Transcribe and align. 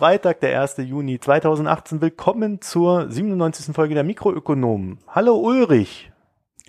Freitag, 0.00 0.40
der 0.40 0.62
1. 0.62 0.78
Juni 0.78 1.20
2018. 1.20 2.00
Willkommen 2.00 2.62
zur 2.62 3.10
97. 3.10 3.74
Folge 3.74 3.92
der 3.92 4.02
Mikroökonomen. 4.02 4.96
Hallo 5.06 5.36
Ulrich. 5.36 6.10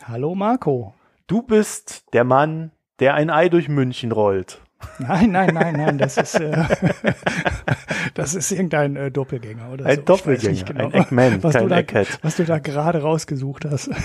Hallo 0.04 0.36
Marco. 0.36 0.94
Du 1.28 1.42
bist 1.42 2.12
der 2.12 2.26
Mann, 2.26 2.72
der 3.00 3.14
ein 3.14 3.30
Ei 3.30 3.48
durch 3.48 3.70
München 3.70 4.12
rollt. 4.12 4.60
Nein, 5.00 5.32
nein, 5.32 5.54
nein, 5.54 5.74
nein, 5.78 5.98
das 5.98 6.18
ist, 6.18 6.36
äh, 6.40 6.64
das 8.14 8.36
ist 8.36 8.52
irgendein 8.52 8.96
äh, 8.96 9.12
Doppelgänger 9.12 9.72
oder 9.72 9.86
Ein 9.86 9.98
so. 9.98 10.02
Doppelgänger, 10.04 10.64
genau, 10.64 10.86
ein 10.86 10.94
Eggman, 10.94 11.44
was 11.44 11.54
kein 11.54 11.64
du 11.64 11.70
da, 11.70 11.80
Egghead. 11.80 12.20
Was 12.22 12.36
du 12.38 12.44
da 12.46 12.60
gerade 12.60 13.02
rausgesucht 13.02 13.66
hast. 13.66 13.90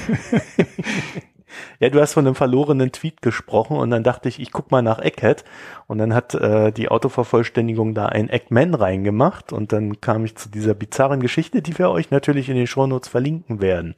Ja, 1.78 1.88
du 1.88 2.00
hast 2.00 2.12
von 2.12 2.26
einem 2.26 2.34
verlorenen 2.34 2.92
Tweet 2.92 3.22
gesprochen 3.22 3.76
und 3.78 3.88
dann 3.90 4.02
dachte 4.02 4.28
ich, 4.28 4.40
ich 4.40 4.50
guck 4.52 4.70
mal 4.70 4.82
nach 4.82 4.98
Egghead 4.98 5.44
und 5.86 5.96
dann 5.98 6.12
hat 6.12 6.34
äh, 6.34 6.70
die 6.72 6.88
Autovervollständigung 6.90 7.94
da 7.94 8.06
ein 8.06 8.28
Eggman 8.28 8.74
reingemacht 8.74 9.52
und 9.54 9.72
dann 9.72 10.00
kam 10.00 10.24
ich 10.24 10.36
zu 10.36 10.50
dieser 10.50 10.74
bizarren 10.74 11.20
Geschichte, 11.20 11.62
die 11.62 11.78
wir 11.78 11.88
euch 11.90 12.10
natürlich 12.10 12.48
in 12.50 12.56
den 12.56 12.66
Shownotes 12.66 13.08
verlinken 13.08 13.60
werden. 13.62 13.94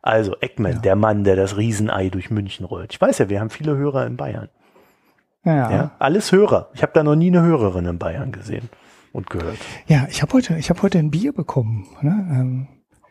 Also 0.00 0.36
Eggman, 0.40 0.74
Ja. 0.74 0.78
der 0.78 0.96
Mann, 0.96 1.24
der 1.24 1.36
das 1.36 1.56
Riesenei 1.58 2.08
durch 2.08 2.30
München 2.30 2.64
rollt. 2.64 2.92
Ich 2.94 3.00
weiß 3.00 3.18
ja, 3.18 3.28
wir 3.28 3.40
haben 3.40 3.50
viele 3.50 3.76
Hörer 3.76 4.06
in 4.06 4.16
Bayern. 4.16 4.48
Ja, 5.44 5.54
Ja, 5.54 5.70
ja. 5.70 5.90
alles 5.98 6.32
Hörer. 6.32 6.70
Ich 6.74 6.82
habe 6.82 6.92
da 6.94 7.02
noch 7.02 7.16
nie 7.16 7.28
eine 7.28 7.42
Hörerin 7.42 7.86
in 7.86 7.98
Bayern 7.98 8.32
gesehen 8.32 8.68
und 9.12 9.30
gehört. 9.30 9.56
ich 9.86 10.22
habe 10.22 10.32
heute, 10.32 10.56
ich 10.58 10.70
habe 10.70 10.82
heute 10.82 10.98
ein 10.98 11.10
Bier 11.10 11.32
bekommen. 11.32 11.86
Ne? 12.02 12.10
Ähm, 12.30 12.68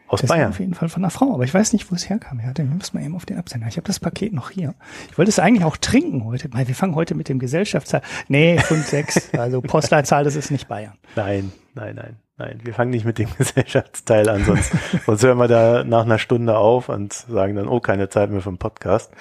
Aus 0.07 0.21
Bayern. 0.23 0.49
auf 0.49 0.59
jeden 0.59 0.73
Fall 0.73 0.89
von 0.89 1.03
einer 1.03 1.09
Frau, 1.09 1.33
aber 1.33 1.43
ich 1.43 1.53
weiß 1.53 1.73
nicht, 1.73 1.89
wo 1.91 1.95
es 1.95 2.09
herkam. 2.09 2.39
Ja, 2.39 2.53
dann 2.53 2.69
nimmst 2.69 2.93
mal 2.93 3.03
eben 3.03 3.15
auf 3.15 3.25
den 3.25 3.37
Absender. 3.37 3.67
Ich 3.67 3.77
habe 3.77 3.87
das 3.87 3.99
Paket 3.99 4.33
noch 4.33 4.49
hier. 4.51 4.75
Ich 5.09 5.17
wollte 5.17 5.29
es 5.29 5.39
eigentlich 5.39 5.65
auch 5.65 5.77
trinken 5.77 6.23
heute. 6.25 6.49
Weil 6.53 6.67
Wir 6.67 6.75
fangen 6.75 6.95
heute 6.95 7.15
mit 7.15 7.29
dem 7.29 7.39
Gesellschaftsteil. 7.39 8.01
Nee, 8.27 8.57
5, 8.59 8.85
6. 8.87 9.33
Also 9.33 9.61
Postleitzahl, 9.61 10.23
das 10.23 10.35
ist 10.35 10.51
nicht 10.51 10.67
Bayern. 10.67 10.93
Nein, 11.15 11.51
nein, 11.75 11.95
nein, 11.95 12.17
nein. 12.37 12.59
Wir 12.63 12.73
fangen 12.73 12.91
nicht 12.91 13.05
mit 13.05 13.17
dem 13.17 13.29
Gesellschaftsteil 13.37 14.29
an, 14.29 14.43
sonst, 14.43 14.71
sonst 15.05 15.23
hören 15.23 15.37
wir 15.37 15.47
da 15.47 15.83
nach 15.83 16.03
einer 16.05 16.19
Stunde 16.19 16.57
auf 16.57 16.89
und 16.89 17.13
sagen 17.13 17.55
dann, 17.55 17.67
oh, 17.67 17.79
keine 17.79 18.09
Zeit 18.09 18.29
mehr 18.31 18.41
für 18.41 18.49
einen 18.49 18.57
Podcast. 18.57 19.11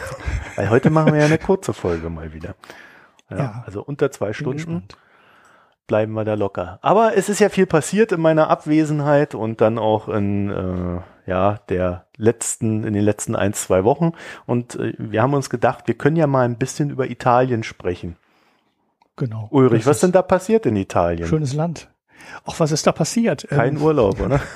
Weil 0.56 0.70
heute 0.70 0.90
machen 0.90 1.12
wir 1.12 1.20
ja 1.20 1.26
eine 1.26 1.38
kurze 1.38 1.72
Folge 1.72 2.10
mal 2.10 2.32
wieder. 2.32 2.54
Ja, 3.30 3.36
Ja. 3.36 3.62
Also 3.66 3.82
unter 3.82 4.10
zwei 4.10 4.32
Stunden 4.32 4.56
gespannt. 4.56 4.96
bleiben 5.86 6.12
wir 6.12 6.24
da 6.24 6.34
locker. 6.34 6.78
Aber 6.82 7.16
es 7.16 7.28
ist 7.28 7.40
ja 7.40 7.48
viel 7.48 7.66
passiert 7.66 8.12
in 8.12 8.20
meiner 8.20 8.48
Abwesenheit 8.48 9.34
und 9.34 9.60
dann 9.60 9.78
auch 9.78 10.08
in 10.08 10.50
äh, 10.50 11.30
ja 11.30 11.58
der 11.68 12.06
letzten 12.16 12.84
in 12.84 12.94
den 12.94 13.04
letzten 13.04 13.36
ein 13.36 13.52
zwei 13.52 13.84
Wochen. 13.84 14.12
Und 14.46 14.76
äh, 14.76 14.94
wir 14.98 15.22
haben 15.22 15.34
uns 15.34 15.50
gedacht, 15.50 15.86
wir 15.86 15.94
können 15.94 16.16
ja 16.16 16.26
mal 16.26 16.44
ein 16.44 16.56
bisschen 16.56 16.90
über 16.90 17.08
Italien 17.10 17.62
sprechen. 17.62 18.16
Genau. 19.16 19.48
Ulrich, 19.50 19.84
was 19.84 19.96
ist 19.98 20.02
denn 20.02 20.12
da 20.12 20.22
passiert 20.22 20.64
in 20.64 20.76
Italien? 20.76 21.28
Schönes 21.28 21.52
Land. 21.52 21.89
Ach, 22.46 22.58
was 22.60 22.72
ist 22.72 22.86
da 22.86 22.92
passiert? 22.92 23.46
Kein 23.48 23.76
Ähm, 23.76 23.82
Urlaub, 23.82 24.20
oder? 24.20 24.40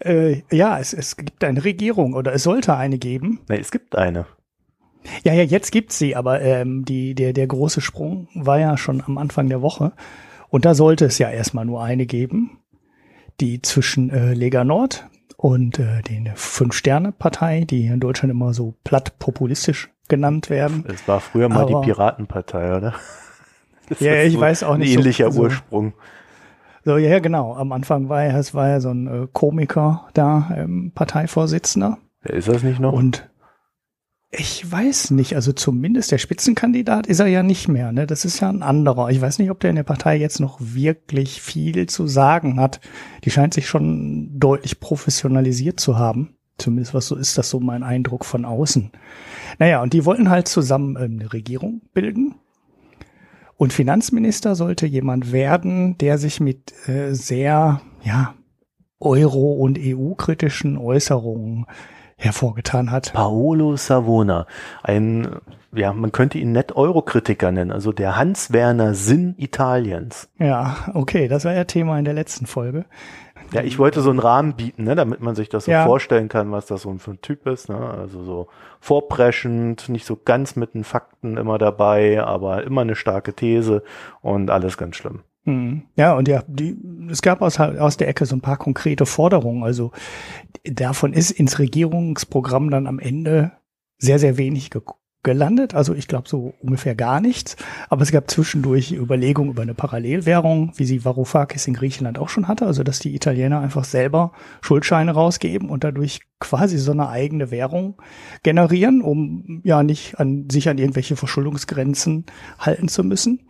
Äh, 0.00 0.42
ja, 0.50 0.78
es, 0.78 0.92
es 0.94 1.16
gibt 1.16 1.44
eine 1.44 1.62
Regierung 1.64 2.14
oder 2.14 2.32
es 2.32 2.42
sollte 2.42 2.74
eine 2.74 2.98
geben. 2.98 3.40
Nee, 3.48 3.58
es 3.58 3.70
gibt 3.70 3.96
eine. 3.96 4.26
Ja, 5.24 5.34
ja, 5.34 5.42
jetzt 5.42 5.72
gibt's 5.72 5.98
sie, 5.98 6.16
aber 6.16 6.40
ähm, 6.40 6.84
die, 6.86 7.14
der, 7.14 7.34
der 7.34 7.46
große 7.46 7.82
Sprung 7.82 8.28
war 8.34 8.58
ja 8.58 8.78
schon 8.78 9.02
am 9.06 9.18
Anfang 9.18 9.48
der 9.50 9.60
Woche. 9.60 9.92
Und 10.48 10.64
da 10.64 10.74
sollte 10.74 11.04
es 11.04 11.18
ja 11.18 11.30
erstmal 11.30 11.66
nur 11.66 11.82
eine 11.82 12.06
geben, 12.06 12.58
die 13.40 13.60
zwischen 13.60 14.08
äh, 14.10 14.32
Lega 14.32 14.64
Nord 14.64 15.06
und 15.36 15.78
äh, 15.78 16.00
den 16.02 16.30
Fünf-Sterne-Partei, 16.34 17.64
die 17.64 17.86
in 17.86 18.00
Deutschland 18.00 18.30
immer 18.30 18.54
so 18.54 18.74
platt 18.84 19.18
populistisch 19.18 19.90
genannt 20.08 20.48
werden. 20.48 20.84
Es 20.88 21.06
war 21.06 21.20
früher 21.20 21.50
mal 21.50 21.64
Aber- 21.64 21.80
die 21.82 21.86
Piratenpartei, 21.86 22.74
oder? 22.76 22.94
Das 23.88 24.00
Ja, 24.00 24.22
ich 24.22 24.38
weiß 24.38 24.62
auch 24.62 24.76
nicht 24.76 24.90
Ein 24.90 24.94
so- 24.94 25.00
ähnlicher 25.00 25.30
so- 25.32 25.42
Ursprung. 25.42 25.92
So, 26.86 26.98
ja, 26.98 27.18
genau. 27.18 27.54
Am 27.54 27.72
Anfang 27.72 28.08
war 28.10 28.24
ja, 28.24 28.38
es 28.38 28.52
war 28.54 28.68
ja 28.68 28.80
so 28.80 28.90
ein 28.90 29.06
äh, 29.06 29.26
Komiker 29.32 30.06
da, 30.12 30.50
ähm, 30.54 30.92
Parteivorsitzender. 30.94 31.96
Ist 32.24 32.48
das 32.48 32.62
nicht 32.62 32.78
noch? 32.78 32.92
Und 32.92 33.30
ich 34.30 34.70
weiß 34.70 35.12
nicht, 35.12 35.34
also 35.36 35.52
zumindest 35.52 36.10
der 36.12 36.18
Spitzenkandidat 36.18 37.06
ist 37.06 37.20
er 37.20 37.26
ja 37.26 37.42
nicht 37.42 37.68
mehr. 37.68 37.92
Ne? 37.92 38.06
Das 38.06 38.24
ist 38.24 38.40
ja 38.40 38.48
ein 38.50 38.62
anderer. 38.62 39.08
Ich 39.10 39.20
weiß 39.20 39.38
nicht, 39.38 39.50
ob 39.50 39.60
der 39.60 39.70
in 39.70 39.76
der 39.76 39.82
Partei 39.84 40.16
jetzt 40.18 40.40
noch 40.40 40.58
wirklich 40.60 41.40
viel 41.40 41.86
zu 41.86 42.06
sagen 42.06 42.58
hat. 42.60 42.80
Die 43.24 43.30
scheint 43.30 43.54
sich 43.54 43.68
schon 43.68 44.38
deutlich 44.38 44.80
professionalisiert 44.80 45.78
zu 45.80 45.96
haben. 45.98 46.36
Zumindest 46.58 46.94
was 46.94 47.06
so 47.06 47.16
ist 47.16 47.38
das 47.38 47.48
so 47.48 47.60
mein 47.60 47.82
Eindruck 47.82 48.24
von 48.24 48.44
außen. 48.44 48.90
Naja, 49.58 49.82
und 49.82 49.92
die 49.92 50.04
wollten 50.04 50.28
halt 50.30 50.48
zusammen 50.48 50.96
ähm, 51.00 51.18
eine 51.20 51.32
Regierung 51.32 51.82
bilden. 51.94 52.34
Und 53.64 53.72
Finanzminister 53.72 54.56
sollte 54.56 54.84
jemand 54.84 55.32
werden, 55.32 55.96
der 55.96 56.18
sich 56.18 56.38
mit 56.38 56.74
äh, 56.86 57.14
sehr, 57.14 57.80
ja, 58.02 58.34
Euro- 59.00 59.54
und 59.54 59.78
EU-kritischen 59.80 60.76
Äußerungen 60.76 61.64
hervorgetan 62.18 62.90
hat. 62.90 63.14
Paolo 63.14 63.76
Savona. 63.76 64.46
Ein, 64.82 65.36
ja, 65.74 65.94
man 65.94 66.12
könnte 66.12 66.36
ihn 66.36 66.52
nett 66.52 66.76
Eurokritiker 66.76 67.52
nennen, 67.52 67.70
also 67.70 67.90
der 67.92 68.18
Hans-Werner 68.18 68.94
Sinn 68.94 69.34
Italiens. 69.38 70.28
Ja, 70.38 70.76
okay, 70.92 71.26
das 71.26 71.46
war 71.46 71.54
ja 71.54 71.64
Thema 71.64 71.98
in 71.98 72.04
der 72.04 72.12
letzten 72.12 72.44
Folge. 72.44 72.84
Ja, 73.54 73.62
ich 73.62 73.78
wollte 73.78 74.00
so 74.00 74.10
einen 74.10 74.18
Rahmen 74.18 74.54
bieten, 74.54 74.84
ne, 74.84 74.94
damit 74.94 75.20
man 75.20 75.34
sich 75.34 75.48
das 75.48 75.66
so 75.66 75.70
Ja. 75.70 75.84
vorstellen 75.84 76.28
kann, 76.28 76.50
was 76.52 76.66
das 76.66 76.82
so 76.82 76.94
für 76.98 77.12
ein 77.12 77.20
Typ 77.20 77.46
ist. 77.46 77.68
Ne? 77.68 77.76
Also 77.76 78.22
so 78.24 78.48
vorpreschend, 78.80 79.88
nicht 79.88 80.06
so 80.06 80.18
ganz 80.22 80.56
mit 80.56 80.74
den 80.74 80.84
Fakten 80.84 81.36
immer 81.36 81.58
dabei, 81.58 82.22
aber 82.22 82.64
immer 82.64 82.80
eine 82.82 82.96
starke 82.96 83.32
These 83.34 83.82
und 84.22 84.50
alles 84.50 84.76
ganz 84.76 84.96
schlimm. 84.96 85.20
Hm. 85.44 85.82
Ja, 85.94 86.14
und 86.14 86.26
ja, 86.26 86.42
die, 86.46 86.76
es 87.10 87.20
gab 87.20 87.42
aus, 87.42 87.60
aus 87.60 87.96
der 87.96 88.08
Ecke 88.08 88.24
so 88.24 88.34
ein 88.34 88.40
paar 88.40 88.56
konkrete 88.56 89.04
Forderungen. 89.06 89.62
Also 89.62 89.92
davon 90.64 91.12
ist 91.12 91.30
ins 91.30 91.58
Regierungsprogramm 91.58 92.70
dann 92.70 92.86
am 92.86 92.98
Ende 92.98 93.52
sehr, 93.98 94.18
sehr 94.18 94.36
wenig 94.38 94.70
ge 94.70 94.82
gelandet. 95.24 95.74
Also 95.74 95.94
ich 95.94 96.06
glaube 96.06 96.28
so 96.28 96.54
ungefähr 96.60 96.94
gar 96.94 97.20
nichts. 97.20 97.56
Aber 97.88 98.02
es 98.02 98.12
gab 98.12 98.30
zwischendurch 98.30 98.92
Überlegungen 98.92 99.50
über 99.50 99.62
eine 99.62 99.74
Parallelwährung, 99.74 100.72
wie 100.76 100.84
sie 100.84 101.04
Varoufakis 101.04 101.66
in 101.66 101.74
Griechenland 101.74 102.18
auch 102.18 102.28
schon 102.28 102.46
hatte. 102.46 102.66
Also 102.66 102.84
dass 102.84 103.00
die 103.00 103.14
Italiener 103.14 103.60
einfach 103.60 103.84
selber 103.84 104.32
Schuldscheine 104.60 105.10
rausgeben 105.12 105.68
und 105.68 105.82
dadurch 105.82 106.20
quasi 106.38 106.78
so 106.78 106.92
eine 106.92 107.08
eigene 107.08 107.50
Währung 107.50 107.94
generieren, 108.42 109.02
um 109.02 109.60
ja 109.64 109.82
nicht 109.82 110.20
an 110.20 110.48
sich 110.50 110.68
an 110.68 110.78
irgendwelche 110.78 111.16
Verschuldungsgrenzen 111.16 112.26
halten 112.58 112.88
zu 112.88 113.02
müssen. 113.02 113.40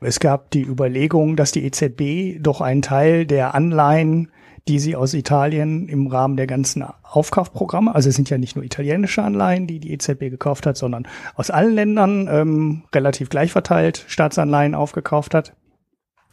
Es 0.00 0.20
gab 0.20 0.52
die 0.52 0.62
Überlegung, 0.62 1.34
dass 1.34 1.50
die 1.50 1.64
EZB 1.64 2.40
doch 2.40 2.60
einen 2.60 2.82
Teil 2.82 3.26
der 3.26 3.54
Anleihen, 3.54 4.30
die 4.68 4.78
sie 4.78 4.96
aus 4.96 5.14
Italien 5.14 5.88
im 5.88 6.06
Rahmen 6.06 6.36
der 6.36 6.46
ganzen 6.46 6.84
Aufkaufprogramme, 7.02 7.94
also 7.94 8.10
es 8.10 8.14
sind 8.14 8.28
ja 8.30 8.38
nicht 8.38 8.54
nur 8.54 8.64
italienische 8.64 9.22
Anleihen, 9.22 9.66
die 9.66 9.80
die 9.80 9.92
EZB 9.92 10.30
gekauft 10.30 10.66
hat, 10.66 10.76
sondern 10.76 11.08
aus 11.34 11.50
allen 11.50 11.74
Ländern 11.74 12.28
ähm, 12.30 12.82
relativ 12.94 13.30
gleich 13.30 13.50
verteilt 13.50 14.04
Staatsanleihen 14.08 14.74
aufgekauft 14.74 15.34
hat. 15.34 15.54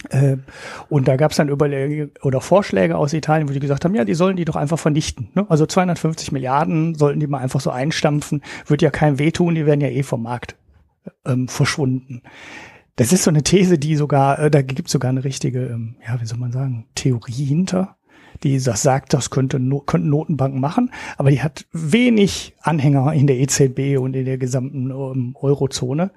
Äh, 0.09 0.37
und 0.89 1.07
da 1.07 1.15
gab 1.15 1.31
es 1.31 1.37
dann 1.37 1.49
Überlegungen 1.49 2.11
oder 2.21 2.41
Vorschläge 2.41 2.97
aus 2.97 3.13
Italien, 3.13 3.47
wo 3.47 3.53
die 3.53 3.59
gesagt 3.59 3.85
haben, 3.85 3.95
ja, 3.95 4.03
die 4.03 4.13
sollen 4.13 4.35
die 4.35 4.45
doch 4.45 4.57
einfach 4.57 4.77
vernichten. 4.77 5.29
Ne? 5.33 5.45
Also 5.49 5.65
250 5.65 6.31
Milliarden 6.31 6.95
sollten 6.95 7.21
die 7.21 7.27
mal 7.27 7.39
einfach 7.39 7.61
so 7.61 7.71
einstampfen, 7.71 8.43
wird 8.67 8.81
ja 8.81 8.91
keinem 8.91 9.17
wehtun, 9.17 9.55
die 9.55 9.65
werden 9.65 9.81
ja 9.81 9.87
eh 9.87 10.03
vom 10.03 10.21
Markt 10.21 10.57
ähm, 11.25 11.47
verschwunden. 11.47 12.21
Das 12.97 13.11
ist 13.11 13.23
so 13.23 13.29
eine 13.29 13.43
These, 13.43 13.77
die 13.77 13.95
sogar, 13.95 14.39
äh, 14.39 14.51
da 14.51 14.61
gibt 14.61 14.87
es 14.87 14.91
sogar 14.91 15.09
eine 15.09 15.23
richtige, 15.23 15.65
ähm, 15.65 15.95
ja, 16.05 16.19
wie 16.19 16.25
soll 16.25 16.37
man 16.37 16.51
sagen, 16.51 16.85
Theorie 16.95 17.45
hinter, 17.45 17.97
die 18.45 18.59
das 18.59 18.83
sagt, 18.83 19.13
das 19.13 19.31
könnte 19.31 19.59
könnten 19.87 20.09
Notenbanken 20.09 20.61
machen, 20.61 20.91
aber 21.17 21.31
die 21.31 21.41
hat 21.41 21.65
wenig 21.71 22.55
Anhänger 22.61 23.11
in 23.13 23.25
der 23.25 23.37
EZB 23.37 23.97
und 23.99 24.15
in 24.15 24.25
der 24.25 24.37
gesamten 24.37 24.91
ähm, 24.91 25.35
Eurozone. 25.39 26.11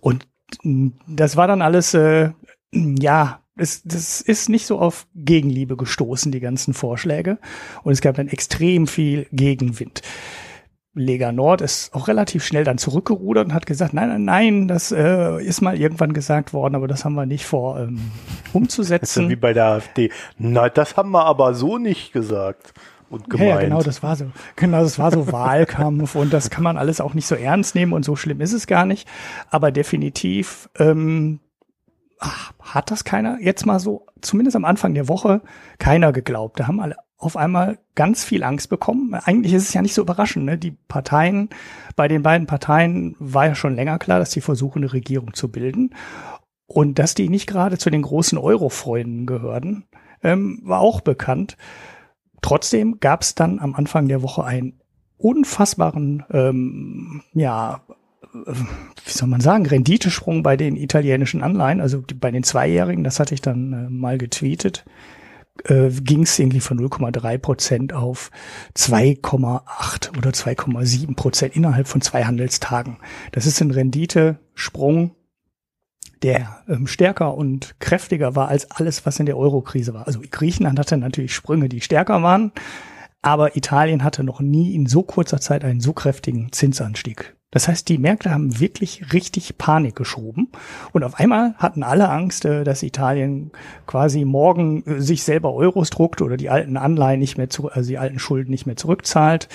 Und 0.00 0.26
mh, 0.64 0.90
das 1.06 1.36
war 1.36 1.46
dann 1.46 1.62
alles, 1.62 1.94
äh, 1.94 2.30
ja, 2.72 3.40
das, 3.56 3.82
das 3.84 4.20
ist 4.20 4.48
nicht 4.48 4.66
so 4.66 4.78
auf 4.80 5.06
Gegenliebe 5.14 5.76
gestoßen, 5.76 6.32
die 6.32 6.40
ganzen 6.40 6.74
Vorschläge. 6.74 7.38
Und 7.84 7.92
es 7.92 8.00
gab 8.00 8.16
dann 8.16 8.28
extrem 8.28 8.88
viel 8.88 9.26
Gegenwind. 9.30 10.02
Lega 10.94 11.32
Nord 11.32 11.62
ist 11.62 11.94
auch 11.94 12.06
relativ 12.08 12.44
schnell 12.44 12.64
dann 12.64 12.76
zurückgerudert 12.76 13.46
und 13.46 13.54
hat 13.54 13.64
gesagt, 13.66 13.94
nein, 13.94 14.08
nein, 14.10 14.24
nein, 14.24 14.68
das 14.68 14.92
äh, 14.92 15.42
ist 15.42 15.62
mal 15.62 15.78
irgendwann 15.78 16.12
gesagt 16.12 16.52
worden, 16.52 16.74
aber 16.74 16.86
das 16.86 17.04
haben 17.04 17.14
wir 17.14 17.24
nicht 17.26 17.46
vor 17.46 17.80
ähm, 17.80 17.96
Das 17.96 18.02
ist 18.02 18.10
ja 18.44 18.52
wie 18.52 18.58
umzusetzen. 18.58 19.40
bei 19.40 19.52
der 19.54 19.64
AfD. 19.66 20.10
Na, 20.38 20.68
das 20.68 20.96
haben 20.96 21.10
wir 21.12 21.24
aber 21.24 21.54
so 21.54 21.78
nicht 21.78 22.12
gesagt 22.12 22.74
und 23.08 23.22
Ja, 23.22 23.28
gemeint. 23.28 23.50
ja, 23.50 23.60
genau, 23.62 23.82
das 23.82 24.02
war 24.02 24.16
so. 24.16 24.26
Genau, 24.56 24.82
das 24.82 24.98
war 24.98 25.10
so 25.10 25.32
Wahlkampf 25.32 26.14
und 26.14 26.30
das 26.32 26.50
kann 26.50 26.62
man 26.64 26.76
alles 26.76 27.00
auch 27.00 27.14
nicht 27.14 27.26
so 27.26 27.36
ernst 27.36 27.74
nehmen 27.74 27.94
und 27.94 28.04
so 28.04 28.14
schlimm 28.14 28.40
ist 28.42 28.52
es 28.52 28.66
gar 28.66 28.84
nicht. 28.84 29.08
Aber 29.50 29.72
definitiv 29.72 30.68
ähm, 30.78 31.40
ach, 32.18 32.52
hat 32.60 32.90
das 32.90 33.04
keiner 33.04 33.38
jetzt 33.40 33.64
mal 33.64 33.80
so, 33.80 34.06
zumindest 34.20 34.56
am 34.56 34.66
Anfang 34.66 34.92
der 34.92 35.08
Woche, 35.08 35.40
keiner 35.78 36.12
geglaubt. 36.12 36.60
Da 36.60 36.66
haben 36.66 36.80
alle 36.80 36.96
auf 37.22 37.36
einmal 37.36 37.78
ganz 37.94 38.24
viel 38.24 38.42
Angst 38.42 38.68
bekommen. 38.68 39.14
Eigentlich 39.14 39.52
ist 39.52 39.68
es 39.68 39.74
ja 39.74 39.82
nicht 39.82 39.94
so 39.94 40.02
überraschend. 40.02 40.44
Ne? 40.44 40.58
Die 40.58 40.72
Parteien, 40.72 41.50
bei 41.94 42.08
den 42.08 42.22
beiden 42.22 42.46
Parteien 42.46 43.14
war 43.18 43.46
ja 43.46 43.54
schon 43.54 43.76
länger 43.76 43.98
klar, 43.98 44.18
dass 44.18 44.30
die 44.30 44.40
versuchen, 44.40 44.82
eine 44.82 44.92
Regierung 44.92 45.32
zu 45.34 45.50
bilden. 45.50 45.94
Und 46.66 46.98
dass 46.98 47.14
die 47.14 47.28
nicht 47.28 47.46
gerade 47.46 47.78
zu 47.78 47.90
den 47.90 48.02
großen 48.02 48.38
Euro-Freunden 48.38 49.26
gehörten, 49.26 49.84
ähm, 50.22 50.60
war 50.64 50.80
auch 50.80 51.00
bekannt. 51.00 51.56
Trotzdem 52.40 52.98
gab 52.98 53.22
es 53.22 53.34
dann 53.34 53.60
am 53.60 53.74
Anfang 53.74 54.08
der 54.08 54.22
Woche 54.22 54.44
einen 54.44 54.80
unfassbaren, 55.16 56.24
ähm, 56.32 57.22
ja, 57.34 57.82
wie 58.32 59.10
soll 59.10 59.28
man 59.28 59.40
sagen, 59.40 59.66
Renditesprung 59.66 60.42
bei 60.42 60.56
den 60.56 60.76
italienischen 60.76 61.42
Anleihen, 61.42 61.80
also 61.80 62.02
bei 62.18 62.30
den 62.30 62.42
Zweijährigen, 62.42 63.04
das 63.04 63.20
hatte 63.20 63.34
ich 63.34 63.42
dann 63.42 63.72
äh, 63.72 63.90
mal 63.90 64.18
getweetet, 64.18 64.84
äh, 65.64 65.90
ging 65.90 66.22
es 66.22 66.38
irgendwie 66.38 66.60
von 66.60 66.78
0,3 66.78 67.38
Prozent 67.38 67.92
auf 67.92 68.30
2,8 68.76 70.16
oder 70.16 70.30
2,7 70.30 71.14
Prozent 71.14 71.56
innerhalb 71.56 71.88
von 71.88 72.00
zwei 72.00 72.24
Handelstagen. 72.24 72.98
Das 73.32 73.46
ist 73.46 73.60
ein 73.60 73.70
Renditesprung, 73.70 75.14
der 76.22 76.62
ähm, 76.68 76.86
stärker 76.86 77.34
und 77.34 77.78
kräftiger 77.80 78.34
war 78.36 78.48
als 78.48 78.70
alles, 78.70 79.04
was 79.06 79.18
in 79.18 79.26
der 79.26 79.36
Euro-Krise 79.36 79.92
war. 79.94 80.06
Also 80.06 80.20
Griechenland 80.30 80.78
hatte 80.78 80.96
natürlich 80.96 81.34
Sprünge, 81.34 81.68
die 81.68 81.80
stärker 81.80 82.22
waren, 82.22 82.52
aber 83.20 83.56
Italien 83.56 84.04
hatte 84.04 84.24
noch 84.24 84.40
nie 84.40 84.74
in 84.74 84.86
so 84.86 85.02
kurzer 85.02 85.40
Zeit 85.40 85.64
einen 85.64 85.80
so 85.80 85.92
kräftigen 85.92 86.52
Zinsanstieg. 86.52 87.36
Das 87.52 87.68
heißt, 87.68 87.88
die 87.88 87.98
Märkte 87.98 88.30
haben 88.32 88.58
wirklich 88.58 89.12
richtig 89.12 89.56
Panik 89.58 89.94
geschoben 89.94 90.48
und 90.92 91.04
auf 91.04 91.20
einmal 91.20 91.54
hatten 91.58 91.84
alle 91.84 92.08
Angst, 92.08 92.44
äh, 92.44 92.64
dass 92.64 92.82
Italien 92.82 93.52
quasi 93.86 94.24
morgen 94.24 94.84
äh, 94.86 95.00
sich 95.00 95.22
selber 95.22 95.52
Euros 95.52 95.90
druckt 95.90 96.22
oder 96.22 96.36
die 96.36 96.50
alten 96.50 96.76
Anleihen 96.76 97.20
nicht 97.20 97.38
mehr 97.38 97.50
zu, 97.50 97.70
also 97.70 97.88
die 97.88 97.98
alten 97.98 98.18
Schulden 98.18 98.50
nicht 98.50 98.66
mehr 98.66 98.76
zurückzahlt 98.76 99.48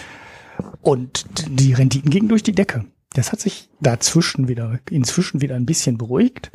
und 0.82 1.26
die 1.50 1.74
Renditen 1.74 2.12
gingen 2.12 2.30
durch 2.30 2.44
die 2.44 2.54
Decke. 2.54 2.86
Das 3.14 3.32
hat 3.32 3.40
sich 3.40 3.70
dazwischen 3.82 4.48
wieder, 4.48 4.80
inzwischen 4.90 5.42
wieder 5.42 5.56
ein 5.56 5.66
bisschen 5.66 5.98
beruhigt. 5.98 6.52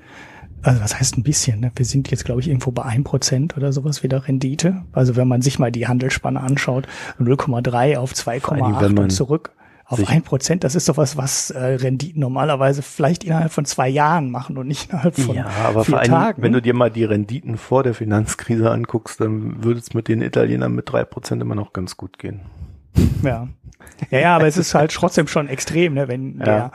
Also 0.62 0.80
was 0.80 0.96
heißt 0.96 1.18
ein 1.18 1.24
bisschen? 1.24 1.58
Ne? 1.58 1.72
Wir 1.74 1.84
sind 1.84 2.08
jetzt, 2.12 2.24
glaube 2.24 2.40
ich, 2.40 2.46
irgendwo 2.46 2.70
bei 2.70 2.84
ein 2.84 3.02
Prozent 3.02 3.56
oder 3.56 3.72
sowas 3.72 4.04
wieder 4.04 4.28
Rendite. 4.28 4.84
Also 4.92 5.16
wenn 5.16 5.26
man 5.26 5.42
sich 5.42 5.58
mal 5.58 5.72
die 5.72 5.88
Handelsspanne 5.88 6.40
anschaut, 6.40 6.86
0,3 7.18 7.96
auf 7.96 8.12
2,8 8.12 9.00
und 9.00 9.10
zurück 9.10 9.50
auf 9.92 10.08
ein 10.08 10.22
Prozent, 10.22 10.64
das 10.64 10.74
ist 10.74 10.88
doch 10.88 10.96
was, 10.96 11.16
was 11.16 11.50
äh, 11.50 11.62
Renditen 11.62 12.20
normalerweise 12.20 12.82
vielleicht 12.82 13.24
innerhalb 13.24 13.52
von 13.52 13.64
zwei 13.64 13.88
Jahren 13.88 14.30
machen 14.30 14.56
und 14.56 14.66
nicht 14.66 14.90
innerhalb 14.90 15.18
von 15.18 15.34
ja, 15.34 15.46
aber 15.64 15.84
vier 15.84 15.92
vor 15.92 16.00
allem, 16.00 16.10
Tagen. 16.10 16.42
Wenn 16.42 16.52
du 16.52 16.62
dir 16.62 16.74
mal 16.74 16.90
die 16.90 17.04
Renditen 17.04 17.58
vor 17.58 17.82
der 17.82 17.94
Finanzkrise 17.94 18.70
anguckst, 18.70 19.20
dann 19.20 19.62
würde 19.62 19.80
es 19.80 19.94
mit 19.94 20.08
den 20.08 20.22
Italienern 20.22 20.72
mit 20.72 20.90
drei 20.90 21.04
Prozent 21.04 21.42
immer 21.42 21.54
noch 21.54 21.72
ganz 21.72 21.96
gut 21.96 22.18
gehen. 22.18 22.40
Ja. 23.22 23.48
Ja, 24.10 24.18
ja, 24.18 24.36
aber 24.36 24.46
es 24.46 24.56
ist 24.56 24.74
halt 24.74 24.92
trotzdem 24.92 25.26
schon 25.26 25.48
extrem, 25.48 25.94
ne, 25.94 26.08
wenn 26.08 26.38
ja. 26.38 26.44
der 26.44 26.72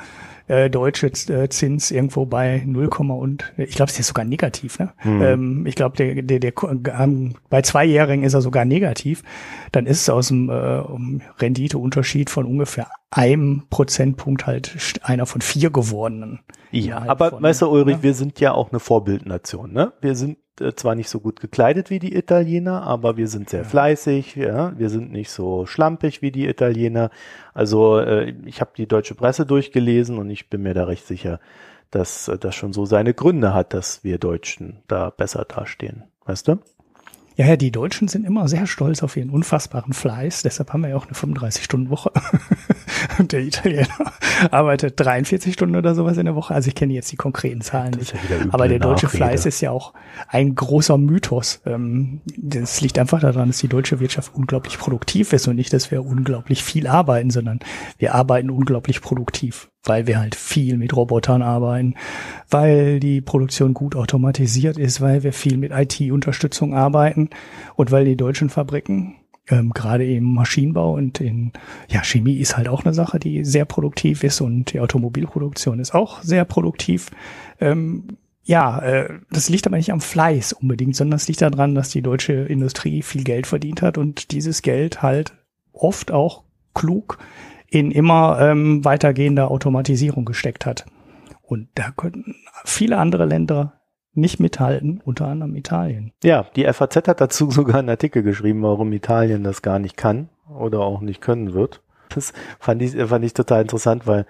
äh, 0.48 0.70
deutsche 0.70 1.08
äh, 1.08 1.50
Zins 1.50 1.92
irgendwo 1.92 2.26
bei 2.26 2.64
0, 2.66 2.88
und 2.88 3.52
ich 3.58 3.76
glaube, 3.76 3.92
es 3.92 4.00
ist 4.00 4.08
sogar 4.08 4.26
negativ. 4.26 4.80
Ne? 4.80 4.94
Mhm. 5.04 5.22
Ähm, 5.22 5.66
ich 5.68 5.76
glaube, 5.76 5.98
der, 5.98 6.22
der, 6.22 6.40
der, 6.40 6.54
ähm, 7.00 7.34
bei 7.50 7.62
Zweijährigen 7.62 8.24
ist 8.24 8.34
er 8.34 8.42
sogar 8.42 8.66
negativ. 8.66 9.24
Dann 9.72 9.86
ist 9.86 10.02
es 10.02 10.10
aus 10.10 10.30
dem 10.30 10.50
äh, 10.50 10.54
Renditeunterschied 11.40 12.30
von 12.30 12.46
ungefähr 12.46 12.88
einem 13.10 13.68
Prozentpunkt 13.70 14.46
halt 14.46 15.00
einer 15.02 15.26
von 15.26 15.42
vier 15.42 15.70
gewordenen. 15.70 16.42
Ja, 16.72 17.04
aber 17.08 17.30
von, 17.30 17.44
weißt 17.44 17.62
du, 17.62 17.68
Ulrich, 17.70 17.98
ne? 17.98 18.04
wir 18.04 18.14
sind 18.14 18.40
ja 18.40 18.54
auch 18.54 18.72
eine 18.72 18.80
Vorbildnation. 18.80 19.72
Ne? 19.72 19.94
Wir 20.02 20.16
sind 20.16 20.38
äh, 20.60 20.74
zwar 20.74 20.96
nicht 20.96 21.10
so 21.10 21.20
gut 21.20 21.40
gekleidet 21.40 21.90
wie 21.90 22.00
die 22.00 22.16
Italiener, 22.16 22.84
aber 22.84 23.16
wir 23.16 23.28
sind 23.28 23.50
sehr 23.50 23.62
ja. 23.62 23.68
fleißig, 23.68 24.36
ja, 24.36 24.78
wir 24.78 24.90
sind 24.90 25.12
nicht 25.12 25.30
so 25.30 25.66
schlampig 25.66 26.22
wie 26.22 26.32
die 26.32 26.48
Italiener. 26.48 27.10
Also 27.54 28.00
äh, 28.00 28.34
ich 28.46 28.60
habe 28.60 28.72
die 28.76 28.88
deutsche 28.88 29.16
Presse 29.16 29.46
durchgelesen 29.46 30.18
und 30.18 30.30
ich 30.30 30.50
bin 30.50 30.64
mir 30.64 30.74
da 30.74 30.84
recht 30.84 31.08
sicher, 31.08 31.40
dass 31.92 32.28
äh, 32.28 32.38
das 32.38 32.56
schon 32.56 32.74
so 32.74 32.86
seine 32.86 33.14
Gründe 33.14 33.54
hat, 33.54 33.74
dass 33.74 34.04
wir 34.04 34.18
Deutschen 34.18 34.84
da 34.88 35.12
besser 35.12 35.46
dastehen. 35.46 36.04
Weißt 36.26 36.50
du? 36.50 36.58
Ja, 37.38 37.46
ja, 37.46 37.56
die 37.56 37.70
Deutschen 37.70 38.08
sind 38.08 38.26
immer 38.26 38.48
sehr 38.48 38.66
stolz 38.66 39.04
auf 39.04 39.16
ihren 39.16 39.30
unfassbaren 39.30 39.94
Fleiß. 39.94 40.42
Deshalb 40.42 40.74
haben 40.74 40.82
wir 40.82 40.90
ja 40.90 40.96
auch 40.96 41.06
eine 41.06 41.14
35-Stunden-Woche. 41.14 42.12
Und 43.20 43.32
der 43.32 43.42
Italiener 43.42 43.88
arbeitet 44.52 45.00
43 45.00 45.54
Stunden 45.54 45.76
oder 45.76 45.94
sowas 45.94 46.18
in 46.18 46.26
der 46.26 46.34
Woche. 46.34 46.56
Also 46.56 46.70
ich 46.70 46.74
kenne 46.76 46.94
jetzt 46.94 47.12
die 47.12 47.16
konkreten 47.16 47.62
Zahlen 47.62 47.92
nicht. 47.92 48.14
Ja 48.14 48.20
Aber 48.50 48.68
der 48.68 48.80
deutsche 48.80 49.06
Nachrede. 49.06 49.24
Fleiß 49.24 49.46
ist 49.46 49.62
ja 49.62 49.70
auch 49.70 49.94
ein 50.28 50.56
großer 50.56 50.98
Mythos. 50.98 51.62
Ähm, 51.68 52.22
das 52.26 52.82
liegt 52.82 52.98
einfach 52.98 53.20
daran, 53.20 53.50
dass 53.50 53.60
die 53.60 53.68
deutsche 53.68 54.00
Wirtschaft 54.00 54.34
unglaublich 54.34 54.80
produktiv 54.80 55.32
ist 55.32 55.48
und 55.48 55.58
nicht, 55.58 55.72
dass 55.74 55.92
wir 55.92 56.04
unglaublich 56.04 56.64
viel 56.64 56.88
arbeiten, 56.88 57.30
sondern 57.30 57.60
wir 58.00 58.16
arbeiten 58.16 58.50
unglaublich 58.50 59.00
produktiv 59.02 59.70
weil 59.88 60.08
wir 60.08 60.20
halt 60.20 60.36
viel 60.36 60.78
mit 60.78 60.96
Robotern 60.96 61.42
arbeiten, 61.42 61.96
weil 62.50 63.00
die 63.00 63.22
Produktion 63.22 63.74
gut 63.74 63.96
automatisiert 63.96 64.78
ist, 64.78 65.02
weil 65.02 65.24
wir 65.24 65.34
viel 65.34 65.58
mit 65.58 65.72
IT-Unterstützung 65.72 66.74
arbeiten 66.74 67.30
und 67.76 67.92
weil 67.92 68.06
die 68.06 68.18
deutschen 68.18 68.50
Fabriken 68.50 69.16
ähm, 69.50 69.72
gerade 69.74 70.06
im 70.06 70.34
Maschinenbau 70.34 70.94
und 70.94 71.22
in 71.22 71.52
ja 71.90 72.04
Chemie 72.04 72.38
ist 72.38 72.58
halt 72.58 72.68
auch 72.68 72.84
eine 72.84 72.94
Sache, 72.94 73.20
die 73.20 73.46
sehr 73.46 73.66
produktiv 73.66 74.24
ist 74.24 74.42
und 74.42 74.74
die 74.74 74.80
Automobilproduktion 74.80 75.80
ist 75.80 75.94
auch 75.94 76.22
sehr 76.22 76.46
produktiv. 76.46 77.10
Ähm, 77.60 78.18
ja, 78.44 78.80
äh, 78.80 79.20
das 79.30 79.50
liegt 79.50 79.68
aber 79.68 79.78
nicht 79.78 79.92
am 79.92 80.02
Fleiß 80.02 80.54
unbedingt, 80.54 80.96
sondern 80.96 81.18
es 81.18 81.28
liegt 81.28 81.42
daran, 81.42 81.76
dass 81.76 81.90
die 81.90 82.02
deutsche 82.02 82.34
Industrie 82.34 83.02
viel 83.02 83.24
Geld 83.24 83.48
verdient 83.48 83.82
hat 83.82 83.98
und 83.98 84.32
dieses 84.32 84.62
Geld 84.62 85.02
halt 85.02 85.34
oft 85.74 86.12
auch 86.12 86.44
klug 86.74 87.20
in 87.70 87.92
immer 87.92 88.40
ähm, 88.40 88.84
weitergehende 88.86 89.50
Automatisierung 89.50 90.26
gesteckt 90.26 90.66
hat. 90.66 90.86
Und 91.42 91.70
da 91.76 91.92
könnten 91.96 92.36
viele 92.66 92.98
andere 92.98 93.26
Länder 93.26 93.74
nicht 94.14 94.40
mithalten, 94.40 95.02
unter 95.06 95.28
anderem 95.28 95.56
Italien. 95.56 96.12
Ja, 96.24 96.48
die 96.56 96.66
FAZ 96.66 97.08
hat 97.08 97.22
dazu 97.22 97.52
sogar 97.52 97.78
einen 97.78 97.90
Artikel 97.90 98.24
geschrieben, 98.24 98.64
warum 98.64 98.92
Italien 98.92 99.44
das 99.44 99.62
gar 99.62 99.80
nicht 99.80 99.96
kann 99.96 100.30
oder 100.50 100.82
auch 100.82 101.02
nicht 101.02 101.22
können 101.22 101.54
wird. 101.54 101.82
Das 102.10 102.34
fand 102.60 102.82
ich, 102.82 102.96
fand 102.96 103.26
ich 103.26 103.34
total 103.34 103.62
interessant, 103.62 104.08
weil 104.08 104.26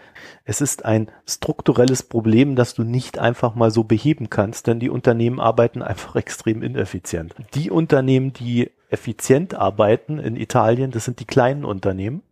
es 0.46 0.62
ist 0.62 0.84
ein 0.84 1.10
strukturelles 1.28 2.04
Problem, 2.04 2.56
das 2.56 2.74
du 2.74 2.84
nicht 2.84 3.20
einfach 3.20 3.56
mal 3.56 3.72
so 3.72 3.84
beheben 3.84 4.30
kannst, 4.30 4.68
denn 4.68 4.80
die 4.80 4.90
Unternehmen 4.90 5.40
arbeiten 5.40 5.82
einfach 5.82 6.16
extrem 6.18 6.62
ineffizient. 6.64 7.36
Die 7.54 7.72
Unternehmen, 7.72 8.34
die 8.34 8.72
effizient 8.90 9.54
arbeiten 9.54 10.18
in 10.18 10.36
Italien, 10.36 10.92
das 10.92 11.06
sind 11.06 11.20
die 11.20 11.26
kleinen 11.26 11.66
Unternehmen. 11.66 12.24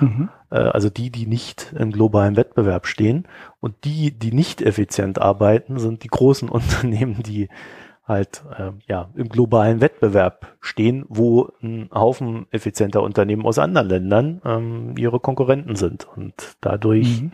Mhm. 0.00 0.28
Äh, 0.50 0.56
also 0.56 0.90
die, 0.90 1.10
die 1.10 1.26
nicht 1.26 1.74
im 1.78 1.92
globalen 1.92 2.36
Wettbewerb 2.36 2.86
stehen. 2.86 3.26
Und 3.60 3.84
die, 3.84 4.10
die 4.10 4.32
nicht 4.32 4.62
effizient 4.62 5.20
arbeiten, 5.20 5.78
sind 5.78 6.04
die 6.04 6.08
großen 6.08 6.48
Unternehmen, 6.50 7.22
die 7.22 7.48
halt 8.06 8.42
äh, 8.58 8.72
ja 8.86 9.10
im 9.14 9.28
globalen 9.28 9.80
Wettbewerb 9.80 10.56
stehen, 10.60 11.04
wo 11.08 11.50
ein 11.62 11.90
Haufen 11.92 12.46
effizienter 12.50 13.02
Unternehmen 13.02 13.44
aus 13.44 13.58
anderen 13.58 13.88
Ländern 13.88 14.40
ähm, 14.44 14.94
ihre 14.96 15.20
Konkurrenten 15.20 15.76
sind. 15.76 16.06
Und 16.16 16.56
dadurch 16.60 17.22
mhm 17.22 17.32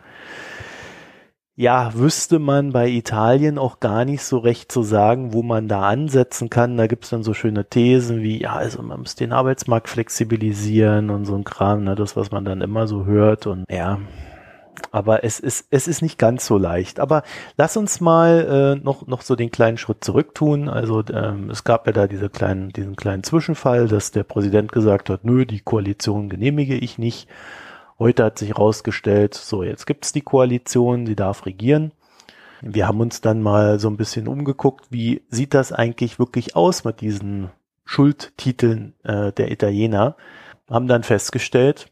ja, 1.56 1.94
wüsste 1.94 2.40
man 2.40 2.72
bei 2.72 2.88
Italien 2.88 3.58
auch 3.58 3.78
gar 3.78 4.04
nicht 4.04 4.24
so 4.24 4.38
recht 4.38 4.72
zu 4.72 4.82
sagen, 4.82 5.32
wo 5.32 5.42
man 5.44 5.68
da 5.68 5.82
ansetzen 5.82 6.50
kann. 6.50 6.76
Da 6.76 6.88
gibt's 6.88 7.10
dann 7.10 7.22
so 7.22 7.32
schöne 7.32 7.64
Thesen 7.64 8.22
wie, 8.22 8.42
ja, 8.42 8.54
also 8.54 8.82
man 8.82 9.00
muss 9.00 9.14
den 9.14 9.32
Arbeitsmarkt 9.32 9.88
flexibilisieren 9.88 11.10
und 11.10 11.26
so 11.26 11.36
ein 11.36 11.44
Kram, 11.44 11.84
ne, 11.84 11.94
das, 11.94 12.16
was 12.16 12.32
man 12.32 12.44
dann 12.44 12.60
immer 12.60 12.88
so 12.88 13.04
hört. 13.04 13.46
Und 13.46 13.66
ja, 13.70 14.00
aber 14.90 15.22
es 15.22 15.38
ist, 15.38 15.68
es 15.70 15.86
ist 15.86 16.02
nicht 16.02 16.18
ganz 16.18 16.44
so 16.44 16.58
leicht. 16.58 16.98
Aber 16.98 17.22
lass 17.56 17.76
uns 17.76 18.00
mal 18.00 18.76
äh, 18.80 18.84
noch, 18.84 19.06
noch 19.06 19.22
so 19.22 19.36
den 19.36 19.52
kleinen 19.52 19.78
Schritt 19.78 20.02
zurück 20.02 20.34
tun. 20.34 20.68
Also 20.68 21.04
ähm, 21.12 21.50
es 21.50 21.62
gab 21.62 21.86
ja 21.86 21.92
da 21.92 22.08
diese 22.08 22.30
kleinen, 22.30 22.70
diesen 22.70 22.96
kleinen 22.96 23.22
Zwischenfall, 23.22 23.86
dass 23.86 24.10
der 24.10 24.24
Präsident 24.24 24.72
gesagt 24.72 25.08
hat, 25.08 25.24
nö, 25.24 25.46
die 25.46 25.60
Koalition 25.60 26.28
genehmige 26.28 26.74
ich 26.74 26.98
nicht. 26.98 27.28
Heute 28.04 28.24
hat 28.24 28.38
sich 28.38 28.50
herausgestellt, 28.50 29.32
so 29.32 29.62
jetzt 29.62 29.86
gibt's 29.86 30.12
die 30.12 30.20
Koalition, 30.20 31.06
sie 31.06 31.16
darf 31.16 31.46
regieren. 31.46 31.92
Wir 32.60 32.86
haben 32.86 33.00
uns 33.00 33.22
dann 33.22 33.40
mal 33.40 33.80
so 33.80 33.88
ein 33.88 33.96
bisschen 33.96 34.28
umgeguckt, 34.28 34.84
wie 34.90 35.22
sieht 35.30 35.54
das 35.54 35.72
eigentlich 35.72 36.18
wirklich 36.18 36.54
aus 36.54 36.84
mit 36.84 37.00
diesen 37.00 37.48
Schuldtiteln 37.86 38.92
äh, 39.04 39.32
der 39.32 39.50
Italiener. 39.50 40.18
Haben 40.68 40.86
dann 40.86 41.02
festgestellt, 41.02 41.86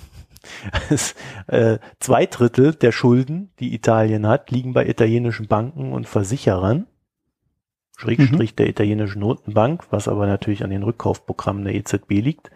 es, 0.90 1.14
äh, 1.46 1.78
zwei 1.98 2.26
Drittel 2.26 2.74
der 2.74 2.92
Schulden, 2.92 3.50
die 3.58 3.74
Italien 3.74 4.26
hat, 4.26 4.50
liegen 4.50 4.74
bei 4.74 4.86
italienischen 4.86 5.46
Banken 5.46 5.94
und 5.94 6.06
Versicherern. 6.06 6.88
Schrägstrich 7.96 8.52
mhm. 8.52 8.56
der 8.56 8.68
italienischen 8.68 9.20
Notenbank, 9.20 9.86
was 9.88 10.08
aber 10.08 10.26
natürlich 10.26 10.62
an 10.62 10.68
den 10.68 10.82
Rückkaufprogrammen 10.82 11.64
der 11.64 11.74
EZB 11.74 12.20
liegt 12.20 12.50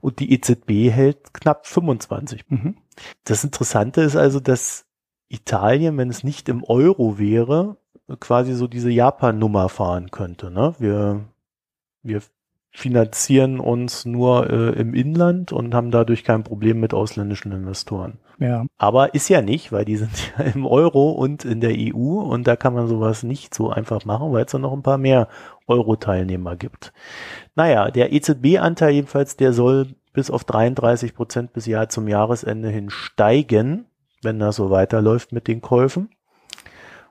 und 0.00 0.20
die 0.20 0.32
EZB 0.32 0.90
hält 0.90 1.34
knapp 1.34 1.66
25. 1.66 2.44
Mhm. 2.48 2.76
Das 3.24 3.44
Interessante 3.44 4.00
ist 4.02 4.16
also, 4.16 4.40
dass 4.40 4.86
Italien, 5.28 5.96
wenn 5.98 6.08
es 6.10 6.24
nicht 6.24 6.48
im 6.48 6.64
Euro 6.64 7.18
wäre, 7.18 7.76
quasi 8.20 8.54
so 8.54 8.66
diese 8.66 8.90
Japan-Nummer 8.90 9.68
fahren 9.68 10.10
könnte. 10.10 10.50
Ne? 10.50 10.74
Wir, 10.78 11.24
wir 12.02 12.22
finanzieren 12.70 13.60
uns 13.60 14.04
nur 14.04 14.50
äh, 14.50 14.78
im 14.78 14.94
Inland 14.94 15.52
und 15.52 15.74
haben 15.74 15.90
dadurch 15.90 16.22
kein 16.22 16.44
Problem 16.44 16.80
mit 16.80 16.94
ausländischen 16.94 17.52
Investoren. 17.52 18.18
Ja. 18.38 18.66
Aber 18.76 19.14
ist 19.14 19.28
ja 19.28 19.42
nicht, 19.42 19.72
weil 19.72 19.84
die 19.84 19.96
sind 19.96 20.10
ja 20.38 20.44
im 20.44 20.66
Euro 20.66 21.10
und 21.10 21.44
in 21.44 21.60
der 21.60 21.74
EU 21.74 22.20
und 22.20 22.46
da 22.46 22.56
kann 22.56 22.74
man 22.74 22.86
sowas 22.86 23.22
nicht 23.22 23.54
so 23.54 23.70
einfach 23.70 24.04
machen, 24.04 24.32
weil 24.32 24.44
es 24.44 24.52
da 24.52 24.58
noch 24.58 24.72
ein 24.72 24.82
paar 24.82 24.98
mehr 24.98 25.28
Euro-Teilnehmer 25.66 26.56
gibt. 26.56 26.92
Naja, 27.54 27.90
der 27.90 28.12
EZB-Anteil 28.12 28.92
jedenfalls, 28.92 29.36
der 29.36 29.52
soll 29.52 29.88
bis 30.12 30.30
auf 30.30 30.44
33 30.44 31.14
Prozent 31.14 31.52
bis 31.52 31.66
Jahr 31.66 31.88
zum 31.88 32.08
Jahresende 32.08 32.68
hin 32.68 32.90
steigen, 32.90 33.86
wenn 34.22 34.38
das 34.38 34.56
so 34.56 34.70
weiterläuft 34.70 35.32
mit 35.32 35.48
den 35.48 35.60
Käufen. 35.60 36.10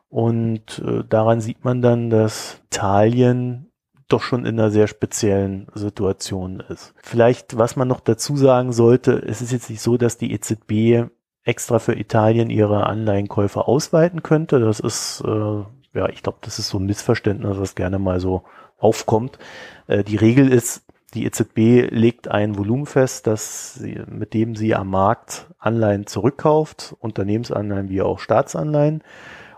Und 0.10 0.80
äh, 0.86 1.04
daran 1.08 1.42
sieht 1.42 1.66
man 1.66 1.82
dann, 1.82 2.10
dass 2.10 2.62
Italien 2.68 3.67
doch 4.08 4.22
schon 4.22 4.46
in 4.46 4.60
einer 4.60 4.72
sehr 4.72 4.88
speziellen 4.88 5.68
Situation 5.74 6.62
ist. 6.70 6.94
Vielleicht, 7.02 7.58
was 7.58 7.76
man 7.76 7.88
noch 7.88 8.00
dazu 8.00 8.38
sagen 8.38 8.72
sollte, 8.72 9.14
es 9.14 9.42
ist 9.42 9.52
jetzt 9.52 9.70
nicht 9.70 9.82
so, 9.82 9.98
dass 9.98 10.18
die 10.18 10.32
EZB 10.32 11.10
extra 11.44 11.80
für 11.80 11.98
Italien 11.98 12.50
ihre 12.50 12.88
Anleihenkäufe 12.88 13.68
ausweiten 13.68 14.24
könnte. 14.24 14.60
Das 14.60 14.80
ist, 14.80 15.24
äh, 15.26 15.64
ja, 15.94 16.10
ich 16.10 16.24
glaube, 16.24 16.40
das 16.42 16.60
ist 16.60 16.70
so 16.70 16.78
ein 16.78 16.86
Missverständnis, 16.86 17.58
was 17.58 17.76
gerne 17.76 18.00
mal 18.00 18.20
so 18.20 18.44
aufkommt. 18.78 19.40
Äh, 19.88 20.04
die 20.04 20.18
Regel 20.18 20.52
ist, 20.52 20.84
die 21.14 21.26
EZB 21.26 21.90
legt 21.90 22.28
ein 22.28 22.58
Volumen 22.58 22.86
fest, 22.86 23.28
das 23.28 23.76
sie, 23.76 24.02
mit 24.08 24.34
dem 24.34 24.56
sie 24.56 24.76
am 24.76 24.90
Markt 24.90 25.48
Anleihen 25.58 26.06
zurückkauft, 26.06 26.96
Unternehmensanleihen 27.00 27.90
wie 27.90 28.02
auch 28.02 28.20
Staatsanleihen. 28.20 29.02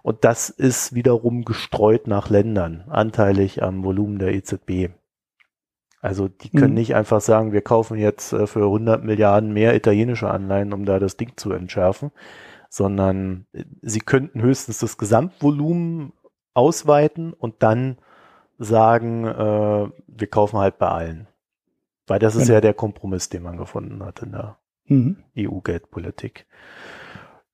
Und 0.03 0.23
das 0.23 0.49
ist 0.49 0.93
wiederum 0.93 1.43
gestreut 1.43 2.07
nach 2.07 2.29
Ländern, 2.29 2.85
anteilig 2.89 3.63
am 3.63 3.83
Volumen 3.83 4.19
der 4.19 4.33
EZB. 4.33 4.89
Also 6.01 6.29
die 6.29 6.49
können 6.49 6.69
mhm. 6.69 6.75
nicht 6.75 6.95
einfach 6.95 7.19
sagen, 7.19 7.51
wir 7.51 7.61
kaufen 7.61 7.97
jetzt 7.97 8.31
äh, 8.31 8.47
für 8.47 8.63
100 8.63 9.03
Milliarden 9.03 9.51
mehr 9.51 9.75
italienische 9.75 10.29
Anleihen, 10.29 10.73
um 10.73 10.85
da 10.85 10.97
das 10.99 11.17
Ding 11.17 11.33
zu 11.35 11.51
entschärfen, 11.51 12.11
sondern 12.69 13.45
äh, 13.51 13.65
sie 13.81 13.99
könnten 13.99 14.41
höchstens 14.41 14.79
das 14.79 14.97
Gesamtvolumen 14.97 16.13
ausweiten 16.53 17.33
und 17.33 17.63
dann 17.63 17.97
sagen, 18.57 19.25
äh, 19.25 19.89
wir 20.07 20.27
kaufen 20.27 20.59
halt 20.59 20.77
bei 20.77 20.87
allen. 20.87 21.27
Weil 22.07 22.19
das 22.19 22.35
ist 22.35 22.43
genau. 22.43 22.55
ja 22.55 22.61
der 22.61 22.73
Kompromiss, 22.73 23.29
den 23.29 23.43
man 23.43 23.57
gefunden 23.57 24.03
hat 24.03 24.21
in 24.21 24.31
der 24.31 24.57
mhm. 24.85 25.23
EU-Geldpolitik. 25.37 26.47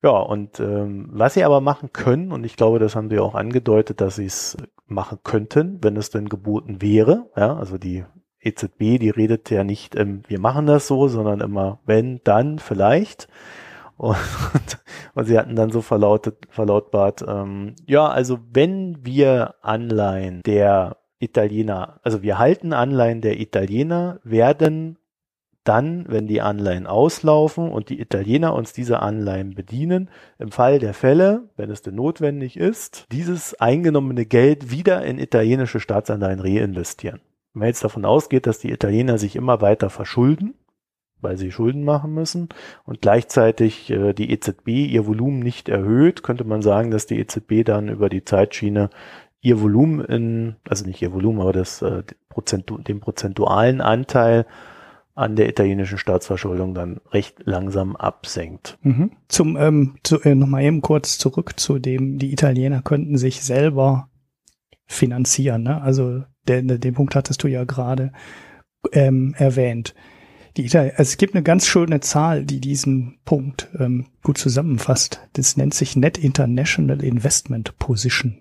Ja, 0.02 0.10
und 0.10 0.60
ähm, 0.60 1.08
was 1.10 1.34
sie 1.34 1.44
aber 1.44 1.60
machen 1.60 1.92
können, 1.92 2.30
und 2.30 2.44
ich 2.44 2.56
glaube, 2.56 2.78
das 2.78 2.94
haben 2.94 3.10
sie 3.10 3.18
auch 3.18 3.34
angedeutet, 3.34 4.00
dass 4.00 4.16
sie 4.16 4.26
es 4.26 4.56
machen 4.86 5.18
könnten, 5.24 5.82
wenn 5.82 5.96
es 5.96 6.10
denn 6.10 6.28
geboten 6.28 6.80
wäre. 6.80 7.30
Ja, 7.36 7.56
also 7.56 7.78
die 7.78 8.04
EZB, 8.40 8.98
die 8.98 9.10
redet 9.10 9.50
ja 9.50 9.64
nicht, 9.64 9.96
ähm, 9.96 10.22
wir 10.28 10.38
machen 10.38 10.66
das 10.66 10.86
so, 10.86 11.08
sondern 11.08 11.40
immer, 11.40 11.80
wenn, 11.84 12.20
dann, 12.24 12.58
vielleicht. 12.58 13.28
Und, 13.96 14.16
und 15.14 15.24
sie 15.24 15.38
hatten 15.38 15.56
dann 15.56 15.70
so 15.70 15.80
verlautet, 15.80 16.46
verlautbart, 16.50 17.24
ähm, 17.26 17.74
ja, 17.86 18.06
also 18.06 18.38
wenn 18.52 19.04
wir 19.04 19.54
Anleihen 19.62 20.42
der 20.44 20.98
Italiener, 21.18 21.98
also 22.02 22.22
wir 22.22 22.38
halten 22.38 22.72
Anleihen 22.72 23.22
der 23.22 23.40
Italiener, 23.40 24.20
werden 24.22 24.98
dann, 25.68 26.04
wenn 26.08 26.26
die 26.26 26.40
Anleihen 26.40 26.86
auslaufen 26.86 27.70
und 27.70 27.88
die 27.88 28.00
Italiener 28.00 28.54
uns 28.54 28.72
diese 28.72 29.00
Anleihen 29.00 29.54
bedienen, 29.54 30.10
im 30.38 30.50
Fall 30.50 30.78
der 30.78 30.94
Fälle, 30.94 31.48
wenn 31.56 31.70
es 31.70 31.82
denn 31.82 31.94
notwendig 31.94 32.56
ist, 32.56 33.06
dieses 33.12 33.54
eingenommene 33.60 34.26
Geld 34.26 34.70
wieder 34.70 35.04
in 35.04 35.18
italienische 35.18 35.80
Staatsanleihen 35.80 36.40
reinvestieren. 36.40 37.20
Wenn 37.52 37.60
man 37.60 37.68
jetzt 37.68 37.84
davon 37.84 38.04
ausgeht, 38.04 38.46
dass 38.46 38.58
die 38.58 38.70
Italiener 38.70 39.18
sich 39.18 39.36
immer 39.36 39.60
weiter 39.60 39.90
verschulden, 39.90 40.54
weil 41.20 41.38
sie 41.38 41.50
Schulden 41.50 41.84
machen 41.84 42.12
müssen 42.12 42.48
und 42.84 43.00
gleichzeitig 43.00 43.90
äh, 43.90 44.12
die 44.12 44.30
EZB 44.30 44.68
ihr 44.68 45.06
Volumen 45.06 45.40
nicht 45.40 45.68
erhöht, 45.68 46.22
könnte 46.22 46.44
man 46.44 46.62
sagen, 46.62 46.90
dass 46.90 47.06
die 47.06 47.18
EZB 47.18 47.64
dann 47.64 47.88
über 47.88 48.08
die 48.08 48.24
Zeitschiene 48.24 48.90
ihr 49.40 49.60
Volumen 49.60 50.04
in, 50.04 50.56
also 50.68 50.84
nicht 50.86 51.00
ihr 51.00 51.12
Volumen, 51.12 51.40
aber 51.40 51.52
das, 51.52 51.80
äh, 51.82 52.02
Prozentu 52.28 52.78
den 52.78 53.00
prozentualen 53.00 53.80
Anteil 53.80 54.44
an 55.16 55.34
der 55.34 55.48
italienischen 55.48 55.98
Staatsverschuldung 55.98 56.74
dann 56.74 57.00
recht 57.10 57.38
langsam 57.44 57.96
absenkt. 57.96 58.78
Mhm. 58.82 59.12
Zum 59.28 59.56
ähm, 59.56 59.96
zu, 60.02 60.20
äh, 60.20 60.34
nochmal 60.34 60.62
eben 60.62 60.82
kurz 60.82 61.16
zurück 61.16 61.58
zu 61.58 61.78
dem, 61.78 62.18
die 62.18 62.32
Italiener 62.32 62.82
könnten 62.82 63.16
sich 63.16 63.42
selber 63.42 64.10
finanzieren. 64.86 65.62
Ne? 65.62 65.80
Also 65.80 66.22
den, 66.46 66.68
den 66.68 66.94
Punkt 66.94 67.16
hattest 67.16 67.42
du 67.42 67.48
ja 67.48 67.64
gerade 67.64 68.12
ähm, 68.92 69.34
erwähnt. 69.38 69.94
Die 70.58 70.66
Italien, 70.66 70.92
also 70.96 71.10
es 71.10 71.16
gibt 71.16 71.34
eine 71.34 71.42
ganz 71.42 71.66
schöne 71.66 72.00
Zahl, 72.00 72.44
die 72.44 72.60
diesen 72.60 73.18
Punkt 73.24 73.68
ähm, 73.78 74.06
gut 74.22 74.36
zusammenfasst. 74.36 75.20
Das 75.32 75.56
nennt 75.56 75.72
sich 75.74 75.96
Net 75.96 76.18
International 76.18 77.02
Investment 77.02 77.78
Position. 77.78 78.38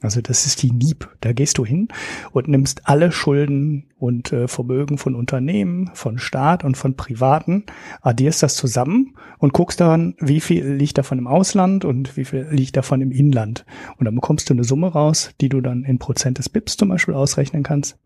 Also 0.00 0.20
das 0.20 0.46
ist 0.46 0.62
die 0.62 0.70
NIEP. 0.70 1.08
Da 1.20 1.32
gehst 1.32 1.58
du 1.58 1.66
hin 1.66 1.88
und 2.30 2.46
nimmst 2.46 2.88
alle 2.88 3.10
Schulden 3.10 3.90
und 3.98 4.32
äh, 4.32 4.46
Vermögen 4.46 4.96
von 4.96 5.16
Unternehmen, 5.16 5.90
von 5.94 6.18
Staat 6.18 6.62
und 6.62 6.76
von 6.76 6.96
Privaten, 6.96 7.64
addierst 8.00 8.42
das 8.42 8.54
zusammen 8.54 9.16
und 9.38 9.52
guckst 9.52 9.80
dann, 9.80 10.14
wie 10.20 10.40
viel 10.40 10.64
liegt 10.64 10.98
davon 10.98 11.18
im 11.18 11.26
Ausland 11.26 11.84
und 11.84 12.16
wie 12.16 12.24
viel 12.24 12.46
liegt 12.50 12.76
davon 12.76 13.00
im 13.00 13.10
Inland. 13.10 13.64
Und 13.96 14.04
dann 14.04 14.14
bekommst 14.14 14.48
du 14.48 14.54
eine 14.54 14.64
Summe 14.64 14.88
raus, 14.88 15.30
die 15.40 15.48
du 15.48 15.60
dann 15.60 15.84
in 15.84 15.98
Prozent 15.98 16.38
des 16.38 16.48
BIPs 16.48 16.76
zum 16.76 16.90
Beispiel 16.90 17.14
ausrechnen 17.14 17.64
kannst. 17.64 17.98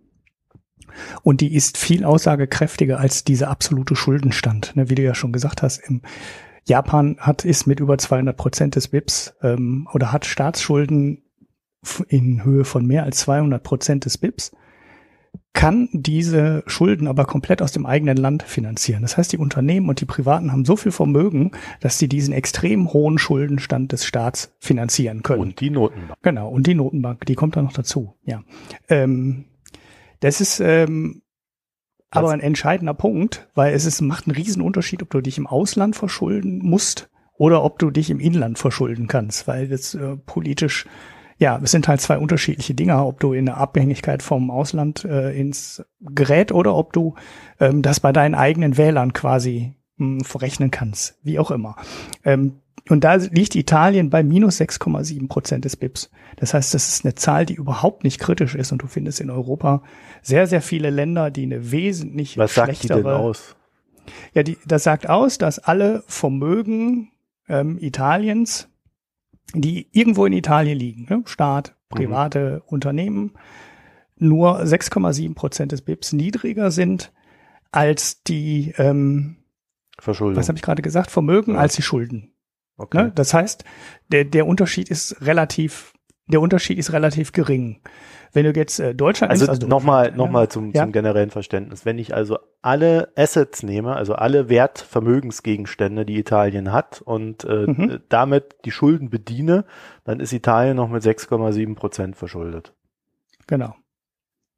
Und 1.23 1.41
die 1.41 1.55
ist 1.55 1.77
viel 1.77 2.05
aussagekräftiger 2.05 2.99
als 2.99 3.25
dieser 3.25 3.51
absolute 3.51 3.97
Schuldenstand. 3.97 4.77
Ne, 4.77 4.89
wie 4.89 4.95
du 4.95 5.03
ja 5.03 5.15
schon 5.15 5.33
gesagt 5.33 5.63
hast, 5.63 5.79
im 5.79 6.03
Japan 6.65 7.17
hat 7.19 7.45
ist 7.45 7.67
mit 7.67 7.81
über 7.81 7.99
200 7.99 8.37
Prozent 8.37 8.77
des 8.77 8.89
BIPs 8.89 9.35
ähm, 9.43 9.89
oder 9.93 10.13
hat 10.13 10.27
Staatsschulden 10.27 11.23
in 12.09 12.45
Höhe 12.45 12.65
von 12.65 12.87
mehr 12.87 13.05
als 13.05 13.19
200 13.21 13.63
Prozent 13.63 14.05
des 14.05 14.19
BIPs, 14.19 14.53
kann 15.55 15.89
diese 15.93 16.63
Schulden 16.67 17.07
aber 17.07 17.25
komplett 17.27 17.61
aus 17.61 17.73
dem 17.73 17.85
eigenen 17.85 18.17
Land 18.17 18.43
finanzieren. 18.43 19.03
Das 19.03 19.17
heißt, 19.17 19.33
die 19.33 19.39
Unternehmen 19.39 19.89
und 19.89 20.01
die 20.01 20.07
Privaten 20.07 20.51
haben 20.51 20.65
so 20.65 20.77
viel 20.77 20.93
Vermögen, 20.93 21.51
dass 21.81 21.99
sie 21.99 22.09
diesen 22.09 22.33
extrem 22.33 22.93
hohen 22.93 23.19
Schuldenstand 23.19 23.93
des 23.93 24.05
Staats 24.05 24.55
finanzieren 24.61 25.23
können. 25.23 25.43
Und 25.43 25.61
die 25.61 25.71
Notenbank. 25.71 26.19
Genau, 26.23 26.49
und 26.49 26.67
die 26.67 26.75
Notenbank, 26.75 27.27
die 27.27 27.35
kommt 27.35 27.57
da 27.57 27.63
noch 27.63 27.75
dazu. 27.75 28.15
Ja, 28.25 28.43
ähm, 28.89 29.45
das 30.21 30.41
ist 30.41 30.61
ähm, 30.61 31.23
aber 32.11 32.31
ein 32.31 32.41
entscheidender 32.41 32.95
Punkt, 32.95 33.49
weil 33.55 33.75
es 33.75 33.85
ist, 33.85 34.01
macht 34.01 34.27
einen 34.27 34.37
riesen 34.37 34.63
Unterschied, 34.63 35.03
ob 35.03 35.11
du 35.11 35.21
dich 35.21 35.39
im 35.39 35.47
Ausland 35.47 35.97
verschulden 35.97 36.59
musst 36.63 37.11
oder 37.37 37.65
ob 37.65 37.79
du 37.79 37.91
dich 37.91 38.11
im 38.11 38.21
Inland 38.21 38.59
verschulden 38.59 39.07
kannst, 39.07 39.49
weil 39.49 39.69
das 39.69 39.95
äh, 39.95 40.17
politisch 40.17 40.87
ja, 41.43 41.59
es 41.61 41.73
sind 41.73 41.89
halt 41.89 42.01
zwei 42.01 42.19
unterschiedliche 42.19 42.73
Dinge, 42.73 43.05
ob 43.05 43.19
du 43.19 43.33
in 43.33 43.47
der 43.47 43.57
Abhängigkeit 43.57 44.23
vom 44.23 44.49
Ausland 44.53 45.05
äh, 45.05 45.33
ins 45.33 45.85
Gerät 46.01 46.53
oder 46.53 46.77
ob 46.77 46.93
du 46.93 47.17
ähm, 47.59 47.83
das 47.83 47.99
bei 47.99 48.13
deinen 48.13 48.37
eigenen 48.37 48.77
Wählern 48.77 49.13
quasi 49.13 49.75
mh, 49.97 50.07
hm, 50.07 50.21
verrechnen 50.21 50.71
kannst, 50.71 51.19
wie 51.25 51.41
auch 51.41 51.51
immer. 51.51 51.75
Ähm, 52.25 52.61
und 52.89 53.03
da 53.03 53.17
liegt 53.17 53.57
Italien 53.57 54.09
bei 54.09 54.23
minus 54.23 54.61
6,7 54.61 55.27
Prozent 55.27 55.65
des 55.65 55.75
BIPs. 55.77 56.11
Das 56.37 56.55
heißt, 56.55 56.75
das 56.75 56.89
ist 56.89 57.05
eine 57.05 57.17
Zahl, 57.17 57.45
die 57.45 57.55
überhaupt 57.55 58.05
nicht 58.05 58.21
kritisch 58.21 58.55
ist. 58.55 58.71
Und 58.71 58.83
du 58.83 58.87
findest 58.87 59.21
in 59.21 59.31
Europa 59.31 59.83
sehr, 60.23 60.47
sehr 60.47 60.63
viele 60.63 60.91
Länder, 60.91 61.33
die 61.33 61.43
eine 61.43 61.73
wesentlich 61.73 62.39
Was 62.39 62.53
schlechtere. 62.53 62.73
Was 62.73 62.79
sagt 62.79 62.85
die 62.85 63.03
denn 63.03 63.07
aus? 63.07 63.57
Ja, 64.33 64.45
die, 64.45 64.59
das 64.65 64.85
sagt 64.85 65.09
aus, 65.09 65.39
dass 65.39 65.59
alle 65.59 66.05
Vermögen 66.07 67.11
ähm, 67.49 67.79
Italiens 67.81 68.69
die 69.55 69.89
irgendwo 69.93 70.27
in 70.27 70.33
Italien 70.33 70.79
liegen, 70.79 71.07
ne? 71.09 71.23
Staat, 71.27 71.75
mhm. 71.91 71.97
private 71.97 72.55
mhm. 72.55 72.61
Unternehmen, 72.67 73.33
nur 74.17 74.63
6,7 74.63 75.35
Prozent 75.35 75.73
des 75.73 75.83
BIPs 75.83 76.13
niedriger 76.13 76.71
sind 76.71 77.13
als 77.71 78.23
die 78.23 78.73
ähm, 78.77 79.37
Verschuldung. 79.99 80.37
Was 80.37 80.49
habe 80.49 80.57
ich 80.57 80.63
gerade 80.63 80.83
gesagt? 80.83 81.11
Vermögen 81.11 81.55
ja. 81.55 81.61
als 81.61 81.75
die 81.75 81.83
Schulden. 81.83 82.33
Okay. 82.77 83.05
Ne? 83.05 83.13
Das 83.15 83.35
heißt, 83.35 83.65
der, 84.09 84.25
der 84.25 84.47
Unterschied 84.47 84.89
ist 84.91 85.21
relativ, 85.23 85.93
der 86.27 86.41
Unterschied 86.41 86.79
ist 86.79 86.93
relativ 86.93 87.33
gering. 87.33 87.81
Wenn 88.33 88.45
du 88.45 88.53
jetzt 88.53 88.81
äh, 88.81 88.95
Deutschland 88.95 89.31
also, 89.31 89.47
also 89.47 89.67
nochmal 89.67 90.09
ja. 90.09 90.17
nochmal 90.17 90.49
zum, 90.49 90.73
ja. 90.73 90.83
zum 90.83 90.93
generellen 90.93 91.31
Verständnis. 91.31 91.85
Wenn 91.85 91.99
ich 91.99 92.15
also 92.15 92.39
alle 92.63 93.13
Assets 93.15 93.63
nehme, 93.63 93.95
also 93.95 94.15
alle 94.15 94.49
Wertvermögensgegenstände, 94.49 96.07
die 96.07 96.19
Italien 96.19 96.73
hat 96.73 97.03
und 97.03 97.45
äh, 97.45 97.67
mhm. 97.67 98.01
damit 98.09 98.57
die 98.65 98.71
Schulden 98.71 99.11
bediene, 99.11 99.65
dann 100.05 100.21
ist 100.21 100.33
Italien 100.33 100.77
noch 100.77 100.89
mit 100.89 101.03
6,7 101.03 101.75
Prozent 101.75 102.17
verschuldet. 102.17 102.73
Genau. 103.47 103.75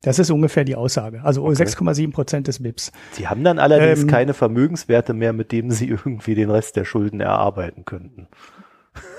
Das 0.05 0.19
ist 0.19 0.31
ungefähr 0.31 0.65
die 0.65 0.77
Aussage. 0.77 1.25
Also 1.25 1.45
okay. 1.45 1.63
6,7 1.63 2.13
Prozent 2.13 2.47
des 2.47 2.63
BIPs. 2.63 2.93
Sie 3.13 3.27
haben 3.27 3.43
dann 3.43 3.59
allerdings 3.59 4.03
ähm, 4.03 4.09
keine 4.09 4.35
Vermögenswerte 4.35 5.15
mehr, 5.15 5.33
mit 5.33 5.51
denen 5.51 5.71
Sie 5.71 5.89
irgendwie 5.89 6.35
den 6.35 6.51
Rest 6.51 6.77
der 6.77 6.85
Schulden 6.85 7.21
erarbeiten 7.21 7.85
könnten. 7.85 8.29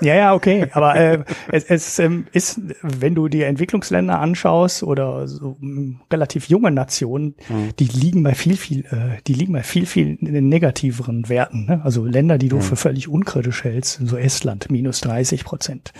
Ja, 0.00 0.14
ja, 0.14 0.34
okay. 0.34 0.66
Aber 0.72 0.96
äh, 0.96 1.24
es, 1.50 1.64
es 1.64 1.98
ähm, 1.98 2.26
ist, 2.32 2.60
wenn 2.82 3.14
du 3.14 3.28
dir 3.28 3.46
Entwicklungsländer 3.46 4.18
anschaust 4.18 4.82
oder 4.82 5.26
so 5.26 5.56
ähm, 5.62 6.00
relativ 6.12 6.48
junge 6.48 6.70
Nationen, 6.70 7.34
mhm. 7.48 7.70
die 7.78 7.86
liegen 7.86 8.22
bei 8.22 8.34
viel, 8.34 8.56
viel, 8.56 8.84
äh, 8.86 9.20
die 9.26 9.34
liegen 9.34 9.52
bei 9.52 9.62
viel, 9.62 9.86
viel 9.86 10.18
negativeren 10.20 11.28
Werten. 11.28 11.66
Ne? 11.66 11.80
Also 11.84 12.04
Länder, 12.04 12.38
die 12.38 12.48
du 12.48 12.56
mhm. 12.56 12.62
für 12.62 12.76
völlig 12.76 13.08
unkritisch 13.08 13.64
hältst, 13.64 14.00
so 14.04 14.16
Estland, 14.16 14.70
minus 14.70 15.00
30 15.00 15.44
Prozent. 15.44 15.92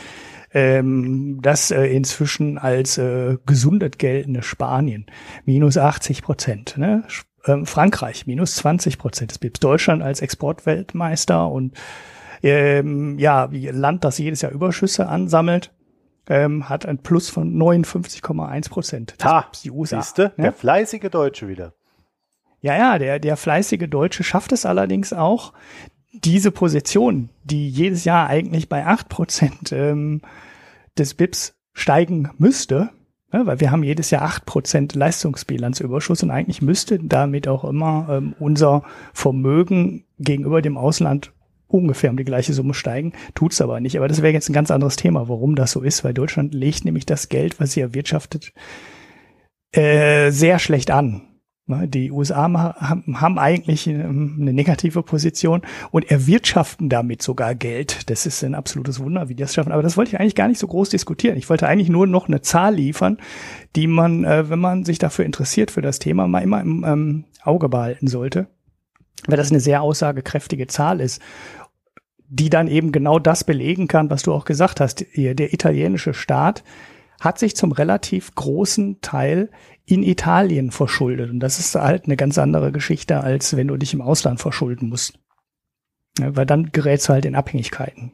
Ähm, 0.52 1.40
das 1.42 1.70
äh, 1.70 1.84
inzwischen 1.86 2.58
als 2.58 2.98
äh, 2.98 3.36
gesundet 3.46 3.98
geltende 3.98 4.42
Spanien, 4.42 5.06
minus 5.44 5.76
80 5.76 6.22
Prozent. 6.22 6.78
Ne? 6.78 7.04
Ähm, 7.46 7.66
Frankreich, 7.66 8.26
minus 8.26 8.54
20 8.56 8.98
Prozent. 8.98 9.32
Es 9.32 9.40
gibt 9.40 9.62
Deutschland 9.62 10.02
als 10.02 10.20
Exportweltmeister 10.20 11.50
und 11.50 11.74
ähm, 12.42 13.18
ja, 13.18 13.50
wie 13.52 13.68
Land, 13.68 14.04
das 14.04 14.18
jedes 14.18 14.42
Jahr 14.42 14.52
Überschüsse 14.52 15.08
ansammelt, 15.08 15.72
ähm, 16.28 16.68
hat 16.68 16.86
ein 16.86 16.98
Plus 16.98 17.30
von 17.30 17.56
59,1 17.56 18.68
Prozent. 18.70 19.14
Ha, 19.22 19.46
die 19.62 19.70
USA. 19.70 20.02
Siehste, 20.02 20.32
ne? 20.36 20.44
der 20.44 20.52
fleißige 20.52 21.08
Deutsche 21.10 21.48
wieder. 21.48 21.74
Ja, 22.60 22.76
ja, 22.76 22.98
der, 22.98 23.18
der 23.18 23.36
fleißige 23.36 23.88
Deutsche 23.88 24.24
schafft 24.24 24.52
es 24.52 24.66
allerdings 24.66 25.12
auch, 25.12 25.52
diese 26.12 26.50
Position, 26.50 27.28
die 27.44 27.68
jedes 27.68 28.04
Jahr 28.04 28.28
eigentlich 28.28 28.68
bei 28.68 28.86
8 28.86 29.08
Prozent 29.08 29.72
ähm, 29.72 30.22
des 30.96 31.14
BIPs 31.14 31.54
steigen 31.74 32.30
müsste, 32.38 32.90
ja, 33.32 33.40
ne, 33.40 33.46
weil 33.46 33.60
wir 33.60 33.70
haben 33.70 33.82
jedes 33.82 34.10
Jahr 34.10 34.22
8 34.22 34.46
Prozent 34.46 34.94
Leistungsbilanzüberschuss 34.94 36.22
und 36.22 36.30
eigentlich 36.30 36.62
müsste 36.62 36.98
damit 36.98 37.48
auch 37.48 37.64
immer 37.64 38.08
ähm, 38.10 38.34
unser 38.38 38.82
Vermögen 39.12 40.04
gegenüber 40.18 40.62
dem 40.62 40.78
Ausland 40.78 41.32
ungefähr 41.68 42.10
um 42.10 42.16
die 42.16 42.24
gleiche 42.24 42.52
Summe 42.52 42.74
steigen, 42.74 43.12
tut's 43.34 43.60
aber 43.60 43.80
nicht. 43.80 43.96
Aber 43.96 44.08
das 44.08 44.22
wäre 44.22 44.32
jetzt 44.32 44.48
ein 44.48 44.54
ganz 44.54 44.70
anderes 44.70 44.96
Thema, 44.96 45.28
warum 45.28 45.54
das 45.54 45.72
so 45.72 45.82
ist, 45.82 46.04
weil 46.04 46.14
Deutschland 46.14 46.54
legt 46.54 46.84
nämlich 46.84 47.06
das 47.06 47.28
Geld, 47.28 47.60
was 47.60 47.72
sie 47.72 47.80
erwirtschaftet, 47.80 48.52
äh, 49.72 50.30
sehr 50.30 50.58
schlecht 50.58 50.90
an. 50.90 51.22
Ne, 51.68 51.88
die 51.88 52.12
USA 52.12 52.48
haben 52.48 53.38
eigentlich 53.40 53.88
ähm, 53.88 54.38
eine 54.40 54.52
negative 54.52 55.02
Position 55.02 55.62
und 55.90 56.08
erwirtschaften 56.08 56.88
damit 56.88 57.22
sogar 57.22 57.56
Geld. 57.56 58.08
Das 58.08 58.24
ist 58.24 58.44
ein 58.44 58.54
absolutes 58.54 59.00
Wunder, 59.00 59.28
wie 59.28 59.34
die 59.34 59.42
das 59.42 59.54
schaffen. 59.54 59.72
Aber 59.72 59.82
das 59.82 59.96
wollte 59.96 60.12
ich 60.12 60.20
eigentlich 60.20 60.36
gar 60.36 60.46
nicht 60.46 60.60
so 60.60 60.68
groß 60.68 60.90
diskutieren. 60.90 61.36
Ich 61.36 61.50
wollte 61.50 61.66
eigentlich 61.66 61.88
nur 61.88 62.06
noch 62.06 62.28
eine 62.28 62.40
Zahl 62.40 62.76
liefern, 62.76 63.18
die 63.74 63.88
man, 63.88 64.22
äh, 64.22 64.48
wenn 64.48 64.60
man 64.60 64.84
sich 64.84 65.00
dafür 65.00 65.24
interessiert, 65.24 65.72
für 65.72 65.82
das 65.82 65.98
Thema, 65.98 66.28
mal 66.28 66.44
immer 66.44 66.60
im 66.60 66.84
ähm, 66.86 67.24
Auge 67.42 67.68
behalten 67.68 68.06
sollte 68.06 68.46
weil 69.26 69.36
das 69.36 69.50
eine 69.50 69.60
sehr 69.60 69.82
aussagekräftige 69.82 70.66
Zahl 70.66 71.00
ist, 71.00 71.22
die 72.28 72.50
dann 72.50 72.68
eben 72.68 72.92
genau 72.92 73.18
das 73.18 73.44
belegen 73.44 73.88
kann, 73.88 74.10
was 74.10 74.22
du 74.22 74.32
auch 74.32 74.44
gesagt 74.44 74.80
hast. 74.80 75.04
Der 75.16 75.52
italienische 75.52 76.14
Staat 76.14 76.64
hat 77.20 77.38
sich 77.38 77.56
zum 77.56 77.72
relativ 77.72 78.34
großen 78.34 79.00
Teil 79.00 79.50
in 79.84 80.02
Italien 80.02 80.70
verschuldet. 80.70 81.30
Und 81.30 81.40
das 81.40 81.58
ist 81.58 81.74
halt 81.74 82.04
eine 82.06 82.16
ganz 82.16 82.36
andere 82.36 82.72
Geschichte, 82.72 83.20
als 83.20 83.56
wenn 83.56 83.68
du 83.68 83.76
dich 83.76 83.94
im 83.94 84.02
Ausland 84.02 84.40
verschulden 84.40 84.88
musst. 84.88 85.18
Weil 86.18 86.46
dann 86.46 86.72
gerätst 86.72 87.08
du 87.08 87.12
halt 87.12 87.24
in 87.24 87.36
Abhängigkeiten. 87.36 88.12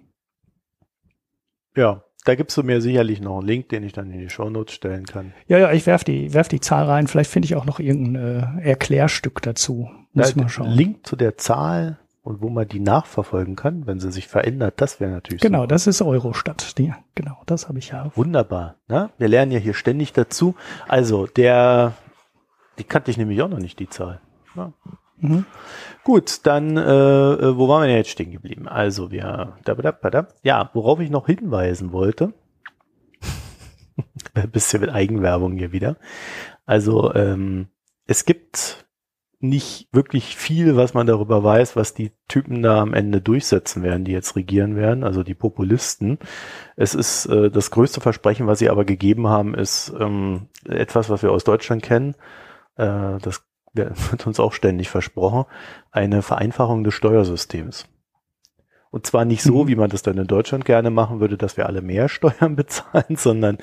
Ja, 1.75 2.05
da 2.25 2.35
gibst 2.35 2.57
du 2.57 2.63
mir 2.63 2.81
sicherlich 2.81 3.21
noch 3.21 3.39
einen 3.39 3.49
Link, 3.49 3.69
den 3.71 3.83
ich 3.83 3.93
dann 3.93 4.11
in 4.11 4.21
die 4.21 4.31
Shownotes 4.31 4.75
stellen 4.75 5.07
kann. 5.07 5.33
Ja, 5.49 5.59
ja, 5.59 5.73
ich 5.73 5.87
werf 5.87 6.05
die, 6.05 6.33
werf 6.35 6.49
die 6.49 6.61
Zahl 6.61 6.85
rein. 6.87 7.07
Vielleicht 7.09 7.31
finde 7.31 7.47
ich 7.47 7.57
auch 7.57 7.65
noch 7.65 7.81
irgendein 7.81 8.61
äh, 8.63 8.69
Erklärstück 8.69 9.43
dazu. 9.43 9.91
Muss 10.13 10.37
mal 10.37 10.49
schauen. 10.49 10.71
Link 10.71 11.07
zu 11.07 11.17
der 11.17 11.37
Zahl 11.37 11.99
und 12.23 12.41
wo 12.41 12.49
man 12.49 12.69
die 12.69 12.79
nachverfolgen 12.79 13.57
kann, 13.57 13.87
wenn 13.87 13.99
sie 13.99 14.13
sich 14.13 14.29
verändert, 14.29 14.75
das 14.77 15.01
wäre 15.01 15.11
natürlich 15.11 15.41
Genau, 15.43 15.63
super. 15.63 15.69
das 15.69 15.87
ist 15.89 16.01
Eurostat. 16.03 16.79
Die, 16.79 16.93
genau, 17.17 17.43
das 17.47 17.69
habe 17.69 17.79
ich 17.79 17.89
ja. 17.89 18.13
Wunderbar. 18.15 18.77
Ne? 18.89 19.11
Wir 19.19 19.27
lernen 19.29 19.51
ja 19.51 19.59
hier 19.59 19.75
ständig 19.75 20.13
dazu. 20.13 20.55
Also, 20.87 21.27
der, 21.27 21.95
die 22.79 22.85
kannte 22.85 23.11
ich 23.11 23.17
nämlich 23.17 23.43
auch 23.43 23.49
noch 23.49 23.59
nicht, 23.59 23.81
die 23.81 23.89
Zahl. 23.89 24.21
Ja. 24.55 24.73
Mhm. 25.23 25.47
Gut, 26.05 26.41
dann, 26.45 26.77
äh, 26.77 26.81
äh, 26.81 27.57
wo 27.57 27.69
waren 27.69 27.83
wir 27.83 27.87
denn 27.87 27.97
jetzt 27.97 28.11
stehen 28.11 28.33
geblieben? 28.33 28.67
Also, 28.69 29.13
wir, 29.13 29.57
da, 29.65 29.75
da, 29.75 29.93
da, 29.93 30.11
da. 30.11 30.29
ja, 30.43 30.71
worauf 30.75 30.99
ich 31.01 31.11
noch 31.11 31.27
hinweisen 31.27 31.93
wollte, 31.93 32.35
ein 34.35 34.51
bisschen 34.51 34.81
mit 34.81 34.91
Eigenwerbung 34.91 35.57
hier 35.57 35.71
wieder. 35.71 35.97
Also, 36.67 37.15
ähm, 37.15 37.69
es 38.07 38.25
gibt 38.25 38.85
nicht 39.39 39.89
wirklich 39.93 40.37
viel, 40.37 40.77
was 40.77 40.95
man 40.95 41.07
darüber 41.07 41.43
weiß, 41.43 41.77
was 41.77 41.95
die 41.95 42.13
Typen 42.29 42.63
da 42.63 42.81
am 42.81 42.95
Ende 42.95 43.21
durchsetzen 43.21 43.83
werden, 43.83 44.05
die 44.05 44.13
jetzt 44.13 44.37
regieren 44.37 44.77
werden, 44.77 45.05
also 45.05 45.23
die 45.23 45.35
Populisten. 45.35 46.19
Es 46.77 46.95
ist 46.95 47.27
äh, 47.27 47.51
das 47.51 47.71
größte 47.71 48.01
Versprechen, 48.01 48.47
was 48.47 48.61
sie 48.61 48.71
aber 48.71 48.85
gegeben 48.85 49.29
haben, 49.29 49.55
ist 49.55 49.93
ähm, 49.99 50.49
etwas, 50.65 51.11
was 51.11 51.23
wir 51.23 51.33
aus 51.33 51.45
Deutschland 51.45 51.83
kennen. 51.83 52.15
Äh, 52.77 53.19
das 53.21 53.45
wird 54.11 54.27
uns 54.27 54.41
auch 54.41 54.53
ständig 54.53 54.91
versprochen, 54.91 55.45
eine 55.91 56.23
Vereinfachung 56.23 56.85
des 56.85 56.95
Steuersystems. 56.95 57.87
Und 58.91 59.07
zwar 59.07 59.25
nicht 59.25 59.43
so, 59.43 59.65
mhm. 59.65 59.69
wie 59.69 59.77
man 59.77 59.89
das 59.89 60.03
dann 60.03 60.19
in 60.19 60.27
Deutschland 60.27 60.67
gerne 60.67 60.91
machen 60.91 61.19
würde, 61.19 61.39
dass 61.39 61.57
wir 61.57 61.67
alle 61.67 61.81
mehr 61.81 62.09
Steuern 62.11 62.57
bezahlen, 62.57 63.17
sondern 63.17 63.59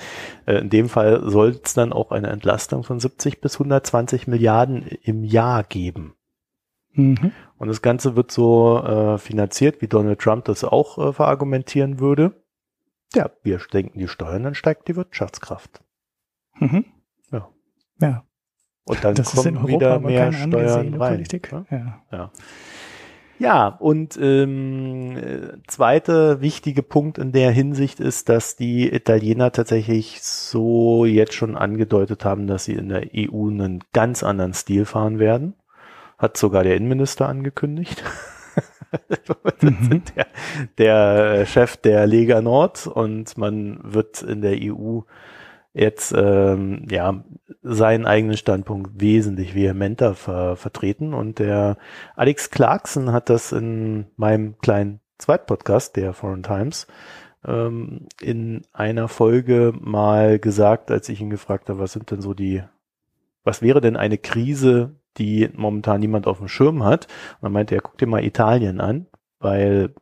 äh, 0.47 0.57
in 0.57 0.69
dem 0.71 0.89
Fall 0.89 1.21
soll 1.29 1.59
es 1.63 1.75
dann 1.75 1.93
auch 1.93 2.11
eine 2.11 2.29
Entlastung 2.29 2.83
von 2.83 2.99
70 2.99 3.39
bis 3.39 3.55
120 3.55 4.27
Milliarden 4.27 4.81
im 5.03 5.23
Jahr 5.23 5.63
geben. 5.63 6.15
Mhm. 6.93 7.31
Und 7.57 7.67
das 7.67 7.83
Ganze 7.83 8.15
wird 8.15 8.31
so 8.31 8.79
äh, 8.79 9.17
finanziert, 9.19 9.83
wie 9.83 9.87
Donald 9.87 10.19
Trump 10.19 10.45
das 10.45 10.63
auch 10.63 10.97
äh, 10.97 11.13
verargumentieren 11.13 11.99
würde. 11.99 12.33
Ja, 13.13 13.29
wir 13.43 13.59
senken 13.71 13.99
die 13.99 14.07
Steuern, 14.07 14.43
dann 14.43 14.55
steigt 14.55 14.87
die 14.87 14.95
Wirtschaftskraft. 14.95 15.81
Mhm. 16.55 16.85
Ja. 17.31 17.49
Ja. 18.01 18.23
Und 18.85 19.03
dann 19.03 19.15
das 19.15 19.35
kommen 19.35 19.67
wieder 19.67 19.99
mehr 19.99 20.31
Steuern 20.31 20.93
rein. 20.95 21.15
Politik. 21.15 21.51
Ne? 21.51 21.65
Ja. 21.69 22.01
ja. 22.11 22.31
Ja, 23.39 23.67
und 23.67 24.19
ähm, 24.21 25.17
zweiter 25.67 26.41
wichtige 26.41 26.83
Punkt 26.83 27.17
in 27.17 27.31
der 27.31 27.51
Hinsicht 27.51 28.01
ist, 28.01 28.27
dass 28.27 28.57
die 28.57 28.93
Italiener 28.93 29.53
tatsächlich 29.53 30.21
so 30.21 31.05
jetzt 31.05 31.33
schon 31.33 31.55
angedeutet 31.55 32.25
haben, 32.25 32.47
dass 32.47 32.65
sie 32.65 32.73
in 32.73 32.89
der 32.89 33.03
EU 33.15 33.47
einen 33.47 33.81
ganz 33.93 34.23
anderen 34.23 34.53
Stil 34.53 34.83
fahren 34.83 35.19
werden. 35.19 35.53
Hat 36.17 36.35
sogar 36.35 36.65
der 36.65 36.75
Innenminister 36.75 37.29
angekündigt. 37.29 38.03
mhm. 39.61 40.03
der, 40.15 40.27
der 40.77 41.45
Chef 41.45 41.77
der 41.77 42.07
Lega 42.07 42.41
Nord 42.41 42.87
und 42.87 43.37
man 43.37 43.79
wird 43.83 44.21
in 44.21 44.41
der 44.41 44.57
EU 44.61 45.01
jetzt 45.73 46.13
ähm, 46.15 46.87
ja 46.89 47.23
seinen 47.61 48.05
eigenen 48.05 48.37
Standpunkt 48.37 48.99
wesentlich 48.99 49.55
vehementer 49.55 50.15
ver 50.15 50.55
vertreten 50.55 51.13
und 51.13 51.39
der 51.39 51.77
Alex 52.15 52.49
Clarkson 52.49 53.11
hat 53.11 53.29
das 53.29 53.51
in 53.51 54.07
meinem 54.15 54.57
kleinen 54.59 54.99
Zweitpodcast, 55.19 55.95
der 55.95 56.13
Foreign 56.13 56.43
Times, 56.43 56.87
ähm, 57.45 58.07
in 58.21 58.63
einer 58.73 59.07
Folge 59.07 59.73
mal 59.79 60.39
gesagt, 60.39 60.91
als 60.91 61.09
ich 61.09 61.21
ihn 61.21 61.29
gefragt 61.29 61.69
habe, 61.69 61.79
was 61.79 61.93
sind 61.93 62.09
denn 62.11 62.21
so 62.21 62.33
die, 62.33 62.63
was 63.43 63.61
wäre 63.61 63.81
denn 63.81 63.97
eine 63.97 64.17
Krise, 64.17 64.95
die 65.17 65.49
momentan 65.53 65.99
niemand 65.99 66.27
auf 66.27 66.39
dem 66.39 66.47
Schirm 66.47 66.83
hat? 66.83 67.05
Und 67.35 67.43
dann 67.43 67.51
meinte 67.53 67.75
er, 67.75 67.81
guck 67.81 67.97
dir 67.97 68.07
mal 68.07 68.23
Italien 68.23 68.79
an, 68.79 69.07
weil 69.39 69.93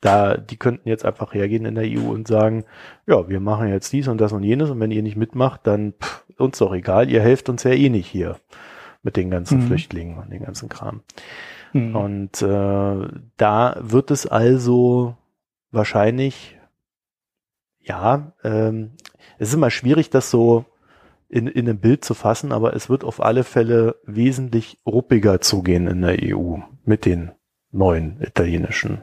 da, 0.00 0.36
die 0.36 0.56
könnten 0.56 0.88
jetzt 0.88 1.04
einfach 1.04 1.34
hergehen 1.34 1.64
in 1.64 1.74
der 1.74 1.84
EU 1.84 2.10
und 2.10 2.28
sagen, 2.28 2.64
ja, 3.06 3.28
wir 3.28 3.40
machen 3.40 3.68
jetzt 3.68 3.92
dies 3.92 4.08
und 4.08 4.20
das 4.20 4.32
und 4.32 4.44
jenes 4.44 4.70
und 4.70 4.78
wenn 4.80 4.90
ihr 4.90 5.02
nicht 5.02 5.16
mitmacht, 5.16 5.62
dann 5.64 5.94
pff, 6.00 6.24
uns 6.36 6.58
doch 6.58 6.72
egal, 6.72 7.10
ihr 7.10 7.20
helft 7.20 7.48
uns 7.48 7.64
ja 7.64 7.72
eh 7.72 7.88
nicht 7.88 8.06
hier 8.06 8.36
mit 9.02 9.16
den 9.16 9.30
ganzen 9.30 9.60
mhm. 9.60 9.66
Flüchtlingen 9.66 10.18
und 10.18 10.30
den 10.30 10.44
ganzen 10.44 10.68
Kram. 10.68 11.02
Mhm. 11.72 11.96
Und 11.96 12.42
äh, 12.42 13.08
da 13.36 13.76
wird 13.80 14.10
es 14.10 14.26
also 14.26 15.16
wahrscheinlich, 15.70 16.58
ja, 17.80 18.32
ähm, 18.44 18.92
es 19.38 19.48
ist 19.48 19.54
immer 19.54 19.70
schwierig, 19.70 20.10
das 20.10 20.30
so 20.30 20.64
in, 21.28 21.46
in 21.46 21.68
einem 21.68 21.78
Bild 21.78 22.04
zu 22.04 22.14
fassen, 22.14 22.52
aber 22.52 22.74
es 22.74 22.88
wird 22.88 23.04
auf 23.04 23.22
alle 23.22 23.44
Fälle 23.44 23.96
wesentlich 24.04 24.78
ruppiger 24.86 25.40
zugehen 25.40 25.86
in 25.86 26.02
der 26.02 26.18
EU 26.22 26.58
mit 26.84 27.04
den 27.04 27.32
neuen 27.70 28.20
italienischen 28.22 29.02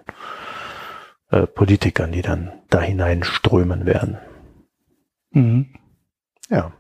äh, 1.36 1.48
Politikern, 1.48 2.13
die 2.13 2.21
dann 2.21 2.52
da 2.69 2.82
hineinströmen 2.82 3.86
werden. 3.86 4.17
Mhm. 5.32 5.67
Ja. 6.50 6.71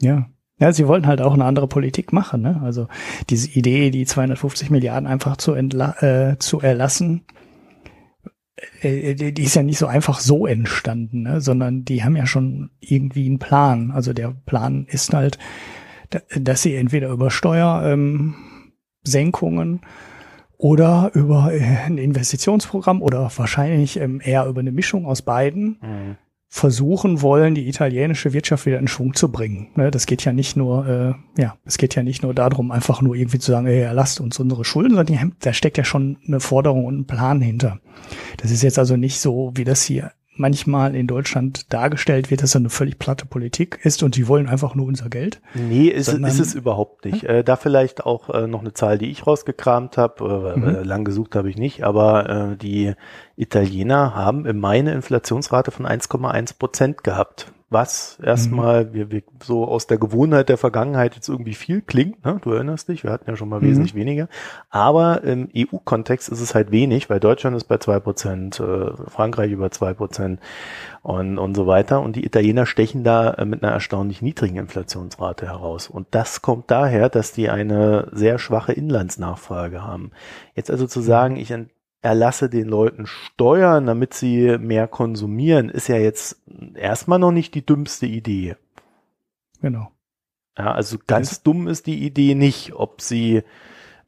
Ja. 0.00 0.30
Ja, 0.60 0.72
sie 0.72 0.88
wollten 0.88 1.06
halt 1.06 1.20
auch 1.20 1.34
eine 1.34 1.44
andere 1.44 1.68
Politik 1.68 2.12
machen. 2.12 2.40
Ne? 2.40 2.60
Also 2.64 2.88
diese 3.30 3.50
Idee, 3.50 3.90
die 3.90 4.06
250 4.06 4.70
Milliarden 4.70 5.06
einfach 5.06 5.36
zu, 5.36 5.54
äh, 5.54 6.36
zu 6.38 6.60
erlassen, 6.60 7.26
äh, 8.80 9.14
die 9.14 9.42
ist 9.42 9.54
ja 9.54 9.62
nicht 9.62 9.78
so 9.78 9.86
einfach 9.86 10.18
so 10.18 10.46
entstanden, 10.46 11.22
ne? 11.22 11.40
sondern 11.40 11.84
die 11.84 12.02
haben 12.02 12.16
ja 12.16 12.26
schon 12.26 12.70
irgendwie 12.80 13.26
einen 13.26 13.38
Plan. 13.38 13.92
Also 13.92 14.12
der 14.14 14.34
Plan 14.46 14.86
ist 14.88 15.12
halt, 15.12 15.38
dass 16.34 16.62
sie 16.62 16.74
entweder 16.74 17.10
über 17.10 17.30
Steuersenkungen 17.30 18.40
ähm, 19.04 19.80
oder 20.58 21.12
über 21.14 21.52
äh, 21.54 21.62
ein 21.86 21.98
Investitionsprogramm 21.98 23.00
oder 23.00 23.30
wahrscheinlich 23.36 23.98
ähm, 23.98 24.20
eher 24.22 24.46
über 24.46 24.60
eine 24.60 24.72
Mischung 24.72 25.06
aus 25.06 25.22
beiden 25.22 25.78
mhm. 25.80 26.16
versuchen 26.48 27.22
wollen, 27.22 27.54
die 27.54 27.68
italienische 27.68 28.32
Wirtschaft 28.32 28.66
wieder 28.66 28.80
in 28.80 28.88
Schwung 28.88 29.14
zu 29.14 29.30
bringen. 29.30 29.68
Ne, 29.76 29.92
das 29.92 30.06
geht 30.06 30.24
ja 30.24 30.32
nicht 30.32 30.56
nur, 30.56 30.86
äh, 30.86 31.40
ja, 31.40 31.56
es 31.64 31.78
geht 31.78 31.94
ja 31.94 32.02
nicht 32.02 32.24
nur 32.24 32.34
darum, 32.34 32.72
einfach 32.72 33.00
nur 33.00 33.14
irgendwie 33.14 33.38
zu 33.38 33.52
sagen, 33.52 33.68
hey, 33.68 33.88
lasst 33.92 34.20
uns 34.20 34.38
unsere 34.40 34.64
Schulden, 34.64 34.96
sondern 34.96 35.32
da 35.40 35.52
steckt 35.52 35.78
ja 35.78 35.84
schon 35.84 36.18
eine 36.26 36.40
Forderung 36.40 36.84
und 36.84 36.98
ein 36.98 37.06
Plan 37.06 37.40
hinter. 37.40 37.78
Das 38.36 38.50
ist 38.50 38.62
jetzt 38.62 38.80
also 38.80 38.96
nicht 38.96 39.20
so, 39.20 39.52
wie 39.54 39.64
das 39.64 39.82
hier 39.82 40.10
manchmal 40.38 40.94
in 40.94 41.06
Deutschland 41.06 41.72
dargestellt 41.72 42.30
wird, 42.30 42.42
dass 42.42 42.54
er 42.54 42.60
eine 42.60 42.70
völlig 42.70 42.98
platte 42.98 43.26
Politik 43.26 43.78
ist 43.82 44.02
und 44.02 44.16
die 44.16 44.28
wollen 44.28 44.48
einfach 44.48 44.74
nur 44.74 44.86
unser 44.86 45.08
Geld. 45.08 45.40
Nee, 45.54 45.88
ist, 45.88 46.06
sondern, 46.06 46.30
ist 46.30 46.40
es 46.40 46.54
überhaupt 46.54 47.04
nicht. 47.04 47.22
Hm? 47.22 47.28
Äh, 47.28 47.44
da 47.44 47.56
vielleicht 47.56 48.04
auch 48.06 48.30
äh, 48.30 48.46
noch 48.46 48.60
eine 48.60 48.72
Zahl, 48.72 48.98
die 48.98 49.10
ich 49.10 49.26
rausgekramt 49.26 49.96
habe, 49.96 50.54
äh, 50.54 50.58
mhm. 50.58 50.68
Äh, 50.68 50.82
lang 50.82 51.04
gesucht 51.04 51.34
habe 51.34 51.50
ich 51.50 51.56
nicht, 51.56 51.84
aber 51.84 52.28
äh, 52.52 52.56
die 52.56 52.94
Italiener 53.36 54.14
haben 54.14 54.46
im 54.46 54.58
Mai 54.58 54.78
eine 54.78 54.92
Inflationsrate 54.92 55.70
von 55.70 55.86
1,1 55.86 56.58
Prozent 56.58 57.04
gehabt 57.04 57.52
was 57.70 58.18
erstmal 58.22 58.86
mhm. 58.86 58.94
wir, 58.94 59.10
wir 59.10 59.22
so 59.42 59.66
aus 59.66 59.86
der 59.86 59.98
Gewohnheit 59.98 60.48
der 60.48 60.56
Vergangenheit 60.56 61.14
jetzt 61.14 61.28
irgendwie 61.28 61.52
viel 61.52 61.82
klingt. 61.82 62.24
Ne? 62.24 62.38
Du 62.42 62.52
erinnerst 62.52 62.88
dich, 62.88 63.04
wir 63.04 63.12
hatten 63.12 63.28
ja 63.28 63.36
schon 63.36 63.50
mal 63.50 63.60
mhm. 63.60 63.66
wesentlich 63.66 63.94
weniger. 63.94 64.28
Aber 64.70 65.22
im 65.22 65.50
EU-Kontext 65.54 66.30
ist 66.30 66.40
es 66.40 66.54
halt 66.54 66.70
wenig, 66.70 67.10
weil 67.10 67.20
Deutschland 67.20 67.56
ist 67.56 67.64
bei 67.64 67.76
zwei 67.76 68.00
Prozent, 68.00 68.58
äh, 68.58 68.92
Frankreich 69.08 69.52
über 69.52 69.70
zwei 69.70 69.92
Prozent 69.92 70.40
und, 71.02 71.36
und 71.36 71.54
so 71.54 71.66
weiter. 71.66 72.00
Und 72.00 72.16
die 72.16 72.24
Italiener 72.24 72.64
stechen 72.64 73.04
da 73.04 73.34
äh, 73.34 73.44
mit 73.44 73.62
einer 73.62 73.72
erstaunlich 73.72 74.22
niedrigen 74.22 74.56
Inflationsrate 74.56 75.46
heraus. 75.46 75.88
Und 75.88 76.06
das 76.12 76.40
kommt 76.40 76.70
daher, 76.70 77.10
dass 77.10 77.32
die 77.32 77.50
eine 77.50 78.08
sehr 78.12 78.38
schwache 78.38 78.72
Inlandsnachfrage 78.72 79.84
haben. 79.84 80.12
Jetzt 80.54 80.70
also 80.70 80.86
zu 80.86 81.02
sagen, 81.02 81.36
ich 81.36 81.52
erlasse 82.00 82.48
den 82.48 82.68
Leuten 82.68 83.06
Steuern, 83.06 83.86
damit 83.86 84.14
sie 84.14 84.58
mehr 84.58 84.86
konsumieren, 84.88 85.68
ist 85.68 85.88
ja 85.88 85.96
jetzt 85.96 86.42
erstmal 86.74 87.18
noch 87.18 87.32
nicht 87.32 87.54
die 87.54 87.66
dümmste 87.66 88.06
Idee. 88.06 88.56
Genau. 89.60 89.90
Ja, 90.56 90.72
also 90.72 90.98
ganz 91.06 91.28
das 91.30 91.42
dumm 91.42 91.68
ist 91.68 91.86
die 91.86 92.04
Idee 92.04 92.34
nicht, 92.34 92.74
ob 92.74 93.00
sie 93.00 93.42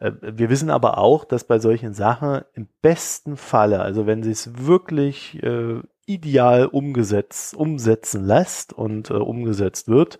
äh, 0.01 0.13
wir 0.21 0.51
wissen 0.51 0.71
aber 0.71 0.99
auch, 0.99 1.25
dass 1.25 1.45
bei 1.45 1.59
solchen 1.61 1.93
Sachen 1.93 2.43
im 2.55 2.69
besten 2.83 3.37
Falle, 3.37 3.81
also 3.81 4.07
wenn 4.07 4.23
sie 4.23 4.33
es 4.33 4.67
wirklich 4.67 5.41
äh, 5.43 5.81
ideal 6.07 6.67
umgesetzt, 6.67 7.55
umsetzen 7.55 8.25
lässt 8.25 8.73
und 8.73 9.11
äh, 9.11 9.15
umgesetzt 9.15 9.87
wird, 9.89 10.19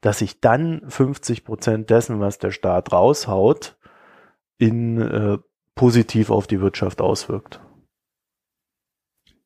dass 0.00 0.20
sich 0.20 0.40
dann 0.40 0.82
50 0.88 1.44
Prozent 1.44 1.90
dessen, 1.90 2.20
was 2.20 2.38
der 2.38 2.52
Staat 2.52 2.92
raushaut, 2.92 3.76
in 4.58 5.00
äh, 5.00 5.38
positiv 5.76 6.30
auf 6.30 6.48
die 6.48 6.60
Wirtschaft 6.60 7.00
auswirkt. 7.00 7.60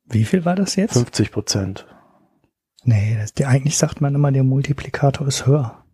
Wie 0.05 0.25
viel 0.25 0.43
war 0.43 0.55
das 0.55 0.75
jetzt? 0.75 0.93
50 0.93 1.31
Prozent. 1.31 1.85
Nee, 2.83 3.15
das, 3.19 3.33
der, 3.33 3.49
eigentlich 3.49 3.77
sagt 3.77 4.01
man 4.01 4.15
immer, 4.15 4.31
der 4.31 4.43
Multiplikator 4.43 5.27
ist 5.27 5.45
höher. 5.45 5.85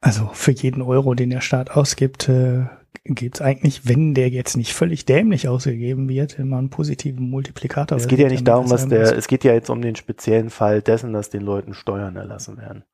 Also 0.00 0.30
für 0.32 0.52
jeden 0.52 0.82
Euro, 0.82 1.14
den 1.14 1.30
der 1.30 1.40
Staat 1.40 1.72
ausgibt, 1.72 2.28
äh, 2.28 2.66
gibt 3.04 3.36
es 3.36 3.42
eigentlich, 3.42 3.88
wenn 3.88 4.14
der 4.14 4.28
jetzt 4.28 4.56
nicht 4.56 4.72
völlig 4.72 5.04
dämlich 5.04 5.48
ausgegeben 5.48 6.08
wird, 6.08 6.38
immer 6.38 6.58
einen 6.58 6.70
positiven 6.70 7.28
Multiplikator. 7.28 7.98
Es 7.98 8.06
geht 8.06 8.20
ja 8.20 8.28
nicht 8.28 8.46
darum, 8.46 8.70
was 8.70 8.86
der, 8.88 9.16
es 9.16 9.26
geht 9.26 9.42
ja 9.42 9.52
jetzt 9.52 9.70
um 9.70 9.82
den 9.82 9.96
speziellen 9.96 10.50
Fall 10.50 10.82
dessen, 10.82 11.12
dass 11.12 11.30
den 11.30 11.42
Leuten 11.42 11.74
Steuern 11.74 12.16
erlassen 12.16 12.56
werden. 12.58 12.84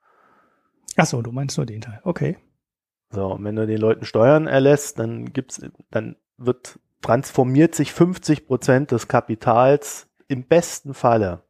Ach 0.97 1.07
so, 1.07 1.23
du 1.23 1.33
meinst 1.33 1.57
nur 1.57 1.67
den 1.67 1.81
Teil. 1.81 2.01
Okay. 2.05 2.37
So, 3.13 3.27
und 3.27 3.45
wenn 3.45 3.57
du 3.57 3.67
den 3.67 3.79
Leuten 3.79 4.05
Steuern 4.05 4.47
erlässt, 4.47 4.99
dann 4.99 5.33
gibt's, 5.33 5.61
dann 5.91 6.17
wird, 6.39 6.79
transformiert 7.03 7.75
sich 7.75 7.93
50 7.93 8.47
Prozent 8.47 8.91
des 8.91 9.07
Kapitals 9.07 10.09
im 10.29 10.45
besten 10.45 10.95
Falle 10.95 11.43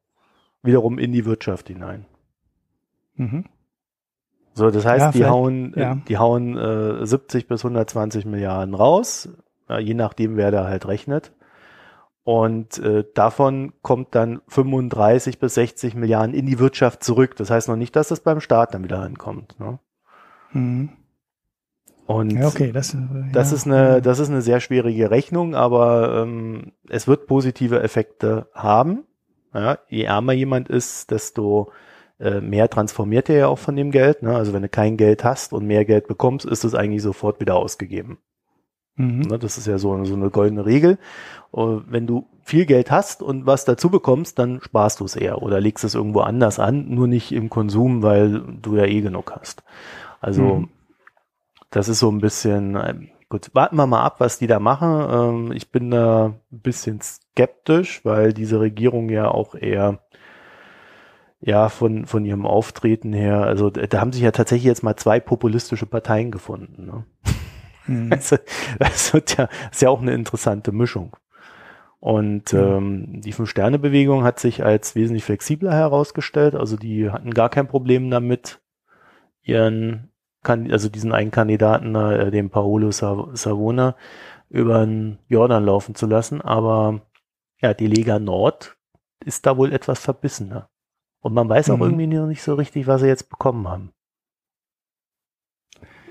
wiederum 0.63 0.99
in 0.99 1.13
die 1.13 1.25
Wirtschaft 1.25 1.69
hinein. 1.69 2.07
Mhm. 3.15 3.45
So, 4.55 4.71
das 4.71 4.85
heißt, 4.85 5.07
ja, 5.07 5.13
die 5.13 5.25
hauen, 5.25 5.73
ja. 5.77 5.95
die 6.09 6.19
hauen 6.19 6.59
äh, 6.59 7.07
70 7.07 7.49
bis 7.49 7.65
120 7.65 8.27
Milliarden 8.27 8.75
raus, 8.75 9.31
äh, 9.69 9.81
je 9.81 9.95
nachdem, 9.95 10.37
wer 10.37 10.51
da 10.51 10.65
halt 10.65 10.87
rechnet. 10.87 11.33
Und 12.25 12.79
äh, 12.79 13.05
davon 13.15 13.73
kommt 13.83 14.15
dann 14.15 14.43
35 14.49 15.39
bis 15.39 15.55
60 15.55 15.95
Milliarden 15.95 16.35
in 16.35 16.47
die 16.47 16.59
Wirtschaft 16.59 17.03
zurück. 17.03 17.35
Das 17.37 17.51
heißt 17.51 17.69
noch 17.69 17.77
nicht, 17.77 17.97
dass 17.97 18.09
das 18.09 18.21
beim 18.21 18.41
Staat 18.41 18.75
dann 18.75 18.85
wieder 18.85 19.01
ankommt. 19.01 19.59
Ne? 19.59 19.79
Mhm. 20.53 20.91
Und 22.07 22.33
ja, 22.33 22.49
okay, 22.49 22.73
das, 22.73 22.97
das 23.33 23.51
ja. 23.51 23.57
ist 23.57 23.67
eine, 23.67 24.03
das 24.03 24.19
ist 24.19 24.29
eine 24.29 24.43
sehr 24.43 24.61
schwierige 24.61 25.11
Rechnung, 25.11 25.55
aber 25.55 26.23
ähm, 26.23 26.73
es 26.89 27.07
wird 27.07 27.27
positive 27.27 27.83
Effekte 27.83 28.49
haben. 28.55 29.05
Ja, 29.55 29.79
je 29.89 30.05
ärmer 30.05 30.33
jemand 30.33 30.69
ist, 30.69 31.11
desto 31.11 31.71
äh, 32.19 32.41
mehr 32.41 32.69
transformiert 32.69 33.29
er 33.29 33.37
ja 33.37 33.49
auch 33.49 33.59
von 33.59 33.77
dem 33.77 33.91
Geld. 33.91 34.23
Ne? 34.23 34.35
Also 34.35 34.53
wenn 34.53 34.63
du 34.63 34.69
kein 34.69 34.97
Geld 34.97 35.25
hast 35.25 35.53
und 35.53 35.67
mehr 35.67 35.85
Geld 35.85 36.09
bekommst, 36.09 36.47
ist 36.47 36.65
es 36.65 36.75
eigentlich 36.75 37.03
sofort 37.03 37.41
wieder 37.41 37.57
ausgegeben. 37.57 38.19
Mhm. 38.97 39.21
Ne? 39.21 39.39
Das 39.39 39.59
ist 39.59 39.67
ja 39.67 39.79
so, 39.79 40.05
so 40.05 40.15
eine 40.15 40.31
goldene 40.31 40.65
Regel. 40.65 40.99
Und 41.51 41.85
wenn 41.89 42.07
du 42.07 42.27
viel 42.43 42.65
Geld 42.65 42.91
hast 42.91 43.23
und 43.23 43.47
was 43.47 43.65
dazu 43.65 43.91
bekommst, 43.91 44.39
dann 44.39 44.61
sparst 44.63 45.01
du 45.01 45.05
es 45.05 45.17
eher 45.17 45.43
oder 45.43 45.61
legst 45.61 45.85
es 45.85 45.95
irgendwo 45.95 46.21
anders 46.21 46.59
an, 46.59 46.89
nur 46.89 47.07
nicht 47.07 47.31
im 47.31 47.51
Konsum, 47.51 48.03
weil 48.03 48.41
du 48.61 48.77
ja 48.77 48.87
eh 48.87 49.03
genug 49.03 49.33
hast. 49.33 49.63
Also 50.21 50.43
mhm 50.43 50.69
das 51.73 51.89
ist 51.89 51.99
so 51.99 52.11
ein 52.11 52.21
bisschen, 52.21 52.77
äh, 52.77 52.95
gut, 53.29 53.51
warten 53.55 53.77
wir 53.77 53.87
mal 53.87 54.05
ab, 54.05 54.17
was 54.19 54.39
die 54.39 54.47
da 54.47 54.61
machen. 54.61 55.49
Ähm, 55.49 55.53
ich 55.53 55.73
bin 55.73 55.91
da 55.91 56.27
ein 56.27 56.61
bisschen 56.61 57.01
skeptisch, 57.01 58.05
weil 58.05 58.33
diese 58.33 58.61
Regierung 58.61 59.09
ja 59.09 59.29
auch 59.29 59.55
eher 59.55 59.99
ja, 61.41 61.69
von, 61.69 62.07
von 62.07 62.25
ihrem 62.25 62.47
Auftreten 62.47 63.13
her, 63.13 63.39
also 63.39 63.69
da 63.69 64.01
haben 64.01 64.13
sich 64.13 64.23
ja 64.23 64.31
tatsächlich 64.31 64.67
jetzt 64.67 64.85
mal 64.85 64.95
zwei 64.95 65.19
populistische 65.19 65.87
Parteien 65.87 66.31
gefunden. 66.31 66.87
Ne? 66.87 67.05
Mhm. 67.87 68.13
Also, 68.13 68.37
das, 68.79 69.13
wird 69.13 69.37
ja, 69.37 69.49
ist 69.73 69.83
ja 69.83 69.91
auch 69.91 70.01
eine 70.01 70.15
interessante 70.15 70.71
Mischung. 70.71 71.17
Und 71.99 72.53
mhm. 72.53 72.59
ähm, 72.59 73.21
die 73.23 73.33
Fünf-Sterne-Bewegung 73.33 74.23
hat 74.23 74.39
sich 74.39 74.65
als 74.65 74.95
wesentlich 74.95 75.25
flexibler 75.25 75.73
herausgestellt. 75.73 76.55
Also 76.55 76.77
die 76.77 77.11
hatten 77.11 77.35
gar 77.35 77.49
kein 77.49 77.67
Problem 77.67 78.09
damit, 78.11 78.61
ihren 79.43 80.12
also 80.43 80.89
diesen 80.89 81.13
einen 81.13 81.31
Kandidaten, 81.31 81.95
äh, 81.95 82.31
den 82.31 82.51
Paolo 82.51 82.91
Savona, 82.91 83.97
über 84.51 84.85
den 84.85 85.19
Jordan 85.29 85.65
laufen 85.65 85.95
zu 85.95 86.07
lassen. 86.07 86.41
Aber 86.41 87.01
ja, 87.61 87.75
die 87.75 87.87
Lega 87.87 88.19
Nord 88.19 88.77
ist 89.25 89.47
da 89.47 89.57
wohl 89.57 89.73
etwas 89.73 90.01
verbissener. 90.01 90.69
Und 91.21 91.35
man 91.35 91.49
weiß 91.49 91.71
auch 91.71 91.77
mhm. 91.77 91.83
irgendwie 91.83 92.07
noch 92.09 92.27
nicht 92.27 92.43
so 92.43 92.55
richtig, 92.55 92.87
was 92.87 93.01
sie 93.01 93.07
jetzt 93.07 93.31
bekommen 93.31 93.69
haben. 93.69 93.93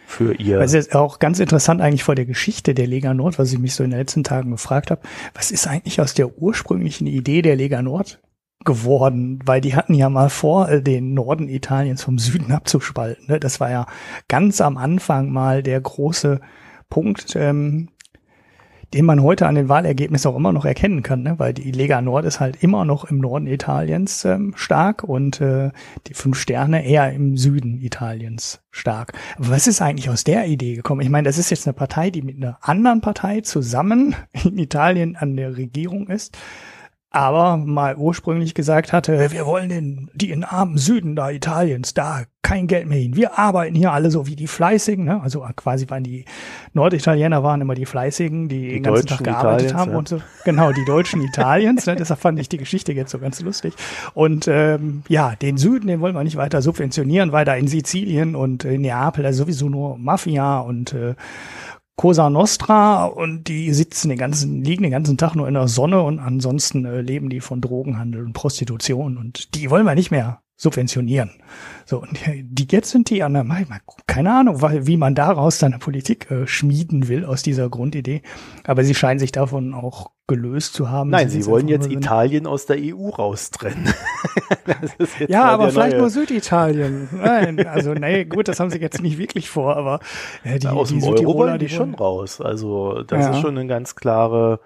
Für 0.06 0.34
ihr. 0.34 0.60
Das 0.60 0.74
ist 0.74 0.94
auch 0.94 1.20
ganz 1.20 1.39
interessant 1.39 1.80
eigentlich 1.80 2.04
vor 2.04 2.15
der 2.15 2.26
Geschichte 2.26 2.74
der 2.74 2.88
Lega 2.88 3.13
Nord, 3.13 3.39
was 3.39 3.54
ich 3.54 3.60
mich 3.60 3.76
so 3.76 3.84
in 3.84 3.91
den 3.91 4.00
letzten 4.00 4.26
Tagen 4.26 4.52
gefragt 4.52 4.91
habe. 4.91 5.02
Was 5.34 5.52
ist 5.52 5.67
eigentlich 5.67 6.02
aus 6.02 6.13
der 6.13 6.38
ursprünglichen 6.38 7.08
Idee 7.08 7.41
der 7.41 7.56
Lega 7.56 7.82
Nord 7.82 8.20
geworden, 8.63 9.39
weil 9.45 9.62
die 9.62 9.76
hatten 9.76 9.93
ja 9.93 10.10
mal 10.10 10.30
vor, 10.30 10.69
äh, 10.69 10.82
den 10.82 11.13
Norden 11.13 11.50
Italiens 11.50 12.04
vom 12.04 12.17
Süden 12.19 12.52
abzuspalten. 12.52 13.26
Ne? 13.28 13.39
Das 13.39 13.60
war 13.60 13.69
ja 13.69 13.86
ganz 14.28 14.62
am 14.62 14.78
Anfang 14.78 15.30
mal 15.32 15.63
der 15.63 15.80
große 15.80 16.39
Punkt, 16.89 17.36
ähm, 17.36 17.89
den 18.93 19.06
man 19.06 19.24
heute 19.24 19.47
an 19.47 19.56
den 19.56 19.69
Wahlergebnissen 19.69 20.30
auch 20.30 20.36
immer 20.36 20.52
noch 20.52 20.65
erkennen 20.65 21.02
kann, 21.02 21.24
ne? 21.24 21.39
weil 21.39 21.54
die 21.54 21.71
Lega 21.71 22.02
Nord 22.02 22.26
ist 22.26 22.41
halt 22.41 22.62
immer 22.62 22.84
noch 22.84 23.06
im 23.06 23.19
Norden 23.19 23.47
Italiens 23.47 24.26
ähm, 24.26 24.54
stark 24.58 25.04
und 25.04 25.39
äh, 25.39 25.71
die 26.08 26.13
Fünf 26.13 26.38
Sterne 26.38 26.86
eher 26.86 27.12
im 27.13 27.38
Süden 27.38 27.82
Italiens 27.82 28.62
stark. 28.69 29.13
Aber 29.38 29.50
was 29.50 29.67
ist 29.67 29.82
eigentlich 29.82 30.10
aus 30.10 30.26
der 30.26 30.45
Idee 30.47 30.76
gekommen? 30.76 31.02
Ich 31.02 31.10
meine, 31.10 31.28
das 31.28 31.38
ist 31.38 31.52
jetzt 31.52 31.67
eine 31.67 31.74
Partei, 31.74 32.10
die 32.10 32.21
mit 32.21 32.36
einer 32.36 32.58
anderen 32.62 33.00
Partei 33.00 33.41
zusammen 33.41 34.15
in 34.43 34.58
Italien 34.58 35.15
an 35.15 35.38
der 35.38 35.56
Regierung 35.56 36.08
ist 36.10 36.38
aber 37.12 37.58
mal 37.58 37.97
ursprünglich 37.97 38.56
gesagt 38.56 38.93
hatte, 38.93 39.32
wir 39.32 39.45
wollen 39.45 39.67
den, 39.67 40.10
die 40.13 40.32
in 40.32 40.45
armen 40.45 40.78
Süden 40.78 41.17
da 41.17 41.30
Italiens, 41.30 41.93
da 41.93 42.24
kein 42.41 42.67
Geld 42.67 42.88
mehr 42.88 42.97
hin. 42.97 43.15
Wir 43.15 43.38
arbeiten 43.38 43.76
hier 43.76 43.91
alle 43.91 44.10
so 44.10 44.28
wie 44.28 44.36
die 44.36 44.47
Fleißigen, 44.47 45.06
ne? 45.06 45.21
also 45.21 45.45
quasi 45.56 45.89
waren 45.89 46.04
die 46.04 46.26
Norditaliener 46.74 47.43
waren 47.43 47.62
immer 47.62 47.76
die 47.76 47.86
Fleißigen, 47.86 48.47
die, 48.47 48.62
die 48.62 48.74
den 48.74 48.84
ganzen 48.84 49.08
Tag 49.08 49.24
gearbeitet 49.24 49.67
Italiens, 49.67 49.80
haben 49.80 49.91
ja. 49.91 49.97
und 49.97 50.08
so. 50.08 50.21
Genau, 50.45 50.71
die 50.71 50.86
Deutschen 50.86 51.21
Italiens, 51.21 51.86
ne? 51.86 51.95
deshalb 51.97 52.19
fand 52.19 52.39
ich 52.39 52.47
die 52.47 52.58
Geschichte 52.58 52.93
jetzt 52.93 53.12
so 53.12 53.19
ganz 53.19 53.41
lustig. 53.41 53.74
Und 54.13 54.47
ähm, 54.47 55.04
ja, 55.10 55.36
den 55.36 55.58
Süden, 55.58 55.88
den 55.88 56.00
wollen 56.00 56.15
wir 56.15 56.24
nicht 56.24 56.38
weiter 56.38 56.62
subventionieren, 56.62 57.34
weil 57.34 57.43
da 57.43 57.56
in 57.56 57.67
Sizilien 57.67 58.36
und 58.36 58.63
in 58.63 58.82
Neapel 58.82 59.24
da 59.24 59.34
sowieso 59.34 59.69
nur 59.69 59.97
Mafia 59.97 60.60
und 60.60 60.93
äh, 60.93 61.15
Cosa 62.02 62.32
Nostra 62.32 63.06
und 63.06 63.48
die 63.48 63.72
sitzen 63.76 64.10
den 64.10 64.18
ganzen, 64.18 64.64
liegen 64.64 64.82
den 64.82 64.92
ganzen 64.92 65.20
Tag 65.20 65.36
nur 65.36 65.48
in 65.48 65.54
der 65.54 65.68
Sonne 65.68 66.02
und 66.02 66.18
ansonsten 66.18 66.84
äh, 66.84 67.02
leben 67.02 67.30
die 67.30 67.42
von 67.42 67.62
Drogenhandel 67.62 68.26
und 68.26 68.34
Prostitution 68.34 69.20
und 69.20 69.54
die 69.54 69.70
wollen 69.70 69.86
wir 69.86 69.94
nicht 69.94 70.10
mehr 70.10 70.42
subventionieren. 70.58 71.30
So, 71.86 72.02
und 72.02 72.18
die 72.26 72.68
jetzt 72.72 72.90
sind 72.90 73.12
die 73.12 73.22
an 73.22 73.36
der, 73.36 73.46
keine 74.08 74.34
Ahnung, 74.34 74.64
wie 74.64 74.98
man 74.98 75.14
daraus 75.14 75.60
dann 75.60 75.74
eine 75.74 75.80
Politik 75.80 76.32
äh, 76.32 76.48
schmieden 76.48 77.08
will 77.08 77.24
aus 77.24 77.44
dieser 77.44 77.70
Grundidee. 77.70 78.24
Aber 78.64 78.84
sie 78.84 78.96
scheinen 78.96 79.20
sich 79.20 79.32
davon 79.32 79.76
auch 79.76 80.10
gelöst 80.32 80.74
zu 80.74 80.89
haben. 80.89 81.10
Nein, 81.10 81.30
sie, 81.30 81.41
sie 81.41 81.50
wollen 81.50 81.67
jetzt 81.67 81.91
Italien 81.91 82.48
aus 82.48 82.65
der 82.65 82.78
EU 82.80 83.10
raustrennen. 83.10 83.94
ja, 85.28 85.44
aber 85.44 85.72
vielleicht 85.72 85.91
neue. 85.91 86.02
nur 86.02 86.10
Süditalien. 86.10 87.10
Nein, 87.12 87.67
also 87.67 87.94
nee, 87.94 88.24
gut, 88.24 88.48
das 88.48 88.60
haben 88.60 88.70
sie 88.70 88.80
jetzt 88.80 89.02
nicht 89.02 89.17
wirklich 89.17 89.50
vor, 89.50 89.76
aber 89.76 90.00
äh, 90.44 90.58
die, 90.58 90.67
aus 90.67 90.89
die 90.89 91.00
dem 91.00 91.04
Euro 91.10 91.38
wollen 91.38 91.60
die, 91.60 91.65
die 91.65 91.74
schon 91.74 91.96
raus. 91.96 92.39
Also 92.39 93.04
das 93.04 93.26
ja. 93.26 93.32
ist 93.32 93.41
schon 93.41 93.58
eine 93.58 93.67
ganz 93.67 93.96
klare 93.96 94.62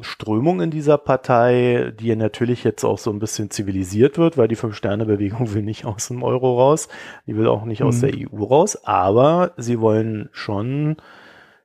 Strömung 0.00 0.60
in 0.60 0.70
dieser 0.70 0.98
Partei, 0.98 1.92
die 1.98 2.08
ja 2.08 2.16
natürlich 2.16 2.64
jetzt 2.64 2.84
auch 2.84 2.98
so 2.98 3.10
ein 3.10 3.20
bisschen 3.20 3.50
zivilisiert 3.50 4.18
wird, 4.18 4.36
weil 4.36 4.48
die 4.48 4.56
Fünf-Sterne-Bewegung 4.56 5.54
will 5.54 5.62
nicht 5.62 5.84
aus 5.84 6.08
dem 6.08 6.22
Euro 6.24 6.58
raus, 6.58 6.88
die 7.26 7.36
will 7.36 7.46
auch 7.46 7.64
nicht 7.64 7.80
mhm. 7.80 7.86
aus 7.86 8.00
der 8.00 8.12
EU 8.12 8.42
raus, 8.42 8.76
aber 8.84 9.52
sie 9.56 9.80
wollen 9.80 10.28
schon 10.32 10.96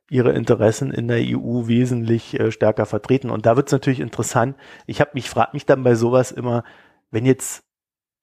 ihre 0.10 0.32
Interessen 0.32 0.92
in 0.92 1.08
der 1.08 1.20
EU 1.20 1.68
wesentlich 1.68 2.40
äh, 2.40 2.52
stärker 2.52 2.86
vertreten. 2.86 3.30
Und 3.30 3.46
da 3.46 3.56
wird 3.56 3.68
es 3.68 3.72
natürlich 3.72 4.00
interessant. 4.00 4.56
Ich 4.88 5.02
habe 5.02 5.12
mich, 5.14 5.30
frage 5.30 5.52
mich 5.54 5.66
dann 5.66 5.84
bei 5.84 5.96
sowas 5.96 6.32
immer, 6.32 6.64
wenn 7.12 7.26
jetzt 7.26 7.64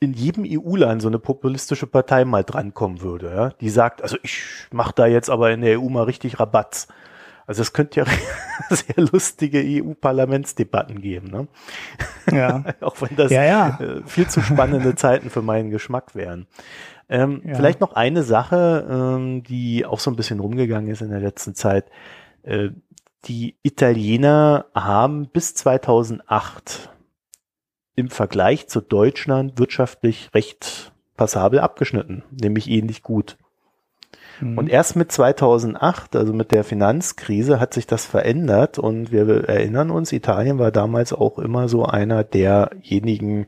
in 0.01 0.13
jedem 0.13 0.45
EU-Land 0.47 1.01
so 1.01 1.09
eine 1.09 1.19
populistische 1.19 1.87
Partei 1.87 2.25
mal 2.25 2.45
drankommen 2.45 3.01
würde, 3.01 3.31
ja, 3.35 3.49
die 3.51 3.71
sagt, 3.71 4.03
also 4.03 4.19
ich 4.23 4.43
mache 4.71 4.93
da 4.95 5.07
jetzt 5.07 5.31
aber 5.31 5.51
in 5.53 5.63
der 5.63 5.81
EU 5.81 5.89
mal 5.89 6.05
richtig 6.05 6.39
Rabatz 6.39 6.89
also 7.47 7.63
es 7.63 7.73
könnte 7.73 8.01
ja 8.01 8.07
sehr 8.71 9.05
lustige 9.13 9.63
EU-Parlamentsdebatten 9.65 11.01
geben, 11.01 11.29
ne? 11.29 11.49
Ja. 12.33 12.65
Auch 12.81 13.01
wenn 13.01 13.17
das 13.17 13.31
ja, 13.31 13.45
ja. 13.45 13.79
Äh, 13.81 14.03
viel 14.05 14.27
zu 14.29 14.41
spannende 14.41 14.97
Zeiten 14.97 15.31
für 15.31 15.43
meinen 15.43 15.71
Geschmack 15.71 16.15
wären. 16.15 16.47
Ähm, 17.09 17.43
ja. 17.45 17.55
Vielleicht 17.55 17.81
noch 17.81 17.93
eine 17.93 18.23
Sache, 18.23 18.87
ähm, 18.91 19.43
die 19.43 19.87
auch 19.87 20.01
so 20.01 20.11
ein 20.11 20.17
bisschen 20.17 20.41
rumgegangen 20.41 20.91
ist 20.91 21.03
in 21.03 21.11
der 21.11 21.21
letzten 21.21 21.55
Zeit. 21.55 21.87
Äh, 22.43 22.71
die 23.27 23.57
Italiener 23.63 24.67
haben 24.75 25.29
bis 25.29 25.55
2008 25.55 26.91
im 27.97 28.11
Vergleich 28.11 28.69
zu 28.69 28.81
Deutschland 28.81 29.59
wirtschaftlich 29.59 30.31
recht 30.35 30.93
passabel 31.17 31.61
abgeschnitten, 31.61 32.23
nämlich 32.31 32.69
ähnlich 32.69 33.03
gut. 33.03 33.37
Mhm. 34.41 34.59
Und 34.59 34.69
erst 34.69 34.97
mit 34.97 35.11
2008, 35.11 36.15
also 36.17 36.33
mit 36.33 36.53
der 36.53 36.63
Finanzkrise, 36.63 37.59
hat 37.59 37.75
sich 37.75 37.87
das 37.87 38.05
verändert 38.05 38.79
und 38.79 39.13
wir 39.13 39.49
erinnern 39.49 39.91
uns, 39.91 40.13
Italien 40.13 40.59
war 40.59 40.71
damals 40.71 41.13
auch 41.13 41.39
immer 41.39 41.69
so 41.69 41.85
einer 41.87 42.23
derjenigen 42.23 43.47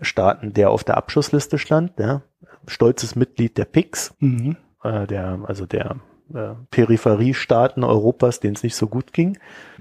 Staaten, 0.00 0.52
der 0.52 0.70
auf 0.70 0.84
der 0.84 0.96
Abschussliste 0.96 1.58
stand, 1.58 1.98
ja? 1.98 2.22
stolzes 2.66 3.16
Mitglied 3.16 3.58
der 3.58 3.64
PIX, 3.64 4.14
mhm. 4.20 4.56
äh, 4.82 5.06
der, 5.06 5.40
also 5.46 5.66
der 5.66 5.96
äh, 6.34 6.54
Peripheriestaaten 6.70 7.84
Europas, 7.84 8.40
denen 8.40 8.54
es 8.54 8.62
nicht 8.62 8.76
so 8.76 8.86
gut 8.86 9.12
ging. 9.12 9.38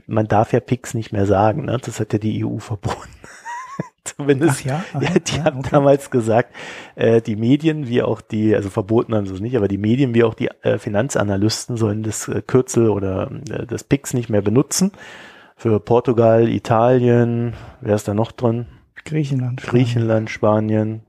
Man 0.08 0.28
darf 0.28 0.54
ja 0.54 0.60
PIX 0.60 0.94
nicht 0.94 1.12
mehr 1.12 1.26
sagen, 1.26 1.66
ne? 1.66 1.78
das 1.84 2.00
hat 2.00 2.14
ja 2.14 2.20
die 2.20 2.44
EU 2.44 2.58
verboten. 2.58 3.10
Zumindest. 4.04 4.62
Ach 4.62 4.66
ja, 4.66 4.84
Aha, 4.94 5.04
ja 5.04 5.20
die 5.20 5.38
ja, 5.38 5.44
haben 5.46 5.60
okay. 5.60 5.70
damals 5.72 6.10
gesagt, 6.10 6.56
äh, 6.96 7.22
die 7.22 7.36
Medien 7.36 7.88
wie 7.88 8.02
auch 8.02 8.22
die, 8.22 8.56
also 8.56 8.70
verboten 8.70 9.14
haben 9.14 9.28
sie 9.28 9.34
es 9.34 9.42
nicht, 9.42 9.56
aber 9.56 9.68
die 9.68 9.78
Medien 9.78 10.14
wie 10.14 10.24
auch 10.24 10.34
die 10.34 10.50
äh, 10.62 10.78
Finanzanalysten 10.78 11.78
sollen 11.78 12.04
das 12.04 12.28
äh, 12.28 12.42
Kürzel 12.42 12.90
oder 12.90 13.30
äh, 13.50 13.66
das 13.66 13.84
PIX 13.84 14.14
nicht 14.14 14.30
mehr 14.30 14.42
benutzen. 14.42 14.92
Für 15.56 15.80
Portugal, 15.80 16.48
Italien, 16.48 17.54
wer 17.82 17.96
ist 17.96 18.08
da 18.08 18.14
noch 18.14 18.32
drin? 18.32 18.66
Griechenland. 19.06 19.62
Griechenland, 19.62 20.30
Spanien. 20.30 21.02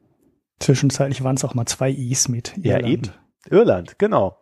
Zwischenzeitlich 0.59 1.23
waren 1.25 1.37
es 1.37 1.45
auch 1.45 1.55
mal 1.55 1.67
zwei 1.67 1.91
Is 1.91 2.29
mit 2.29 2.57
Irland. 2.59 2.83
Ja, 2.83 2.89
eben. 2.89 3.11
Irland, 3.51 3.99
genau. 3.99 4.39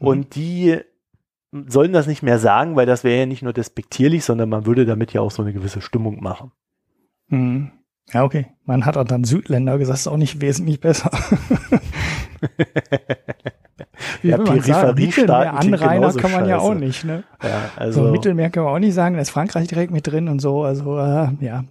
Mhm. 0.00 0.06
Und 0.06 0.34
die 0.34 0.78
sollen 1.52 1.92
das 1.92 2.06
nicht 2.06 2.22
mehr 2.22 2.38
sagen, 2.38 2.76
weil 2.76 2.86
das 2.86 3.04
wäre 3.04 3.20
ja 3.20 3.26
nicht 3.26 3.42
nur 3.42 3.52
despektierlich, 3.52 4.24
sondern 4.24 4.48
man 4.48 4.66
würde 4.66 4.86
damit 4.86 5.12
ja 5.12 5.20
auch 5.20 5.30
so 5.30 5.42
eine 5.42 5.52
gewisse 5.52 5.80
Stimmung 5.80 6.22
machen. 6.22 6.50
Mhm. 7.28 7.72
Ja, 8.12 8.24
okay. 8.24 8.46
Man 8.64 8.84
hat 8.84 8.96
auch 8.96 9.04
dann 9.04 9.24
Südländer 9.24 9.78
gesagt, 9.78 9.98
ist 9.98 10.08
auch 10.08 10.16
nicht 10.16 10.40
wesentlich 10.40 10.80
besser. 10.80 11.10
Wie 14.22 14.30
ja, 14.30 14.38
Peripheriestaaten 14.38 15.74
Anrainer 15.74 16.12
kann 16.12 16.32
man 16.32 16.40
scheiße. 16.40 16.50
ja 16.50 16.58
auch 16.58 16.74
nicht, 16.74 17.04
ne? 17.04 17.24
Ja, 17.42 17.70
also. 17.76 18.06
So, 18.06 18.10
Mittelmeer 18.10 18.50
kann 18.50 18.64
man 18.64 18.74
auch 18.74 18.78
nicht 18.78 18.94
sagen, 18.94 19.14
da 19.14 19.22
ist 19.22 19.30
Frankreich 19.30 19.68
direkt 19.68 19.92
mit 19.92 20.06
drin 20.06 20.28
und 20.28 20.40
so, 20.40 20.64
also, 20.64 20.98
äh, 20.98 21.28
ja. 21.40 21.64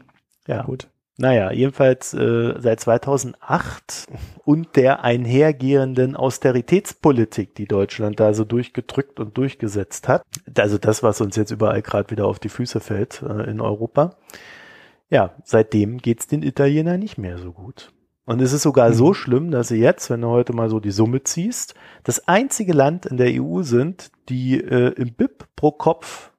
Ja. 0.48 0.64
Gut. 0.64 0.88
Naja, 1.22 1.52
jedenfalls 1.52 2.16
äh, 2.16 2.56
seit 2.58 2.80
2008 2.80 4.08
und 4.44 4.76
der 4.76 5.04
einhergehenden 5.04 6.16
Austeritätspolitik, 6.16 7.54
die 7.54 7.68
Deutschland 7.68 8.20
da 8.20 8.34
so 8.34 8.44
durchgedrückt 8.44 9.20
und 9.20 9.38
durchgesetzt 9.38 10.08
hat, 10.08 10.24
also 10.58 10.80
das, 10.80 11.04
was 11.04 11.22
uns 11.22 11.36
jetzt 11.36 11.52
überall 11.52 11.84
gerade 11.84 12.10
wieder 12.10 12.26
auf 12.26 12.40
die 12.40 12.50
Füße 12.50 12.80
fällt 12.80 13.22
äh, 13.22 13.52
in 13.52 13.62
Europa, 13.62 14.18
ja, 15.12 15.36
seitdem 15.44 16.00
geht's 16.00 16.26
den 16.26 16.42
Italienern 16.42 17.00
nicht 17.00 17.20
mehr 17.20 17.38
so 17.38 17.52
gut. 17.52 17.94
Und 18.26 18.42
es 18.42 18.52
ist 18.52 18.64
sogar 18.64 18.90
mhm. 18.90 18.94
so 18.96 19.14
schlimm, 19.14 19.52
dass 19.52 19.68
sie 19.68 19.78
jetzt, 19.78 20.10
wenn 20.10 20.22
du 20.22 20.30
heute 20.30 20.54
mal 20.54 20.70
so 20.70 20.80
die 20.80 20.90
Summe 20.90 21.22
ziehst, 21.22 21.76
das 22.04 22.28
einzige 22.28 22.74
Land 22.74 23.06
in 23.06 23.18
der 23.18 23.30
EU 23.40 23.62
sind, 23.62 24.10
die 24.28 24.60
äh, 24.60 24.94
im 24.96 25.14
BIP 25.14 25.46
pro 25.56 25.72
Kopf 25.72 26.32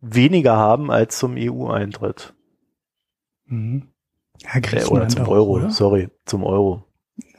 weniger 0.00 0.56
haben 0.56 0.90
als 0.90 1.18
zum 1.18 1.34
EU-Eintritt. 1.36 2.32
Mhm. 3.44 3.91
Ja, 4.40 4.60
Griechenland 4.60 4.86
äh, 4.88 4.92
oder 4.92 5.08
zum 5.08 5.22
auch, 5.22 5.28
Euro, 5.28 5.50
oder? 5.52 5.70
sorry, 5.70 6.08
zum 6.24 6.44
Euro. 6.44 6.84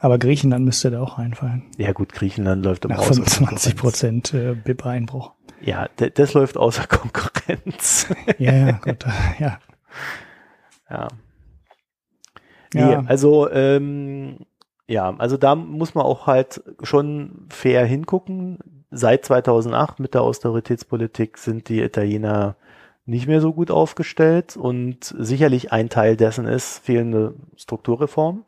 Aber 0.00 0.18
Griechenland 0.18 0.64
müsste 0.64 0.90
da 0.90 1.02
auch 1.02 1.18
reinfallen. 1.18 1.64
Ja 1.76 1.92
gut, 1.92 2.12
Griechenland 2.12 2.64
läuft 2.64 2.84
im 2.84 2.90
Nach 2.90 3.02
25 3.02 3.76
Prozent 3.76 4.34
äh, 4.34 4.54
BIP-Einbruch. 4.54 5.32
Ja, 5.60 5.88
das 5.96 6.34
läuft 6.34 6.56
außer 6.56 6.86
Konkurrenz. 6.86 8.08
ja, 8.38 8.52
ja, 8.52 8.72
gut, 8.72 9.04
ja. 9.38 9.58
Ja. 10.90 11.08
Nee, 12.74 12.96
also 13.06 13.50
ähm, 13.50 14.38
ja, 14.86 15.14
also 15.16 15.36
da 15.36 15.54
muss 15.54 15.94
man 15.94 16.04
auch 16.04 16.26
halt 16.26 16.62
schon 16.82 17.46
fair 17.48 17.86
hingucken. 17.86 18.58
Seit 18.90 19.24
2008 19.24 20.00
mit 20.00 20.14
der 20.14 20.22
Austeritätspolitik 20.22 21.38
sind 21.38 21.68
die 21.68 21.80
Italiener 21.80 22.56
nicht 23.06 23.26
mehr 23.26 23.40
so 23.40 23.52
gut 23.52 23.70
aufgestellt 23.70 24.56
und 24.56 25.14
sicherlich 25.18 25.72
ein 25.72 25.88
Teil 25.90 26.16
dessen 26.16 26.46
ist 26.46 26.78
fehlende 26.78 27.34
Strukturreform. 27.56 28.44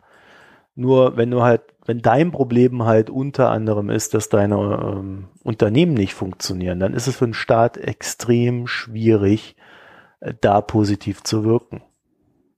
Nur 0.74 1.16
wenn 1.16 1.30
du 1.30 1.42
halt, 1.42 1.62
wenn 1.86 2.00
dein 2.00 2.32
Problem 2.32 2.84
halt 2.84 3.08
unter 3.10 3.50
anderem 3.50 3.90
ist, 3.90 4.14
dass 4.14 4.28
deine 4.28 4.56
ähm, 4.56 5.28
Unternehmen 5.42 5.94
nicht 5.94 6.14
funktionieren, 6.14 6.80
dann 6.80 6.94
ist 6.94 7.06
es 7.06 7.16
für 7.16 7.24
einen 7.24 7.34
Staat 7.34 7.76
extrem 7.76 8.66
schwierig, 8.66 9.56
äh, 10.20 10.34
da 10.40 10.60
positiv 10.60 11.22
zu 11.22 11.44
wirken. 11.44 11.82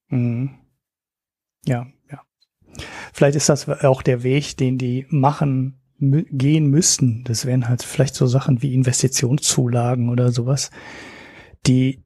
Mhm. 0.09 0.51
Ja, 1.65 1.87
ja. 2.11 2.23
Vielleicht 3.13 3.37
ist 3.37 3.49
das 3.49 3.69
auch 3.69 4.03
der 4.03 4.23
Weg, 4.23 4.57
den 4.57 4.79
die 4.79 5.07
machen, 5.11 5.81
gehen 6.01 6.71
müssten. 6.71 7.25
Das 7.25 7.45
wären 7.45 7.69
halt 7.69 7.83
vielleicht 7.83 8.15
so 8.15 8.27
Sachen 8.27 8.63
wie 8.63 8.75
Investitionszulagen 8.75 10.11
oder 10.11 10.31
sowas, 10.31 10.71
die, 11.69 12.03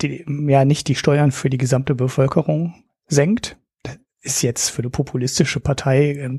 die 0.00 0.24
ja 0.48 0.64
nicht 0.64 0.88
die 0.88 0.94
Steuern 0.94 1.30
für 1.30 1.50
die 1.50 1.58
gesamte 1.58 1.94
Bevölkerung 1.94 2.74
senkt. 3.06 3.58
Das 3.84 3.98
ist 4.22 4.42
jetzt 4.42 4.70
für 4.70 4.82
eine 4.82 4.90
populistische 4.90 5.60
Partei 5.60 6.12
äh, 6.12 6.38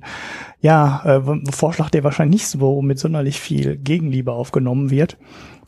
ja 0.59 1.01
äh, 1.05 1.31
ein 1.31 1.45
Vorschlag, 1.45 1.89
der 1.89 2.03
wahrscheinlich 2.03 2.41
nicht 2.41 2.47
so 2.47 2.81
mit 2.81 2.99
sonderlich 2.99 3.39
viel 3.39 3.77
Gegenliebe 3.77 4.33
aufgenommen 4.33 4.89
wird 4.89 5.17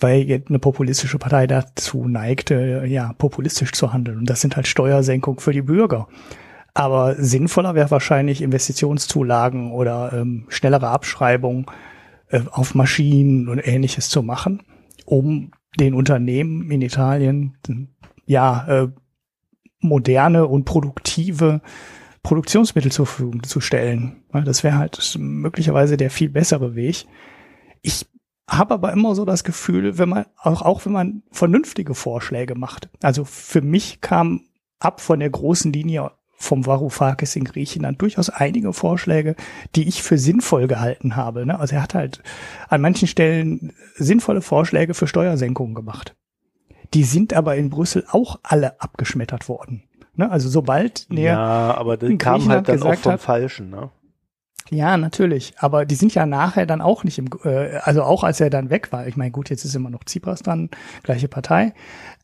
weil 0.01 0.43
eine 0.47 0.59
populistische 0.59 1.17
Partei 1.17 1.47
dazu 1.47 2.07
neigt, 2.07 2.51
äh, 2.51 2.85
ja, 2.85 3.13
populistisch 3.13 3.71
zu 3.71 3.93
handeln. 3.93 4.19
Und 4.19 4.29
das 4.29 4.41
sind 4.41 4.55
halt 4.55 4.67
Steuersenkungen 4.67 5.39
für 5.39 5.53
die 5.53 5.61
Bürger. 5.61 6.07
Aber 6.73 7.15
sinnvoller 7.15 7.75
wäre 7.75 7.91
wahrscheinlich 7.91 8.41
Investitionszulagen 8.41 9.71
oder 9.71 10.13
ähm, 10.13 10.45
schnellere 10.49 10.87
Abschreibung 10.87 11.69
äh, 12.29 12.41
auf 12.51 12.75
Maschinen 12.75 13.49
und 13.49 13.59
ähnliches 13.59 14.09
zu 14.09 14.23
machen, 14.23 14.63
um 15.05 15.51
den 15.79 15.93
Unternehmen 15.93 16.69
in 16.69 16.81
Italien 16.81 17.57
ja 18.25 18.67
äh, 18.67 18.87
moderne 19.79 20.47
und 20.47 20.65
produktive 20.65 21.61
Produktionsmittel 22.23 22.91
zur 22.91 23.07
Verfügung 23.07 23.43
zu 23.43 23.61
stellen. 23.61 24.23
Das 24.31 24.63
wäre 24.63 24.77
halt 24.77 25.17
möglicherweise 25.19 25.97
der 25.97 26.11
viel 26.11 26.29
bessere 26.29 26.75
Weg. 26.75 27.05
Ich 27.81 28.05
habe 28.47 28.75
aber 28.75 28.91
immer 28.91 29.15
so 29.15 29.25
das 29.25 29.43
Gefühl, 29.43 29.97
wenn 29.97 30.09
man 30.09 30.25
auch, 30.37 30.61
auch 30.61 30.85
wenn 30.85 30.91
man 30.91 31.23
vernünftige 31.31 31.95
Vorschläge 31.95 32.55
macht. 32.55 32.89
Also 33.01 33.23
für 33.23 33.61
mich 33.61 34.01
kam 34.01 34.41
ab 34.79 35.01
von 35.01 35.19
der 35.19 35.29
großen 35.29 35.71
Linie 35.71 36.11
vom 36.41 36.65
Varoufakis 36.65 37.35
in 37.35 37.45
Griechenland 37.45 38.01
durchaus 38.01 38.29
einige 38.29 38.73
Vorschläge, 38.73 39.35
die 39.75 39.87
ich 39.87 40.03
für 40.03 40.17
sinnvoll 40.17 40.67
gehalten 40.67 41.15
habe. 41.15 41.45
Ne? 41.45 41.59
Also 41.59 41.75
er 41.75 41.83
hat 41.83 41.93
halt 41.93 42.21
an 42.67 42.81
manchen 42.81 43.07
Stellen 43.07 43.73
sinnvolle 43.95 44.41
Vorschläge 44.41 44.93
für 44.93 45.07
Steuersenkungen 45.07 45.75
gemacht. 45.75 46.15
Die 46.93 47.03
sind 47.03 47.33
aber 47.33 47.55
in 47.55 47.69
Brüssel 47.69 48.05
auch 48.09 48.39
alle 48.43 48.81
abgeschmettert 48.81 49.47
worden. 49.47 49.83
Ne? 50.15 50.29
Also 50.29 50.49
sobald 50.49 51.09
der 51.11 51.33
Ja, 51.33 51.75
aber 51.75 51.97
das 51.97 52.11
kam 52.17 52.49
halt 52.49 52.67
dann 52.67 52.83
auch 52.83 52.95
vom 52.95 53.13
hat, 53.13 53.21
Falschen, 53.21 53.69
ne? 53.69 53.91
Ja, 54.69 54.95
natürlich. 54.95 55.53
Aber 55.57 55.85
die 55.85 55.95
sind 55.95 56.13
ja 56.13 56.25
nachher 56.25 56.65
dann 56.65 56.81
auch 56.81 57.03
nicht 57.03 57.17
im, 57.17 57.29
äh, 57.43 57.77
also 57.83 58.03
auch 58.03 58.23
als 58.23 58.39
er 58.39 58.49
dann 58.49 58.69
weg 58.69 58.91
war. 58.91 59.05
Ich 59.05 59.17
meine, 59.17 59.31
gut, 59.31 59.49
jetzt 59.49 59.65
ist 59.65 59.75
immer 59.75 59.89
noch 59.89 60.05
Tsipras 60.05 60.43
dran, 60.43 60.69
gleiche 61.03 61.27
Partei. 61.27 61.73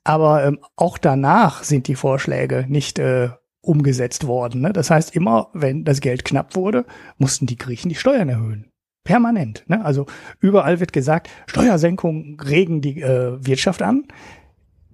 Aber 0.05 0.45
ähm, 0.45 0.59
auch 0.77 0.97
danach 0.97 1.63
sind 1.63 1.87
die 1.89 1.95
Vorschläge 1.95 2.65
nicht 2.69 2.99
äh, 2.99 3.29
umgesetzt 3.67 4.27
worden. 4.27 4.61
Ne? 4.61 4.73
Das 4.73 4.89
heißt, 4.89 5.15
immer 5.15 5.49
wenn 5.53 5.83
das 5.83 6.01
Geld 6.01 6.25
knapp 6.25 6.55
wurde, 6.55 6.85
mussten 7.17 7.45
die 7.45 7.57
Griechen 7.57 7.89
die 7.89 7.95
Steuern 7.95 8.29
erhöhen. 8.29 8.71
Permanent. 9.03 9.63
Ne? 9.67 9.83
Also 9.85 10.05
überall 10.41 10.79
wird 10.79 10.91
gesagt, 10.91 11.29
Steuersenkungen 11.47 12.37
regen 12.39 12.81
die 12.81 13.01
äh, 13.01 13.37
Wirtschaft 13.39 13.81
an. 13.81 14.03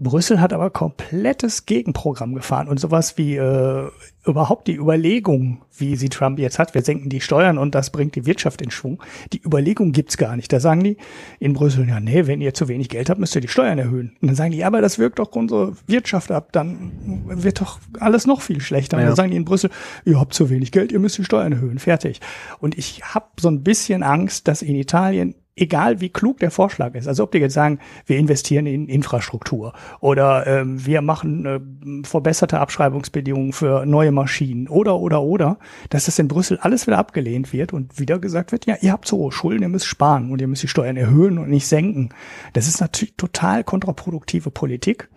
Brüssel 0.04 0.40
hat 0.40 0.54
aber 0.54 0.70
komplettes 0.70 1.66
Gegenprogramm 1.66 2.36
gefahren 2.36 2.68
und 2.68 2.80
sowas 2.80 3.18
wie 3.18 3.36
äh, 3.38 3.90
überhaupt 4.26 4.68
die 4.68 4.76
Überlegung, 4.76 5.62
wie 5.78 5.96
sie 5.96 6.10
Trump 6.10 6.40
jetzt 6.40 6.60
hat, 6.60 6.74
wir 6.74 6.82
senken 6.82 7.10
die 7.10 7.20
Steuern 7.20 7.58
und 7.58 7.76
das 7.76 7.90
bringt 7.90 8.16
die 8.16 8.26
Wirtschaft 8.26 8.62
in 8.62 8.72
Schwung. 8.72 9.02
Die 9.34 9.42
Überlegung 9.42 9.92
gibt's 9.92 10.18
gar 10.18 10.36
nicht. 10.36 10.54
Da 10.54 10.60
sagen 10.60 10.84
die 10.84 10.98
in 11.40 11.54
Brüssel, 11.54 11.88
ja, 11.88 12.00
nee, 12.00 12.28
wenn 12.28 12.42
ihr 12.42 12.54
zu 12.54 12.68
wenig 12.68 12.90
Geld 12.90 13.10
habt, 13.10 13.20
müsst 13.20 13.36
ihr 13.36 13.42
die 13.42 13.48
Steuern 13.48 13.80
erhöhen. 13.80 14.16
Und 14.22 14.28
dann 14.28 14.36
sagen 14.36 14.52
die, 14.52 14.60
ja, 14.60 14.68
aber 14.68 14.82
das 14.82 15.00
wirkt 15.00 15.20
doch 15.20 15.32
unsere 15.34 15.74
Wirtschaft 15.88 16.32
ab, 16.32 16.50
dann 16.52 16.92
wird 17.26 17.60
doch 17.60 17.80
alles 18.00 18.26
noch 18.26 18.42
viel 18.42 18.62
schlechter. 18.62 18.98
Und 18.98 19.04
dann 19.04 19.16
sagen 19.16 19.32
die 19.32 19.38
in 19.38 19.46
Brüssel, 19.46 19.72
ihr 20.06 20.20
habt 20.20 20.34
zu 20.34 20.50
wenig 20.50 20.72
Geld, 20.72 20.92
ihr 20.92 21.00
müsst 21.00 21.18
die 21.18 21.26
Steuern 21.26 21.52
erhöhen, 21.52 21.80
fertig. 21.80 22.22
Und 22.60 22.78
ich 22.78 23.04
habe 23.04 23.28
so 23.40 23.50
ein 23.50 23.64
bisschen 23.64 24.04
Angst, 24.04 24.48
dass 24.48 24.62
in 24.62 24.76
Italien 24.76 25.36
egal 25.56 26.02
wie 26.02 26.10
klug 26.10 26.40
der 26.40 26.52
Vorschlag 26.52 26.96
ist. 26.96 27.08
Also 27.08 27.24
ob 27.24 27.32
die 27.32 27.38
jetzt 27.38 27.54
sagen, 27.54 27.80
wir 28.06 28.18
investieren 28.18 28.66
in 28.66 28.88
Infrastruktur 28.88 29.74
oder 30.00 30.48
ähm, 30.48 30.86
wir 30.86 31.02
machen 31.02 31.46
äh, 31.46 32.08
verbesserte 32.08 32.60
Abschreibungsbedingungen 32.60 33.54
für 33.54 33.86
neue 33.86 34.12
Maschinen 34.12 34.68
oder 34.68 35.00
oder 35.00 35.22
oder, 35.22 35.60
dass 35.90 36.06
das 36.06 36.20
in 36.20 36.28
Brüssel 36.28 36.58
alles 36.60 36.88
wieder 36.88 36.98
abgelehnt 36.98 37.54
wird 37.54 37.74
und 37.74 38.00
wieder 38.00 38.20
gesagt 38.20 38.52
wird, 38.52 38.66
ja, 38.66 38.76
ihr 38.82 38.92
habt 38.92 39.08
so 39.08 39.30
Schulden, 39.32 39.64
ihr 39.64 39.70
müsst 39.70 39.86
sparen 39.86 40.32
und 40.32 40.42
ihr 40.42 40.48
müsst 40.48 40.64
die 40.64 40.68
Steuern 40.68 40.98
erhöhen 40.98 41.38
und 41.38 41.50
nicht 41.50 41.68
senken. 41.68 42.10
Das 42.54 42.68
ist 42.68 42.82
natürlich 42.82 43.16
total 43.16 43.64
kontraproduktive 43.64 44.50
Politik 44.50 45.10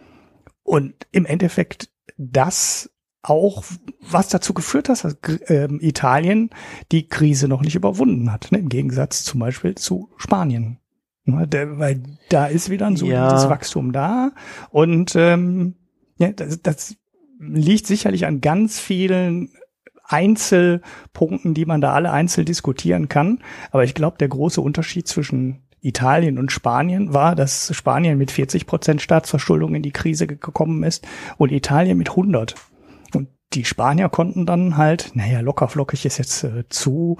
und 0.63 0.95
im 1.13 1.25
Endeffekt 1.25 1.89
das 2.19 2.91
auch 3.29 3.65
was 4.01 4.29
dazu 4.29 4.55
geführt 4.55 4.89
hat, 4.89 5.05
dass 5.05 5.17
äh, 5.49 5.69
Italien 5.81 6.51
die 6.93 7.09
Krise 7.09 7.49
noch 7.49 7.63
nicht 7.63 7.75
überwunden 7.75 8.33
hat, 8.33 8.53
ne? 8.53 8.59
im 8.59 8.69
Gegensatz 8.69 9.25
zum 9.25 9.41
Beispiel 9.41 9.75
zu 9.75 10.11
Spanien. 10.17 10.79
Ne? 11.25 11.47
Der, 11.47 11.79
weil 11.79 12.03
da 12.29 12.47
ist 12.47 12.71
wieder 12.71 12.87
ein 12.87 12.97
solides 12.97 13.45
ja. 13.45 13.51
Wachstum 13.51 13.93
da 13.93 14.33
und 14.71 15.15
ähm, 15.17 15.75
ja, 16.19 16.33
das, 16.33 16.63
das 16.63 16.97
liegt 17.39 17.87
sicherlich 17.87 18.27
an 18.27 18.41
ganz 18.41 18.79
vielen 18.79 19.51
Einzelpunkten, 20.05 21.55
die 21.55 21.67
man 21.67 21.81
da 21.81 21.93
alle 21.93 22.13
einzeln 22.13 22.47
diskutieren 22.47 23.09
kann. 23.09 23.41
Aber 23.71 23.85
ich 23.85 23.95
glaube, 23.95 24.19
der 24.19 24.29
große 24.29 24.61
Unterschied 24.61 25.09
zwischen 25.09 25.67
Italien 25.81 26.39
und 26.39 26.53
Spanien 26.53 27.13
war, 27.13 27.35
dass 27.35 27.75
Spanien 27.75 28.17
mit 28.17 28.31
40 28.31 28.67
Prozent 28.67 29.03
Staatsverschuldung 29.03 29.75
in 29.75 29.83
die 29.83 29.93
Krise 29.93 30.27
gekommen 30.27 30.83
ist 30.83 31.07
und 31.37 31.53
Italien 31.53 31.99
mit 31.99 32.11
100 32.11 32.55
die 33.53 33.65
Spanier 33.65 34.09
konnten 34.09 34.47
dann 34.47 34.77
halt, 34.77 35.13
naja, 35.15 35.41
lockerflockig 35.41 36.05
ist 36.05 36.19
jetzt 36.19 36.45
äh, 36.45 36.69
zu 36.69 37.19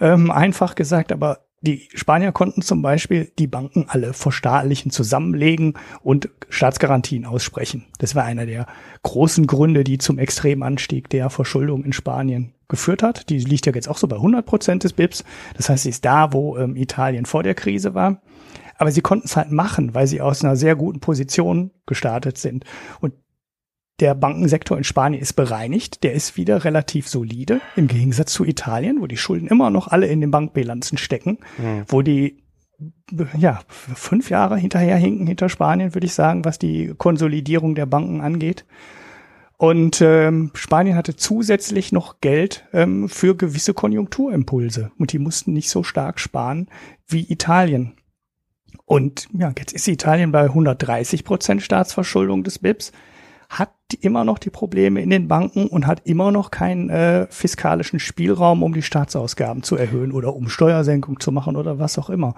ähm, 0.00 0.30
einfach 0.30 0.74
gesagt, 0.74 1.12
aber 1.12 1.40
die 1.60 1.88
Spanier 1.94 2.30
konnten 2.30 2.62
zum 2.62 2.82
Beispiel 2.82 3.32
die 3.38 3.48
Banken 3.48 3.86
alle 3.88 4.12
verstaatlichen 4.12 4.92
zusammenlegen 4.92 5.74
und 6.02 6.28
Staatsgarantien 6.48 7.24
aussprechen. 7.24 7.86
Das 7.98 8.14
war 8.14 8.24
einer 8.24 8.46
der 8.46 8.66
großen 9.02 9.46
Gründe, 9.46 9.82
die 9.82 9.98
zum 9.98 10.18
extremen 10.18 10.62
Anstieg 10.62 11.10
der 11.10 11.30
Verschuldung 11.30 11.84
in 11.84 11.92
Spanien 11.92 12.54
geführt 12.68 13.02
hat. 13.02 13.28
Die 13.28 13.40
liegt 13.40 13.66
ja 13.66 13.72
jetzt 13.72 13.88
auch 13.88 13.98
so 13.98 14.06
bei 14.06 14.16
100 14.16 14.46
Prozent 14.46 14.84
des 14.84 14.92
BIPs. 14.92 15.24
Das 15.56 15.68
heißt, 15.68 15.82
sie 15.82 15.90
ist 15.90 16.04
da, 16.04 16.32
wo 16.32 16.56
ähm, 16.56 16.76
Italien 16.76 17.26
vor 17.26 17.42
der 17.42 17.54
Krise 17.54 17.94
war. 17.94 18.20
Aber 18.76 18.92
sie 18.92 19.00
konnten 19.00 19.26
es 19.26 19.36
halt 19.36 19.50
machen, 19.50 19.94
weil 19.94 20.06
sie 20.06 20.20
aus 20.20 20.44
einer 20.44 20.54
sehr 20.54 20.76
guten 20.76 21.00
Position 21.00 21.72
gestartet 21.86 22.38
sind. 22.38 22.64
Und 23.00 23.14
der 24.00 24.14
Bankensektor 24.14 24.78
in 24.78 24.84
Spanien 24.84 25.20
ist 25.20 25.32
bereinigt, 25.34 26.04
der 26.04 26.12
ist 26.12 26.36
wieder 26.36 26.64
relativ 26.64 27.08
solide, 27.08 27.60
im 27.76 27.88
Gegensatz 27.88 28.32
zu 28.32 28.44
Italien, 28.44 29.00
wo 29.00 29.06
die 29.06 29.16
Schulden 29.16 29.48
immer 29.48 29.70
noch 29.70 29.88
alle 29.88 30.06
in 30.06 30.20
den 30.20 30.30
Bankbilanzen 30.30 30.98
stecken, 30.98 31.38
mhm. 31.58 31.84
wo 31.88 32.02
die 32.02 32.42
ja, 33.36 33.60
fünf 33.68 34.30
Jahre 34.30 34.56
hinterherhinken 34.56 35.26
hinter 35.26 35.48
Spanien, 35.48 35.94
würde 35.94 36.06
ich 36.06 36.14
sagen, 36.14 36.44
was 36.44 36.58
die 36.58 36.94
Konsolidierung 36.96 37.74
der 37.74 37.86
Banken 37.86 38.20
angeht. 38.20 38.64
Und 39.56 40.00
ähm, 40.00 40.52
Spanien 40.54 40.94
hatte 40.94 41.16
zusätzlich 41.16 41.90
noch 41.90 42.20
Geld 42.20 42.64
ähm, 42.72 43.08
für 43.08 43.34
gewisse 43.34 43.74
Konjunkturimpulse. 43.74 44.92
Und 44.98 45.12
die 45.12 45.18
mussten 45.18 45.52
nicht 45.52 45.68
so 45.68 45.82
stark 45.82 46.20
sparen 46.20 46.68
wie 47.08 47.28
Italien. 47.28 47.94
Und 48.84 49.28
ja, 49.36 49.52
jetzt 49.58 49.72
ist 49.72 49.88
Italien 49.88 50.30
bei 50.30 50.44
130 50.44 51.24
Prozent 51.24 51.62
Staatsverschuldung 51.62 52.44
des 52.44 52.60
BIPs 52.60 52.92
hat 53.48 53.72
immer 54.00 54.24
noch 54.24 54.38
die 54.38 54.50
Probleme 54.50 55.00
in 55.00 55.10
den 55.10 55.26
Banken 55.26 55.66
und 55.68 55.86
hat 55.86 56.02
immer 56.04 56.30
noch 56.30 56.50
keinen 56.50 56.90
äh, 56.90 57.26
fiskalischen 57.30 57.98
Spielraum, 57.98 58.62
um 58.62 58.74
die 58.74 58.82
Staatsausgaben 58.82 59.62
zu 59.62 59.76
erhöhen 59.76 60.12
oder 60.12 60.36
um 60.36 60.48
Steuersenkung 60.48 61.18
zu 61.20 61.32
machen 61.32 61.56
oder 61.56 61.78
was 61.78 61.98
auch 61.98 62.10
immer. 62.10 62.34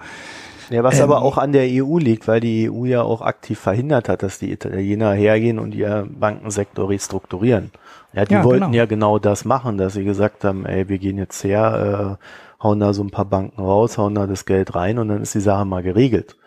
Ja, 0.69 0.83
was 0.83 0.99
ähm, 0.99 1.03
aber 1.03 1.21
auch 1.21 1.37
an 1.37 1.51
der 1.51 1.67
EU 1.67 1.97
liegt, 1.97 2.29
weil 2.29 2.39
die 2.39 2.71
EU 2.71 2.85
ja 2.85 3.01
auch 3.01 3.21
aktiv 3.21 3.59
verhindert 3.59 4.07
hat, 4.07 4.23
dass 4.23 4.39
die 4.39 4.53
Italiener 4.53 5.11
hergehen 5.11 5.59
und 5.59 5.75
ihr 5.75 6.07
Bankensektor 6.09 6.89
restrukturieren. 6.89 7.71
Ja, 8.13 8.23
die 8.23 8.33
ja, 8.33 8.43
wollten 8.45 8.65
genau. 8.65 8.77
ja 8.77 8.85
genau 8.85 9.19
das 9.19 9.43
machen, 9.43 9.77
dass 9.77 9.93
sie 9.93 10.05
gesagt 10.05 10.45
haben, 10.45 10.65
ey, 10.65 10.87
wir 10.87 10.97
gehen 10.97 11.17
jetzt 11.17 11.43
her, 11.43 12.17
äh, 12.19 12.63
hauen 12.63 12.79
da 12.79 12.93
so 12.93 13.03
ein 13.03 13.09
paar 13.09 13.25
Banken 13.25 13.61
raus, 13.61 13.97
hauen 13.97 14.15
da 14.15 14.27
das 14.27 14.45
Geld 14.45 14.73
rein 14.73 14.97
und 14.97 15.09
dann 15.09 15.21
ist 15.21 15.35
die 15.35 15.41
Sache 15.41 15.65
mal 15.65 15.83
geregelt. 15.83 16.37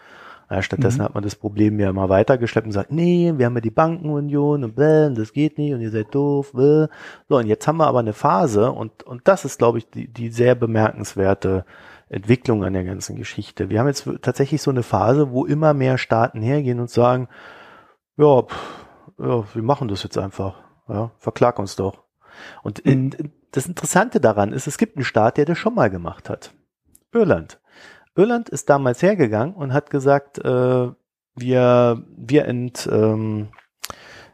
Ja, 0.54 0.62
stattdessen 0.62 1.00
mhm. 1.00 1.02
hat 1.02 1.14
man 1.14 1.24
das 1.24 1.34
Problem 1.34 1.80
ja 1.80 1.90
immer 1.90 2.08
weitergeschleppt 2.08 2.66
und 2.66 2.72
sagt, 2.72 2.92
nee, 2.92 3.32
wir 3.36 3.46
haben 3.46 3.56
ja 3.56 3.60
die 3.60 3.72
Bankenunion 3.72 4.62
und 4.62 4.76
bläh, 4.76 5.06
und 5.06 5.18
das 5.18 5.32
geht 5.32 5.58
nicht 5.58 5.74
und 5.74 5.80
ihr 5.80 5.90
seid 5.90 6.14
doof. 6.14 6.52
Bläh. 6.52 6.86
So, 7.28 7.38
und 7.38 7.48
jetzt 7.48 7.66
haben 7.66 7.78
wir 7.78 7.88
aber 7.88 7.98
eine 7.98 8.12
Phase 8.12 8.70
und, 8.70 9.02
und 9.02 9.26
das 9.26 9.44
ist, 9.44 9.58
glaube 9.58 9.78
ich, 9.78 9.90
die, 9.90 10.06
die 10.06 10.28
sehr 10.28 10.54
bemerkenswerte 10.54 11.64
Entwicklung 12.08 12.62
an 12.62 12.72
der 12.72 12.84
ganzen 12.84 13.16
Geschichte. 13.16 13.68
Wir 13.68 13.80
haben 13.80 13.88
jetzt 13.88 14.08
tatsächlich 14.22 14.62
so 14.62 14.70
eine 14.70 14.84
Phase, 14.84 15.32
wo 15.32 15.44
immer 15.44 15.74
mehr 15.74 15.98
Staaten 15.98 16.40
hergehen 16.40 16.78
und 16.78 16.88
sagen, 16.88 17.26
ja, 18.16 18.42
pff, 18.42 18.86
ja 19.18 19.44
wir 19.52 19.62
machen 19.64 19.88
das 19.88 20.04
jetzt 20.04 20.18
einfach. 20.18 20.62
Ja, 20.88 21.10
verklag 21.18 21.58
uns 21.58 21.74
doch. 21.74 22.04
Und 22.62 22.86
mhm. 22.86 23.10
das 23.50 23.66
Interessante 23.66 24.20
daran 24.20 24.52
ist, 24.52 24.68
es 24.68 24.78
gibt 24.78 24.96
einen 24.96 25.04
Staat, 25.04 25.36
der 25.36 25.46
das 25.46 25.58
schon 25.58 25.74
mal 25.74 25.90
gemacht 25.90 26.30
hat. 26.30 26.54
Irland. 27.12 27.58
Irland 28.16 28.48
ist 28.48 28.70
damals 28.70 29.02
hergegangen 29.02 29.54
und 29.54 29.72
hat 29.72 29.90
gesagt, 29.90 30.38
äh, 30.38 30.88
wir, 31.36 32.04
wir 32.16 32.44
ent, 32.46 32.88
ähm, 32.90 33.48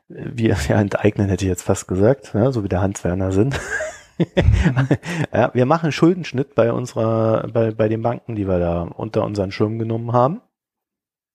wir 0.09 0.57
ja, 0.69 0.81
enteignen, 0.81 1.29
hätte 1.29 1.45
ich 1.45 1.49
jetzt 1.49 1.63
fast 1.63 1.89
gesagt, 1.89 2.33
ja, 2.35 2.53
so 2.53 2.63
wie 2.65 2.69
der 2.69 2.83
Hans 2.83 3.05
Werner 3.05 3.33
sind. 3.33 3.59
ja, 5.33 5.51
wir 5.55 5.67
machen 5.67 5.93
Schuldenschnitt 5.93 6.55
bei 6.55 6.73
unserer, 6.73 7.49
bei, 7.49 7.71
bei 7.71 7.89
den 7.89 8.03
Banken, 8.03 8.37
die 8.37 8.47
wir 8.47 8.59
da 8.59 8.83
unter 8.83 9.25
unseren 9.25 9.51
Schirm 9.51 9.79
genommen 9.79 10.13
haben. 10.13 10.43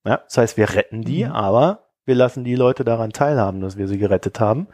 Ja, 0.06 0.18
das 0.18 0.38
heißt, 0.38 0.58
wir 0.58 0.70
retten 0.70 1.02
die, 1.02 1.26
mhm. 1.26 1.32
aber 1.32 1.86
wir 2.06 2.16
lassen 2.16 2.44
die 2.44 2.56
Leute 2.56 2.84
daran 2.84 3.12
teilhaben, 3.12 3.62
dass 3.62 3.78
wir 3.78 3.88
sie 3.88 3.98
gerettet 3.98 4.40
haben 4.40 4.68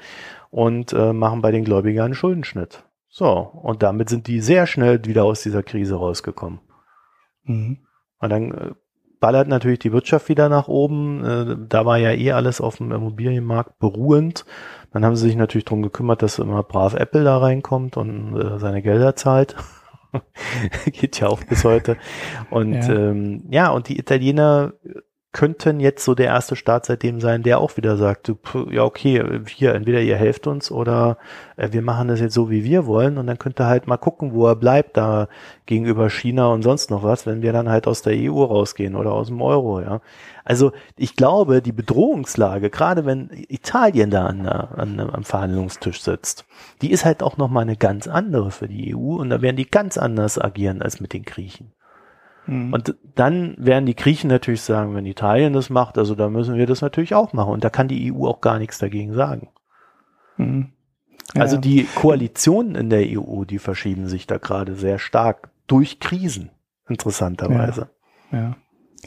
und 0.50 0.92
äh, 0.92 1.14
machen 1.14 1.42
bei 1.42 1.52
den 1.52 1.64
Gläubigern 1.64 2.06
einen 2.06 2.14
Schuldenschnitt. 2.14 2.84
So, 3.08 3.30
und 3.30 3.84
damit 3.84 4.10
sind 4.10 4.28
die 4.28 4.42
sehr 4.42 4.68
schnell 4.68 5.04
wieder 5.06 5.24
aus 5.24 5.42
dieser 5.42 5.64
Krise 5.64 5.96
rausgekommen. 5.96 6.60
Mhm. 7.44 7.80
Und 8.20 8.30
dann 8.30 8.52
äh, 8.52 8.72
ballert 9.20 9.48
natürlich 9.48 9.80
die 9.80 9.94
Wirtschaft 9.94 10.30
wieder 10.30 10.50
nach 10.50 10.68
oben. 10.68 11.24
Äh, 11.24 11.58
da 11.70 11.86
war 11.86 11.98
ja 11.98 12.12
eh 12.12 12.32
alles 12.32 12.60
auf 12.60 12.78
dem 12.78 12.92
Immobilienmarkt 12.92 13.80
beruhend. 13.80 14.46
Dann 14.92 15.06
haben 15.06 15.16
sie 15.16 15.28
sich 15.28 15.36
natürlich 15.36 15.66
darum 15.66 15.84
gekümmert, 15.84 16.22
dass 16.22 16.40
immer 16.40 16.64
brav 16.64 16.94
Apple 16.96 17.24
da 17.24 17.38
reinkommt 17.38 17.98
und 17.98 18.36
äh, 18.36 18.60
seine 18.60 18.82
Gelder 18.82 19.16
zahlt. 19.16 19.56
Geht 20.86 21.20
ja 21.20 21.28
auch 21.28 21.44
bis 21.44 21.64
heute. 21.64 21.98
Und 22.50 22.74
ja. 22.74 22.94
Ähm, 22.94 23.46
ja, 23.50 23.70
und 23.70 23.88
die 23.88 23.98
Italiener 23.98 24.74
könnten 25.34 25.80
jetzt 25.80 26.04
so 26.04 26.14
der 26.14 26.28
erste 26.28 26.58
Staat 26.58 26.86
seitdem 26.86 27.22
sein, 27.22 27.42
der 27.42 27.60
auch 27.60 27.78
wieder 27.78 27.96
sagt, 27.96 28.34
ja 28.70 28.84
okay, 28.84 29.42
hier, 29.48 29.74
entweder 29.74 30.02
ihr 30.02 30.18
helft 30.18 30.46
uns 30.46 30.72
oder 30.72 31.18
äh, 31.56 31.70
wir 31.72 31.82
machen 31.82 32.10
das 32.10 32.20
jetzt 32.20 32.34
so, 32.34 32.50
wie 32.50 32.66
wir 32.66 32.86
wollen 32.86 33.18
und 33.18 33.28
dann 33.28 33.40
könnt 33.40 33.60
ihr 33.60 33.68
halt 33.68 33.88
mal 33.88 33.98
gucken, 33.98 34.34
wo 34.34 34.48
er 34.48 34.58
bleibt 34.58 34.98
da 34.98 35.30
gegenüber 35.68 36.10
China 36.10 36.48
und 36.48 36.64
sonst 36.64 36.92
noch 36.92 37.04
was, 37.04 37.26
wenn 37.26 37.42
wir 37.42 37.54
dann 37.54 37.70
halt 37.70 37.88
aus 37.88 38.02
der 38.02 38.14
EU 38.16 38.44
rausgehen 38.44 38.96
oder 38.96 39.14
aus 39.14 39.28
dem 39.28 39.42
Euro, 39.42 39.80
ja. 39.80 40.02
Also 40.44 40.72
ich 40.98 41.16
glaube, 41.16 41.62
die 41.62 41.72
Bedrohungslage, 41.72 42.70
gerade 42.70 43.06
wenn 43.06 43.30
Italien 43.48 44.10
da 44.10 44.26
an, 44.26 44.48
an, 44.48 45.00
am 45.00 45.24
Verhandlungstisch 45.24 46.02
sitzt, 46.02 46.46
die 46.82 46.92
ist 46.92 47.06
halt 47.06 47.24
auch 47.24 47.38
nochmal 47.38 47.62
eine 47.62 47.78
ganz 47.78 48.08
andere 48.08 48.52
für 48.52 48.68
die 48.68 48.96
EU 48.96 49.16
und 49.16 49.30
da 49.30 49.42
werden 49.42 49.56
die 49.56 49.70
ganz 49.70 49.98
anders 49.98 50.40
agieren 50.40 50.82
als 50.82 51.00
mit 51.00 51.14
den 51.14 51.24
Griechen. 51.24 51.72
Mhm. 52.48 52.74
Und 52.74 52.96
dann 53.16 53.56
werden 53.58 53.86
die 53.86 53.96
Griechen 53.96 54.30
natürlich 54.30 54.62
sagen, 54.62 54.96
wenn 54.96 55.06
Italien 55.06 55.54
das 55.54 55.70
macht, 55.70 55.98
also 55.98 56.16
da 56.16 56.30
müssen 56.30 56.56
wir 56.56 56.68
das 56.68 56.82
natürlich 56.82 57.14
auch 57.14 57.34
machen. 57.34 57.54
Und 57.54 57.64
da 57.64 57.70
kann 57.70 57.88
die 57.88 58.12
EU 58.12 58.28
auch 58.28 58.42
gar 58.42 58.60
nichts 58.60 58.80
dagegen 58.80 59.14
sagen. 59.14 59.50
Mhm. 60.38 60.70
Ja. 61.34 61.42
Also 61.42 61.58
die 61.58 61.86
Koalitionen 61.96 62.76
in 62.76 62.90
der 62.90 63.06
EU, 63.08 63.46
die 63.46 63.60
verschieben 63.60 64.08
sich 64.08 64.28
da 64.28 64.38
gerade 64.38 64.76
sehr 64.76 65.00
stark 65.00 65.50
durch 65.68 66.00
Krisen, 66.00 66.52
interessanterweise. 66.90 67.90
Ja. 68.32 68.38
ja. 68.38 68.56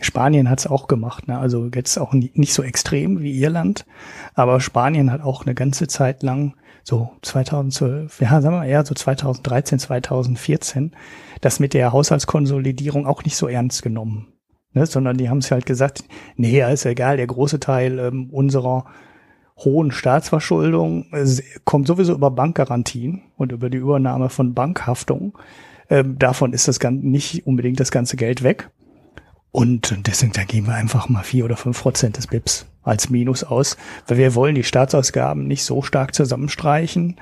Spanien 0.00 0.50
hat 0.50 0.60
es 0.60 0.66
auch 0.66 0.88
gemacht, 0.88 1.28
ne? 1.28 1.38
also 1.38 1.70
jetzt 1.72 1.98
auch 1.98 2.12
nicht 2.12 2.52
so 2.52 2.62
extrem 2.62 3.20
wie 3.20 3.40
Irland, 3.40 3.86
aber 4.34 4.60
Spanien 4.60 5.12
hat 5.12 5.22
auch 5.22 5.44
eine 5.46 5.54
ganze 5.54 5.86
Zeit 5.86 6.22
lang, 6.22 6.56
so 6.84 7.10
2012, 7.22 8.20
ja, 8.20 8.40
sagen 8.42 8.56
wir 8.56 8.66
eher 8.66 8.84
so 8.84 8.94
2013, 8.94 9.78
2014, 9.78 10.92
das 11.40 11.58
mit 11.58 11.72
der 11.72 11.92
Haushaltskonsolidierung 11.92 13.06
auch 13.06 13.24
nicht 13.24 13.36
so 13.36 13.48
ernst 13.48 13.82
genommen. 13.82 14.34
Ne? 14.72 14.84
Sondern 14.84 15.16
die 15.16 15.30
haben 15.30 15.38
es 15.38 15.50
halt 15.50 15.64
gesagt, 15.64 16.04
nee, 16.36 16.60
ist 16.60 16.84
egal, 16.84 17.16
der 17.16 17.26
große 17.26 17.58
Teil 17.58 17.98
ähm, 17.98 18.28
unserer 18.30 18.84
hohen 19.56 19.92
Staatsverschuldung 19.92 21.06
äh, 21.12 21.24
kommt 21.64 21.86
sowieso 21.86 22.12
über 22.12 22.30
Bankgarantien 22.30 23.22
und 23.36 23.52
über 23.52 23.70
die 23.70 23.78
Übernahme 23.78 24.28
von 24.28 24.52
Bankhaftung. 24.52 25.38
Ähm, 25.88 26.18
davon 26.18 26.52
ist 26.52 26.68
das 26.68 26.80
Ganze 26.80 27.06
nicht 27.06 27.46
unbedingt 27.46 27.80
das 27.80 27.92
ganze 27.92 28.16
Geld 28.16 28.42
weg. 28.42 28.68
Und 29.52 29.96
deswegen, 30.06 30.32
da 30.32 30.44
gehen 30.44 30.66
wir 30.66 30.74
einfach 30.74 31.08
mal 31.08 31.22
vier 31.22 31.46
oder 31.46 31.56
fünf 31.56 31.80
Prozent 31.80 32.18
des 32.18 32.26
BIPs 32.26 32.66
als 32.84 33.10
Minus 33.10 33.44
aus, 33.44 33.76
weil 34.06 34.18
wir 34.18 34.34
wollen 34.34 34.54
die 34.54 34.64
Staatsausgaben 34.64 35.46
nicht 35.46 35.64
so 35.64 35.82
stark 35.82 36.14
zusammenstreichen, 36.14 37.16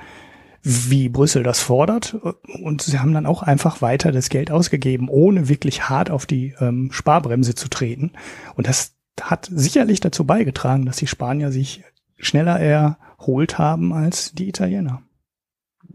wie 0.61 1.09
Brüssel 1.09 1.43
das 1.43 1.59
fordert. 1.59 2.15
Und 2.61 2.81
sie 2.81 2.99
haben 2.99 3.13
dann 3.13 3.25
auch 3.25 3.43
einfach 3.43 3.81
weiter 3.81 4.11
das 4.11 4.29
Geld 4.29 4.51
ausgegeben, 4.51 5.09
ohne 5.09 5.49
wirklich 5.49 5.89
hart 5.89 6.09
auf 6.09 6.25
die 6.25 6.55
ähm, 6.59 6.89
Sparbremse 6.91 7.55
zu 7.55 7.69
treten. 7.69 8.11
Und 8.55 8.67
das 8.67 8.95
hat 9.21 9.49
sicherlich 9.51 9.99
dazu 9.99 10.25
beigetragen, 10.25 10.85
dass 10.85 10.97
die 10.97 11.07
Spanier 11.07 11.51
sich 11.51 11.83
schneller 12.17 12.59
erholt 12.59 13.57
haben 13.57 13.93
als 13.93 14.33
die 14.33 14.47
Italiener. 14.47 15.01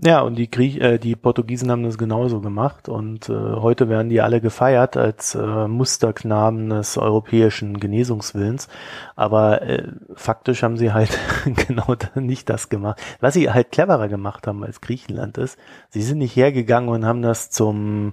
Ja, 0.00 0.20
und 0.20 0.36
die 0.36 0.48
Griech 0.48 0.80
äh, 0.80 0.98
die 0.98 1.16
Portugiesen 1.16 1.72
haben 1.72 1.82
das 1.82 1.98
genauso 1.98 2.40
gemacht 2.40 2.88
und 2.88 3.28
äh, 3.28 3.32
heute 3.32 3.88
werden 3.88 4.08
die 4.08 4.20
alle 4.20 4.40
gefeiert 4.40 4.96
als 4.96 5.34
äh, 5.34 5.66
Musterknaben 5.66 6.70
des 6.70 6.96
europäischen 6.96 7.80
Genesungswillens. 7.80 8.68
Aber 9.16 9.62
äh, 9.62 9.88
faktisch 10.14 10.62
haben 10.62 10.76
sie 10.76 10.92
halt 10.92 11.18
genau 11.66 11.96
nicht 12.14 12.48
das 12.48 12.68
gemacht. 12.68 13.00
Was 13.20 13.34
sie 13.34 13.50
halt 13.50 13.72
cleverer 13.72 14.06
gemacht 14.06 14.46
haben 14.46 14.62
als 14.62 14.80
Griechenland 14.80 15.36
ist, 15.36 15.58
sie 15.88 16.02
sind 16.02 16.18
nicht 16.18 16.36
hergegangen 16.36 16.90
und 16.90 17.04
haben 17.04 17.22
das 17.22 17.50
zum 17.50 18.12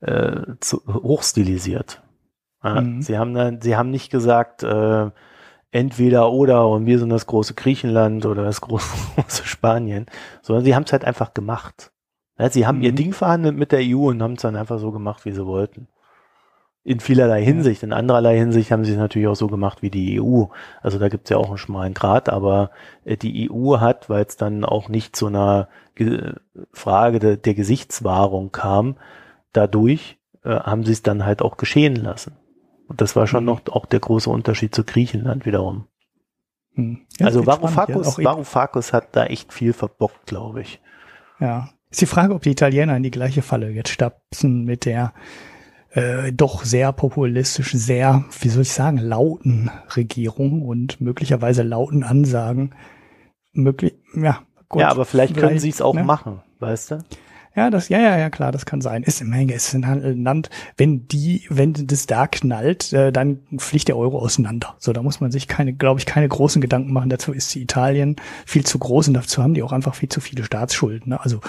äh, 0.00 0.40
zu, 0.58 0.82
hochstilisiert. 0.88 2.02
Ja, 2.64 2.80
mhm. 2.80 3.00
Sie 3.00 3.16
haben 3.16 3.34
dann, 3.34 3.60
sie 3.60 3.76
haben 3.76 3.90
nicht 3.90 4.10
gesagt, 4.10 4.64
äh, 4.64 5.10
entweder 5.72 6.30
oder 6.30 6.68
und 6.68 6.86
wir 6.86 6.98
sind 7.00 7.08
das 7.08 7.26
große 7.26 7.54
Griechenland 7.54 8.24
oder 8.26 8.44
das 8.44 8.60
große, 8.60 8.94
große 9.16 9.44
Spanien, 9.44 10.06
sondern 10.42 10.64
sie 10.64 10.76
haben 10.76 10.84
es 10.84 10.92
halt 10.92 11.04
einfach 11.04 11.34
gemacht. 11.34 11.90
Sie 12.50 12.66
haben 12.66 12.78
mhm. 12.78 12.84
ihr 12.84 12.92
Ding 12.92 13.12
verhandelt 13.12 13.56
mit 13.56 13.72
der 13.72 13.80
EU 13.82 14.08
und 14.08 14.22
haben 14.22 14.34
es 14.34 14.42
dann 14.42 14.56
einfach 14.56 14.78
so 14.78 14.90
gemacht, 14.90 15.24
wie 15.24 15.32
sie 15.32 15.46
wollten. 15.46 15.88
In 16.84 16.98
vielerlei 16.98 17.44
Hinsicht. 17.44 17.84
In 17.84 17.92
andererlei 17.92 18.36
Hinsicht 18.36 18.72
haben 18.72 18.84
sie 18.84 18.92
es 18.92 18.98
natürlich 18.98 19.28
auch 19.28 19.36
so 19.36 19.46
gemacht 19.46 19.82
wie 19.82 19.90
die 19.90 20.20
EU. 20.20 20.46
Also 20.80 20.98
da 20.98 21.08
gibt 21.08 21.26
es 21.26 21.30
ja 21.30 21.36
auch 21.36 21.48
einen 21.48 21.58
schmalen 21.58 21.94
Grad, 21.94 22.28
aber 22.28 22.70
äh, 23.04 23.16
die 23.16 23.48
EU 23.50 23.78
hat, 23.78 24.10
weil 24.10 24.24
es 24.24 24.36
dann 24.36 24.64
auch 24.64 24.88
nicht 24.88 25.14
zu 25.14 25.28
einer 25.28 25.68
Frage 26.72 27.20
de, 27.20 27.36
der 27.36 27.54
Gesichtswahrung 27.54 28.50
kam, 28.50 28.96
dadurch 29.52 30.18
äh, 30.42 30.50
haben 30.50 30.84
sie 30.84 30.92
es 30.92 31.02
dann 31.02 31.24
halt 31.24 31.42
auch 31.42 31.56
geschehen 31.56 31.94
lassen. 31.94 32.36
Und 32.92 33.00
das 33.00 33.16
war 33.16 33.26
schon 33.26 33.46
noch 33.46 33.62
auch 33.68 33.86
der 33.86 34.00
große 34.00 34.28
Unterschied 34.28 34.74
zu 34.74 34.84
Griechenland 34.84 35.46
wiederum. 35.46 35.86
Mhm. 36.74 37.06
Ja, 37.18 37.24
also 37.24 37.46
Varoufakis, 37.46 38.18
ja, 38.18 38.24
Varoufakis 38.24 38.92
hat 38.92 39.16
da 39.16 39.24
echt 39.24 39.50
viel 39.50 39.72
verbockt, 39.72 40.26
glaube 40.26 40.60
ich. 40.60 40.78
Ja. 41.40 41.70
Ist 41.90 42.02
die 42.02 42.06
Frage, 42.06 42.34
ob 42.34 42.42
die 42.42 42.50
Italiener 42.50 42.94
in 42.94 43.02
die 43.02 43.10
gleiche 43.10 43.40
Falle 43.40 43.70
jetzt 43.70 43.88
stapsen 43.88 44.64
mit 44.64 44.84
der 44.84 45.14
äh, 45.92 46.34
doch 46.34 46.64
sehr 46.64 46.92
populistischen, 46.92 47.80
sehr, 47.80 48.26
wie 48.40 48.50
soll 48.50 48.60
ich 48.60 48.72
sagen, 48.74 48.98
lauten 48.98 49.70
Regierung 49.96 50.60
und 50.60 51.00
möglicherweise 51.00 51.62
lauten 51.62 52.04
Ansagen. 52.04 52.74
Möglich, 53.54 53.94
ja, 54.14 54.42
gut, 54.68 54.82
ja, 54.82 54.90
aber 54.90 55.06
vielleicht, 55.06 55.32
vielleicht 55.32 55.48
können 55.48 55.58
sie 55.58 55.70
es 55.70 55.80
auch 55.80 55.94
ne? 55.94 56.04
machen, 56.04 56.42
weißt 56.58 56.90
du? 56.90 56.98
Ja, 57.54 57.68
das, 57.68 57.90
ja, 57.90 58.00
ja, 58.00 58.16
ja, 58.16 58.30
klar, 58.30 58.50
das 58.50 58.64
kann 58.64 58.80
sein. 58.80 59.02
Ist 59.02 59.20
im 59.20 59.28
Menge, 59.28 59.52
ist 59.52 59.74
ein 59.74 60.24
Land, 60.24 60.48
wenn 60.78 61.06
die, 61.08 61.44
wenn 61.50 61.74
das 61.74 62.06
da 62.06 62.26
knallt, 62.26 62.92
äh, 62.94 63.12
dann 63.12 63.40
fliegt 63.58 63.88
der 63.88 63.96
Euro 63.98 64.20
auseinander. 64.20 64.74
So, 64.78 64.92
da 64.94 65.02
muss 65.02 65.20
man 65.20 65.30
sich 65.30 65.48
keine, 65.48 65.74
glaube 65.74 66.00
ich, 66.00 66.06
keine 66.06 66.28
großen 66.28 66.62
Gedanken 66.62 66.92
machen. 66.92 67.10
Dazu 67.10 67.32
ist 67.32 67.54
Italien 67.54 68.16
viel 68.46 68.64
zu 68.64 68.78
groß 68.78 69.08
und 69.08 69.14
dazu 69.14 69.42
haben 69.42 69.52
die 69.52 69.62
auch 69.62 69.72
einfach 69.72 69.94
viel 69.94 70.08
zu 70.08 70.20
viele 70.20 70.44
Staatsschulden. 70.44 71.10
Ne? 71.10 71.20
Also 71.20 71.40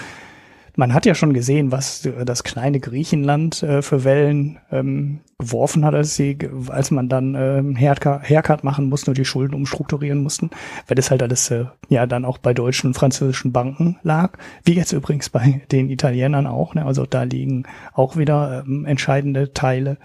man 0.76 0.92
hat 0.92 1.06
ja 1.06 1.14
schon 1.14 1.34
gesehen, 1.34 1.70
was 1.72 2.08
das 2.24 2.42
kleine 2.42 2.80
Griechenland 2.80 3.62
äh, 3.62 3.82
für 3.82 4.04
Wellen 4.04 4.58
ähm, 4.72 5.20
geworfen 5.38 5.84
hat, 5.84 5.94
als, 5.94 6.16
sie, 6.16 6.36
als 6.68 6.90
man 6.90 7.08
dann 7.08 7.34
ähm, 7.34 7.76
Haircut 7.76 8.64
machen 8.64 8.88
musste 8.88 9.10
und 9.10 9.18
die 9.18 9.24
Schulden 9.24 9.54
umstrukturieren 9.54 10.22
mussten, 10.22 10.50
weil 10.86 10.96
das 10.96 11.10
halt 11.10 11.22
alles 11.22 11.50
äh, 11.50 11.66
ja 11.88 12.06
dann 12.06 12.24
auch 12.24 12.38
bei 12.38 12.54
deutschen 12.54 12.88
und 12.88 12.94
französischen 12.94 13.52
Banken 13.52 13.98
lag, 14.02 14.36
wie 14.64 14.74
jetzt 14.74 14.92
übrigens 14.92 15.30
bei 15.30 15.62
den 15.70 15.90
Italienern 15.90 16.46
auch. 16.46 16.74
Ne? 16.74 16.84
Also 16.84 17.06
da 17.06 17.22
liegen 17.22 17.64
auch 17.92 18.16
wieder 18.16 18.64
ähm, 18.66 18.84
entscheidende 18.84 19.52
Teile 19.52 19.98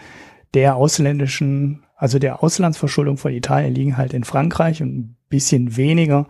der 0.53 0.75
ausländischen, 0.75 1.83
also 1.95 2.19
der 2.19 2.43
Auslandsverschuldung 2.43 3.17
von 3.17 3.33
Italien 3.33 3.73
liegen 3.73 3.97
halt 3.97 4.13
in 4.13 4.23
Frankreich 4.23 4.81
und 4.81 4.97
ein 4.97 5.15
bisschen 5.29 5.77
weniger 5.77 6.27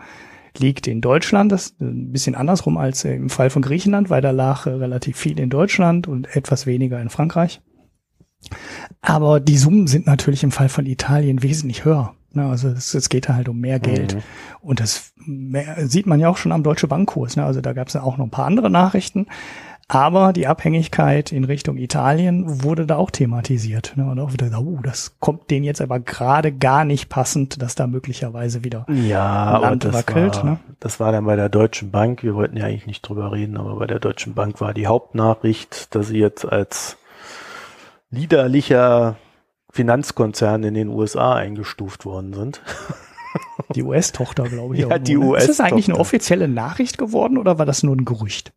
liegt 0.58 0.88
in 0.88 1.02
Deutschland. 1.02 1.52
Das 1.52 1.68
ist 1.68 1.82
ein 1.82 2.12
bisschen 2.12 2.36
andersrum 2.36 2.78
als 2.78 3.04
im 3.04 3.30
Fall 3.30 3.50
von 3.50 3.62
Griechenland, 3.62 4.10
weil 4.10 4.22
da 4.22 4.32
lag 4.32 4.66
relativ 4.66 5.18
viel 5.18 5.39
in 5.39 5.50
Deutschland 5.50 6.08
und 6.08 6.36
etwas 6.36 6.66
weniger 6.66 7.00
in 7.02 7.10
Frankreich. 7.10 7.62
Aber 9.02 9.39
die 9.39 9.58
Summen 9.58 9.88
sind 9.88 10.06
natürlich 10.06 10.43
im 10.43 10.52
Fall 10.52 10.70
von 10.70 10.86
Italien 10.86 11.43
wesentlich 11.43 11.86
höher. 11.86 12.16
Ne, 12.32 12.45
also 12.45 12.70
es, 12.70 13.10
geht 13.10 13.28
halt 13.28 13.50
um 13.50 13.60
mehr 13.60 13.80
Geld. 13.80 14.16
Mhm. 14.16 14.22
Und 14.62 14.80
das 14.80 15.14
sieht 15.78 16.06
man 16.06 16.20
ja 16.20 16.30
auch 16.30 16.38
schon 16.38 16.52
am 16.52 16.62
Deutsche 16.62 16.88
Bankkurs. 16.88 17.36
Ne? 17.36 17.43
Also 17.43 17.60
da 17.60 17.74
gab 17.74 17.88
es 17.88 17.95
ja 17.95 18.04
auch 18.04 18.18
noch 18.18 18.26
ein 18.26 18.32
paar 18.32 18.45
andere 18.45 18.70
Nachrichten. 18.70 19.26
Aber 19.92 20.34
die 20.34 20.46
Abhängigkeit 20.46 21.32
in 21.32 21.46
Richtung 21.46 21.78
Italien 21.78 22.64
wurde 22.64 22.86
da 22.86 22.98
auch 22.98 23.10
thematisiert. 23.10 23.94
Ne? 23.96 24.08
Und 24.08 24.20
auch 24.20 24.32
wieder, 24.34 24.48
oh, 24.60 24.78
das 24.84 25.16
kommt 25.20 25.50
denen 25.50 25.64
jetzt 25.64 25.82
aber 25.82 26.00
gerade 26.00 26.52
gar 26.52 26.86
nicht 26.86 27.10
passend, 27.10 27.60
dass 27.60 27.74
da 27.74 27.88
möglicherweise 27.88 28.64
wieder 28.64 28.86
ja, 28.88 29.58
Land 29.58 29.86
das 29.86 29.96
wackelt. 29.96 30.38
War, 30.38 30.44
ne? 30.44 30.60
Das 30.80 31.00
war 31.00 31.12
dann 31.12 31.26
bei 31.26 31.36
der 31.36 31.50
Deutschen 31.50 31.90
Bank, 31.90 32.22
wir 32.22 32.36
wollten 32.36 32.56
ja 32.56 32.66
eigentlich 32.66 32.86
nicht 32.86 33.02
drüber 33.02 33.32
reden, 33.32 33.58
aber 33.58 33.78
bei 33.78 33.88
der 33.88 34.00
Deutschen 34.00 34.36
Bank 34.36 34.62
war 34.62 34.76
die 34.76 34.86
Hauptnachricht, 34.86 35.96
dass 35.96 36.10
sie 36.10 36.20
jetzt 36.20 36.46
als 36.46 36.98
liederlicher 38.12 39.16
Finanzkonzern 39.72 40.62
in 40.62 40.76
den 40.76 40.90
USA 40.90 41.34
eingestuft 41.34 42.06
worden 42.06 42.34
sind. 42.34 42.62
Die 43.74 43.84
US-Tochter, 43.84 44.44
glaube 44.44 44.76
ich. 44.76 44.82
Ja, 44.82 45.00
die 45.00 45.18
US. 45.18 45.46
Ne? 45.46 45.50
Ist 45.50 45.60
das 45.60 45.60
eigentlich 45.60 45.90
eine 45.90 46.00
offizielle 46.00 46.48
Nachricht 46.48 47.00
geworden 47.00 47.40
oder 47.40 47.58
war 47.58 47.66
das 47.66 47.82
nur 47.82 47.96
ein 47.96 48.06
Gerücht? 48.06 48.52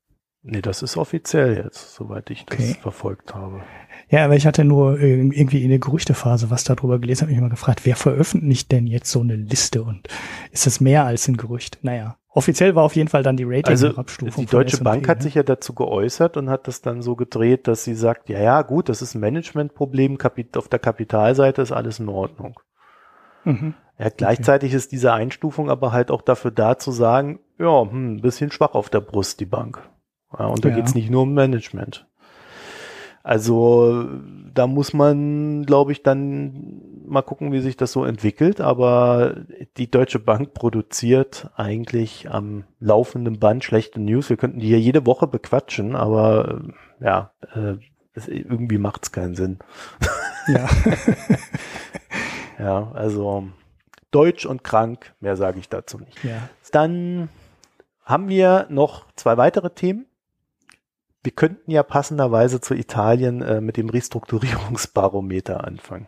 Nee, 0.44 0.60
das 0.60 0.82
ist 0.82 0.96
offiziell 0.96 1.56
jetzt, 1.56 1.94
soweit 1.94 2.28
ich 2.30 2.42
okay. 2.42 2.70
das 2.70 2.76
verfolgt 2.78 3.32
habe. 3.32 3.62
Ja, 4.08 4.24
aber 4.24 4.34
ich 4.34 4.44
hatte 4.44 4.64
nur 4.64 4.98
irgendwie 4.98 5.62
in 5.62 5.68
der 5.68 5.78
Gerüchtephase 5.78 6.50
was 6.50 6.64
darüber 6.64 6.98
gelesen, 6.98 7.22
habe 7.22 7.30
mich 7.30 7.38
immer 7.38 7.48
gefragt, 7.48 7.82
wer 7.84 7.94
veröffentlicht 7.94 8.72
denn 8.72 8.88
jetzt 8.88 9.10
so 9.10 9.20
eine 9.20 9.36
Liste 9.36 9.84
und 9.84 10.08
ist 10.50 10.66
das 10.66 10.80
mehr 10.80 11.04
als 11.04 11.28
ein 11.28 11.36
Gerücht? 11.36 11.78
Naja, 11.82 12.16
offiziell 12.28 12.74
war 12.74 12.82
auf 12.82 12.96
jeden 12.96 13.08
Fall 13.08 13.22
dann 13.22 13.36
die 13.36 13.44
Rating-Abstufung. 13.44 14.28
Also 14.28 14.40
die 14.40 14.46
Deutsche 14.46 14.82
Bank 14.82 15.06
hat 15.06 15.18
ne? 15.18 15.22
sich 15.22 15.34
ja 15.34 15.44
dazu 15.44 15.74
geäußert 15.74 16.36
und 16.36 16.50
hat 16.50 16.66
das 16.66 16.82
dann 16.82 17.02
so 17.02 17.14
gedreht, 17.14 17.68
dass 17.68 17.84
sie 17.84 17.94
sagt, 17.94 18.28
ja, 18.28 18.40
ja, 18.40 18.62
gut, 18.62 18.88
das 18.88 19.00
ist 19.00 19.14
ein 19.14 19.20
Managementproblem, 19.20 20.18
auf 20.56 20.68
der 20.68 20.80
Kapitalseite 20.80 21.62
ist 21.62 21.72
alles 21.72 22.00
in 22.00 22.08
Ordnung. 22.08 22.58
Mhm. 23.44 23.74
Ja, 23.96 24.08
gleichzeitig 24.08 24.70
okay. 24.70 24.76
ist 24.76 24.90
diese 24.90 25.12
Einstufung 25.12 25.70
aber 25.70 25.92
halt 25.92 26.10
auch 26.10 26.22
dafür 26.22 26.50
da 26.50 26.78
zu 26.78 26.90
sagen, 26.90 27.38
ja, 27.60 27.82
hm, 27.82 28.20
bisschen 28.20 28.50
schwach 28.50 28.74
auf 28.74 28.90
der 28.90 29.00
Brust, 29.00 29.38
die 29.38 29.46
Bank. 29.46 29.80
Ja, 30.38 30.46
und 30.46 30.64
da 30.64 30.70
ja. 30.70 30.76
geht's 30.76 30.94
nicht 30.94 31.10
nur 31.10 31.22
um 31.22 31.34
Management. 31.34 32.06
Also 33.22 34.08
da 34.52 34.66
muss 34.66 34.92
man, 34.92 35.64
glaube 35.64 35.92
ich, 35.92 36.02
dann 36.02 36.82
mal 37.06 37.22
gucken, 37.22 37.52
wie 37.52 37.60
sich 37.60 37.76
das 37.76 37.92
so 37.92 38.04
entwickelt. 38.04 38.60
Aber 38.60 39.36
die 39.76 39.90
Deutsche 39.90 40.18
Bank 40.18 40.54
produziert 40.54 41.50
eigentlich 41.54 42.30
am 42.30 42.64
laufenden 42.80 43.38
Band 43.38 43.64
schlechte 43.64 44.00
News. 44.00 44.28
Wir 44.28 44.36
könnten 44.36 44.58
die 44.58 44.66
hier 44.66 44.80
jede 44.80 45.06
Woche 45.06 45.26
bequatschen, 45.26 45.94
aber 45.94 46.62
ja, 47.00 47.32
äh, 47.54 47.74
es, 48.14 48.28
irgendwie 48.28 48.78
macht's 48.78 49.12
keinen 49.12 49.34
Sinn. 49.34 49.58
Ja. 50.48 50.68
ja, 52.58 52.92
also 52.92 53.48
deutsch 54.10 54.46
und 54.46 54.64
krank, 54.64 55.14
mehr 55.20 55.36
sage 55.36 55.60
ich 55.60 55.68
dazu 55.68 55.98
nicht. 55.98 56.22
Ja. 56.24 56.48
Dann 56.72 57.28
haben 58.04 58.28
wir 58.28 58.66
noch 58.68 59.06
zwei 59.14 59.36
weitere 59.36 59.70
Themen 59.70 60.06
wir 61.22 61.32
könnten 61.32 61.70
ja 61.70 61.82
passenderweise 61.82 62.60
zu 62.60 62.74
Italien 62.74 63.42
äh, 63.42 63.60
mit 63.60 63.76
dem 63.76 63.88
Restrukturierungsbarometer 63.88 65.64
anfangen. 65.64 66.06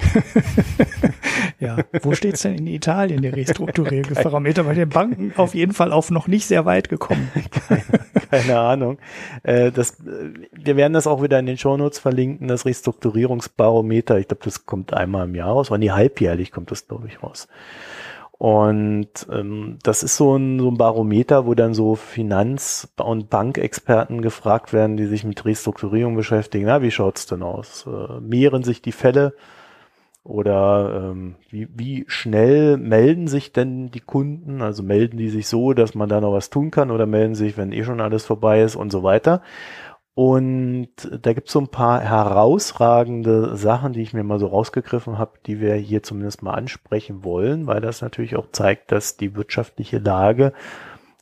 ja, 1.60 1.76
wo 2.02 2.14
steht's 2.14 2.42
denn 2.42 2.56
in 2.56 2.66
Italien, 2.66 3.22
der 3.22 3.36
Restrukturierungsparameter? 3.36 4.64
Bei 4.64 4.74
den 4.74 4.88
Banken 4.88 5.32
auf 5.36 5.54
jeden 5.54 5.72
Fall 5.72 5.92
auf 5.92 6.10
noch 6.10 6.26
nicht 6.26 6.46
sehr 6.46 6.64
weit 6.64 6.88
gekommen. 6.88 7.30
keine, 7.68 7.82
keine 8.30 8.58
Ahnung. 8.58 8.98
Äh, 9.42 9.70
das, 9.72 10.00
äh, 10.00 10.32
wir 10.52 10.76
werden 10.76 10.92
das 10.92 11.06
auch 11.06 11.22
wieder 11.22 11.38
in 11.38 11.46
den 11.46 11.58
Shownotes 11.58 11.98
verlinken, 11.98 12.48
das 12.48 12.64
Restrukturierungsbarometer. 12.66 14.18
Ich 14.18 14.28
glaube, 14.28 14.44
das 14.44 14.66
kommt 14.66 14.94
einmal 14.94 15.26
im 15.26 15.34
Jahr 15.34 15.50
raus, 15.50 15.70
oder 15.70 15.78
nie 15.78 15.90
halbjährlich 15.90 16.50
kommt 16.50 16.70
das, 16.70 16.86
glaube 16.86 17.08
ich, 17.08 17.22
raus. 17.22 17.48
Und 18.40 19.26
ähm, 19.30 19.76
das 19.82 20.02
ist 20.02 20.16
so 20.16 20.34
ein, 20.34 20.58
so 20.58 20.70
ein 20.70 20.78
Barometer, 20.78 21.44
wo 21.44 21.52
dann 21.52 21.74
so 21.74 21.94
Finanz- 21.94 22.88
und 22.96 23.28
Bankexperten 23.28 24.22
gefragt 24.22 24.72
werden, 24.72 24.96
die 24.96 25.04
sich 25.04 25.24
mit 25.24 25.44
Restrukturierung 25.44 26.16
beschäftigen. 26.16 26.64
Na, 26.64 26.80
wie 26.80 26.90
schaut's 26.90 27.26
denn 27.26 27.42
aus? 27.42 27.86
Äh, 27.86 28.18
mehren 28.22 28.62
sich 28.62 28.80
die 28.80 28.92
Fälle? 28.92 29.34
Oder 30.24 31.10
ähm, 31.10 31.34
wie, 31.50 31.68
wie 31.74 32.06
schnell 32.08 32.78
melden 32.78 33.28
sich 33.28 33.52
denn 33.52 33.90
die 33.90 34.00
Kunden? 34.00 34.62
Also 34.62 34.82
melden 34.82 35.18
die 35.18 35.28
sich 35.28 35.46
so, 35.46 35.74
dass 35.74 35.94
man 35.94 36.08
da 36.08 36.22
noch 36.22 36.32
was 36.32 36.48
tun 36.48 36.70
kann 36.70 36.90
oder 36.90 37.04
melden 37.04 37.34
sich, 37.34 37.58
wenn 37.58 37.72
eh 37.72 37.84
schon 37.84 38.00
alles 38.00 38.24
vorbei 38.24 38.62
ist 38.62 38.74
und 38.74 38.90
so 38.90 39.02
weiter. 39.02 39.42
Und 40.22 40.90
da 41.22 41.32
gibt 41.32 41.46
es 41.46 41.54
so 41.54 41.60
ein 41.60 41.68
paar 41.68 42.02
herausragende 42.02 43.56
Sachen, 43.56 43.94
die 43.94 44.02
ich 44.02 44.12
mir 44.12 44.22
mal 44.22 44.38
so 44.38 44.48
rausgegriffen 44.48 45.16
habe, 45.16 45.38
die 45.46 45.60
wir 45.60 45.74
hier 45.76 46.02
zumindest 46.02 46.42
mal 46.42 46.52
ansprechen 46.52 47.24
wollen, 47.24 47.66
weil 47.66 47.80
das 47.80 48.02
natürlich 48.02 48.36
auch 48.36 48.48
zeigt, 48.52 48.92
dass 48.92 49.16
die 49.16 49.34
wirtschaftliche 49.34 49.96
Lage 49.96 50.52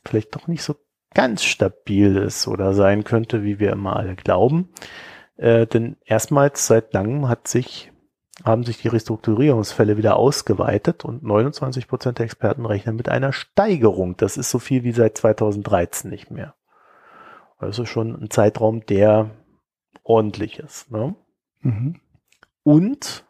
vielleicht 0.03 0.35
doch 0.35 0.47
nicht 0.47 0.63
so 0.63 0.75
ganz 1.13 1.45
stabil 1.45 2.17
ist 2.17 2.45
oder 2.49 2.73
sein 2.73 3.05
könnte, 3.05 3.41
wie 3.45 3.57
wir 3.57 3.71
immer 3.71 3.95
alle 3.95 4.15
glauben. 4.15 4.67
Äh, 5.37 5.65
denn 5.65 5.95
erstmals 6.03 6.67
seit 6.67 6.93
langem 6.93 7.29
hat 7.29 7.47
sich, 7.47 7.93
haben 8.43 8.65
sich 8.65 8.81
die 8.81 8.89
Restrukturierungsfälle 8.89 9.95
wieder 9.95 10.17
ausgeweitet 10.17 11.05
und 11.05 11.23
29 11.23 11.87
Prozent 11.87 12.17
der 12.17 12.25
Experten 12.25 12.65
rechnen 12.65 12.97
mit 12.97 13.07
einer 13.07 13.31
Steigerung. 13.31 14.17
Das 14.17 14.35
ist 14.35 14.49
so 14.49 14.59
viel 14.59 14.83
wie 14.83 14.91
seit 14.91 15.17
2013 15.17 16.11
nicht 16.11 16.31
mehr. 16.31 16.53
Also 17.59 17.85
schon 17.85 18.15
ein 18.15 18.29
Zeitraum, 18.29 18.85
der 18.85 19.29
ordentlich 20.03 20.59
ist. 20.59 20.89
Ne? 20.91 21.15
Mhm. 21.61 21.99
Und 22.63 23.25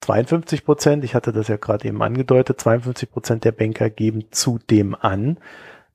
52 0.00 0.64
Prozent, 0.64 1.04
ich 1.04 1.14
hatte 1.14 1.32
das 1.32 1.48
ja 1.48 1.56
gerade 1.56 1.86
eben 1.86 2.02
angedeutet, 2.02 2.60
52 2.60 3.10
Prozent 3.10 3.44
der 3.44 3.52
Banker 3.52 3.88
geben 3.88 4.24
zudem 4.32 4.94
an, 4.94 5.38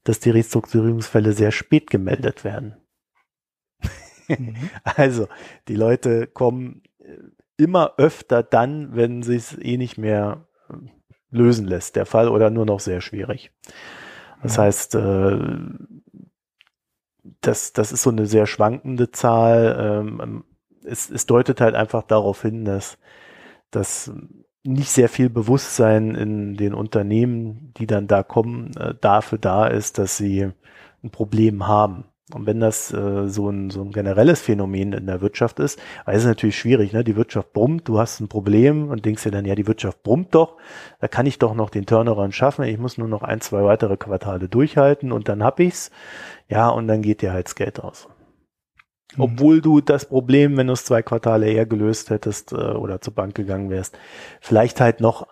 dass 0.04 0.20
die 0.20 0.30
Restrukturierungsfälle 0.30 1.34
sehr 1.34 1.52
spät 1.52 1.90
gemeldet 1.90 2.44
werden. 2.44 2.78
Mhm. 4.28 4.56
Also, 4.84 5.28
die 5.68 5.76
Leute 5.76 6.28
kommen 6.28 6.82
äh, 7.00 7.18
immer 7.58 7.94
öfter 7.98 8.42
dann, 8.42 8.96
wenn 8.96 9.22
sie 9.22 9.36
es 9.36 9.58
eh 9.58 9.78
nicht 9.78 9.98
mehr 9.98 10.48
äh, 10.70 10.76
lösen 11.30 11.68
lässt, 11.68 11.96
der 11.96 12.06
Fall, 12.06 12.30
oder 12.30 12.50
nur 12.50 12.66
noch 12.66 12.80
sehr 12.80 13.02
schwierig. 13.02 13.52
Das 14.42 14.58
heißt, 14.58 14.96
äh, 14.96 15.40
das, 17.42 17.74
das 17.74 17.92
ist 17.92 18.04
so 18.04 18.10
eine 18.10 18.26
sehr 18.26 18.46
schwankende 18.48 19.12
Zahl. 19.12 19.76
Ähm, 19.80 20.44
es, 20.84 21.10
es 21.10 21.26
deutet 21.26 21.62
halt 21.62 21.76
einfach 21.76 22.04
darauf 22.04 22.42
hin, 22.42 22.66
dass, 22.66 22.98
dass 23.72 24.12
nicht 24.64 24.90
sehr 24.90 25.10
viel 25.10 25.30
Bewusstsein 25.30 26.16
in 26.16 26.58
den 26.58 26.74
Unternehmen, 26.74 27.74
die 27.78 27.88
dann 27.88 28.08
da 28.08 28.24
kommen, 28.24 28.76
äh, 28.78 28.96
dafür 29.00 29.38
da 29.38 29.68
ist, 29.68 29.98
dass 29.98 30.18
sie 30.18 30.52
ein 31.04 31.12
Problem 31.12 31.68
haben. 31.68 32.06
Und 32.34 32.48
wenn 32.48 32.60
das 32.60 32.92
äh, 32.92 33.28
so, 33.28 33.50
ein, 33.50 33.70
so 33.70 33.84
ein 33.84 33.92
generelles 33.92 34.42
Phänomen 34.42 34.94
in 34.94 35.06
der 35.06 35.22
Wirtschaft 35.22 35.60
ist, 35.60 35.80
weil 36.06 36.16
es 36.16 36.24
ist 36.24 36.28
natürlich 36.28 36.58
schwierig, 36.58 36.92
ne? 36.92 37.04
Die 37.04 37.16
Wirtschaft 37.16 37.54
brummt, 37.54 37.88
du 37.88 38.00
hast 38.00 38.20
ein 38.20 38.28
Problem 38.28 38.90
und 38.90 39.06
denkst 39.06 39.24
dir 39.24 39.32
dann, 39.32 39.46
ja, 39.46 39.54
die 39.54 39.68
Wirtschaft 39.68 40.02
brummt 40.02 40.34
doch, 40.34 40.58
da 41.00 41.08
kann 41.08 41.28
ich 41.28 41.38
doch 41.38 41.54
noch 41.54 41.70
den 41.70 41.86
Turnaround 41.86 42.34
schaffen, 42.34 42.66
ich 42.66 42.80
muss 42.80 42.98
nur 42.98 43.08
noch 43.08 43.22
ein, 43.22 43.42
zwei 43.42 43.64
weitere 43.64 43.96
Quartale 43.96 44.50
durchhalten 44.50 45.12
und 45.12 45.30
dann 45.30 45.44
hab 45.44 45.60
ich's. 45.60 45.92
Ja, 46.50 46.70
und 46.70 46.88
dann 46.88 47.04
geht 47.04 47.22
dir 47.22 47.32
halt 47.32 47.46
das 47.46 47.56
Geld 47.56 47.80
aus. 47.80 48.08
Mhm. 49.16 49.24
Obwohl 49.24 49.62
du 49.62 49.82
das 49.82 50.06
Problem, 50.06 50.58
wenn 50.58 50.68
du 50.68 50.74
es 50.74 50.84
zwei 50.84 51.04
Quartale 51.04 51.48
eher 51.48 51.68
gelöst 51.68 52.10
hättest 52.10 52.54
äh, 52.54 52.56
oder 52.56 53.02
zur 53.02 53.14
Bank 53.14 53.36
gegangen 53.36 53.70
wärst, 53.70 54.00
vielleicht 54.42 54.82
halt 54.82 55.00
noch 55.00 55.28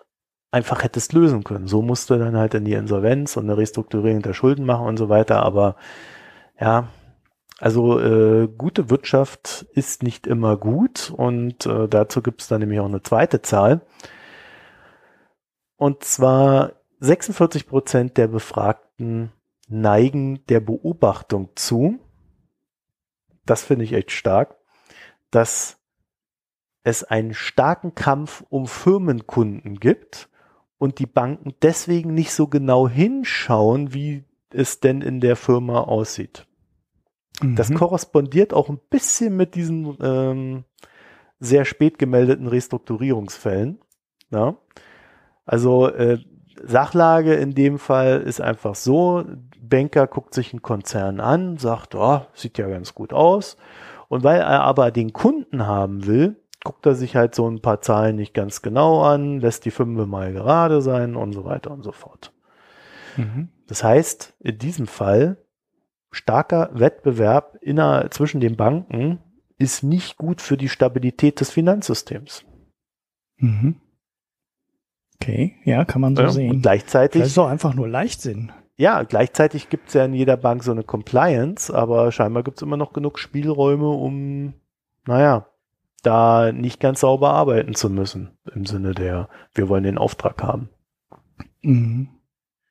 einfach 0.52 0.84
hättest 0.84 1.12
lösen 1.12 1.42
können. 1.42 1.66
So 1.66 1.82
musst 1.82 2.10
du 2.10 2.16
dann 2.16 2.36
halt 2.36 2.54
in 2.54 2.64
die 2.64 2.74
Insolvenz 2.74 3.36
und 3.36 3.44
eine 3.44 3.56
Restrukturierung 3.56 4.22
der 4.22 4.34
Schulden 4.34 4.64
machen 4.64 4.86
und 4.86 4.96
so 4.96 5.08
weiter, 5.08 5.42
aber 5.42 5.74
ja, 6.58 6.88
also 7.58 8.00
äh, 8.00 8.48
gute 8.48 8.90
Wirtschaft 8.90 9.66
ist 9.72 10.02
nicht 10.02 10.26
immer 10.26 10.56
gut 10.56 11.12
und 11.16 11.66
äh, 11.66 11.88
dazu 11.88 12.22
gibt 12.22 12.42
es 12.42 12.48
dann 12.48 12.60
nämlich 12.60 12.80
auch 12.80 12.86
eine 12.86 13.02
zweite 13.02 13.42
Zahl. 13.42 13.82
Und 15.76 16.04
zwar 16.04 16.72
46 17.00 17.66
Prozent 17.66 18.16
der 18.16 18.28
Befragten 18.28 19.32
neigen 19.68 20.44
der 20.46 20.60
Beobachtung 20.60 21.50
zu, 21.54 21.98
das 23.46 23.62
finde 23.62 23.84
ich 23.84 23.92
echt 23.92 24.10
stark, 24.10 24.56
dass 25.30 25.78
es 26.82 27.04
einen 27.04 27.34
starken 27.34 27.94
Kampf 27.94 28.44
um 28.48 28.66
Firmenkunden 28.66 29.80
gibt 29.80 30.28
und 30.78 30.98
die 30.98 31.06
Banken 31.06 31.54
deswegen 31.62 32.14
nicht 32.14 32.32
so 32.32 32.46
genau 32.46 32.88
hinschauen, 32.88 33.94
wie 33.94 34.24
es 34.54 34.80
denn 34.80 35.00
in 35.00 35.20
der 35.20 35.36
Firma 35.36 35.80
aussieht. 35.80 36.46
Mhm. 37.42 37.56
Das 37.56 37.72
korrespondiert 37.72 38.52
auch 38.52 38.68
ein 38.68 38.80
bisschen 38.90 39.36
mit 39.36 39.54
diesen 39.54 39.96
ähm, 40.00 40.64
sehr 41.40 41.64
spät 41.64 41.98
gemeldeten 41.98 42.46
Restrukturierungsfällen. 42.46 43.80
Ja? 44.30 44.56
Also 45.44 45.88
äh, 45.88 46.18
Sachlage 46.62 47.34
in 47.34 47.54
dem 47.54 47.78
Fall 47.78 48.20
ist 48.20 48.40
einfach 48.40 48.74
so, 48.74 49.24
Banker 49.60 50.06
guckt 50.06 50.34
sich 50.34 50.52
einen 50.52 50.62
Konzern 50.62 51.20
an, 51.20 51.58
sagt, 51.58 51.94
oh, 51.94 52.22
sieht 52.34 52.58
ja 52.58 52.68
ganz 52.68 52.94
gut 52.94 53.12
aus. 53.12 53.56
Und 54.08 54.22
weil 54.22 54.40
er 54.40 54.62
aber 54.62 54.90
den 54.90 55.12
Kunden 55.12 55.66
haben 55.66 56.06
will, 56.06 56.36
guckt 56.62 56.86
er 56.86 56.94
sich 56.94 57.16
halt 57.16 57.34
so 57.34 57.48
ein 57.48 57.60
paar 57.60 57.80
Zahlen 57.80 58.16
nicht 58.16 58.34
ganz 58.34 58.62
genau 58.62 59.02
an, 59.02 59.40
lässt 59.40 59.64
die 59.64 59.70
Fünfe 59.70 60.06
mal 60.06 60.32
gerade 60.32 60.80
sein 60.80 61.16
und 61.16 61.32
so 61.32 61.44
weiter 61.44 61.70
und 61.70 61.82
so 61.82 61.92
fort. 61.92 62.32
Mhm. 63.16 63.48
Das 63.66 63.82
heißt, 63.82 64.34
in 64.40 64.58
diesem 64.58 64.86
Fall, 64.86 65.38
starker 66.10 66.70
Wettbewerb 66.74 67.56
inner, 67.60 68.10
zwischen 68.10 68.40
den 68.40 68.56
Banken 68.56 69.18
ist 69.58 69.82
nicht 69.82 70.16
gut 70.16 70.40
für 70.40 70.56
die 70.56 70.68
Stabilität 70.68 71.40
des 71.40 71.50
Finanzsystems. 71.50 72.44
Mhm. 73.36 73.80
Okay, 75.16 75.56
ja, 75.64 75.84
kann 75.84 76.00
man 76.00 76.16
so 76.16 76.22
ja, 76.22 76.30
sehen. 76.30 76.50
Und 76.50 76.62
gleichzeitig. 76.62 77.20
Das 77.20 77.28
ist 77.28 77.36
doch 77.38 77.48
einfach 77.48 77.74
nur 77.74 77.88
Leichtsinn. 77.88 78.52
Ja, 78.76 79.04
gleichzeitig 79.04 79.68
gibt 79.68 79.88
es 79.88 79.94
ja 79.94 80.04
in 80.04 80.14
jeder 80.14 80.36
Bank 80.36 80.64
so 80.64 80.72
eine 80.72 80.82
Compliance, 80.82 81.72
aber 81.72 82.10
scheinbar 82.10 82.42
gibt 82.42 82.58
es 82.58 82.62
immer 82.62 82.76
noch 82.76 82.92
genug 82.92 83.18
Spielräume, 83.18 83.88
um, 83.88 84.54
naja, 85.06 85.46
da 86.02 86.52
nicht 86.52 86.80
ganz 86.80 87.00
sauber 87.00 87.30
arbeiten 87.30 87.74
zu 87.74 87.88
müssen. 87.88 88.36
Im 88.52 88.66
Sinne 88.66 88.92
der, 88.92 89.28
wir 89.54 89.68
wollen 89.68 89.84
den 89.84 89.98
Auftrag 89.98 90.42
haben. 90.42 90.68
Mhm. 91.62 92.08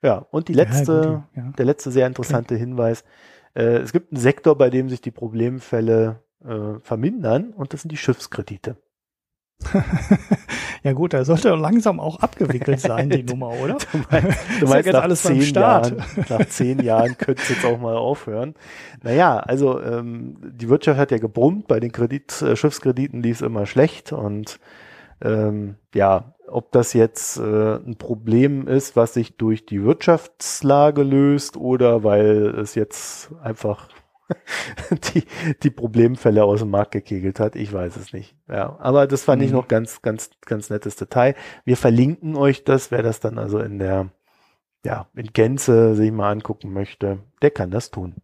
Ja, 0.03 0.25
und 0.31 0.49
die 0.49 0.53
letzte, 0.53 1.23
ja, 1.35 1.41
ja. 1.41 1.51
der 1.57 1.65
letzte 1.65 1.89
sehr 1.89 2.05
interessante 2.05 2.55
okay. 2.55 2.63
Hinweis. 2.63 3.03
Äh, 3.55 3.77
es 3.77 3.93
gibt 3.93 4.11
einen 4.11 4.19
Sektor, 4.19 4.57
bei 4.57 4.69
dem 4.69 4.89
sich 4.89 5.01
die 5.01 5.11
Problemfälle 5.11 6.19
äh, 6.45 6.79
vermindern 6.81 7.53
und 7.53 7.73
das 7.73 7.81
sind 7.81 7.91
die 7.91 7.97
Schiffskredite. 7.97 8.75
ja 10.83 10.91
gut, 10.91 11.13
da 11.13 11.23
sollte 11.23 11.49
langsam 11.55 12.01
auch 12.01 12.19
abgewickelt 12.19 12.81
sein, 12.81 13.09
die 13.09 13.23
Nummer, 13.29 13.51
oder? 13.51 13.77
Du 13.91 13.97
meinst, 14.09 14.39
du 14.59 14.67
meinst 14.67 14.85
jetzt 14.87 14.93
nach, 14.93 15.03
alles 15.03 15.23
zehn 15.23 15.41
Jahren, 15.41 16.03
nach 16.27 16.45
zehn 16.47 16.79
Jahren 16.81 17.17
könnte 17.17 17.41
es 17.43 17.49
jetzt 17.49 17.65
auch 17.65 17.79
mal 17.79 17.95
aufhören. 17.95 18.55
Naja, 19.03 19.37
also 19.37 19.81
ähm, 19.81 20.35
die 20.41 20.67
Wirtschaft 20.67 20.99
hat 20.99 21.11
ja 21.11 21.17
gebrummt, 21.17 21.67
bei 21.67 21.79
den 21.79 21.93
Kredit, 21.93 22.41
äh, 22.41 22.57
Schiffskrediten 22.57 23.23
lief 23.23 23.37
es 23.37 23.41
immer 23.41 23.65
schlecht 23.65 24.11
und 24.11 24.59
ähm, 25.21 25.75
ja, 25.93 26.33
ob 26.53 26.71
das 26.71 26.93
jetzt 26.93 27.37
äh, 27.37 27.75
ein 27.75 27.95
Problem 27.97 28.67
ist, 28.67 28.95
was 28.95 29.13
sich 29.13 29.37
durch 29.37 29.65
die 29.65 29.83
Wirtschaftslage 29.83 31.03
löst 31.03 31.57
oder 31.57 32.03
weil 32.03 32.55
es 32.59 32.75
jetzt 32.75 33.31
einfach 33.41 33.89
die, 35.13 35.23
die 35.63 35.69
Problemfälle 35.69 36.43
aus 36.43 36.59
dem 36.59 36.69
Markt 36.69 36.91
gekegelt 36.91 37.39
hat. 37.39 37.55
Ich 37.55 37.73
weiß 37.73 37.97
es 37.97 38.13
nicht. 38.13 38.35
Ja, 38.47 38.77
aber 38.79 39.07
das 39.07 39.23
fand 39.23 39.41
mhm. 39.41 39.47
ich 39.47 39.51
noch 39.51 39.67
ganz, 39.67 40.01
ganz, 40.01 40.29
ganz 40.41 40.69
nettes 40.69 40.95
Detail. 40.95 41.35
Wir 41.65 41.77
verlinken 41.77 42.35
euch 42.35 42.63
das, 42.63 42.91
wer 42.91 43.03
das 43.03 43.19
dann 43.19 43.37
also 43.37 43.59
in 43.59 43.79
der, 43.79 44.09
ja, 44.85 45.07
in 45.15 45.27
Gänze 45.33 45.95
sich 45.95 46.11
mal 46.11 46.31
angucken 46.31 46.73
möchte, 46.73 47.19
der 47.41 47.51
kann 47.51 47.71
das 47.71 47.91
tun. 47.91 48.15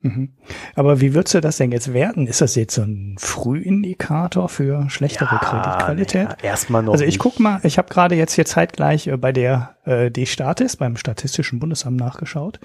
Mhm. 0.00 0.30
Aber 0.76 1.00
wie 1.00 1.14
würdest 1.14 1.34
du 1.34 1.40
das 1.40 1.56
denn 1.56 1.72
jetzt 1.72 1.92
werten? 1.92 2.26
Ist 2.28 2.40
das 2.40 2.54
jetzt 2.54 2.74
so 2.74 2.82
ein 2.82 3.16
Frühindikator 3.18 4.48
für 4.48 4.88
schlechtere 4.90 5.34
ja, 5.34 5.38
Kreditqualität? 5.38 6.28
Ja, 6.40 6.48
erstmal 6.50 6.82
noch. 6.82 6.92
Also 6.92 7.04
ich 7.04 7.14
nicht. 7.14 7.18
guck 7.18 7.40
mal, 7.40 7.60
ich 7.64 7.78
habe 7.78 7.88
gerade 7.88 8.14
jetzt 8.14 8.34
hier 8.34 8.44
zeitgleich 8.44 9.08
äh, 9.08 9.16
bei 9.16 9.32
der 9.32 9.76
äh, 9.84 10.10
D-Statis, 10.10 10.76
beim 10.76 10.96
Statistischen 10.96 11.58
Bundesamt 11.58 11.98
nachgeschaut, 11.98 12.60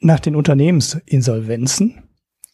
nach 0.00 0.20
den 0.20 0.36
Unternehmensinsolvenzen. 0.36 2.02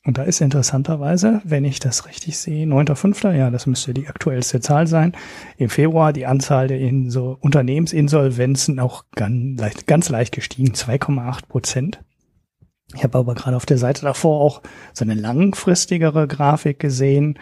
Und 0.05 0.19
da 0.19 0.23
ist 0.23 0.41
interessanterweise, 0.41 1.41
wenn 1.45 1.65
ich 1.65 1.81
das 1.81 2.07
richtig 2.07 2.39
sehe, 2.39 2.65
9.5., 2.65 3.33
ja, 3.33 3.51
das 3.51 3.67
müsste 3.67 3.93
die 3.93 4.07
aktuellste 4.07 4.61
Zahl 4.61 4.87
sein, 4.87 5.13
im 5.57 5.69
Februar 5.69 6.13
die 6.13 6.27
Anzahl 6.27 6.69
der 6.69 6.79
Inso 6.79 7.37
Unternehmensinsolvenzen 7.41 8.79
auch 8.79 9.05
ganz 9.15 9.61
leicht, 9.61 9.87
ganz 9.89 10.09
leicht 10.09 10.33
gestiegen, 10.33 10.75
2,8 10.75 11.49
Prozent. 11.49 12.01
Ich 12.97 13.05
habe 13.05 13.19
aber 13.19 13.35
gerade 13.35 13.57
auf 13.57 13.67
der 13.67 13.79
Seite 13.79 14.03
davor 14.03 14.41
auch 14.41 14.63
so 14.93 15.05
eine 15.05 15.15
langfristigere 15.15 16.27
Grafik 16.27 16.79
gesehen, 16.81 17.39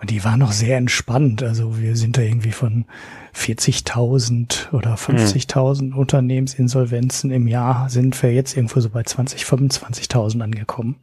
und 0.00 0.08
die 0.08 0.24
war 0.24 0.36
noch 0.36 0.52
sehr 0.52 0.78
entspannt. 0.78 1.42
Also 1.42 1.78
wir 1.78 1.94
sind 1.94 2.16
da 2.16 2.22
irgendwie 2.22 2.52
von 2.52 2.86
40.000 3.34 4.72
oder 4.72 4.94
50.000 4.94 5.82
mhm. 5.82 5.98
Unternehmensinsolvenzen 5.98 7.30
im 7.30 7.46
Jahr 7.46 7.90
sind 7.90 8.20
wir 8.22 8.32
jetzt 8.32 8.56
irgendwo 8.56 8.80
so 8.80 8.88
bei 8.88 9.02
20, 9.02 9.42
25.000 9.42 10.40
angekommen. 10.40 10.96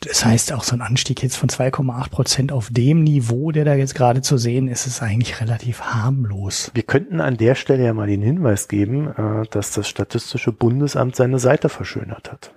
Das 0.00 0.24
heißt, 0.24 0.52
auch 0.52 0.62
so 0.62 0.76
ein 0.76 0.80
Anstieg 0.80 1.22
jetzt 1.24 1.36
von 1.36 1.48
2,8 1.48 2.10
Prozent 2.10 2.52
auf 2.52 2.68
dem 2.70 3.02
Niveau, 3.02 3.50
der 3.50 3.64
da 3.64 3.74
jetzt 3.74 3.96
gerade 3.96 4.22
zu 4.22 4.38
sehen 4.38 4.68
ist, 4.68 4.86
ist 4.86 5.02
eigentlich 5.02 5.40
relativ 5.40 5.80
harmlos. 5.80 6.70
Wir 6.72 6.84
könnten 6.84 7.20
an 7.20 7.36
der 7.36 7.56
Stelle 7.56 7.84
ja 7.84 7.92
mal 7.92 8.06
den 8.06 8.22
Hinweis 8.22 8.68
geben, 8.68 9.08
äh, 9.08 9.46
dass 9.50 9.72
das 9.72 9.88
Statistische 9.88 10.52
Bundesamt 10.52 11.16
seine 11.16 11.40
Seite 11.40 11.68
verschönert 11.68 12.30
hat. 12.30 12.52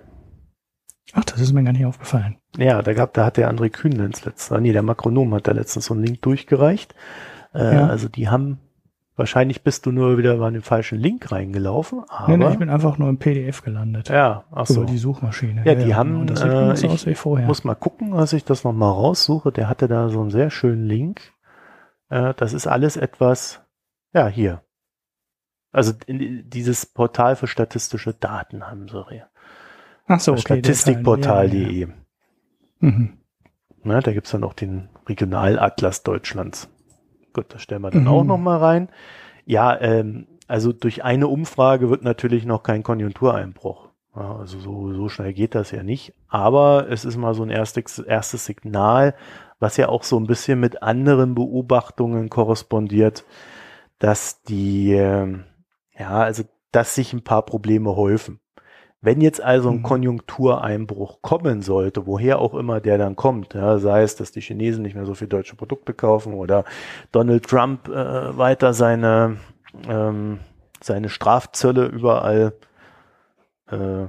Ach, 1.14 1.24
das 1.24 1.40
ist 1.40 1.52
mir 1.52 1.64
gar 1.64 1.72
nicht 1.72 1.84
aufgefallen. 1.84 2.36
Ja, 2.56 2.80
da 2.80 2.94
gab, 2.94 3.12
da 3.14 3.26
hat 3.26 3.36
der 3.36 3.52
André 3.52 3.70
Kühnlenz 3.70 4.24
letztens, 4.24 4.60
nee, 4.60 4.72
der 4.72 4.82
Makronom 4.82 5.34
hat 5.34 5.48
da 5.48 5.52
letztens 5.52 5.86
so 5.86 5.94
einen 5.94 6.04
Link 6.04 6.22
durchgereicht. 6.22 6.94
Äh, 7.54 7.74
ja. 7.74 7.86
Also 7.88 8.08
die 8.08 8.28
haben, 8.28 8.60
wahrscheinlich 9.16 9.62
bist 9.62 9.86
du 9.86 9.92
nur 9.92 10.18
wieder 10.18 10.38
bei 10.38 10.50
dem 10.50 10.62
falschen 10.62 10.98
Link 10.98 11.30
reingelaufen, 11.30 12.04
aber. 12.08 12.36
Nee, 12.36 12.44
nee, 12.44 12.52
ich 12.52 12.58
bin 12.58 12.70
einfach 12.70 12.98
nur 12.98 13.08
im 13.08 13.18
PDF 13.18 13.62
gelandet. 13.62 14.08
Ja, 14.08 14.44
ach 14.50 14.66
so. 14.66 14.82
Über 14.82 14.90
die 14.90 14.98
Suchmaschine. 14.98 15.62
Ja, 15.64 15.74
die 15.74 15.90
ja, 15.90 15.96
haben, 15.96 16.26
das 16.26 16.40
sieht 16.40 16.50
äh, 16.50 16.72
ich 16.74 16.92
aus 16.92 17.06
wie 17.06 17.14
vorher. 17.14 17.46
muss 17.46 17.64
mal 17.64 17.74
gucken, 17.74 18.12
dass 18.12 18.32
ich 18.32 18.44
das 18.44 18.64
nochmal 18.64 18.92
raussuche. 18.92 19.52
Der 19.52 19.68
hatte 19.68 19.88
da 19.88 20.08
so 20.08 20.20
einen 20.20 20.30
sehr 20.30 20.50
schönen 20.50 20.86
Link. 20.86 21.32
Äh, 22.08 22.34
das 22.34 22.52
ist 22.52 22.66
alles 22.66 22.96
etwas, 22.96 23.62
ja, 24.12 24.28
hier. 24.28 24.62
Also 25.72 25.92
in, 26.06 26.48
dieses 26.50 26.86
Portal 26.86 27.36
für 27.36 27.46
statistische 27.46 28.12
Daten 28.12 28.68
haben 28.68 28.88
sie 28.88 29.04
hier. 29.08 29.28
Ach 30.06 30.20
so, 30.20 30.32
okay. 30.32 30.40
Statistikportal.de. 30.40 31.80
Ja, 31.80 31.86
ja. 31.86 31.94
mhm. 32.80 33.18
Na, 33.84 34.00
da 34.00 34.12
gibt's 34.12 34.30
dann 34.30 34.44
auch 34.44 34.52
den 34.52 34.90
Regionalatlas 35.08 36.02
Deutschlands. 36.02 36.68
Gut, 37.32 37.46
das 37.48 37.62
stellen 37.62 37.82
wir 37.82 37.90
dann 37.90 38.02
mhm. 38.02 38.08
auch 38.08 38.24
nochmal 38.24 38.58
rein. 38.58 38.88
Ja, 39.44 39.78
ähm, 39.80 40.26
also 40.48 40.72
durch 40.72 41.02
eine 41.04 41.28
Umfrage 41.28 41.90
wird 41.90 42.02
natürlich 42.02 42.44
noch 42.44 42.62
kein 42.62 42.82
Konjunktureinbruch. 42.82 43.88
Ja, 44.14 44.36
also 44.36 44.58
so, 44.58 44.92
so 44.92 45.08
schnell 45.08 45.32
geht 45.32 45.54
das 45.54 45.70
ja 45.70 45.82
nicht. 45.82 46.14
Aber 46.28 46.88
es 46.90 47.04
ist 47.04 47.16
mal 47.16 47.34
so 47.34 47.42
ein 47.42 47.50
erstes, 47.50 47.98
erstes 47.98 48.44
Signal, 48.44 49.14
was 49.58 49.76
ja 49.76 49.88
auch 49.88 50.02
so 50.02 50.18
ein 50.18 50.26
bisschen 50.26 50.60
mit 50.60 50.82
anderen 50.82 51.34
Beobachtungen 51.34 52.28
korrespondiert, 52.28 53.24
dass 53.98 54.42
die, 54.42 54.92
äh, 54.92 55.38
ja, 55.98 56.10
also 56.10 56.42
dass 56.72 56.94
sich 56.94 57.12
ein 57.12 57.24
paar 57.24 57.42
Probleme 57.42 57.96
häufen. 57.96 58.40
Wenn 59.04 59.20
jetzt 59.20 59.42
also 59.42 59.68
ein 59.68 59.78
mhm. 59.78 59.82
Konjunktureinbruch 59.82 61.22
kommen 61.22 61.60
sollte, 61.60 62.06
woher 62.06 62.38
auch 62.38 62.54
immer 62.54 62.80
der 62.80 62.98
dann 62.98 63.16
kommt, 63.16 63.52
ja, 63.54 63.78
sei 63.78 64.02
es, 64.02 64.14
dass 64.14 64.30
die 64.30 64.40
Chinesen 64.40 64.82
nicht 64.82 64.94
mehr 64.94 65.06
so 65.06 65.14
viel 65.14 65.26
deutsche 65.26 65.56
Produkte 65.56 65.92
kaufen 65.92 66.34
oder 66.34 66.64
Donald 67.10 67.44
Trump 67.48 67.88
äh, 67.88 68.38
weiter 68.38 68.72
seine, 68.72 69.38
ähm, 69.88 70.38
seine 70.80 71.08
Strafzölle 71.08 71.86
überall 71.86 72.52
äh, 73.66 74.06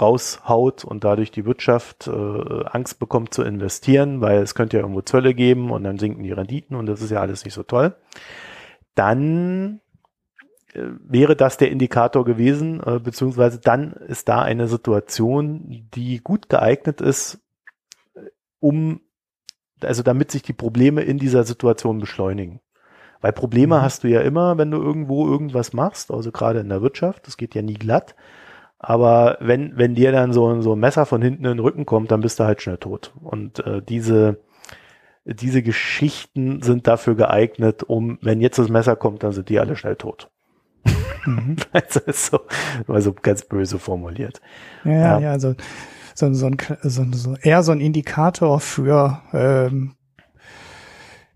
raushaut 0.00 0.84
und 0.84 1.04
dadurch 1.04 1.30
die 1.30 1.46
Wirtschaft 1.46 2.08
äh, 2.08 2.64
Angst 2.66 2.98
bekommt 2.98 3.32
zu 3.32 3.42
investieren, 3.42 4.20
weil 4.20 4.42
es 4.42 4.56
könnte 4.56 4.78
ja 4.78 4.82
irgendwo 4.82 5.02
Zölle 5.02 5.32
geben 5.32 5.70
und 5.70 5.84
dann 5.84 5.98
sinken 5.98 6.24
die 6.24 6.32
Renditen 6.32 6.76
und 6.76 6.86
das 6.86 7.02
ist 7.02 7.10
ja 7.10 7.20
alles 7.20 7.44
nicht 7.44 7.54
so 7.54 7.62
toll, 7.62 7.94
dann 8.96 9.80
wäre 10.74 11.36
das 11.36 11.56
der 11.56 11.70
Indikator 11.70 12.24
gewesen, 12.24 12.82
äh, 12.84 12.98
beziehungsweise 12.98 13.58
dann 13.58 13.92
ist 13.92 14.28
da 14.28 14.42
eine 14.42 14.68
Situation, 14.68 15.88
die 15.94 16.18
gut 16.18 16.48
geeignet 16.48 17.00
ist, 17.00 17.40
äh, 18.14 18.20
um, 18.60 19.00
also 19.82 20.02
damit 20.02 20.30
sich 20.30 20.42
die 20.42 20.52
Probleme 20.52 21.02
in 21.02 21.18
dieser 21.18 21.44
Situation 21.44 21.98
beschleunigen. 21.98 22.60
Weil 23.20 23.32
Probleme 23.32 23.78
mhm. 23.78 23.82
hast 23.82 24.04
du 24.04 24.08
ja 24.08 24.20
immer, 24.20 24.58
wenn 24.58 24.70
du 24.70 24.78
irgendwo 24.78 25.26
irgendwas 25.26 25.72
machst, 25.72 26.10
also 26.10 26.30
gerade 26.30 26.60
in 26.60 26.68
der 26.68 26.82
Wirtschaft, 26.82 27.26
das 27.26 27.36
geht 27.36 27.54
ja 27.54 27.62
nie 27.62 27.74
glatt. 27.74 28.14
Aber 28.78 29.38
wenn, 29.40 29.76
wenn 29.76 29.96
dir 29.96 30.12
dann 30.12 30.32
so, 30.32 30.60
so 30.60 30.74
ein 30.74 30.78
Messer 30.78 31.04
von 31.04 31.20
hinten 31.20 31.44
in 31.44 31.52
den 31.52 31.58
Rücken 31.58 31.84
kommt, 31.84 32.12
dann 32.12 32.20
bist 32.20 32.38
du 32.38 32.44
halt 32.44 32.62
schnell 32.62 32.78
tot. 32.78 33.12
Und 33.20 33.58
äh, 33.66 33.82
diese, 33.82 34.38
diese 35.24 35.62
Geschichten 35.62 36.62
sind 36.62 36.86
dafür 36.86 37.16
geeignet, 37.16 37.82
um, 37.82 38.18
wenn 38.22 38.40
jetzt 38.40 38.58
das 38.58 38.68
Messer 38.68 38.94
kommt, 38.94 39.24
dann 39.24 39.32
sind 39.32 39.48
die 39.48 39.58
alle 39.58 39.74
schnell 39.74 39.96
tot. 39.96 40.30
Mhm. 41.24 41.56
also 41.72 42.00
so, 42.12 42.40
mal 42.86 43.00
so 43.02 43.12
ganz 43.12 43.42
böse 43.42 43.78
formuliert. 43.78 44.40
Ja, 44.84 44.92
ja, 44.92 45.18
ja 45.20 45.30
also 45.32 45.54
so, 46.14 46.32
so, 46.34 46.46
ein, 46.46 46.56
so, 46.82 47.04
so 47.12 47.36
eher 47.36 47.62
so 47.62 47.72
ein 47.72 47.80
Indikator 47.80 48.60
für 48.60 49.22
ähm, 49.32 49.94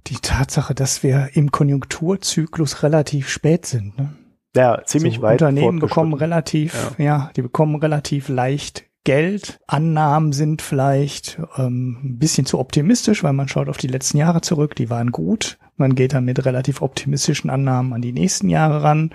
die 0.09 0.17
Tatsache, 0.17 0.75
dass 0.75 1.03
wir 1.03 1.31
im 1.35 1.51
Konjunkturzyklus 1.51 2.83
relativ 2.83 3.29
spät 3.29 3.67
sind. 3.67 3.97
Ne? 3.97 4.17
Ja, 4.57 4.83
ziemlich 4.85 5.17
so, 5.17 5.23
weit. 5.23 5.41
Unternehmen 5.41 5.79
bekommen 5.79 6.15
relativ, 6.15 6.95
ja. 6.99 7.05
ja, 7.05 7.31
die 7.37 7.43
bekommen 7.43 7.77
relativ 7.77 8.29
leicht 8.29 8.85
Geld. 9.05 9.61
Annahmen 9.67 10.33
sind 10.33 10.63
vielleicht 10.63 11.41
ähm, 11.57 11.99
ein 12.05 12.19
bisschen 12.19 12.47
zu 12.47 12.59
optimistisch, 12.59 13.25
weil 13.25 13.33
man 13.33 13.49
schaut 13.49 13.69
auf 13.69 13.77
die 13.77 13.89
letzten 13.89 14.19
Jahre 14.19 14.41
zurück, 14.41 14.77
die 14.77 14.91
waren 14.91 15.11
gut. 15.11 15.59
Man 15.77 15.95
geht 15.95 16.13
dann 16.13 16.25
mit 16.25 16.45
relativ 16.45 16.83
optimistischen 16.83 17.51
Annahmen 17.51 17.93
an 17.93 18.03
die 18.03 18.13
nächsten 18.13 18.49
Jahre 18.49 18.83
ran 18.83 19.11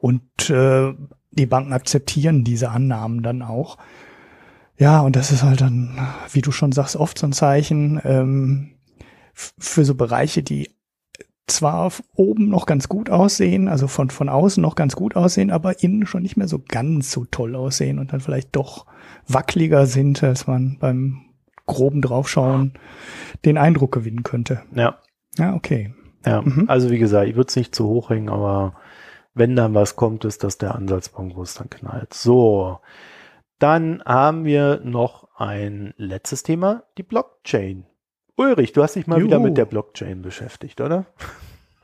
und 0.00 0.50
äh, 0.50 0.92
die 1.30 1.46
Banken 1.46 1.72
akzeptieren 1.72 2.42
diese 2.42 2.70
Annahmen 2.70 3.22
dann 3.22 3.42
auch. 3.42 3.78
Ja, 4.76 5.00
und 5.00 5.16
das 5.16 5.32
ist 5.32 5.42
halt 5.42 5.60
dann, 5.60 5.98
wie 6.32 6.40
du 6.40 6.52
schon 6.52 6.72
sagst, 6.72 6.96
oft 6.96 7.18
so 7.18 7.26
ein 7.26 7.32
Zeichen 7.32 8.00
ähm, 8.04 8.70
für 9.34 9.84
so 9.84 9.94
Bereiche, 9.94 10.42
die 10.42 10.70
zwar 11.46 11.92
oben 12.14 12.48
noch 12.48 12.66
ganz 12.66 12.88
gut 12.88 13.10
aussehen, 13.10 13.68
also 13.68 13.86
von, 13.86 14.10
von 14.10 14.28
außen 14.28 14.62
noch 14.62 14.74
ganz 14.74 14.94
gut 14.94 15.16
aussehen, 15.16 15.50
aber 15.50 15.82
innen 15.82 16.06
schon 16.06 16.22
nicht 16.22 16.36
mehr 16.36 16.48
so 16.48 16.62
ganz 16.66 17.10
so 17.10 17.24
toll 17.24 17.56
aussehen 17.56 17.98
und 17.98 18.12
dann 18.12 18.20
vielleicht 18.20 18.54
doch 18.54 18.86
wackeliger 19.28 19.86
sind, 19.86 20.22
als 20.22 20.46
man 20.46 20.78
beim 20.78 21.20
groben 21.66 22.02
Draufschauen 22.02 22.72
den 23.44 23.58
Eindruck 23.58 23.92
gewinnen 23.92 24.22
könnte. 24.22 24.62
Ja. 24.74 24.98
Ja, 25.36 25.54
okay. 25.54 25.94
Ja, 26.26 26.42
mhm. 26.42 26.64
also 26.68 26.90
wie 26.90 26.98
gesagt, 26.98 27.28
ich 27.28 27.36
würde 27.36 27.48
es 27.48 27.56
nicht 27.56 27.74
zu 27.74 27.86
hoch 27.86 28.10
hängen, 28.10 28.28
aber 28.28 28.74
wenn 29.34 29.54
dann 29.54 29.74
was 29.74 29.94
kommt, 29.94 30.24
ist 30.24 30.42
das 30.42 30.58
der 30.58 30.74
Ansatzpunkt, 30.74 31.36
wo 31.36 31.42
es 31.42 31.54
dann 31.54 31.70
knallt. 31.70 32.12
So, 32.12 32.80
dann 33.58 34.02
haben 34.04 34.44
wir 34.44 34.80
noch 34.82 35.28
ein 35.36 35.94
letztes 35.96 36.42
Thema, 36.42 36.82
die 36.96 37.04
Blockchain. 37.04 37.86
Ulrich, 38.36 38.72
du 38.72 38.82
hast 38.82 38.96
dich 38.96 39.06
mal 39.06 39.18
Juhu. 39.18 39.28
wieder 39.28 39.38
mit 39.38 39.56
der 39.56 39.64
Blockchain 39.64 40.22
beschäftigt, 40.22 40.80
oder? 40.80 41.06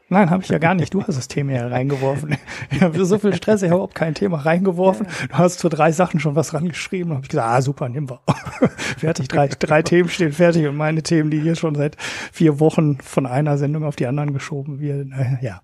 Nein, 0.09 0.31
habe 0.31 0.43
ich 0.43 0.49
ja 0.51 0.59
gar 0.59 0.75
nicht. 0.75 0.93
Du 0.93 1.03
hast 1.03 1.17
das 1.17 1.29
Thema 1.29 1.53
ja 1.53 1.67
reingeworfen. 1.67 2.37
Ich 2.71 2.83
habe 2.83 3.05
so 3.05 3.19
viel 3.19 3.35
Stress, 3.35 3.63
ich 3.63 3.69
habe 3.69 3.77
überhaupt 3.77 3.95
kein 3.95 4.15
Thema 4.15 4.39
reingeworfen. 4.39 5.07
Du 5.29 5.35
hast 5.35 5.61
für 5.61 5.71
drei 5.71 5.93
Sachen 5.93 6.21
schon 6.21 6.37
was 6.37 6.53
rangeschrieben. 6.53 7.11
Da 7.11 7.15
habe 7.17 7.25
ich 7.25 7.31
gesagt, 7.31 7.49
ah 7.49 7.63
super, 7.63 7.89
nehmen 7.89 8.11
wir. 8.11 8.21
fertig, 8.99 9.29
drei, 9.29 9.49
drei 9.49 9.83
Themen 9.83 10.09
stehen 10.09 10.33
fertig 10.33 10.67
und 10.67 10.77
meine 10.77 11.03
Themen, 11.03 11.31
die 11.31 11.41
hier 11.41 11.57
schon 11.57 11.75
seit 11.75 11.97
vier 12.33 12.61
Wochen 12.61 12.99
von 13.01 13.27
einer 13.27 13.57
Sendung 13.57 13.85
auf 13.85 13.97
die 13.97 14.07
anderen 14.07 14.33
geschoben 14.33 14.81
werden. 14.81 15.39
Ja, 15.41 15.63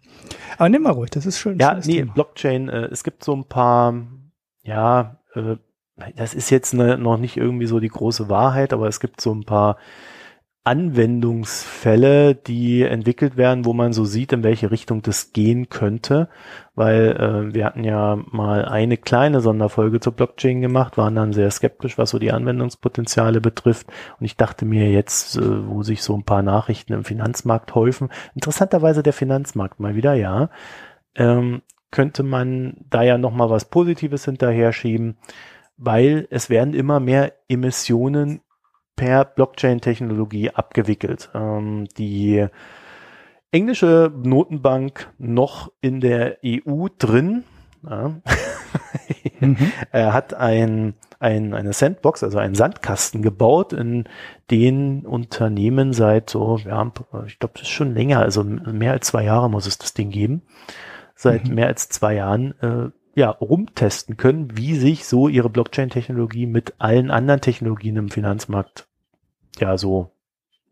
aber 0.57 0.69
nimm 0.69 0.83
mal 0.83 0.93
ruhig, 0.93 1.11
das 1.11 1.27
ist 1.27 1.39
schön. 1.39 1.59
Ja, 1.59 1.75
nee, 1.75 1.99
Thema. 1.99 2.15
Blockchain, 2.15 2.69
äh, 2.69 2.87
es 2.87 3.05
gibt 3.05 3.25
so 3.25 3.35
ein 3.35 3.45
paar, 3.45 3.95
ja, 4.63 5.17
äh, 5.35 5.57
das 6.17 6.35
ist 6.35 6.51
jetzt 6.51 6.73
ne, 6.73 6.97
noch 6.97 7.19
nicht 7.19 7.37
irgendwie 7.37 7.67
so 7.67 7.79
die 7.79 7.89
große 7.89 8.29
Wahrheit, 8.29 8.73
aber 8.73 8.89
es 8.89 9.01
gibt 9.01 9.21
so 9.21 9.35
ein 9.35 9.45
paar 9.45 9.77
Anwendungsfälle, 10.63 12.35
die 12.35 12.83
entwickelt 12.83 13.39
werden, 13.39 13.65
wo 13.65 13.73
man 13.73 13.95
so 13.95 14.05
sieht, 14.05 14.33
in 14.35 14.43
welche 14.43 14.71
Richtung 14.71 15.01
das 15.01 15.33
gehen 15.33 15.71
könnte, 15.71 16.29
weil 16.75 17.17
äh, 17.17 17.55
wir 17.55 17.65
hatten 17.65 17.83
ja 17.83 18.19
mal 18.31 18.67
eine 18.67 18.99
kleine 18.99 19.41
Sonderfolge 19.41 20.01
zur 20.01 20.13
Blockchain 20.13 20.61
gemacht, 20.61 20.99
waren 20.99 21.15
dann 21.15 21.33
sehr 21.33 21.51
skeptisch, 21.51 21.97
was 21.97 22.11
so 22.11 22.19
die 22.19 22.33
Anwendungspotenziale 22.33 23.41
betrifft. 23.41 23.87
Und 24.19 24.27
ich 24.27 24.37
dachte 24.37 24.67
mir 24.67 24.91
jetzt, 24.91 25.39
äh, 25.39 25.67
wo 25.67 25.83
sich 25.83 26.03
so 26.03 26.15
ein 26.15 26.25
paar 26.25 26.43
Nachrichten 26.43 26.93
im 26.93 27.05
Finanzmarkt 27.05 27.75
häufen, 27.75 28.11
interessanterweise 28.35 29.03
der 29.03 29.15
Finanzmarkt 29.15 29.81
mal 29.81 29.95
wieder, 29.95 30.13
ja, 30.13 30.51
ähm, 31.17 31.63
könnte 31.91 32.23
man 32.23 32.77
da 32.91 33.03
ja 33.03 33.17
nochmal 33.17 33.49
was 33.49 33.65
Positives 33.65 34.27
hinterher 34.27 34.73
schieben, 34.73 35.17
weil 35.79 36.29
es 36.31 36.51
werden 36.51 36.75
immer 36.75 37.01
mehr 37.01 37.33
Emissionen 37.49 38.43
per 38.97 39.25
Blockchain-Technologie 39.25 40.51
abgewickelt. 40.51 41.31
Ähm, 41.35 41.87
die 41.97 42.47
englische 43.51 44.13
Notenbank 44.23 45.13
noch 45.19 45.73
in 45.81 46.01
der 46.01 46.39
EU 46.45 46.87
drin, 46.99 47.45
Ja. 47.89 48.21
mhm. 49.41 49.73
Er 49.91 50.13
hat 50.13 50.35
ein, 50.35 50.95
ein, 51.19 51.55
eine 51.55 51.73
Sandbox, 51.73 52.23
also 52.23 52.39
einen 52.39 52.55
Sandkasten 52.55 53.23
gebaut, 53.23 53.73
in 53.73 54.05
den 54.51 55.07
Unternehmen 55.07 55.93
seit 55.93 56.31
so, 56.31 56.59
ja, 56.59 56.93
ich 57.27 57.39
glaube, 57.39 57.55
das 57.55 57.63
ist 57.63 57.69
schon 57.69 57.95
länger, 57.95 58.21
also 58.21 58.45
mehr 58.45 58.93
als 58.93 59.09
zwei 59.09 59.25
Jahre 59.25 59.51
muss 59.51 59.67
es 59.67 59.79
das 59.79 59.95
Ding 59.95 60.11
geben, 60.11 60.43
seit 61.15 61.49
mhm. 61.49 61.55
mehr 61.55 61.67
als 61.67 61.89
zwei 61.89 62.15
Jahren 62.15 62.55
äh, 62.61 62.91
ja, 63.15 63.31
rumtesten 63.31 64.17
können, 64.17 64.57
wie 64.57 64.77
sich 64.77 65.07
so 65.07 65.29
ihre 65.29 65.51
Blockchain-Technologie 65.51 66.47
mit 66.47 66.75
allen 66.79 67.11
anderen 67.11 67.41
Technologien 67.41 67.97
im 67.97 68.09
Finanzmarkt 68.09 68.89
ja 69.59 69.77
so, 69.77 70.13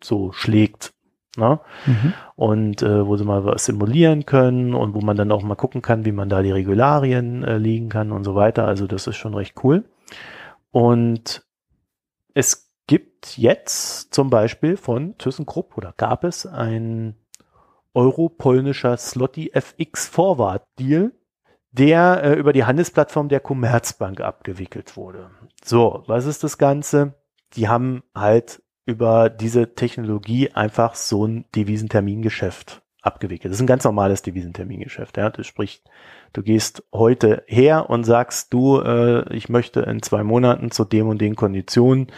so 0.02 0.32
schlägt. 0.32 0.92
Ne? 1.36 1.60
Mhm. 1.86 2.14
Und 2.36 2.82
äh, 2.82 3.06
wo 3.06 3.16
sie 3.16 3.24
mal 3.24 3.44
was 3.44 3.64
simulieren 3.64 4.26
können 4.26 4.74
und 4.74 4.94
wo 4.94 5.00
man 5.00 5.16
dann 5.16 5.32
auch 5.32 5.42
mal 5.42 5.54
gucken 5.54 5.82
kann, 5.82 6.04
wie 6.04 6.12
man 6.12 6.28
da 6.28 6.42
die 6.42 6.50
Regularien 6.50 7.44
äh, 7.44 7.58
liegen 7.58 7.88
kann 7.88 8.12
und 8.12 8.24
so 8.24 8.34
weiter. 8.34 8.66
Also 8.66 8.86
das 8.86 9.06
ist 9.06 9.16
schon 9.16 9.34
recht 9.34 9.54
cool. 9.62 9.84
Und 10.70 11.44
es 12.34 12.72
gibt 12.86 13.36
jetzt 13.36 14.12
zum 14.14 14.30
Beispiel 14.30 14.76
von 14.76 15.16
ThyssenKrupp 15.18 15.76
oder 15.76 15.94
gab 15.96 16.24
es 16.24 16.46
ein 16.46 17.14
euro-polnischer 17.94 18.96
Slotty 18.96 19.50
FX 19.52 20.08
Forward 20.08 20.62
Deal, 20.78 21.12
der 21.70 22.22
äh, 22.22 22.34
über 22.34 22.52
die 22.52 22.64
Handelsplattform 22.64 23.28
der 23.28 23.40
Commerzbank 23.40 24.20
abgewickelt 24.20 24.96
wurde. 24.96 25.30
So, 25.64 26.02
was 26.06 26.26
ist 26.26 26.44
das 26.44 26.58
Ganze? 26.58 27.14
Die 27.54 27.68
haben 27.68 28.02
halt 28.14 28.62
über 28.86 29.28
diese 29.28 29.74
Technologie 29.74 30.50
einfach 30.52 30.94
so 30.94 31.26
ein 31.26 31.44
Devisentermingeschäft 31.54 32.82
abgewickelt. 33.02 33.52
Das 33.52 33.58
ist 33.58 33.62
ein 33.62 33.68
ganz 33.68 33.84
normales 33.84 34.22
Devisentermingeschäft. 34.22 35.16
Ja? 35.16 35.30
Das 35.30 35.46
spricht, 35.46 35.84
du 36.32 36.42
gehst 36.42 36.82
heute 36.92 37.44
her 37.46 37.90
und 37.90 38.04
sagst, 38.04 38.52
du, 38.52 38.80
äh, 38.80 39.32
ich 39.34 39.48
möchte 39.48 39.80
in 39.80 40.02
zwei 40.02 40.22
Monaten 40.22 40.70
zu 40.70 40.84
dem 40.84 41.08
und 41.08 41.20
den 41.20 41.36
Konditionen 41.36 42.08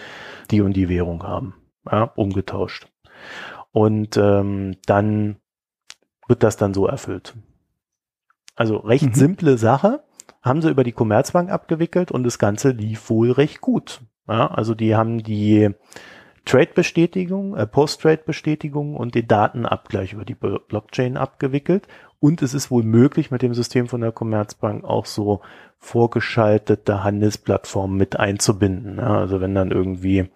die 0.50 0.60
und 0.60 0.74
die 0.74 0.88
Währung 0.88 1.22
haben, 1.22 1.54
ja? 1.90 2.04
umgetauscht. 2.16 2.88
Und 3.72 4.16
ähm, 4.16 4.76
dann 4.86 5.36
wird 6.26 6.42
das 6.42 6.56
dann 6.56 6.74
so 6.74 6.86
erfüllt. 6.86 7.34
Also 8.56 8.76
recht 8.76 9.06
mhm. 9.06 9.14
simple 9.14 9.58
Sache, 9.58 10.02
haben 10.42 10.62
sie 10.62 10.70
über 10.70 10.84
die 10.84 10.92
Commerzbank 10.92 11.50
abgewickelt 11.50 12.10
und 12.10 12.24
das 12.24 12.38
Ganze 12.38 12.70
lief 12.70 13.10
wohl 13.10 13.30
recht 13.30 13.60
gut. 13.60 14.00
Ja, 14.28 14.46
also 14.46 14.74
die 14.74 14.94
haben 14.94 15.22
die 15.22 15.70
Trade-Bestätigung, 16.44 17.56
äh, 17.56 17.66
Post-Trade-Bestätigung 17.66 18.96
und 18.96 19.14
den 19.14 19.28
Datenabgleich 19.28 20.14
über 20.14 20.24
die 20.24 20.34
Blockchain 20.34 21.16
abgewickelt. 21.16 21.86
Und 22.18 22.42
es 22.42 22.54
ist 22.54 22.70
wohl 22.70 22.82
möglich, 22.82 23.30
mit 23.30 23.42
dem 23.42 23.54
System 23.54 23.88
von 23.88 24.00
der 24.00 24.12
Commerzbank 24.12 24.84
auch 24.84 25.06
so 25.06 25.40
vorgeschaltete 25.78 27.02
Handelsplattformen 27.02 27.96
mit 27.96 28.18
einzubinden. 28.18 28.96
Ja, 28.96 29.18
also 29.18 29.40
wenn 29.40 29.54
dann 29.54 29.70
irgendwie, 29.70 30.30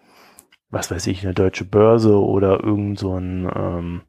was 0.71 0.91
weiß 0.91 1.07
ich, 1.07 1.25
eine 1.25 1.35
deutsche 1.35 1.65
Börse 1.65 2.19
oder 2.19 2.63
irgend 2.65 2.99
so 2.99 3.19
ein 3.19 3.51
ähm, 3.55 4.03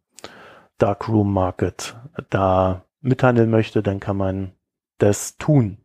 Darkroom 0.77 1.33
Market 1.33 1.95
da 2.29 2.84
mithandeln 3.05 3.49
möchte, 3.49 3.83
dann 3.83 3.99
kann 3.99 4.17
man 4.17 4.51
das 4.97 5.37
tun. 5.37 5.77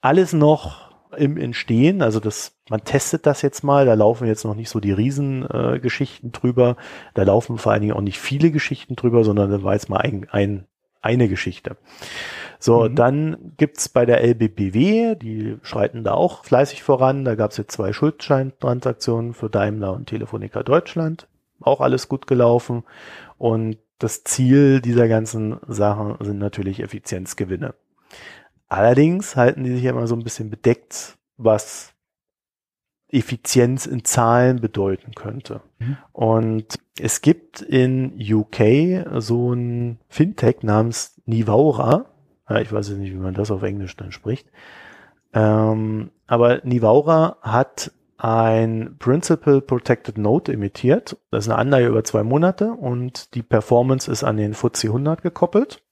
Alles 0.00 0.32
noch 0.32 0.92
im 1.16 1.36
Entstehen, 1.36 2.02
also 2.02 2.18
das, 2.18 2.56
man 2.68 2.82
testet 2.82 3.24
das 3.24 3.42
jetzt 3.42 3.62
mal, 3.62 3.86
da 3.86 3.94
laufen 3.94 4.26
jetzt 4.26 4.44
noch 4.44 4.56
nicht 4.56 4.68
so 4.68 4.80
die 4.80 4.92
Riesengeschichten 4.92 6.30
äh, 6.30 6.32
drüber, 6.32 6.76
da 7.14 7.22
laufen 7.22 7.56
vor 7.56 7.72
allen 7.72 7.82
Dingen 7.82 7.94
auch 7.94 8.00
nicht 8.00 8.18
viele 8.18 8.50
Geschichten 8.50 8.96
drüber, 8.96 9.22
sondern 9.22 9.50
da 9.50 9.62
war 9.62 9.74
jetzt 9.74 9.88
mal 9.88 9.98
ein, 9.98 10.26
ein, 10.30 10.66
eine 11.00 11.28
Geschichte. 11.28 11.76
So, 12.58 12.88
mhm. 12.88 12.96
dann 12.96 13.52
gibt's 13.56 13.88
bei 13.88 14.06
der 14.06 14.22
LBBW, 14.24 15.14
die 15.14 15.58
schreiten 15.62 16.02
da 16.02 16.14
auch 16.14 16.44
fleißig 16.44 16.82
voran, 16.82 17.24
da 17.24 17.36
gab's 17.36 17.56
jetzt 17.56 17.72
zwei 17.72 17.92
Schuldscheintransaktionen 17.92 19.34
für 19.34 19.48
Daimler 19.48 19.92
und 19.92 20.06
Telefonica 20.06 20.64
Deutschland, 20.64 21.28
auch 21.60 21.80
alles 21.80 22.08
gut 22.08 22.26
gelaufen 22.26 22.82
und 23.38 23.78
das 23.98 24.24
Ziel 24.24 24.80
dieser 24.80 25.08
ganzen 25.08 25.58
Sachen 25.66 26.16
sind 26.24 26.38
natürlich 26.38 26.80
Effizienzgewinne. 26.80 27.74
Allerdings 28.68 29.36
halten 29.36 29.64
die 29.64 29.72
sich 29.72 29.82
ja 29.82 29.90
immer 29.90 30.06
so 30.06 30.16
ein 30.16 30.24
bisschen 30.24 30.50
bedeckt, 30.50 31.16
was 31.36 31.94
Effizienz 33.08 33.86
in 33.86 34.04
Zahlen 34.04 34.60
bedeuten 34.60 35.12
könnte. 35.14 35.60
Mhm. 35.78 35.96
Und 36.12 36.78
es 36.98 37.20
gibt 37.20 37.62
in 37.62 38.18
UK 38.18 39.20
so 39.20 39.52
ein 39.52 40.00
Fintech 40.08 40.62
namens 40.62 41.20
Nivaura. 41.24 42.06
Ja, 42.48 42.60
ich 42.60 42.72
weiß 42.72 42.88
jetzt 42.88 42.98
nicht, 42.98 43.12
wie 43.12 43.18
man 43.18 43.34
das 43.34 43.50
auf 43.50 43.62
Englisch 43.62 43.96
dann 43.96 44.10
spricht. 44.10 44.48
Ähm, 45.32 46.10
aber 46.26 46.60
Nivaura 46.64 47.36
hat 47.42 47.92
ein 48.16 48.96
Principal 48.98 49.60
Protected 49.60 50.18
Note 50.18 50.52
emittiert. 50.52 51.16
Das 51.30 51.44
ist 51.44 51.50
eine 51.50 51.58
Anleihe 51.58 51.88
über 51.88 52.04
zwei 52.04 52.22
Monate 52.22 52.72
und 52.72 53.34
die 53.34 53.42
Performance 53.42 54.10
ist 54.10 54.24
an 54.24 54.36
den 54.36 54.54
FTSE 54.54 54.88
100 54.88 55.22
gekoppelt. 55.22 55.82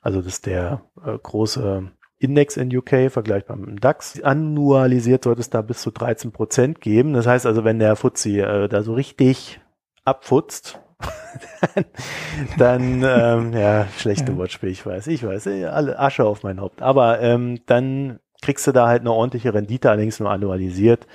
Also 0.00 0.20
das 0.20 0.34
ist 0.34 0.46
der 0.46 0.82
äh, 1.04 1.16
große 1.16 1.90
Index 2.18 2.56
in 2.56 2.74
UK, 2.74 3.10
vergleichbar 3.10 3.56
mit 3.56 3.68
dem 3.68 3.80
DAX. 3.80 4.22
Annualisiert 4.22 5.24
sollte 5.24 5.40
es 5.40 5.50
da 5.50 5.62
bis 5.62 5.82
zu 5.82 5.90
13 5.90 6.32
Prozent 6.32 6.80
geben. 6.80 7.14
Das 7.14 7.26
heißt 7.26 7.46
also, 7.46 7.64
wenn 7.64 7.78
der 7.78 7.96
FTSE 7.96 8.40
äh, 8.42 8.68
da 8.68 8.82
so 8.82 8.94
richtig 8.94 9.60
abfutzt, 10.04 10.80
dann, 12.58 13.02
ähm, 13.04 13.52
ja, 13.54 13.86
schlechte 13.96 14.32
ja. 14.32 14.38
Wortspiel, 14.38 14.68
ich 14.68 14.86
weiß, 14.86 15.08
ich 15.08 15.24
weiß, 15.24 15.48
alle 15.48 15.98
Asche 15.98 16.24
auf 16.24 16.44
mein 16.44 16.60
Haupt. 16.60 16.80
Aber 16.80 17.20
ähm, 17.20 17.60
dann 17.66 18.20
kriegst 18.40 18.66
du 18.66 18.72
da 18.72 18.86
halt 18.86 19.00
eine 19.00 19.12
ordentliche 19.12 19.52
Rendite, 19.52 19.90
allerdings 19.90 20.20
nur 20.20 20.30
annualisiert 20.30 21.06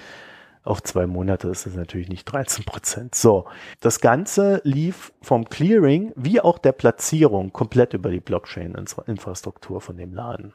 auf 0.68 0.84
zwei 0.84 1.08
Monate 1.08 1.48
ist 1.48 1.66
es 1.66 1.76
natürlich 1.76 2.10
nicht 2.10 2.26
13 2.26 2.66
Prozent. 2.66 3.16
So, 3.16 3.46
das 3.80 4.02
Ganze 4.02 4.62
lief 4.64 5.14
vom 5.22 5.46
Clearing 5.46 6.12
wie 6.16 6.42
auch 6.42 6.58
der 6.58 6.74
Platzierung 6.74 7.54
komplett 7.54 7.94
über 7.94 8.10
die 8.12 8.20
Blockchain-Infrastruktur 8.20 9.82
von 9.82 9.98
dem 9.98 10.14
Laden. 10.14 10.54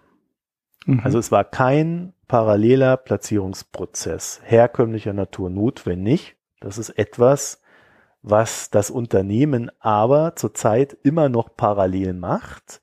Mhm. 0.86 1.00
Also 1.02 1.18
es 1.18 1.32
war 1.32 1.44
kein 1.44 2.12
paralleler 2.28 2.96
Platzierungsprozess 2.96 4.40
herkömmlicher 4.44 5.12
Natur 5.12 5.50
notwendig. 5.50 6.36
Das 6.60 6.78
ist 6.78 6.90
etwas, 6.90 7.60
was 8.22 8.70
das 8.70 8.90
Unternehmen 8.90 9.70
aber 9.80 10.36
zurzeit 10.36 10.96
immer 11.02 11.28
noch 11.28 11.56
parallel 11.56 12.12
macht, 12.12 12.80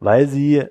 weil 0.00 0.26
sie 0.26 0.66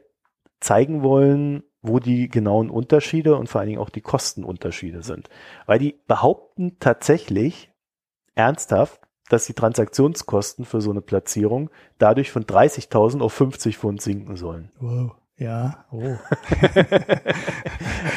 zeigen 0.60 1.02
wollen, 1.02 1.64
wo 1.82 2.00
die 2.00 2.30
genauen 2.30 2.70
Unterschiede 2.70 3.36
und 3.36 3.48
vor 3.48 3.62
allen 3.62 3.70
Dingen 3.70 3.82
auch 3.82 3.90
die 3.90 4.02
Kostenunterschiede 4.02 5.04
sind. 5.04 5.30
Weil 5.66 5.80
die 5.80 6.00
behaupten 6.08 6.78
tatsächlich 6.80 7.72
ernsthaft, 8.36 9.02
dass 9.30 9.46
die 9.46 9.54
Transaktionskosten 9.54 10.66
für 10.66 10.82
so 10.82 10.92
eine 10.92 11.02
Platzierung 11.02 11.70
dadurch 11.98 12.32
von 12.32 12.44
30.000 12.44 13.22
auf 13.22 13.34
50 13.34 13.78
Pfund 13.78 14.02
sinken 14.02 14.36
sollen. 14.36 14.72
Wow. 14.80 15.16
Ja, 15.38 15.86
oh. 15.92 16.04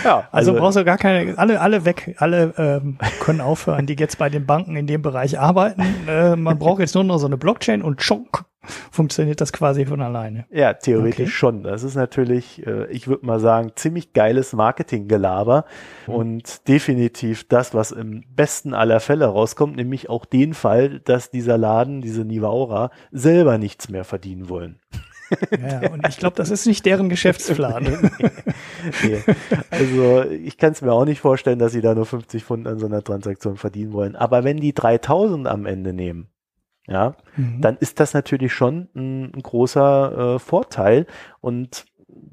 ja, 0.04 0.28
also, 0.30 0.50
also, 0.50 0.54
brauchst 0.54 0.76
du 0.76 0.84
gar 0.84 0.98
keine, 0.98 1.38
alle, 1.38 1.58
alle 1.58 1.86
weg, 1.86 2.16
alle 2.18 2.52
ähm, 2.58 2.98
können 3.20 3.40
aufhören, 3.40 3.86
die 3.86 3.94
jetzt 3.94 4.18
bei 4.18 4.28
den 4.28 4.44
Banken 4.44 4.76
in 4.76 4.86
dem 4.86 5.00
Bereich 5.00 5.38
arbeiten. 5.38 5.82
Äh, 6.06 6.36
man 6.36 6.58
braucht 6.58 6.80
jetzt 6.80 6.94
nur 6.94 7.04
noch 7.04 7.16
so 7.16 7.24
eine 7.24 7.38
Blockchain 7.38 7.80
und 7.80 8.02
schunk, 8.02 8.44
funktioniert 8.90 9.40
das 9.40 9.52
quasi 9.52 9.86
von 9.86 10.00
alleine. 10.00 10.46
Ja, 10.50 10.74
theoretisch 10.74 11.28
okay. 11.28 11.36
schon. 11.36 11.62
Das 11.62 11.82
ist 11.82 11.94
natürlich, 11.94 12.66
äh, 12.66 12.86
ich 12.90 13.08
würde 13.08 13.26
mal 13.26 13.40
sagen, 13.40 13.72
ziemlich 13.74 14.12
geiles 14.12 14.52
Marketinggelaber 14.52 15.64
mhm. 16.06 16.14
und 16.14 16.68
definitiv 16.68 17.48
das, 17.48 17.74
was 17.74 17.90
im 17.90 18.24
besten 18.34 18.74
aller 18.74 19.00
Fälle 19.00 19.26
rauskommt, 19.26 19.76
nämlich 19.76 20.08
auch 20.08 20.24
den 20.24 20.54
Fall, 20.54 21.00
dass 21.00 21.30
dieser 21.30 21.58
Laden, 21.58 22.00
diese 22.00 22.24
Nivaura, 22.24 22.90
selber 23.10 23.58
nichts 23.58 23.88
mehr 23.88 24.04
verdienen 24.04 24.48
wollen. 24.48 24.78
Ja, 25.50 25.90
und 25.90 26.06
ich 26.06 26.18
glaube, 26.18 26.36
das 26.36 26.50
ist 26.50 26.66
nicht 26.66 26.84
deren 26.86 27.08
Geschäftsplan. 27.08 27.84
nee. 29.02 29.22
Also 29.70 30.24
ich 30.30 30.58
kann 30.58 30.72
es 30.72 30.82
mir 30.82 30.92
auch 30.92 31.04
nicht 31.04 31.20
vorstellen, 31.20 31.58
dass 31.58 31.72
sie 31.72 31.80
da 31.80 31.94
nur 31.94 32.06
50 32.06 32.44
Pfund 32.44 32.66
an 32.66 32.78
so 32.78 32.86
einer 32.86 33.02
Transaktion 33.02 33.56
verdienen 33.56 33.92
wollen. 33.92 34.16
Aber 34.16 34.44
wenn 34.44 34.58
die 34.58 34.74
3000 34.74 35.46
am 35.46 35.66
Ende 35.66 35.92
nehmen, 35.92 36.28
ja, 36.86 37.14
mhm. 37.36 37.60
dann 37.60 37.76
ist 37.78 38.00
das 38.00 38.14
natürlich 38.14 38.52
schon 38.52 38.88
ein, 38.94 39.32
ein 39.34 39.42
großer 39.42 40.34
äh, 40.34 40.38
Vorteil 40.38 41.06
und 41.40 41.86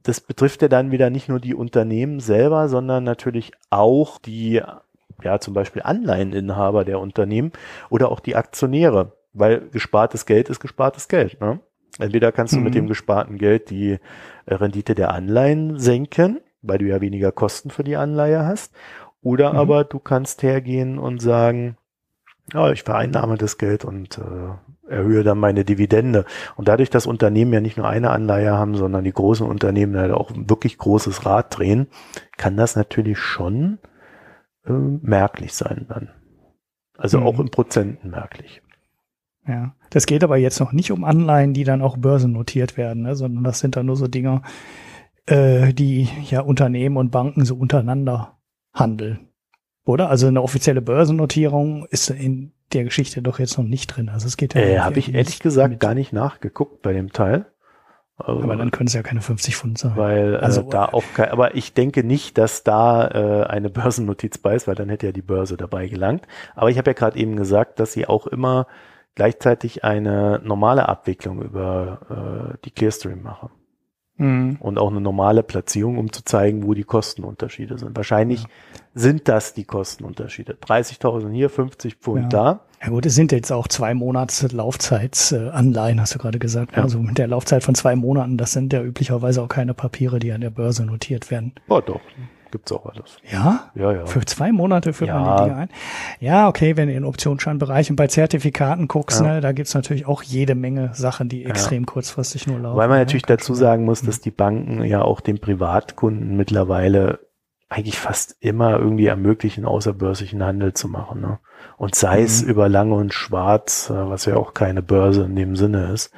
das 0.03 0.19
betrifft 0.19 0.61
ja 0.61 0.67
dann 0.67 0.91
wieder 0.91 1.09
nicht 1.09 1.29
nur 1.29 1.39
die 1.39 1.55
Unternehmen 1.55 2.19
selber, 2.19 2.69
sondern 2.69 3.03
natürlich 3.03 3.51
auch 3.69 4.17
die, 4.19 4.61
ja, 5.23 5.39
zum 5.39 5.53
Beispiel 5.53 5.81
Anleiheninhaber 5.83 6.85
der 6.85 6.99
Unternehmen 6.99 7.51
oder 7.89 8.11
auch 8.11 8.19
die 8.19 8.35
Aktionäre, 8.35 9.13
weil 9.33 9.69
gespartes 9.69 10.25
Geld 10.25 10.49
ist 10.49 10.59
gespartes 10.59 11.07
Geld. 11.07 11.39
Ne? 11.39 11.59
Entweder 11.99 12.31
kannst 12.31 12.53
du 12.53 12.57
mhm. 12.57 12.63
mit 12.63 12.75
dem 12.75 12.87
gesparten 12.87 13.37
Geld 13.37 13.69
die 13.69 13.99
äh, 14.45 14.53
Rendite 14.53 14.95
der 14.95 15.11
Anleihen 15.13 15.77
senken, 15.77 16.39
weil 16.61 16.77
du 16.77 16.85
ja 16.85 17.01
weniger 17.01 17.31
Kosten 17.31 17.69
für 17.69 17.83
die 17.83 17.95
Anleihe 17.95 18.45
hast, 18.45 18.73
oder 19.21 19.53
mhm. 19.53 19.59
aber 19.59 19.83
du 19.83 19.99
kannst 19.99 20.43
hergehen 20.43 20.97
und 20.97 21.21
sagen, 21.21 21.77
Ja, 22.53 22.71
ich 22.71 22.83
vereinnahme 22.83 23.37
das 23.37 23.57
Geld 23.57 23.85
und 23.85 24.17
äh, 24.17 24.91
erhöhe 24.91 25.23
dann 25.23 25.39
meine 25.39 25.63
Dividende. 25.63 26.25
Und 26.55 26.67
dadurch, 26.67 26.89
dass 26.89 27.07
Unternehmen 27.07 27.53
ja 27.53 27.61
nicht 27.61 27.77
nur 27.77 27.87
eine 27.87 28.11
Anleihe 28.11 28.51
haben, 28.51 28.75
sondern 28.75 29.03
die 29.03 29.13
großen 29.13 29.47
Unternehmen 29.47 29.95
halt 29.97 30.11
auch 30.11 30.31
ein 30.31 30.49
wirklich 30.49 30.77
großes 30.77 31.25
Rad 31.25 31.57
drehen, 31.57 31.87
kann 32.37 32.57
das 32.57 32.75
natürlich 32.75 33.17
schon 33.19 33.79
äh, 34.65 34.71
merklich 34.71 35.53
sein 35.53 35.85
dann. 35.87 36.09
Also 36.97 37.19
mhm. 37.19 37.27
auch 37.27 37.39
in 37.39 37.49
Prozenten 37.49 38.11
merklich. 38.11 38.61
Ja, 39.47 39.73
das 39.89 40.05
geht 40.05 40.23
aber 40.23 40.37
jetzt 40.37 40.59
noch 40.59 40.71
nicht 40.71 40.91
um 40.91 41.03
Anleihen, 41.03 41.53
die 41.53 41.63
dann 41.63 41.81
auch 41.81 41.97
börsennotiert 41.97 42.77
werden, 42.77 43.03
ne, 43.03 43.15
sondern 43.15 43.43
das 43.43 43.59
sind 43.59 43.75
dann 43.75 43.87
nur 43.87 43.95
so 43.95 44.07
Dinge, 44.07 44.43
äh, 45.25 45.73
die 45.73 46.07
ja 46.29 46.41
Unternehmen 46.41 46.97
und 46.97 47.09
Banken 47.09 47.43
so 47.43 47.55
untereinander 47.55 48.37
handeln. 48.73 49.30
Oder? 49.83 50.09
Also 50.09 50.27
eine 50.27 50.41
offizielle 50.41 50.81
Börsennotierung 50.81 51.85
ist 51.89 52.09
in 52.09 52.53
der 52.73 52.83
Geschichte 52.83 53.21
doch 53.21 53.39
jetzt 53.39 53.57
noch 53.57 53.65
nicht 53.65 53.87
drin. 53.87 54.09
Also 54.09 54.27
es 54.27 54.37
geht 54.37 54.53
ja. 54.53 54.61
Äh, 54.61 54.79
Habe 54.79 54.99
ich 54.99 55.13
ehrlich 55.13 55.39
gesagt 55.39 55.71
mit. 55.71 55.79
gar 55.79 55.93
nicht 55.93 56.13
nachgeguckt 56.13 56.81
bei 56.81 56.93
dem 56.93 57.11
Teil. 57.11 57.45
Aber 58.17 58.55
dann 58.55 58.69
können 58.69 58.87
es 58.87 58.93
ja 58.93 59.01
keine 59.01 59.21
50 59.21 59.55
Pfund 59.55 59.77
sein. 59.79 59.93
Weil 59.95 60.35
äh, 60.35 60.37
also 60.37 60.61
da 60.61 60.85
auch 60.85 61.03
kein, 61.15 61.29
aber 61.29 61.55
ich 61.55 61.73
denke 61.73 62.03
nicht, 62.03 62.37
dass 62.37 62.63
da 62.63 63.07
äh, 63.07 63.47
eine 63.47 63.69
Börsennotiz 63.71 64.37
bei 64.37 64.55
ist, 64.55 64.67
weil 64.67 64.75
dann 64.75 64.89
hätte 64.89 65.07
ja 65.07 65.11
die 65.11 65.23
Börse 65.23 65.57
dabei 65.57 65.87
gelangt. 65.87 66.27
Aber 66.55 66.69
ich 66.69 66.77
habe 66.77 66.91
ja 66.91 66.93
gerade 66.93 67.17
eben 67.17 67.35
gesagt, 67.35 67.79
dass 67.79 67.93
sie 67.93 68.07
auch 68.07 68.27
immer 68.27 68.67
gleichzeitig 69.15 69.83
eine 69.83 70.39
normale 70.43 70.87
Abwicklung 70.87 71.41
über 71.41 72.53
äh, 72.53 72.57
die 72.63 72.71
Clearstream 72.71 73.21
machen. 73.21 73.49
Mhm. 74.21 74.57
Und 74.59 74.77
auch 74.77 74.91
eine 74.91 75.01
normale 75.01 75.41
Platzierung, 75.41 75.97
um 75.97 76.13
zu 76.13 76.23
zeigen, 76.23 76.63
wo 76.67 76.75
die 76.75 76.83
Kostenunterschiede 76.83 77.79
sind. 77.79 77.97
Wahrscheinlich 77.97 78.43
ja. 78.43 78.49
sind 78.93 79.27
das 79.27 79.53
die 79.53 79.63
Kostenunterschiede. 79.63 80.53
30.000 80.53 81.31
hier, 81.31 81.49
50 81.49 81.95
Pfund 81.95 82.23
ja. 82.23 82.29
da. 82.29 82.59
Ja 82.83 82.89
gut, 82.89 83.05
es 83.05 83.15
sind 83.15 83.31
jetzt 83.31 83.51
auch 83.51 83.67
zwei 83.67 83.93
Monate 83.95 84.47
Laufzeitsanleihen, 84.47 85.99
hast 85.99 86.13
du 86.13 86.19
gerade 86.19 86.37
gesagt. 86.37 86.77
Ja. 86.77 86.83
Also 86.83 86.99
mit 86.99 87.17
der 87.17 87.27
Laufzeit 87.27 87.63
von 87.63 87.73
zwei 87.73 87.95
Monaten, 87.95 88.37
das 88.37 88.53
sind 88.53 88.73
ja 88.73 88.83
üblicherweise 88.83 89.41
auch 89.41 89.49
keine 89.49 89.73
Papiere, 89.73 90.19
die 90.19 90.31
an 90.31 90.41
der 90.41 90.51
Börse 90.51 90.85
notiert 90.85 91.31
werden. 91.31 91.53
Oh 91.67 91.81
doch. 91.81 92.01
Gibt's 92.51 92.71
auch 92.71 92.85
alles. 92.85 93.17
Ja? 93.31 93.71
Ja, 93.75 93.93
ja. 93.93 94.05
Für 94.05 94.25
zwei 94.25 94.51
Monate 94.51 94.93
führt 94.93 95.07
ja. 95.09 95.19
man 95.19 95.37
die 95.37 95.43
Dinge 95.43 95.55
ein. 95.55 95.69
Ja, 96.19 96.47
okay, 96.49 96.77
wenn 96.77 96.89
du 96.89 96.93
in 96.93 97.05
Optionsscheinbereich 97.05 97.89
und 97.89 97.95
bei 97.95 98.07
Zertifikaten 98.07 98.87
guckst, 98.87 99.21
ja. 99.21 99.35
ne, 99.35 99.41
da 99.41 99.53
gibt's 99.53 99.73
natürlich 99.73 100.05
auch 100.05 100.21
jede 100.21 100.53
Menge 100.53 100.91
Sachen, 100.93 101.29
die 101.29 101.45
extrem 101.45 101.85
kurzfristig 101.85 102.47
nur 102.47 102.59
laufen. 102.59 102.77
Weil 102.77 102.89
man 102.89 102.99
natürlich 102.99 103.23
dazu 103.23 103.53
sagen 103.53 103.85
muss, 103.85 104.01
dass 104.01 104.19
die 104.19 104.31
Banken 104.31 104.83
ja 104.83 105.01
auch 105.01 105.21
den 105.21 105.39
Privatkunden 105.39 106.35
mittlerweile 106.35 107.19
eigentlich 107.69 107.97
fast 107.97 108.35
immer 108.41 108.77
irgendwie 108.77 109.05
ermöglichen, 109.05 109.65
außerbörslichen 109.65 110.43
Handel 110.43 110.73
zu 110.73 110.89
machen. 110.89 111.21
Ne? 111.21 111.39
Und 111.77 111.95
sei 111.95 112.19
mhm. 112.19 112.25
es 112.25 112.41
über 112.41 112.67
Lange 112.67 112.95
und 112.95 113.13
Schwarz, 113.13 113.89
äh, 113.89 114.09
was 114.09 114.25
ja 114.25 114.35
auch 114.35 114.53
keine 114.53 114.81
Börse 114.81 115.23
in 115.23 115.37
dem 115.37 115.55
Sinne 115.55 115.93
ist, 115.93 116.11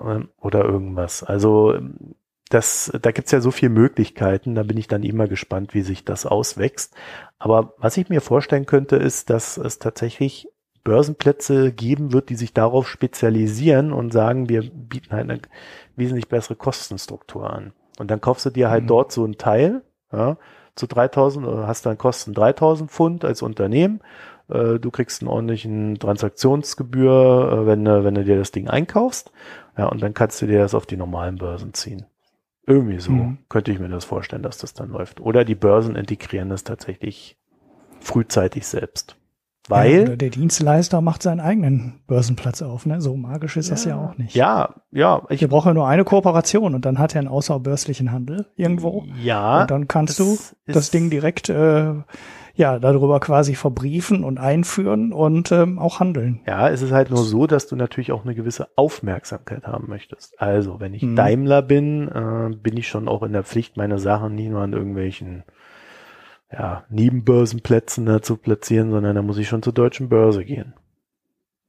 ähm, 0.00 0.28
oder 0.40 0.64
irgendwas. 0.64 1.24
Also 1.24 1.76
das, 2.50 2.92
da 3.00 3.12
gibt's 3.12 3.30
ja 3.30 3.40
so 3.40 3.50
viele 3.50 3.70
Möglichkeiten, 3.70 4.54
da 4.54 4.64
bin 4.64 4.76
ich 4.76 4.88
dann 4.88 5.04
immer 5.04 5.28
gespannt, 5.28 5.72
wie 5.72 5.82
sich 5.82 6.04
das 6.04 6.26
auswächst. 6.26 6.94
Aber 7.38 7.74
was 7.78 7.96
ich 7.96 8.08
mir 8.08 8.20
vorstellen 8.20 8.66
könnte, 8.66 8.96
ist, 8.96 9.30
dass 9.30 9.56
es 9.56 9.78
tatsächlich 9.78 10.48
Börsenplätze 10.82 11.72
geben 11.72 12.12
wird, 12.12 12.28
die 12.28 12.34
sich 12.34 12.52
darauf 12.52 12.88
spezialisieren 12.88 13.92
und 13.92 14.12
sagen, 14.12 14.48
wir 14.48 14.62
bieten 14.62 15.12
halt 15.12 15.30
eine 15.30 15.40
wesentlich 15.96 16.28
bessere 16.28 16.56
Kostenstruktur 16.56 17.50
an. 17.50 17.72
Und 17.98 18.10
dann 18.10 18.20
kaufst 18.20 18.46
du 18.46 18.50
dir 18.50 18.70
halt 18.70 18.84
mhm. 18.84 18.88
dort 18.88 19.12
so 19.12 19.24
ein 19.24 19.38
Teil, 19.38 19.82
ja, 20.12 20.36
zu 20.74 20.86
3000 20.86 21.46
oder 21.46 21.66
hast 21.66 21.86
dann 21.86 21.98
Kosten 21.98 22.34
3000 22.34 22.90
Pfund 22.90 23.24
als 23.24 23.42
Unternehmen. 23.42 24.00
Äh, 24.48 24.78
du 24.78 24.90
kriegst 24.90 25.22
einen 25.22 25.28
ordentlichen 25.28 25.98
Transaktionsgebühr, 25.98 27.52
äh, 27.52 27.66
wenn, 27.66 27.84
wenn 27.84 28.14
du 28.14 28.24
dir 28.24 28.38
das 28.38 28.50
Ding 28.50 28.68
einkaufst. 28.68 29.30
Ja, 29.76 29.86
und 29.86 30.02
dann 30.02 30.14
kannst 30.14 30.42
du 30.42 30.46
dir 30.46 30.60
das 30.60 30.74
auf 30.74 30.86
die 30.86 30.96
normalen 30.96 31.36
Börsen 31.36 31.74
ziehen. 31.74 32.06
Irgendwie 32.66 33.00
so 33.00 33.12
mhm. 33.12 33.38
könnte 33.48 33.72
ich 33.72 33.78
mir 33.78 33.88
das 33.88 34.04
vorstellen, 34.04 34.42
dass 34.42 34.58
das 34.58 34.74
dann 34.74 34.90
läuft. 34.90 35.20
Oder 35.20 35.44
die 35.44 35.54
Börsen 35.54 35.96
integrieren 35.96 36.50
das 36.50 36.64
tatsächlich 36.64 37.36
frühzeitig 38.00 38.66
selbst. 38.66 39.16
Weil 39.68 40.08
ja, 40.08 40.16
der 40.16 40.30
Dienstleister 40.30 41.00
macht 41.00 41.22
seinen 41.22 41.40
eigenen 41.40 42.00
Börsenplatz 42.06 42.60
auf, 42.62 42.86
ne? 42.86 43.00
So 43.00 43.16
magisch 43.16 43.56
ist 43.56 43.68
ja, 43.68 43.74
das 43.74 43.84
ja 43.84 43.96
auch 43.96 44.18
nicht. 44.18 44.34
Ja, 44.34 44.74
ja. 44.90 45.22
Ich 45.28 45.46
brauche 45.48 45.68
ja 45.68 45.74
nur 45.74 45.86
eine 45.86 46.04
Kooperation 46.04 46.74
und 46.74 46.84
dann 46.84 46.98
hat 46.98 47.14
er 47.14 47.20
einen 47.20 47.28
außerbörslichen 47.28 48.10
Handel 48.10 48.46
irgendwo. 48.56 49.04
Ja. 49.22 49.62
Und 49.62 49.70
dann 49.70 49.86
kannst 49.86 50.18
du 50.18 50.38
das 50.66 50.90
Ding 50.90 51.10
direkt 51.10 51.50
äh, 51.50 51.94
ja, 52.60 52.78
darüber 52.78 53.20
quasi 53.20 53.54
verbriefen 53.54 54.22
und 54.22 54.36
einführen 54.36 55.14
und 55.14 55.50
ähm, 55.50 55.78
auch 55.78 55.98
handeln. 55.98 56.40
Ja, 56.46 56.68
es 56.68 56.82
ist 56.82 56.92
halt 56.92 57.08
nur 57.08 57.24
so, 57.24 57.46
dass 57.46 57.66
du 57.66 57.74
natürlich 57.74 58.12
auch 58.12 58.22
eine 58.22 58.34
gewisse 58.34 58.68
Aufmerksamkeit 58.76 59.66
haben 59.66 59.88
möchtest. 59.88 60.38
Also, 60.38 60.78
wenn 60.78 60.92
ich 60.92 61.02
mhm. 61.02 61.16
Daimler 61.16 61.62
bin, 61.62 62.08
äh, 62.08 62.54
bin 62.54 62.76
ich 62.76 62.86
schon 62.86 63.08
auch 63.08 63.22
in 63.22 63.32
der 63.32 63.44
Pflicht, 63.44 63.78
meine 63.78 63.98
Sachen 63.98 64.34
nicht 64.34 64.50
nur 64.50 64.60
an 64.60 64.74
irgendwelchen 64.74 65.44
ja, 66.52 66.84
Nebenbörsenplätzen 66.90 68.04
da 68.04 68.20
zu 68.20 68.36
platzieren, 68.36 68.90
sondern 68.90 69.16
da 69.16 69.22
muss 69.22 69.38
ich 69.38 69.48
schon 69.48 69.62
zur 69.62 69.72
deutschen 69.72 70.10
Börse 70.10 70.44
gehen. 70.44 70.74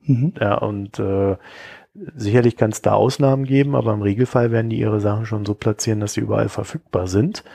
Mhm. 0.02 0.34
Ja, 0.42 0.58
und 0.58 1.00
äh, 1.00 1.38
sicherlich 2.18 2.58
kann 2.58 2.72
es 2.72 2.82
da 2.82 2.96
Ausnahmen 2.96 3.46
geben, 3.46 3.78
aber 3.78 3.94
im 3.94 4.02
Regelfall 4.02 4.52
werden 4.52 4.70
die 4.70 4.80
ihre 4.80 5.00
Sachen 5.00 5.26
schon 5.26 5.46
so 5.46 5.54
platzieren, 5.54 6.02
dass 6.02 6.16
sie 6.16 6.22
überall 6.22 6.50
verfügbar 6.50 7.08
sind. 7.08 7.46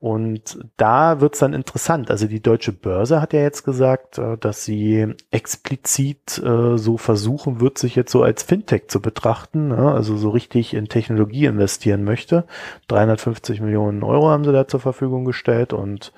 Und 0.00 0.60
da 0.76 1.20
wird's 1.20 1.40
dann 1.40 1.54
interessant. 1.54 2.08
Also 2.08 2.28
die 2.28 2.40
deutsche 2.40 2.72
Börse 2.72 3.20
hat 3.20 3.32
ja 3.32 3.40
jetzt 3.40 3.64
gesagt, 3.64 4.18
äh, 4.18 4.38
dass 4.38 4.64
sie 4.64 5.14
explizit 5.32 6.38
äh, 6.38 6.78
so 6.78 6.96
versuchen 6.98 7.60
wird, 7.60 7.78
sich 7.78 7.96
jetzt 7.96 8.12
so 8.12 8.22
als 8.22 8.44
Fintech 8.44 8.88
zu 8.88 9.02
betrachten, 9.02 9.68
ne? 9.68 9.92
also 9.92 10.16
so 10.16 10.30
richtig 10.30 10.74
in 10.74 10.86
Technologie 10.86 11.46
investieren 11.46 12.04
möchte. 12.04 12.46
350 12.86 13.60
Millionen 13.60 14.04
Euro 14.04 14.28
haben 14.28 14.44
sie 14.44 14.52
da 14.52 14.68
zur 14.68 14.78
Verfügung 14.78 15.24
gestellt 15.24 15.72
und 15.72 16.12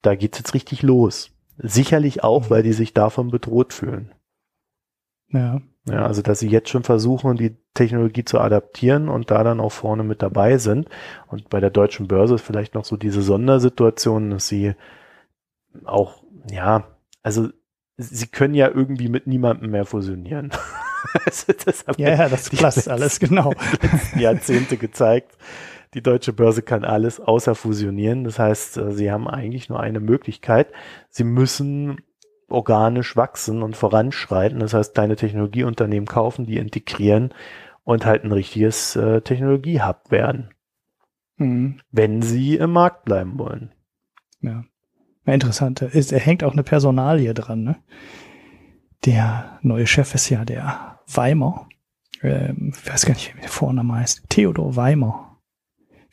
da 0.00 0.14
geht's 0.14 0.38
jetzt 0.38 0.54
richtig 0.54 0.82
los. 0.82 1.32
Sicherlich 1.58 2.22
auch, 2.22 2.50
weil 2.50 2.62
die 2.62 2.72
sich 2.72 2.94
davon 2.94 3.32
bedroht 3.32 3.72
fühlen. 3.72 4.12
Ja. 5.28 5.60
Ja, 5.88 6.06
also 6.06 6.22
dass 6.22 6.38
sie 6.38 6.48
jetzt 6.48 6.68
schon 6.68 6.84
versuchen, 6.84 7.36
die 7.36 7.56
Technologie 7.74 8.24
zu 8.24 8.38
adaptieren 8.38 9.08
und 9.08 9.30
da 9.30 9.44
dann 9.44 9.60
auch 9.60 9.72
vorne 9.72 10.04
mit 10.04 10.22
dabei 10.22 10.58
sind. 10.58 10.88
Und 11.28 11.48
bei 11.48 11.60
der 11.60 11.70
deutschen 11.70 12.08
Börse 12.08 12.34
ist 12.34 12.44
vielleicht 12.44 12.74
noch 12.74 12.84
so 12.84 12.96
diese 12.96 13.22
Sondersituation, 13.22 14.30
dass 14.30 14.48
sie 14.48 14.74
auch, 15.84 16.22
ja, 16.50 16.84
also 17.22 17.48
sie 17.96 18.26
können 18.26 18.54
ja 18.54 18.68
irgendwie 18.68 19.08
mit 19.08 19.26
niemandem 19.26 19.70
mehr 19.70 19.86
fusionieren. 19.86 20.50
also 21.24 21.52
das 21.64 21.84
ja, 21.96 22.10
ja, 22.10 22.28
das 22.28 22.50
passt 22.50 22.88
alles, 22.88 23.18
genau. 23.20 23.54
Jahrzehnte 24.16 24.76
gezeigt. 24.76 25.36
Die 25.94 26.02
deutsche 26.02 26.32
Börse 26.32 26.62
kann 26.62 26.84
alles 26.84 27.20
außer 27.20 27.54
fusionieren. 27.54 28.24
Das 28.24 28.38
heißt, 28.38 28.78
äh, 28.78 28.92
sie 28.92 29.10
haben 29.10 29.28
eigentlich 29.28 29.68
nur 29.68 29.80
eine 29.80 30.00
Möglichkeit. 30.00 30.68
Sie 31.10 31.24
müssen 31.24 31.98
organisch 32.48 33.16
wachsen 33.16 33.62
und 33.62 33.76
voranschreiten. 33.76 34.60
Das 34.60 34.74
heißt, 34.74 34.94
kleine 34.94 35.16
Technologieunternehmen 35.16 36.06
kaufen, 36.06 36.46
die 36.46 36.58
integrieren 36.58 37.32
und 37.84 38.04
halt 38.06 38.24
ein 38.24 38.32
richtiges 38.32 38.96
äh, 38.96 39.20
Technologie-Hub 39.20 40.10
werden. 40.10 40.50
Mhm. 41.36 41.80
Wenn 41.90 42.22
sie 42.22 42.56
im 42.56 42.72
Markt 42.72 43.04
bleiben 43.04 43.38
wollen. 43.38 43.72
Ja. 44.40 44.64
Interessant. 45.24 45.82
Ist, 45.82 46.12
er 46.12 46.20
hängt 46.20 46.42
auch 46.42 46.52
eine 46.52 46.64
Personalie 46.64 47.32
dran, 47.32 47.62
ne? 47.62 47.76
Der 49.04 49.58
neue 49.62 49.86
Chef 49.86 50.14
ist 50.14 50.28
ja 50.30 50.44
der 50.44 51.00
Weimar. 51.06 51.68
Ähm, 52.22 52.72
ich 52.74 52.88
weiß 52.88 53.06
gar 53.06 53.14
nicht, 53.14 53.36
wie 53.36 53.40
der 53.40 53.48
Vorname 53.48 53.94
heißt. 53.94 54.28
Theodor 54.28 54.76
Weimar 54.76 55.31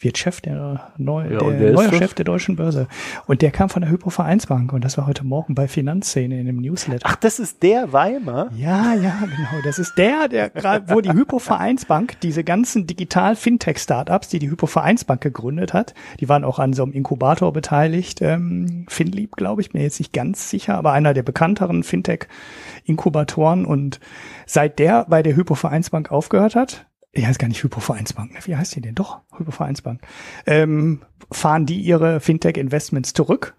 wird 0.02 0.18
Chef 0.18 0.40
der, 0.40 0.92
neu, 0.98 1.30
ja, 1.30 1.40
der, 1.40 1.74
neuer 1.74 1.92
Chef 1.92 2.14
der 2.14 2.24
deutschen 2.24 2.56
Börse. 2.56 2.88
Und 3.28 3.42
der 3.42 3.52
kam 3.52 3.70
von 3.70 3.82
der 3.82 3.92
Hypo 3.92 4.10
Vereinsbank 4.10 4.72
und 4.72 4.84
das 4.86 4.98
war 4.98 5.08
heute 5.08 5.26
Morgen 5.26 5.56
bei 5.56 5.68
Finanzszene 5.68 6.40
in 6.40 6.46
dem 6.46 6.58
Newsletter. 6.58 7.06
Ach, 7.06 7.18
das 7.18 7.40
ist 7.40 7.62
der 7.64 7.92
Weimar? 7.92 8.50
Ja, 8.56 8.94
ja, 8.94 9.20
genau. 9.20 9.62
Das 9.66 9.78
ist 9.78 9.98
der, 9.98 10.30
der 10.30 10.50
gerade, 10.50 10.94
wo 10.94 11.02
die 11.02 11.12
Hypo 11.12 11.40
Vereinsbank, 11.40 12.20
diese 12.22 12.46
ganzen 12.46 12.88
Digital-Fintech-Startups, 12.88 14.30
die 14.30 14.40
die 14.40 14.50
Hypo 14.50 14.68
Vereinsbank 14.68 15.20
gegründet 15.20 15.74
hat, 15.74 15.94
die 16.22 16.30
waren 16.30 16.46
auch 16.46 16.60
an 16.60 16.72
so 16.72 16.84
einem 16.84 16.94
Inkubator 16.94 17.52
beteiligt. 17.52 18.22
Ähm, 18.22 18.86
Finlieb, 18.88 19.36
glaube 19.36 19.62
ich, 19.62 19.74
mir 19.74 19.82
jetzt 19.82 20.00
nicht 20.00 20.14
ganz 20.14 20.50
sicher, 20.50 20.78
aber 20.78 20.94
einer 20.94 21.14
der 21.14 21.24
bekannteren 21.24 21.84
Fintech-Inkubatoren 21.84 23.66
und 23.66 24.00
seit 24.46 24.80
der 24.80 25.06
bei 25.10 25.24
der 25.24 25.36
Hypo 25.36 25.56
Vereinsbank 25.56 26.10
aufgehört 26.10 26.56
hat, 26.56 26.86
ich 27.12 27.26
heißt 27.26 27.40
gar 27.40 27.48
nicht 27.48 27.64
Hypovereinsbank, 27.64 28.46
wie 28.46 28.56
heißt 28.56 28.76
die 28.76 28.82
denn? 28.82 28.96
Doch, 28.96 29.22
Hypovereinsbank. 29.38 30.02
Ähm, 30.46 31.02
fahren 31.32 31.66
die 31.66 31.80
ihre 31.80 32.20
Fintech-Investments 32.20 33.14
zurück. 33.14 33.56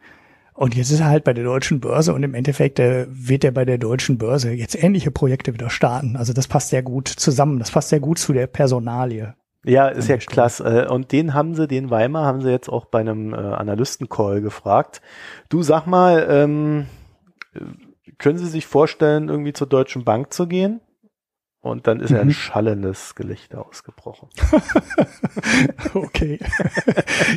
Und 0.55 0.77
jetzt 0.77 0.91
ist 0.91 1.01
er 1.01 1.07
halt 1.07 1.25
bei 1.25 1.33
der 1.33 1.45
deutschen 1.45 1.81
Börse 1.81 2.13
und 2.13 2.23
im 2.23 2.35
Endeffekt 2.35 2.79
äh, 2.79 3.07
wird 3.09 3.45
er 3.45 3.51
bei 3.51 3.65
der 3.65 3.79
deutschen 3.79 4.19
Börse 4.19 4.53
jetzt 4.53 4.81
ähnliche 4.81 5.11
Projekte 5.11 5.55
wieder 5.55 5.71
starten. 5.71 6.17
Also 6.17 6.33
das 6.33 6.49
passt 6.49 6.69
sehr 6.69 6.83
gut 6.83 7.09
zusammen. 7.09 7.59
Das 7.59 7.71
passt 7.71 7.89
sehr 7.89 8.01
gut 8.01 8.19
zu 8.19 8.33
der 8.33 8.47
Personalie. 8.47 9.35
Ja, 9.65 9.89
ist 9.89 10.09
ja 10.09 10.17
klasse. 10.19 10.85
Äh, 10.85 10.89
und 10.89 11.13
den 11.13 11.35
haben 11.35 11.55
sie, 11.55 11.67
den 11.67 11.91
Weimar, 11.91 12.27
haben 12.27 12.43
sie 12.43 12.51
jetzt 12.51 12.69
auch 12.69 12.87
bei 12.87 13.01
einem 13.01 13.33
äh, 13.33 13.37
Analysten-Call 13.37 14.43
gefragt. 14.43 15.01
Du 15.49 15.63
sag 15.63 15.87
mal, 15.87 16.27
ähm, 16.29 16.87
können 18.19 18.39
Sie 18.39 18.47
sich 18.47 18.67
vorstellen, 18.67 19.29
irgendwie 19.29 19.53
zur 19.53 19.67
Deutschen 19.67 20.05
Bank 20.05 20.33
zu 20.33 20.47
gehen? 20.47 20.81
Und 21.63 21.87
dann 21.87 22.01
ist 22.01 22.11
mhm. 22.11 22.21
ein 22.21 22.31
schallendes 22.33 23.15
Gelächter 23.15 23.67
ausgebrochen. 23.67 24.29
okay. 25.95 26.39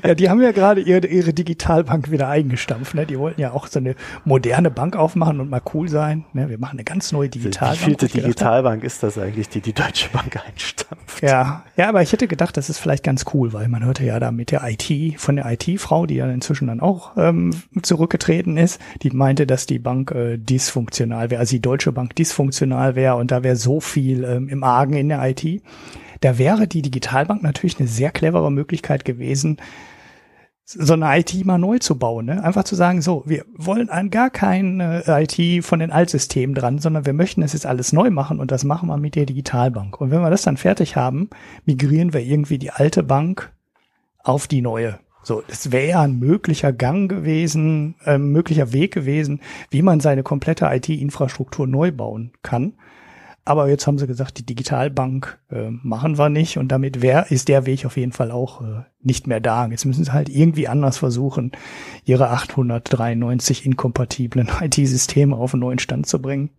ja, 0.01 0.15
die 0.15 0.29
haben 0.29 0.41
ja 0.41 0.53
gerade 0.53 0.79
ihre, 0.79 1.05
ihre 1.07 1.33
Digitalbank 1.33 2.09
wieder 2.09 2.29
eingestampft. 2.29 2.95
Ne? 2.95 3.05
Die 3.05 3.19
wollten 3.19 3.41
ja 3.41 3.51
auch 3.51 3.67
so 3.67 3.79
eine 3.79 3.95
moderne 4.23 4.71
Bank 4.71 4.95
aufmachen 4.95 5.41
und 5.41 5.49
mal 5.49 5.61
cool 5.73 5.89
sein. 5.89 6.23
Ne? 6.31 6.47
Wir 6.47 6.57
machen 6.57 6.77
eine 6.77 6.85
ganz 6.85 7.11
neue 7.11 7.27
Digitalbank. 7.27 7.81
Wie 7.81 7.83
vielte 7.83 8.07
Digitalbank 8.07 8.85
ist 8.85 9.03
das 9.03 9.17
eigentlich, 9.17 9.49
die 9.49 9.59
die 9.59 9.73
Deutsche 9.73 10.07
Bank 10.07 10.39
einstampft? 10.47 11.21
Ja, 11.21 11.65
ja, 11.75 11.89
aber 11.89 12.01
ich 12.01 12.13
hätte 12.13 12.29
gedacht, 12.29 12.55
das 12.55 12.69
ist 12.69 12.79
vielleicht 12.79 13.03
ganz 13.03 13.25
cool, 13.33 13.51
weil 13.51 13.67
man 13.67 13.83
hörte 13.83 14.05
ja 14.05 14.21
da 14.21 14.31
mit 14.31 14.51
der 14.51 14.63
IT, 14.63 15.19
von 15.19 15.35
der 15.35 15.51
IT-Frau, 15.51 16.05
die 16.05 16.15
ja 16.15 16.31
inzwischen 16.31 16.67
dann 16.67 16.79
auch 16.79 17.17
ähm, 17.17 17.51
zurückgetreten 17.81 18.55
ist, 18.55 18.79
die 19.01 19.09
meinte, 19.09 19.45
dass 19.45 19.65
die 19.65 19.79
Bank 19.79 20.11
äh, 20.11 20.37
dysfunktional 20.37 21.29
wäre, 21.29 21.41
also 21.41 21.51
die 21.51 21.61
Deutsche 21.61 21.91
Bank 21.91 22.15
dysfunktional 22.15 22.95
wäre 22.95 23.15
und 23.15 23.29
da 23.29 23.43
wäre 23.43 23.57
so 23.57 23.81
viel 23.81 24.12
viel 24.13 24.23
ähm, 24.23 24.49
im 24.49 24.63
Argen 24.63 24.93
in 24.93 25.09
der 25.09 25.23
IT. 25.23 25.61
Da 26.21 26.37
wäre 26.37 26.67
die 26.67 26.81
Digitalbank 26.81 27.43
natürlich 27.43 27.79
eine 27.79 27.87
sehr 27.87 28.11
clevere 28.11 28.51
Möglichkeit 28.51 29.03
gewesen, 29.03 29.57
so 30.65 30.93
eine 30.93 31.19
IT 31.19 31.45
mal 31.45 31.57
neu 31.57 31.79
zu 31.79 31.99
bauen. 31.99 32.25
Ne? 32.25 32.41
Einfach 32.41 32.63
zu 32.63 32.75
sagen, 32.75 33.01
so, 33.01 33.23
wir 33.25 33.43
wollen 33.53 33.89
an 33.89 34.09
gar 34.09 34.29
keine 34.29 35.03
IT 35.05 35.65
von 35.65 35.79
den 35.79 35.91
Altsystemen 35.91 36.55
dran, 36.55 36.79
sondern 36.79 37.05
wir 37.05 37.11
möchten 37.11 37.41
das 37.41 37.51
jetzt 37.51 37.65
alles 37.65 37.91
neu 37.91 38.09
machen 38.11 38.39
und 38.39 38.51
das 38.51 38.63
machen 38.63 38.87
wir 38.87 38.97
mit 38.97 39.15
der 39.15 39.25
Digitalbank. 39.25 39.99
Und 39.99 40.11
wenn 40.11 40.21
wir 40.21 40.29
das 40.29 40.43
dann 40.43 40.55
fertig 40.55 40.95
haben, 40.95 41.29
migrieren 41.65 42.13
wir 42.13 42.21
irgendwie 42.21 42.57
die 42.57 42.71
alte 42.71 43.03
Bank 43.03 43.51
auf 44.19 44.47
die 44.47 44.61
neue. 44.61 44.99
So, 45.21 45.43
es 45.47 45.71
wäre 45.71 45.89
ja 45.89 46.01
ein 46.01 46.19
möglicher 46.19 46.71
Gang 46.71 47.09
gewesen, 47.09 47.95
äh, 48.05 48.17
möglicher 48.17 48.71
Weg 48.71 48.93
gewesen, 48.93 49.41
wie 49.69 49.81
man 49.81 49.99
seine 49.99 50.23
komplette 50.23 50.65
IT-Infrastruktur 50.65 51.67
neu 51.67 51.91
bauen 51.91 52.31
kann. 52.41 52.73
Aber 53.45 53.67
jetzt 53.67 53.87
haben 53.87 53.97
sie 53.97 54.07
gesagt, 54.07 54.37
die 54.37 54.45
Digitalbank 54.45 55.37
äh, 55.51 55.69
machen 55.69 56.17
wir 56.17 56.29
nicht 56.29 56.57
und 56.57 56.69
damit 56.69 57.01
wär, 57.01 57.29
ist 57.29 57.49
der 57.49 57.65
Weg 57.65 57.85
auf 57.85 57.97
jeden 57.97 58.13
Fall 58.13 58.31
auch 58.31 58.61
äh, 58.61 58.83
nicht 59.01 59.27
mehr 59.27 59.41
da. 59.41 59.67
Jetzt 59.67 59.83
müssen 59.85 60.05
sie 60.05 60.13
halt 60.13 60.29
irgendwie 60.29 60.69
anders 60.69 60.97
versuchen, 60.97 61.51
ihre 62.05 62.29
893 62.29 63.65
inkompatiblen 63.65 64.49
IT-Systeme 64.61 65.35
auf 65.35 65.53
einen 65.53 65.61
neuen 65.61 65.79
Stand 65.79 66.07
zu 66.07 66.21
bringen. 66.21 66.51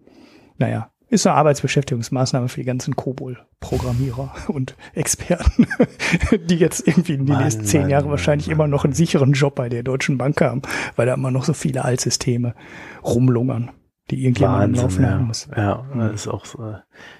Naja, 0.59 0.91
ist 1.09 1.27
eine 1.27 1.37
Arbeitsbeschäftigungsmaßnahme 1.37 2.49
für 2.49 2.61
die 2.61 2.67
ganzen 2.67 2.97
Kobol-Programmierer 2.97 4.35
und 4.49 4.77
Experten, 4.93 5.67
die 6.51 6.57
jetzt 6.57 6.87
irgendwie 6.87 7.15
in 7.15 7.25
den 7.25 7.35
Mann, 7.35 7.45
nächsten 7.45 7.65
zehn 7.65 7.83
Mann, 7.83 7.91
Jahren 7.91 8.05
Mann, 8.05 8.11
wahrscheinlich 8.11 8.51
immer 8.51 8.67
noch 8.67 8.85
einen 8.85 8.93
sicheren 8.93 9.33
Job 9.33 9.55
bei 9.55 9.71
der 9.71 9.85
Deutschen 9.85 10.19
Bank 10.19 10.39
haben, 10.43 10.61
weil 10.97 11.07
da 11.07 11.15
immer 11.15 11.31
noch 11.31 11.45
so 11.45 11.55
viele 11.55 11.83
Altsysteme 11.83 12.55
rumlungern 13.03 13.71
die 14.11 14.23
irgendjemand 14.23 14.77
Wahnsinn, 14.77 14.83
Laufen 14.83 15.03
ja. 15.03 15.11
haben 15.11 15.27
muss. 15.27 15.49
Ja, 15.57 15.87
das 15.95 16.13
ist 16.13 16.29
auch 16.29 16.45
so. 16.45 16.77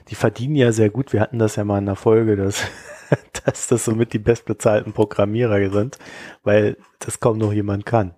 Die 0.09 0.15
verdienen 0.15 0.55
ja 0.55 0.73
sehr 0.73 0.91
gut. 0.91 1.13
Wir 1.13 1.21
hatten 1.21 1.39
das 1.39 1.57
ja 1.57 1.65
mal 1.65 1.79
in 1.79 1.87
der 1.87 1.97
Folge, 1.97 2.37
dass, 2.37 2.63
dass 3.45 3.69
das 3.69 3.85
somit 3.85 4.13
die 4.13 4.19
bestbezahlten 4.19 4.93
Programmierer 4.93 5.71
sind, 5.71 5.99
weil 6.43 6.77
das 6.99 7.21
kaum 7.21 7.39
noch 7.39 7.53
jemand 7.53 7.87
kann. 7.87 8.15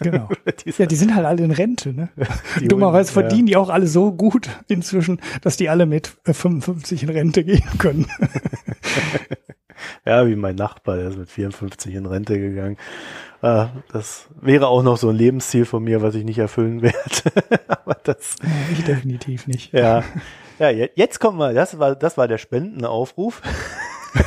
Genau. 0.00 0.28
ja, 0.78 0.86
die 0.86 0.96
sind 0.96 1.14
halt 1.14 1.26
alle 1.26 1.44
in 1.44 1.50
Rente, 1.50 1.92
ne? 1.92 2.08
Dummerweise 2.62 3.12
verdienen 3.12 3.46
ja. 3.48 3.52
die 3.52 3.56
auch 3.56 3.68
alle 3.68 3.86
so 3.86 4.12
gut 4.12 4.48
inzwischen, 4.68 5.20
dass 5.42 5.56
die 5.56 5.68
alle 5.68 5.86
mit 5.86 6.18
55 6.24 7.04
in 7.04 7.08
Rente 7.08 7.44
gehen 7.44 7.78
können. 7.78 8.06
Ja, 10.04 10.26
wie 10.26 10.36
mein 10.36 10.56
Nachbar, 10.56 10.96
der 10.96 11.08
ist 11.08 11.18
mit 11.18 11.30
54 11.30 11.94
in 11.94 12.06
Rente 12.06 12.38
gegangen. 12.38 12.76
Äh, 13.42 13.66
das 13.92 14.28
wäre 14.40 14.68
auch 14.68 14.82
noch 14.82 14.96
so 14.96 15.10
ein 15.10 15.16
Lebensziel 15.16 15.64
von 15.64 15.84
mir, 15.84 16.02
was 16.02 16.14
ich 16.14 16.24
nicht 16.24 16.38
erfüllen 16.38 16.82
werde. 16.82 17.60
Aber 17.68 17.96
das. 18.02 18.36
Ich 18.72 18.84
definitiv 18.84 19.46
nicht. 19.46 19.72
Ja. 19.72 20.02
Ja, 20.58 20.70
jetzt 20.70 21.20
kommen 21.20 21.38
wir, 21.38 21.54
das 21.54 21.78
war, 21.78 21.94
das 21.94 22.18
war 22.18 22.26
der 22.26 22.38
Spendenaufruf. 22.38 23.42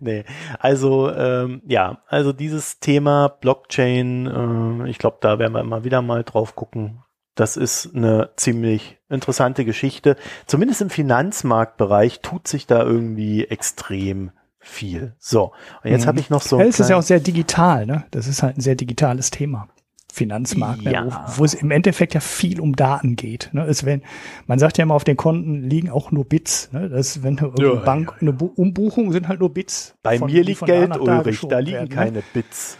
nee, 0.00 0.24
also 0.58 1.10
ähm, 1.10 1.62
ja, 1.66 2.02
also 2.06 2.34
dieses 2.34 2.78
Thema 2.78 3.28
Blockchain, 3.28 4.82
äh, 4.84 4.90
ich 4.90 4.98
glaube, 4.98 5.18
da 5.20 5.38
werden 5.38 5.54
wir 5.54 5.60
immer 5.60 5.84
wieder 5.84 6.02
mal 6.02 6.22
drauf 6.22 6.54
gucken. 6.54 7.02
Das 7.34 7.56
ist 7.56 7.94
eine 7.94 8.30
ziemlich 8.36 8.98
interessante 9.08 9.64
Geschichte. 9.64 10.16
Zumindest 10.46 10.82
im 10.82 10.90
Finanzmarktbereich 10.90 12.20
tut 12.20 12.46
sich 12.46 12.66
da 12.66 12.82
irgendwie 12.82 13.44
extrem 13.44 14.32
viel. 14.58 15.14
So, 15.18 15.52
und 15.82 15.90
jetzt 15.90 16.04
mhm. 16.04 16.08
habe 16.08 16.20
ich 16.20 16.30
noch 16.30 16.42
so. 16.42 16.58
Ja, 16.58 16.66
es 16.66 16.78
ist 16.78 16.90
ja 16.90 16.96
auch 16.96 17.02
sehr 17.02 17.20
digital, 17.20 17.86
ne? 17.86 18.04
Das 18.10 18.26
ist 18.26 18.42
halt 18.42 18.58
ein 18.58 18.60
sehr 18.60 18.76
digitales 18.76 19.30
Thema. 19.30 19.68
Finanzmarkt, 20.12 20.82
ne? 20.82 20.92
ja. 20.92 21.04
ne? 21.04 21.10
wo, 21.10 21.38
wo, 21.38 21.44
es 21.44 21.54
im 21.54 21.70
Endeffekt 21.70 22.12
ja 22.12 22.20
viel 22.20 22.60
um 22.60 22.76
Daten 22.76 23.16
geht. 23.16 23.48
Ne? 23.52 23.64
Es, 23.64 23.86
wenn, 23.86 24.02
man 24.46 24.58
sagt 24.58 24.76
ja 24.76 24.82
immer, 24.82 24.94
auf 24.94 25.04
den 25.04 25.16
Konten 25.16 25.62
liegen 25.62 25.88
auch 25.88 26.10
nur 26.10 26.26
Bits. 26.26 26.70
Ne? 26.70 26.90
Das, 26.90 27.22
wenn 27.22 27.38
eine 27.38 27.50
ja, 27.58 27.76
Bank 27.76 28.10
ja. 28.10 28.20
eine 28.20 28.34
Bu 28.34 28.52
Umbuchung 28.54 29.10
sind 29.12 29.26
halt 29.28 29.40
nur 29.40 29.54
Bits. 29.54 29.94
Bei 30.02 30.18
von, 30.18 30.30
mir 30.30 30.44
liegt 30.44 30.66
Geld, 30.66 30.94
Ulrich, 31.00 31.40
da 31.48 31.60
liegen 31.60 31.78
werden, 31.78 31.88
ne? 31.88 31.94
keine 31.94 32.18
ne? 32.18 32.22
Bits. 32.34 32.76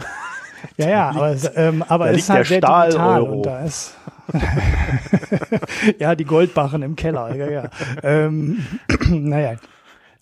Ja, 0.77 0.89
ja, 0.91 1.09
aber, 1.17 1.37
ähm, 1.57 1.83
aber 1.89 2.11
es 2.11 2.19
ist 2.19 2.31
halt 2.31 2.47
sehr 2.47 2.59
Stahl 2.59 2.91
digital 2.91 3.23
Euro. 3.23 3.37
und 3.37 3.47
da 3.47 3.65
ist 3.65 3.95
ja 5.99 6.15
die 6.15 6.25
Goldbarren 6.25 6.83
im 6.83 6.97
Keller. 6.97 7.35
Ja, 7.35 7.51
ja. 7.51 7.71
ähm, 8.03 8.65
naja, 9.09 9.57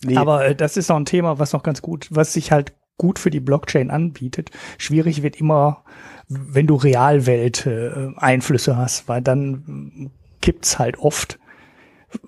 Nee. 0.03 0.17
Aber 0.17 0.45
äh, 0.45 0.55
das 0.55 0.77
ist 0.77 0.89
auch 0.91 0.97
ein 0.97 1.05
Thema, 1.05 1.39
was 1.39 1.53
noch 1.53 1.63
ganz 1.63 1.81
gut, 1.81 2.07
was 2.09 2.33
sich 2.33 2.51
halt 2.51 2.73
gut 2.97 3.19
für 3.19 3.29
die 3.29 3.39
Blockchain 3.39 3.91
anbietet. 3.91 4.51
Schwierig 4.77 5.23
wird 5.23 5.39
immer, 5.39 5.83
wenn 6.27 6.67
du 6.67 6.75
Realwelt 6.75 7.65
äh, 7.65 8.09
Einflüsse 8.15 8.77
hast, 8.77 9.07
weil 9.07 9.21
dann 9.21 10.11
kippt's 10.41 10.79
halt 10.79 10.97
oft, 10.99 11.39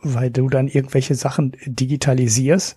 weil 0.01 0.29
du 0.29 0.49
dann 0.49 0.67
irgendwelche 0.67 1.15
Sachen 1.15 1.57
digitalisierst 1.65 2.75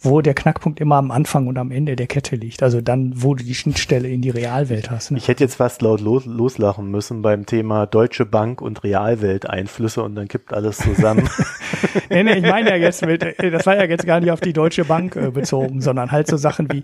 wo 0.00 0.20
der 0.20 0.34
Knackpunkt 0.34 0.80
immer 0.80 0.96
am 0.96 1.10
Anfang 1.10 1.46
und 1.46 1.56
am 1.58 1.70
Ende 1.70 1.96
der 1.96 2.06
Kette 2.06 2.36
liegt. 2.36 2.62
Also 2.62 2.80
dann, 2.80 3.12
wo 3.16 3.34
du 3.34 3.44
die 3.44 3.54
Schnittstelle 3.54 4.08
in 4.08 4.20
die 4.20 4.30
Realwelt 4.30 4.90
hast. 4.90 5.10
Ne? 5.10 5.18
Ich 5.18 5.28
hätte 5.28 5.44
jetzt 5.44 5.54
fast 5.54 5.82
laut 5.82 6.00
los, 6.00 6.26
loslachen 6.26 6.90
müssen 6.90 7.22
beim 7.22 7.46
Thema 7.46 7.86
Deutsche 7.86 8.26
Bank 8.26 8.60
und 8.60 8.84
Realwelt 8.84 9.48
Einflüsse 9.48 10.02
und 10.02 10.14
dann 10.14 10.28
kippt 10.28 10.52
alles 10.52 10.78
zusammen. 10.78 11.28
nee, 12.10 12.22
nee, 12.22 12.34
ich 12.34 12.42
meine 12.42 12.70
ja 12.70 12.76
jetzt 12.76 13.04
mit, 13.04 13.22
das 13.22 13.66
war 13.66 13.76
ja 13.76 13.84
jetzt 13.84 14.06
gar 14.06 14.20
nicht 14.20 14.30
auf 14.30 14.40
die 14.40 14.52
Deutsche 14.52 14.84
Bank 14.84 15.16
äh, 15.16 15.30
bezogen, 15.30 15.80
sondern 15.80 16.12
halt 16.12 16.26
so 16.26 16.36
Sachen 16.36 16.70
wie, 16.70 16.82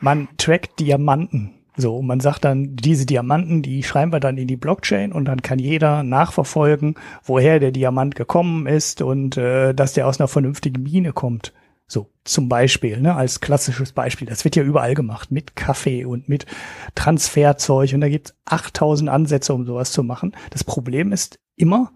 man 0.00 0.28
trackt 0.36 0.80
Diamanten. 0.80 1.54
So, 1.76 2.02
man 2.02 2.20
sagt 2.20 2.44
dann, 2.44 2.76
diese 2.76 3.04
Diamanten, 3.04 3.62
die 3.62 3.82
schreiben 3.82 4.12
wir 4.12 4.20
dann 4.20 4.38
in 4.38 4.46
die 4.46 4.56
Blockchain 4.56 5.10
und 5.10 5.24
dann 5.24 5.42
kann 5.42 5.58
jeder 5.58 6.04
nachverfolgen, 6.04 6.94
woher 7.24 7.58
der 7.58 7.72
Diamant 7.72 8.14
gekommen 8.14 8.66
ist 8.66 9.02
und 9.02 9.36
äh, 9.36 9.74
dass 9.74 9.94
der 9.94 10.06
aus 10.06 10.20
einer 10.20 10.28
vernünftigen 10.28 10.84
Mine 10.84 11.12
kommt. 11.12 11.52
So, 11.86 12.10
zum 12.24 12.48
Beispiel, 12.48 13.00
ne, 13.00 13.14
als 13.14 13.40
klassisches 13.40 13.92
Beispiel. 13.92 14.26
Das 14.26 14.44
wird 14.44 14.56
ja 14.56 14.62
überall 14.62 14.94
gemacht, 14.94 15.30
mit 15.30 15.54
Kaffee 15.54 16.04
und 16.04 16.28
mit 16.28 16.46
Transferzeug 16.94 17.92
und 17.92 18.00
da 18.00 18.08
gibt's 18.08 18.34
8000 18.46 19.10
Ansätze, 19.10 19.52
um 19.52 19.66
sowas 19.66 19.92
zu 19.92 20.02
machen. 20.02 20.34
Das 20.50 20.64
Problem 20.64 21.12
ist 21.12 21.38
immer, 21.56 21.92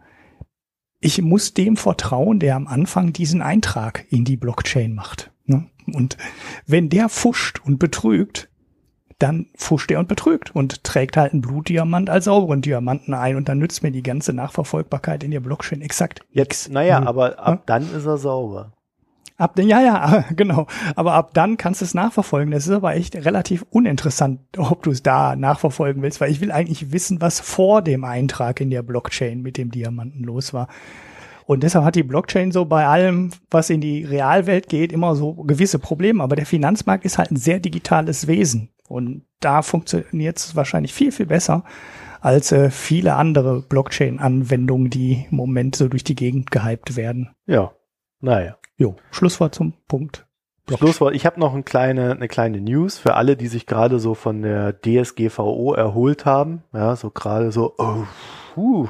ich 1.01 1.23
muss 1.23 1.55
dem 1.55 1.77
vertrauen, 1.77 2.39
der 2.41 2.57
am 2.57 2.67
Anfang 2.67 3.13
diesen 3.13 3.41
Eintrag 3.41 4.05
in 4.11 4.25
die 4.25 4.37
Blockchain 4.37 4.95
macht. 4.95 5.31
Ne? 5.47 5.67
Und 5.87 6.19
wenn 6.67 6.89
der 6.89 7.09
fuscht 7.09 7.61
und 7.65 7.79
betrügt, 7.79 8.51
dann 9.19 9.47
fuscht 9.57 9.91
er 9.91 9.99
und 9.99 10.09
betrügt 10.09 10.55
und 10.55 10.85
trägt 10.85 11.17
halt 11.17 11.33
einen 11.33 11.43
Blutdiamant 11.43 12.09
als 12.09 12.27
sauberen 12.27 12.63
Diamanten 12.63 13.15
ein 13.15 13.37
und 13.37 13.49
dann 13.49 13.59
nützt 13.59 13.83
mir 13.83 13.91
die 13.91 14.03
ganze 14.03 14.33
Nachverfolgbarkeit 14.33 15.25
in 15.25 15.33
der 15.33 15.41
Blockchain 15.41 15.83
exakt. 15.83 16.21
Jetzt, 16.31 16.71
naja, 16.71 17.03
aber 17.05 17.39
ab 17.39 17.67
dann 17.67 17.83
ist 17.95 18.07
er 18.07 18.19
sauber. 18.19 18.73
Ab, 19.39 19.57
ja, 19.59 19.81
ja, 19.81 20.25
genau. 20.37 20.67
Aber 20.97 21.15
ab 21.15 21.31
dann 21.33 21.57
kannst 21.57 21.81
du 21.81 21.85
es 21.85 21.95
nachverfolgen. 21.95 22.51
Das 22.51 22.67
ist 22.67 22.73
aber 22.73 22.97
echt 22.97 23.15
relativ 23.15 23.65
uninteressant, 23.71 24.41
ob 24.59 24.83
du 24.83 24.91
es 24.91 25.03
da 25.03 25.37
nachverfolgen 25.37 26.03
willst, 26.03 26.21
weil 26.21 26.33
ich 26.33 26.41
will 26.41 26.51
eigentlich 26.51 26.93
wissen, 26.93 27.21
was 27.21 27.39
vor 27.39 27.81
dem 27.81 28.05
Eintrag 28.05 28.61
in 28.61 28.71
der 28.71 28.83
Blockchain 28.83 29.41
mit 29.41 29.57
dem 29.57 29.71
Diamanten 29.71 30.25
los 30.25 30.53
war. 30.53 30.69
Und 31.47 31.63
deshalb 31.63 31.85
hat 31.85 31.95
die 31.95 32.03
Blockchain 32.03 32.53
so 32.53 32.67
bei 32.67 32.87
allem, 32.87 33.31
was 33.51 33.71
in 33.71 33.81
die 33.81 34.05
Realwelt 34.05 34.69
geht, 34.69 34.93
immer 34.93 35.15
so 35.15 35.33
gewisse 35.35 35.79
Probleme. 35.79 36.23
Aber 36.23 36.37
der 36.37 36.45
Finanzmarkt 36.45 37.05
ist 37.05 37.17
halt 37.17 37.31
ein 37.31 37.37
sehr 37.37 37.61
digitales 37.61 38.27
Wesen. 38.27 38.71
Und 38.89 39.25
da 39.41 39.63
funktioniert 39.63 40.39
es 40.39 40.57
wahrscheinlich 40.57 40.93
viel, 40.93 41.13
viel 41.13 41.27
besser 41.27 41.65
als 42.21 42.51
äh, 42.51 42.71
viele 42.71 43.15
andere 43.15 43.63
Blockchain-Anwendungen, 43.63 44.91
die 44.91 45.27
im 45.31 45.37
Moment 45.37 45.77
so 45.77 45.89
durch 45.89 46.03
die 46.03 46.17
Gegend 46.17 46.51
gehypt 46.51 46.97
werden. 46.97 47.31
Ja, 47.47 47.73
naja. 48.21 48.57
Jo, 48.79 48.95
Schlusswort 49.11 49.57
zum 49.57 49.75
Punkt. 49.89 50.25
Schlusswort. 50.77 51.15
Ich 51.17 51.27
habe 51.27 51.41
noch 51.41 51.53
eine 51.53 51.65
kleine, 51.65 52.13
eine 52.13 52.29
kleine 52.29 52.61
News 52.61 52.97
für 52.97 53.15
alle, 53.15 53.37
die 53.37 53.49
sich 53.49 53.67
gerade 53.67 53.99
so 53.99 54.15
von 54.15 54.43
der 54.43 54.81
DSGVO 54.81 55.75
erholt 55.75 56.25
haben. 56.25 56.63
Ja, 56.73 56.95
so 56.95 57.11
gerade 57.11 57.51
so, 57.51 57.75
oh, 57.79 58.05
uh. 58.57 58.89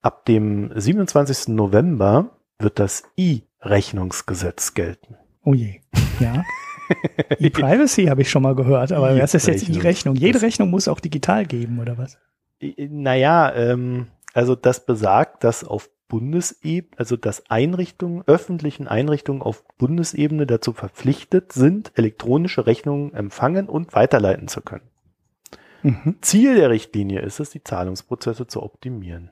Ab 0.00 0.26
dem 0.26 0.70
27. 0.74 1.48
November 1.48 2.30
wird 2.58 2.78
das 2.78 3.02
E-Rechnungsgesetz 3.16 4.74
gelten. 4.74 5.16
Oh 5.42 5.54
je. 5.54 5.80
Ja. 6.20 6.44
E-Privacy 7.38 8.04
habe 8.04 8.22
ich 8.22 8.30
schon 8.30 8.42
mal 8.42 8.54
gehört, 8.54 8.92
aber 8.92 9.18
was 9.18 9.34
ist 9.34 9.48
jetzt 9.48 9.68
E-Rechnung? 9.68 10.14
Jede 10.14 10.40
Rechnung 10.40 10.70
muss 10.70 10.86
auch 10.86 11.00
digital 11.00 11.46
geben, 11.46 11.80
oder 11.80 11.98
was? 11.98 12.18
Naja, 12.60 13.52
ähm, 13.54 14.08
also 14.34 14.54
das 14.54 14.84
besagt, 14.84 15.42
dass 15.42 15.64
auf 15.64 15.88
Bundesebene, 16.08 16.96
also 16.96 17.16
dass 17.16 17.50
Einrichtungen, 17.50 18.22
öffentlichen 18.26 18.88
Einrichtungen 18.88 19.42
auf 19.42 19.64
Bundesebene 19.78 20.46
dazu 20.46 20.72
verpflichtet 20.72 21.52
sind, 21.52 21.92
elektronische 21.94 22.66
Rechnungen 22.66 23.14
empfangen 23.14 23.68
und 23.68 23.94
weiterleiten 23.94 24.48
zu 24.48 24.60
können. 24.60 24.88
Mhm. 25.82 26.16
Ziel 26.20 26.56
der 26.56 26.70
Richtlinie 26.70 27.20
ist 27.20 27.40
es, 27.40 27.50
die 27.50 27.62
Zahlungsprozesse 27.62 28.46
zu 28.46 28.62
optimieren. 28.62 29.30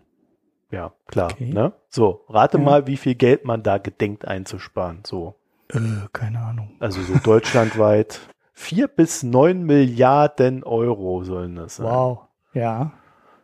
Ja, 0.70 0.93
klar. 1.07 1.33
Okay. 1.33 1.53
Ne? 1.53 1.73
So, 1.89 2.25
rate 2.29 2.59
ja. 2.59 2.64
mal, 2.64 2.87
wie 2.87 2.97
viel 2.97 3.14
Geld 3.14 3.45
man 3.45 3.62
da 3.62 3.79
gedenkt 3.79 4.27
einzusparen. 4.27 5.01
So. 5.05 5.35
Äh, 5.68 5.79
keine 6.12 6.41
Ahnung. 6.41 6.77
Also 6.81 7.03
so 7.03 7.18
deutschlandweit 7.18 8.20
vier 8.53 8.89
bis 8.89 9.23
neun 9.23 9.64
Milliarden 9.64 10.62
Euro 10.64 11.25
sollen 11.25 11.57
das 11.57 11.77
sein. 11.77 11.87
Wow. 11.87 12.20
Ja. 12.55 12.93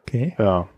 Okay. 0.02 0.34
Ja. 0.38 0.68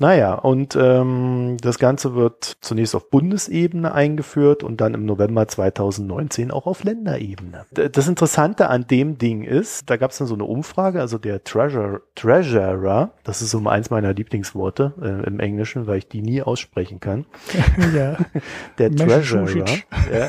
Naja, 0.00 0.34
und 0.34 0.74
ähm, 0.74 1.56
das 1.60 1.78
Ganze 1.78 2.16
wird 2.16 2.56
zunächst 2.60 2.96
auf 2.96 3.10
Bundesebene 3.10 3.94
eingeführt 3.94 4.64
und 4.64 4.80
dann 4.80 4.92
im 4.92 5.06
November 5.06 5.46
2019 5.46 6.50
auch 6.50 6.66
auf 6.66 6.82
Länderebene. 6.82 7.64
Das 7.70 8.08
Interessante 8.08 8.70
an 8.70 8.88
dem 8.88 9.18
Ding 9.18 9.44
ist, 9.44 9.88
da 9.88 9.96
gab 9.96 10.10
es 10.10 10.18
dann 10.18 10.26
so 10.26 10.34
eine 10.34 10.46
Umfrage, 10.46 11.00
also 11.00 11.18
der 11.18 11.44
Treasure, 11.44 12.02
Treasurer, 12.16 13.12
das 13.22 13.40
ist 13.40 13.52
so 13.52 13.64
eins 13.68 13.90
meiner 13.90 14.12
Lieblingsworte 14.12 14.94
äh, 15.00 15.28
im 15.28 15.38
Englischen, 15.38 15.86
weil 15.86 15.98
ich 15.98 16.08
die 16.08 16.22
nie 16.22 16.42
aussprechen 16.42 16.98
kann. 16.98 17.26
ja. 17.94 18.16
Der 18.78 18.90
Treasurer, 18.90 19.66
ja, 20.12 20.28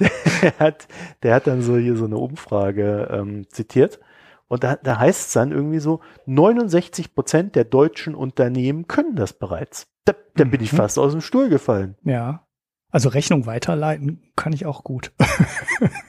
der, 0.00 0.58
hat, 0.58 0.88
der 1.22 1.34
hat 1.34 1.46
dann 1.46 1.62
so 1.62 1.76
hier 1.76 1.96
so 1.96 2.06
eine 2.06 2.16
Umfrage 2.16 3.08
ähm, 3.12 3.46
zitiert 3.50 4.00
und 4.48 4.64
da, 4.64 4.76
da 4.76 4.98
heißt 4.98 5.28
es 5.28 5.32
dann 5.32 5.52
irgendwie 5.52 5.80
so, 5.80 6.00
69 6.26 7.14
Prozent 7.14 7.56
der 7.56 7.64
deutschen 7.64 8.14
Unternehmen 8.14 8.86
können 8.86 9.16
das 9.16 9.32
bereits. 9.32 9.88
Da, 10.04 10.14
da 10.34 10.44
mhm. 10.44 10.50
bin 10.50 10.60
ich 10.62 10.72
mhm. 10.72 10.76
fast 10.76 10.98
aus 10.98 11.12
dem 11.12 11.20
Stuhl 11.20 11.48
gefallen. 11.48 11.96
Ja. 12.04 12.46
Also 12.90 13.08
Rechnung 13.08 13.46
weiterleiten 13.46 14.32
kann 14.36 14.52
ich 14.52 14.64
auch 14.64 14.84
gut. 14.84 15.12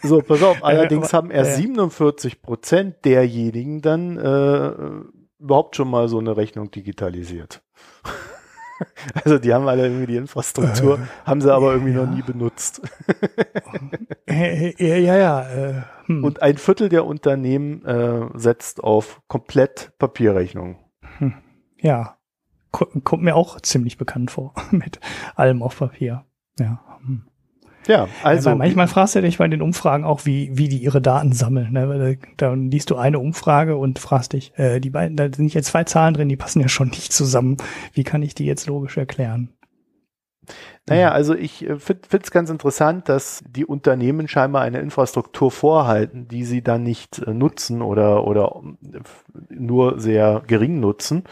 so, 0.04 0.22
pass 0.22 0.44
auf, 0.44 0.58
allerdings 0.64 1.08
äh, 1.08 1.18
aber, 1.18 1.18
haben 1.18 1.32
erst 1.32 1.58
äh, 1.58 1.64
47 1.64 2.42
Prozent 2.42 3.04
derjenigen 3.04 3.82
dann 3.82 4.18
äh, 4.18 4.72
überhaupt 5.40 5.76
schon 5.76 5.90
mal 5.90 6.08
so 6.08 6.20
eine 6.20 6.38
Rechnung 6.38 6.72
digitalisiert. 6.72 7.64
Also 9.24 9.38
die 9.40 9.54
haben 9.54 9.68
alle 9.68 9.84
irgendwie 9.84 10.06
die 10.06 10.16
Infrastruktur, 10.16 11.00
äh, 11.00 11.28
haben 11.28 11.42
sie 11.42 11.54
aber 11.54 11.74
irgendwie 11.74 11.94
ja. 11.94 12.06
noch 12.06 12.14
nie 12.14 12.22
benutzt. 12.22 12.82
Äh, 14.30 14.72
äh, 14.72 15.00
ja, 15.00 15.16
ja. 15.16 15.50
Äh, 15.50 15.82
hm. 16.06 16.24
Und 16.24 16.42
ein 16.42 16.58
Viertel 16.58 16.90
der 16.90 17.06
Unternehmen 17.06 17.84
äh, 17.86 18.28
setzt 18.36 18.84
auf 18.84 19.22
komplett 19.28 19.94
Papierrechnungen. 20.00 20.76
Hm. 21.18 21.36
Ja, 21.80 22.18
kommt 22.72 23.24
mir 23.24 23.36
auch 23.36 23.62
ziemlich 23.62 23.98
bekannt 23.98 24.30
vor 24.30 24.54
mit 24.72 25.00
allem 25.36 25.64
auf 25.64 25.78
Papier. 25.80 26.26
Ja. 26.60 26.82
Hm. 27.06 27.24
Ja, 27.88 28.08
also. 28.24 28.50
Ja, 28.50 28.56
manchmal 28.56 28.88
fragst 28.88 29.16
du 29.16 29.22
dich 29.22 29.38
bei 29.38 29.48
den 29.48 29.62
Umfragen 29.62 30.04
auch, 30.04 30.26
wie, 30.26 30.52
wie 30.54 30.68
die 30.68 30.78
ihre 30.78 31.02
Daten 31.02 31.32
sammeln. 31.32 31.72
Ne? 31.72 32.18
Dann 32.38 32.70
liest 32.70 32.90
du 32.90 32.98
eine 32.98 33.20
Umfrage 33.20 33.78
und 33.78 34.00
fragst 34.00 34.34
dich, 34.34 34.58
äh, 34.58 34.80
die 34.80 34.90
beiden, 34.90 35.16
da 35.16 35.28
sind 35.34 35.54
jetzt 35.54 35.68
zwei 35.68 35.84
Zahlen 35.84 36.14
drin, 36.14 36.30
die 36.30 36.36
passen 36.36 36.62
ja 36.62 36.68
schon 36.68 36.90
nicht 36.90 37.14
zusammen. 37.14 37.58
Wie 37.94 38.04
kann 38.04 38.22
ich 38.22 38.36
die 38.36 38.46
jetzt 38.46 38.68
logisch 38.68 38.98
erklären? 38.98 39.50
Naja, 40.90 41.12
also 41.12 41.36
ich 41.36 41.68
äh, 41.68 41.78
finde 41.78 42.08
es 42.24 42.32
ganz 42.32 42.50
interessant, 42.50 43.10
dass 43.10 43.44
die 43.48 43.66
Unternehmen 43.66 44.28
scheinbar 44.28 44.62
eine 44.62 44.80
Infrastruktur 44.80 45.52
vorhalten, 45.52 46.28
die 46.30 46.46
sie 46.46 46.62
dann 46.62 46.84
nicht 46.84 47.20
äh, 47.20 47.34
nutzen 47.34 47.82
oder, 47.82 48.26
oder 48.26 48.62
äh, 48.94 49.00
nur 49.50 50.00
sehr 50.00 50.44
gering 50.48 50.80
nutzen 50.80 51.26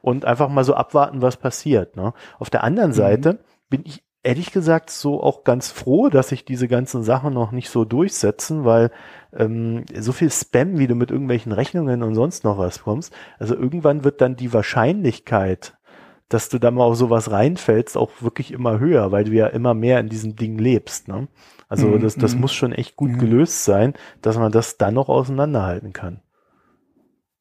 und 0.00 0.24
einfach 0.24 0.48
mal 0.48 0.64
so 0.64 0.74
abwarten, 0.74 1.22
was 1.22 1.36
passiert. 1.36 1.96
Ne? 1.96 2.12
Auf 2.38 2.50
der 2.50 2.62
anderen 2.62 2.90
mhm. 2.90 2.94
Seite 2.94 3.38
bin 3.68 3.82
ich 3.84 4.04
ehrlich 4.22 4.52
gesagt 4.52 4.90
so 4.90 5.22
auch 5.22 5.44
ganz 5.44 5.70
froh, 5.70 6.08
dass 6.08 6.28
sich 6.28 6.44
diese 6.44 6.68
ganzen 6.68 7.02
Sachen 7.02 7.32
noch 7.32 7.52
nicht 7.52 7.70
so 7.70 7.84
durchsetzen, 7.84 8.64
weil 8.64 8.90
ähm, 9.32 9.84
so 9.98 10.12
viel 10.12 10.30
Spam, 10.30 10.78
wie 10.78 10.86
du 10.86 10.94
mit 10.94 11.10
irgendwelchen 11.10 11.52
Rechnungen 11.52 12.02
und 12.02 12.14
sonst 12.14 12.44
noch 12.44 12.58
was 12.58 12.82
kommst, 12.82 13.14
also 13.38 13.54
irgendwann 13.54 14.04
wird 14.04 14.20
dann 14.20 14.36
die 14.36 14.52
Wahrscheinlichkeit, 14.52 15.76
dass 16.28 16.48
du 16.48 16.58
da 16.58 16.70
mal 16.70 16.84
auf 16.84 16.96
sowas 16.96 17.30
reinfällst, 17.30 17.96
auch 17.96 18.10
wirklich 18.20 18.52
immer 18.52 18.78
höher, 18.78 19.10
weil 19.10 19.24
du 19.24 19.32
ja 19.32 19.46
immer 19.46 19.74
mehr 19.74 19.98
in 20.00 20.08
diesem 20.08 20.36
Ding 20.36 20.58
lebst. 20.58 21.08
Ne? 21.08 21.28
Also 21.68 21.88
mm, 21.88 22.00
das, 22.00 22.16
das 22.16 22.36
mm. 22.36 22.40
muss 22.40 22.52
schon 22.52 22.72
echt 22.72 22.96
gut 22.96 23.12
mm. 23.12 23.18
gelöst 23.18 23.64
sein, 23.64 23.94
dass 24.22 24.38
man 24.38 24.52
das 24.52 24.76
dann 24.76 24.94
noch 24.94 25.08
auseinanderhalten 25.08 25.92
kann. 25.92 26.22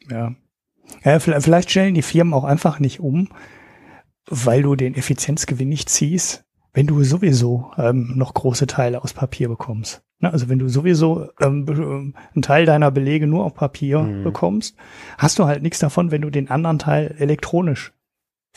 Ja. 0.10 0.34
ja. 1.04 1.20
Vielleicht 1.20 1.70
stellen 1.70 1.94
die 1.94 2.02
Firmen 2.02 2.34
auch 2.34 2.46
einfach 2.46 2.80
nicht 2.80 3.00
um, 3.00 3.30
weil 4.28 4.64
du 4.64 4.76
den 4.76 4.96
Effizienzgewinn 4.96 5.70
nicht 5.70 5.90
ziehst 5.90 6.49
wenn 6.74 6.88
du 6.88 7.04
sowieso 7.04 7.72
ähm, 7.78 8.14
noch 8.16 8.34
große 8.34 8.68
Teile 8.68 9.04
aus 9.04 9.14
Papier 9.14 9.50
bekommst. 9.50 10.02
Ne? 10.20 10.32
Also 10.32 10.50
wenn 10.50 10.60
du 10.60 10.70
sowieso 10.70 11.30
ähm, 11.40 12.14
einen 12.34 12.42
Teil 12.42 12.66
deiner 12.66 12.92
Belege 12.92 13.28
nur 13.28 13.46
auf 13.46 13.56
Papier 13.56 14.00
mhm. 14.00 14.24
bekommst, 14.24 14.76
hast 15.18 15.40
du 15.40 15.46
halt 15.46 15.64
nichts 15.64 15.80
davon, 15.80 16.12
wenn 16.12 16.22
du 16.22 16.30
den 16.30 16.50
anderen 16.50 16.80
Teil 16.80 17.16
elektronisch 17.18 17.94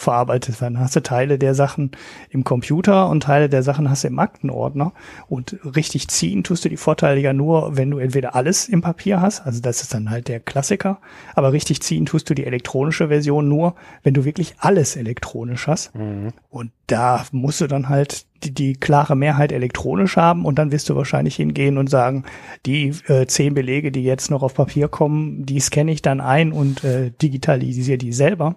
verarbeitet 0.03 0.61
werden. 0.61 0.78
Hast 0.78 0.96
du 0.96 1.03
Teile 1.03 1.38
der 1.38 1.55
Sachen 1.55 1.92
im 2.30 2.44
Computer 2.44 3.09
und 3.09 3.22
Teile 3.22 3.48
der 3.48 3.62
Sachen 3.62 3.88
hast 3.88 4.05
du 4.05 4.09
im 4.09 4.18
Aktenordner. 4.18 4.92
Und 5.28 5.59
richtig 5.64 6.09
ziehen 6.09 6.44
tust 6.44 6.64
du 6.64 6.68
die 6.68 6.76
Vorteile 6.76 7.20
ja 7.20 7.32
nur, 7.32 7.76
wenn 7.76 7.90
du 7.90 7.98
entweder 7.98 8.34
alles 8.34 8.68
im 8.68 8.82
Papier 8.82 9.20
hast, 9.20 9.46
also 9.46 9.61
das 9.61 9.82
ist 9.82 9.94
dann 9.94 10.11
halt 10.11 10.28
der 10.28 10.40
Klassiker, 10.40 10.98
aber 11.34 11.53
richtig 11.53 11.82
ziehen 11.82 12.07
tust 12.07 12.28
du 12.28 12.34
die 12.34 12.44
elektronische 12.44 13.09
Version 13.09 13.48
nur, 13.48 13.74
wenn 14.03 14.14
du 14.14 14.24
wirklich 14.24 14.55
alles 14.59 14.96
elektronisch 14.96 15.66
hast. 15.66 15.94
Mhm. 15.94 16.32
Und 16.50 16.72
da 16.86 17.24
musst 17.32 17.61
du 17.61 17.66
dann 17.66 17.88
halt 17.88 18.26
die, 18.44 18.53
die 18.53 18.74
klare 18.74 19.16
Mehrheit 19.16 19.53
elektronisch 19.53 20.16
haben 20.16 20.44
und 20.44 20.59
dann 20.59 20.72
wirst 20.72 20.88
du 20.88 20.96
wahrscheinlich 20.96 21.36
hingehen 21.36 21.78
und 21.78 21.88
sagen, 21.88 22.24
die 22.66 22.92
äh, 23.07 23.26
zehn 23.26 23.55
Belege, 23.55 23.92
die 23.92 24.03
jetzt 24.03 24.30
noch 24.30 24.42
auf 24.42 24.55
Papier 24.55 24.88
kommen, 24.88 25.46
die 25.46 25.61
scanne 25.61 25.92
ich 25.92 26.03
dann 26.03 26.20
ein 26.20 26.53
und 26.53 26.82
äh, 26.84 27.12
digitalisiere 27.22 27.98
die 27.98 28.12
selber. 28.12 28.57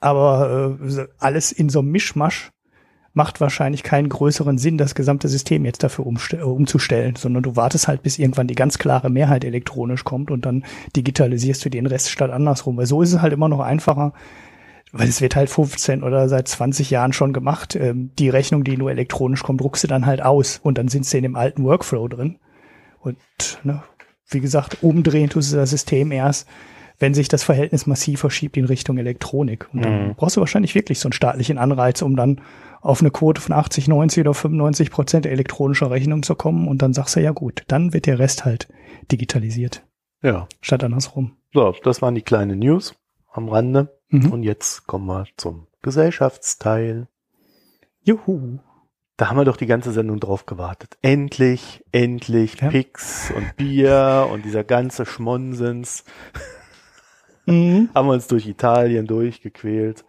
Aber 0.00 0.78
äh, 0.80 1.06
alles 1.18 1.52
in 1.52 1.68
so 1.68 1.80
einem 1.80 1.90
Mischmasch 1.90 2.50
macht 3.12 3.40
wahrscheinlich 3.40 3.82
keinen 3.82 4.08
größeren 4.08 4.56
Sinn, 4.56 4.78
das 4.78 4.94
gesamte 4.94 5.28
System 5.28 5.64
jetzt 5.64 5.82
dafür 5.82 6.06
umzustellen, 6.06 7.16
sondern 7.16 7.42
du 7.42 7.56
wartest 7.56 7.88
halt, 7.88 8.02
bis 8.02 8.18
irgendwann 8.18 8.46
die 8.46 8.54
ganz 8.54 8.78
klare 8.78 9.10
Mehrheit 9.10 9.44
elektronisch 9.44 10.04
kommt 10.04 10.30
und 10.30 10.46
dann 10.46 10.64
digitalisierst 10.94 11.64
du 11.64 11.70
den 11.70 11.86
Rest 11.86 12.10
statt 12.10 12.30
andersrum. 12.30 12.76
Weil 12.76 12.86
so 12.86 13.02
ist 13.02 13.12
es 13.12 13.20
halt 13.20 13.32
immer 13.32 13.48
noch 13.48 13.60
einfacher, 13.60 14.12
weil 14.92 15.08
es 15.08 15.20
wird 15.20 15.36
halt 15.36 15.50
15 15.50 16.02
oder 16.02 16.28
seit 16.28 16.48
20 16.48 16.90
Jahren 16.90 17.12
schon 17.12 17.32
gemacht. 17.32 17.74
Ähm, 17.76 18.10
die 18.18 18.28
Rechnung, 18.28 18.64
die 18.64 18.76
nur 18.76 18.90
elektronisch 18.90 19.42
kommt, 19.42 19.60
druckst 19.60 19.84
du 19.84 19.88
dann 19.88 20.06
halt 20.06 20.22
aus 20.22 20.60
und 20.62 20.78
dann 20.78 20.88
sind 20.88 21.04
sie 21.04 21.18
in 21.18 21.24
dem 21.24 21.36
alten 21.36 21.64
Workflow 21.64 22.06
drin. 22.06 22.38
Und 23.00 23.18
ne, 23.64 23.82
wie 24.28 24.40
gesagt, 24.40 24.82
umdrehen 24.82 25.30
tust 25.30 25.52
du 25.52 25.56
das 25.56 25.70
System 25.70 26.12
erst, 26.12 26.48
wenn 27.00 27.14
sich 27.14 27.28
das 27.28 27.42
Verhältnis 27.42 27.86
massiv 27.86 28.20
verschiebt 28.20 28.56
in 28.58 28.66
Richtung 28.66 28.98
Elektronik. 28.98 29.68
Und 29.72 29.84
dann 29.84 30.08
mhm. 30.08 30.14
brauchst 30.14 30.36
du 30.36 30.40
wahrscheinlich 30.40 30.74
wirklich 30.74 31.00
so 31.00 31.08
einen 31.08 31.14
staatlichen 31.14 31.58
Anreiz, 31.58 32.02
um 32.02 32.14
dann 32.14 32.42
auf 32.82 33.00
eine 33.00 33.10
Quote 33.10 33.40
von 33.40 33.54
80, 33.54 33.88
90 33.88 34.20
oder 34.20 34.34
95 34.34 34.90
Prozent 34.90 35.26
elektronischer 35.26 35.90
Rechnung 35.90 36.22
zu 36.22 36.34
kommen. 36.34 36.68
Und 36.68 36.82
dann 36.82 36.92
sagst 36.92 37.16
du, 37.16 37.20
ja 37.20 37.32
gut, 37.32 37.64
dann 37.68 37.94
wird 37.94 38.06
der 38.06 38.18
Rest 38.18 38.44
halt 38.44 38.68
digitalisiert. 39.10 39.82
Ja. 40.22 40.46
Statt 40.60 40.84
andersrum. 40.84 41.36
So, 41.54 41.74
das 41.82 42.02
waren 42.02 42.14
die 42.14 42.22
kleinen 42.22 42.58
News 42.58 42.94
am 43.32 43.48
Rande. 43.48 43.98
Mhm. 44.10 44.30
Und 44.30 44.42
jetzt 44.42 44.86
kommen 44.86 45.06
wir 45.06 45.24
zum 45.36 45.66
Gesellschaftsteil. 45.82 47.08
Juhu. 48.02 48.58
Da 49.16 49.28
haben 49.28 49.36
wir 49.36 49.44
doch 49.44 49.58
die 49.58 49.66
ganze 49.66 49.92
Sendung 49.92 50.18
drauf 50.20 50.46
gewartet. 50.46 50.96
Endlich, 51.02 51.84
endlich 51.92 52.60
ja. 52.60 52.68
Pix 52.68 53.30
und 53.36 53.56
Bier 53.56 54.28
und 54.32 54.44
dieser 54.44 54.64
ganze 54.64 55.04
Schmonsens. 55.04 56.04
Mhm. 57.50 57.90
Haben 57.94 58.08
wir 58.08 58.14
uns 58.14 58.26
durch 58.28 58.46
Italien 58.46 59.06
durchgequält. 59.06 60.04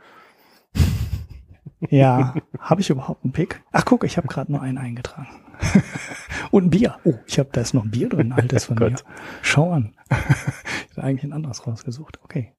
Ja, 1.89 2.35
habe 2.59 2.81
ich 2.81 2.89
überhaupt 2.89 3.23
einen 3.23 3.33
Pick? 3.33 3.63
Ach 3.71 3.85
guck, 3.85 4.03
ich 4.03 4.17
habe 4.17 4.27
gerade 4.27 4.51
nur 4.51 4.61
einen 4.61 4.77
eingetragen. 4.77 5.29
Und 6.51 6.65
ein 6.65 6.69
Bier. 6.69 6.97
Oh, 7.03 7.15
ich 7.25 7.39
habe 7.39 7.49
da 7.51 7.61
ist 7.61 7.73
noch 7.73 7.83
ein 7.83 7.91
Bier 7.91 8.09
drin, 8.09 8.31
altes 8.31 8.65
von 8.65 8.75
mir. 8.79 8.95
Schau 9.41 9.71
an. 9.71 9.95
ich 10.09 10.97
habe 10.97 11.07
eigentlich 11.07 11.23
ein 11.23 11.33
anderes 11.33 11.65
rausgesucht. 11.65 12.19
Okay. 12.23 12.53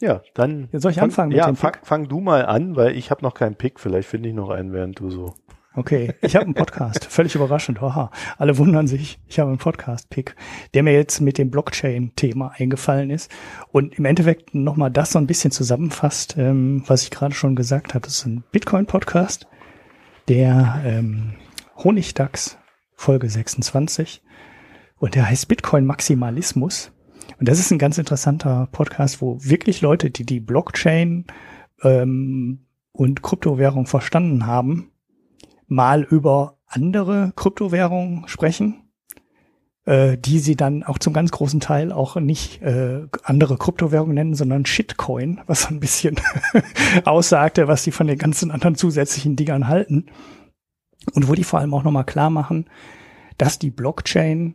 Ja, 0.00 0.22
dann. 0.34 0.68
Jetzt 0.72 0.82
soll 0.82 0.92
ich 0.92 1.02
anfangen 1.02 1.28
mit 1.28 1.38
ja, 1.38 1.46
dem 1.46 1.56
fang, 1.56 1.72
Pick? 1.72 1.86
fang 1.86 2.08
du 2.08 2.20
mal 2.20 2.46
an, 2.46 2.74
weil 2.74 2.96
ich 2.96 3.10
habe 3.10 3.22
noch 3.22 3.34
keinen 3.34 3.54
Pick. 3.54 3.78
Vielleicht 3.78 4.08
finde 4.08 4.30
ich 4.30 4.34
noch 4.34 4.50
einen, 4.50 4.72
während 4.72 4.98
du 4.98 5.10
so. 5.10 5.34
Okay, 5.76 6.14
ich 6.20 6.34
habe 6.34 6.46
einen 6.46 6.54
Podcast. 6.54 7.04
Völlig 7.10 7.36
überraschend. 7.36 7.80
Haha. 7.80 8.10
Alle 8.38 8.58
wundern 8.58 8.88
sich, 8.88 9.20
ich 9.28 9.38
habe 9.38 9.50
einen 9.50 9.58
Podcast-Pick, 9.58 10.34
der 10.74 10.82
mir 10.82 10.92
jetzt 10.94 11.20
mit 11.20 11.38
dem 11.38 11.52
Blockchain-Thema 11.52 12.54
eingefallen 12.56 13.10
ist 13.10 13.30
und 13.70 13.96
im 13.96 14.04
Endeffekt 14.04 14.52
nochmal 14.52 14.90
das 14.90 15.12
so 15.12 15.20
ein 15.20 15.28
bisschen 15.28 15.52
zusammenfasst, 15.52 16.34
ähm, 16.36 16.82
was 16.88 17.04
ich 17.04 17.12
gerade 17.12 17.36
schon 17.36 17.54
gesagt 17.54 17.94
habe. 17.94 18.04
Das 18.04 18.16
ist 18.16 18.26
ein 18.26 18.42
Bitcoin-Podcast, 18.50 19.46
der 20.26 20.82
ähm, 20.84 21.34
Honigdachs 21.76 22.58
Folge 22.96 23.30
26 23.30 24.24
und 24.96 25.14
der 25.14 25.28
heißt 25.28 25.46
Bitcoin 25.46 25.86
Maximalismus 25.86 26.90
Und 27.38 27.48
das 27.48 27.60
ist 27.60 27.70
ein 27.70 27.78
ganz 27.78 27.96
interessanter 27.96 28.68
Podcast, 28.72 29.22
wo 29.22 29.38
wirklich 29.40 29.82
Leute, 29.82 30.10
die 30.10 30.26
die 30.26 30.40
Blockchain 30.40 31.26
ähm, 31.84 32.66
und 32.90 33.22
Kryptowährung 33.22 33.86
verstanden 33.86 34.46
haben, 34.46 34.90
mal 35.70 36.02
über 36.02 36.58
andere 36.66 37.32
Kryptowährungen 37.34 38.28
sprechen 38.28 38.90
äh, 39.86 40.18
die 40.18 40.38
sie 40.38 40.56
dann 40.56 40.82
auch 40.84 40.98
zum 40.98 41.12
ganz 41.12 41.30
großen 41.30 41.58
Teil 41.58 41.90
auch 41.90 42.16
nicht 42.16 42.62
äh, 42.62 43.06
andere 43.22 43.56
Kryptowährungen 43.56 44.14
nennen, 44.14 44.34
sondern 44.34 44.66
Shitcoin, 44.66 45.40
was 45.46 45.68
ein 45.68 45.80
bisschen 45.80 46.16
aussagte, 47.04 47.66
was 47.66 47.82
sie 47.82 47.90
von 47.90 48.06
den 48.06 48.18
ganzen 48.18 48.50
anderen 48.50 48.76
zusätzlichen 48.76 49.36
Dingern 49.36 49.68
halten. 49.68 50.06
Und 51.14 51.28
wo 51.28 51.34
die 51.34 51.44
vor 51.44 51.60
allem 51.60 51.72
auch 51.72 51.82
nochmal 51.82 52.04
klar 52.04 52.30
machen, 52.30 52.68
dass 53.38 53.58
die 53.58 53.70
Blockchain 53.70 54.54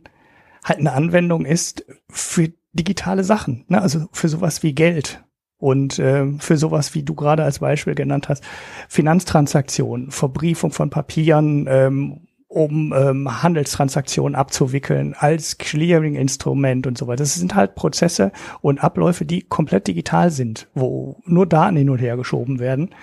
halt 0.64 0.78
eine 0.78 0.92
Anwendung 0.92 1.44
ist 1.44 1.84
für 2.08 2.52
digitale 2.72 3.24
Sachen, 3.24 3.64
ne? 3.68 3.82
also 3.82 4.06
für 4.12 4.28
sowas 4.28 4.62
wie 4.62 4.74
Geld 4.74 5.24
und 5.58 5.98
äh, 5.98 6.26
für 6.38 6.56
sowas, 6.56 6.94
wie 6.94 7.02
du 7.02 7.14
gerade 7.14 7.44
als 7.44 7.60
Beispiel 7.60 7.94
genannt 7.94 8.28
hast, 8.28 8.44
Finanztransaktionen, 8.88 10.10
Verbriefung 10.10 10.70
von 10.70 10.90
Papieren, 10.90 11.66
ähm, 11.68 12.20
um 12.48 12.94
ähm, 12.96 13.42
Handelstransaktionen 13.42 14.34
abzuwickeln 14.34 15.14
als 15.18 15.58
Clearing-Instrument 15.58 16.86
und 16.86 16.96
so 16.96 17.06
weiter. 17.06 17.24
Das 17.24 17.34
sind 17.34 17.54
halt 17.54 17.74
Prozesse 17.74 18.32
und 18.60 18.84
Abläufe, 18.84 19.24
die 19.24 19.42
komplett 19.42 19.88
digital 19.88 20.30
sind, 20.30 20.68
wo 20.74 21.20
nur 21.24 21.46
Daten 21.46 21.76
hin 21.76 21.90
und 21.90 21.98
her 21.98 22.16
geschoben 22.16 22.60
werden. 22.60 22.94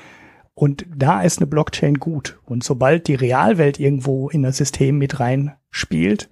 Und 0.55 0.85
da 0.95 1.21
ist 1.21 1.39
eine 1.39 1.47
Blockchain 1.47 1.95
gut. 1.95 2.39
Und 2.45 2.63
sobald 2.63 3.07
die 3.07 3.15
Realwelt 3.15 3.79
irgendwo 3.79 4.29
in 4.29 4.43
das 4.43 4.57
System 4.57 4.97
mit 4.97 5.19
reinspielt, 5.19 6.29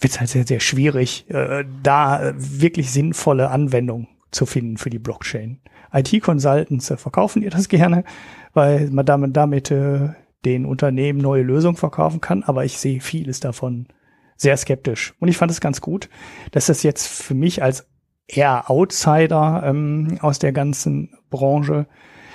wird 0.00 0.12
es 0.12 0.20
halt 0.20 0.30
sehr, 0.30 0.46
sehr 0.46 0.60
schwierig, 0.60 1.28
äh, 1.28 1.64
da 1.82 2.32
wirklich 2.36 2.92
sinnvolle 2.92 3.50
Anwendungen 3.50 4.06
zu 4.30 4.46
finden 4.46 4.76
für 4.76 4.90
die 4.90 4.98
Blockchain. 4.98 5.60
IT-Consultants 5.92 6.92
verkaufen 6.96 7.42
ihr 7.42 7.50
das 7.50 7.68
gerne, 7.68 8.04
weil 8.52 8.90
man 8.90 9.06
damit, 9.06 9.36
damit 9.36 9.70
äh, 9.70 10.10
den 10.44 10.66
Unternehmen 10.66 11.20
neue 11.20 11.42
Lösungen 11.42 11.76
verkaufen 11.76 12.20
kann, 12.20 12.42
aber 12.42 12.64
ich 12.64 12.78
sehe 12.78 13.00
vieles 13.00 13.40
davon 13.40 13.88
sehr 14.36 14.56
skeptisch. 14.56 15.14
Und 15.18 15.28
ich 15.28 15.36
fand 15.36 15.50
es 15.50 15.60
ganz 15.60 15.80
gut, 15.80 16.08
dass 16.52 16.66
das 16.66 16.82
jetzt 16.82 17.06
für 17.06 17.34
mich 17.34 17.62
als 17.62 17.88
eher 18.28 18.70
Outsider 18.70 19.62
ähm, 19.64 20.18
aus 20.20 20.38
der 20.38 20.52
ganzen 20.52 21.16
Branche, 21.30 21.86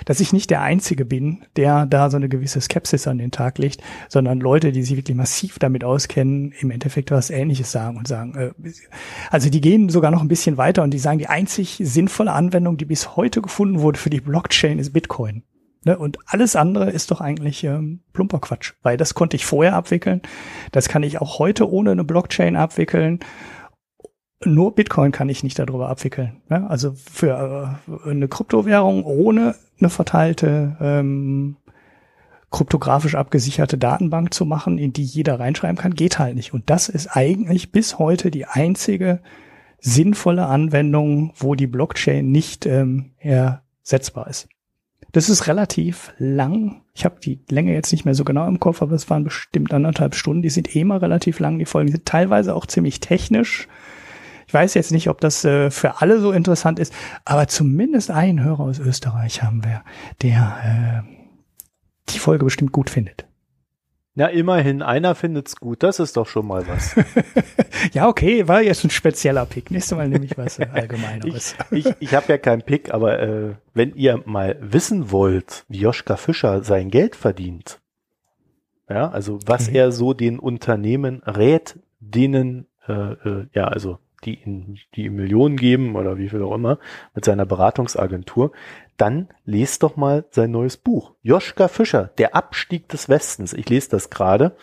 dass 0.04 0.20
ich 0.20 0.32
nicht 0.32 0.50
der 0.50 0.62
Einzige 0.62 1.04
bin, 1.04 1.44
der 1.56 1.86
da 1.86 2.10
so 2.10 2.16
eine 2.16 2.28
gewisse 2.28 2.60
Skepsis 2.60 3.06
an 3.06 3.18
den 3.18 3.30
Tag 3.30 3.58
legt, 3.58 3.82
sondern 4.08 4.40
Leute, 4.40 4.72
die 4.72 4.82
sich 4.82 4.96
wirklich 4.96 5.16
massiv 5.16 5.58
damit 5.58 5.84
auskennen, 5.84 6.52
im 6.60 6.70
Endeffekt 6.70 7.10
was 7.10 7.30
Ähnliches 7.30 7.72
sagen 7.72 7.96
und 7.96 8.08
sagen, 8.08 8.34
äh, 8.36 8.50
also 9.30 9.50
die 9.50 9.60
gehen 9.60 9.88
sogar 9.88 10.10
noch 10.10 10.22
ein 10.22 10.28
bisschen 10.28 10.56
weiter 10.56 10.82
und 10.82 10.92
die 10.92 10.98
sagen, 10.98 11.18
die 11.18 11.28
einzig 11.28 11.80
sinnvolle 11.82 12.32
Anwendung, 12.32 12.76
die 12.76 12.84
bis 12.84 13.16
heute 13.16 13.42
gefunden 13.42 13.80
wurde 13.80 13.98
für 13.98 14.10
die 14.10 14.20
Blockchain, 14.20 14.78
ist 14.78 14.92
Bitcoin. 14.92 15.42
Ne? 15.84 15.98
Und 15.98 16.18
alles 16.26 16.56
andere 16.56 16.90
ist 16.90 17.10
doch 17.10 17.20
eigentlich 17.20 17.62
ähm, 17.64 18.00
plumper 18.12 18.40
Quatsch, 18.40 18.72
weil 18.82 18.96
das 18.96 19.14
konnte 19.14 19.36
ich 19.36 19.44
vorher 19.44 19.74
abwickeln. 19.74 20.22
Das 20.72 20.88
kann 20.88 21.02
ich 21.02 21.20
auch 21.20 21.38
heute 21.38 21.70
ohne 21.70 21.90
eine 21.90 22.04
Blockchain 22.04 22.56
abwickeln. 22.56 23.20
Nur 24.44 24.74
Bitcoin 24.74 25.12
kann 25.12 25.28
ich 25.28 25.42
nicht 25.42 25.58
darüber 25.58 25.88
abwickeln. 25.88 26.42
Ne? 26.48 26.68
Also 26.68 26.92
für 26.92 27.78
äh, 28.04 28.10
eine 28.10 28.28
Kryptowährung 28.28 29.04
ohne 29.04 29.54
eine 29.78 29.90
verteilte 29.90 30.76
ähm, 30.80 31.56
kryptografisch 32.50 33.16
abgesicherte 33.16 33.78
Datenbank 33.78 34.32
zu 34.32 34.44
machen, 34.44 34.78
in 34.78 34.92
die 34.92 35.02
jeder 35.02 35.40
reinschreiben 35.40 35.76
kann, 35.76 35.94
geht 35.94 36.18
halt 36.18 36.36
nicht. 36.36 36.54
Und 36.54 36.70
das 36.70 36.88
ist 36.88 37.08
eigentlich 37.08 37.72
bis 37.72 37.98
heute 37.98 38.30
die 38.30 38.46
einzige 38.46 39.20
sinnvolle 39.80 40.46
Anwendung, 40.46 41.32
wo 41.36 41.54
die 41.54 41.66
Blockchain 41.66 42.30
nicht 42.30 42.64
ähm, 42.64 43.10
ersetzbar 43.18 44.28
ist. 44.28 44.48
Das 45.12 45.28
ist 45.28 45.46
relativ 45.46 46.12
lang. 46.18 46.82
Ich 46.94 47.04
habe 47.04 47.20
die 47.20 47.40
Länge 47.48 47.72
jetzt 47.72 47.92
nicht 47.92 48.04
mehr 48.04 48.14
so 48.14 48.24
genau 48.24 48.46
im 48.46 48.60
Kopf, 48.60 48.82
aber 48.82 48.94
es 48.94 49.10
waren 49.10 49.24
bestimmt 49.24 49.74
anderthalb 49.74 50.14
Stunden. 50.14 50.42
Die 50.42 50.50
sind 50.50 50.74
eh 50.74 50.84
mal 50.84 50.98
relativ 50.98 51.38
lang, 51.38 51.58
die 51.58 51.66
Folgen 51.66 51.90
sind 51.90 52.06
teilweise 52.06 52.54
auch 52.54 52.66
ziemlich 52.66 53.00
technisch. 53.00 53.68
Ich 54.54 54.60
weiß 54.60 54.74
jetzt 54.74 54.92
nicht, 54.92 55.08
ob 55.08 55.20
das 55.20 55.44
äh, 55.44 55.68
für 55.72 56.00
alle 56.00 56.20
so 56.20 56.30
interessant 56.30 56.78
ist, 56.78 56.92
aber 57.24 57.48
zumindest 57.48 58.12
einen 58.12 58.40
Hörer 58.40 58.60
aus 58.60 58.78
Österreich 58.78 59.42
haben 59.42 59.64
wir, 59.64 59.82
der 60.22 61.04
äh, 61.04 62.12
die 62.12 62.20
Folge 62.20 62.44
bestimmt 62.44 62.70
gut 62.70 62.88
findet. 62.88 63.26
Na, 64.14 64.28
immerhin, 64.28 64.80
einer 64.80 65.16
findet's 65.16 65.56
gut. 65.56 65.82
Das 65.82 65.98
ist 65.98 66.16
doch 66.16 66.28
schon 66.28 66.46
mal 66.46 66.68
was. 66.68 66.94
ja, 67.94 68.06
okay, 68.06 68.46
war 68.46 68.62
jetzt 68.62 68.84
ein 68.84 68.90
spezieller 68.90 69.44
Pick. 69.44 69.72
Nächstes 69.72 69.98
Mal 69.98 70.08
nehme 70.08 70.24
ich 70.24 70.38
was 70.38 70.60
Allgemeineres. 70.72 71.56
ich 71.72 71.86
ich, 71.86 71.94
ich 71.98 72.14
habe 72.14 72.26
ja 72.28 72.38
keinen 72.38 72.62
Pick, 72.62 72.94
aber 72.94 73.18
äh, 73.18 73.54
wenn 73.74 73.92
ihr 73.96 74.22
mal 74.24 74.56
wissen 74.60 75.10
wollt, 75.10 75.64
wie 75.66 75.80
Joschka 75.80 76.16
Fischer 76.16 76.62
sein 76.62 76.90
Geld 76.92 77.16
verdient, 77.16 77.80
ja, 78.88 79.10
also 79.10 79.40
was 79.46 79.66
okay. 79.66 79.78
er 79.78 79.90
so 79.90 80.14
den 80.14 80.38
Unternehmen 80.38 81.24
rät, 81.24 81.80
denen, 81.98 82.68
äh, 82.86 82.92
äh, 82.92 83.46
ja, 83.52 83.66
also 83.66 83.98
die 84.24 84.34
in 84.34 84.78
die 84.94 85.10
Millionen 85.10 85.56
geben 85.56 85.96
oder 85.96 86.18
wie 86.18 86.28
viel 86.28 86.42
auch 86.42 86.54
immer 86.54 86.78
mit 87.14 87.24
seiner 87.24 87.46
Beratungsagentur, 87.46 88.52
dann 88.96 89.28
lest 89.44 89.82
doch 89.82 89.96
mal 89.96 90.24
sein 90.30 90.50
neues 90.50 90.76
Buch. 90.76 91.12
Joschka 91.22 91.68
Fischer, 91.68 92.10
Der 92.18 92.34
Abstieg 92.34 92.88
des 92.88 93.08
Westens. 93.08 93.52
Ich 93.52 93.68
lese 93.68 93.90
das 93.90 94.10
gerade. 94.10 94.56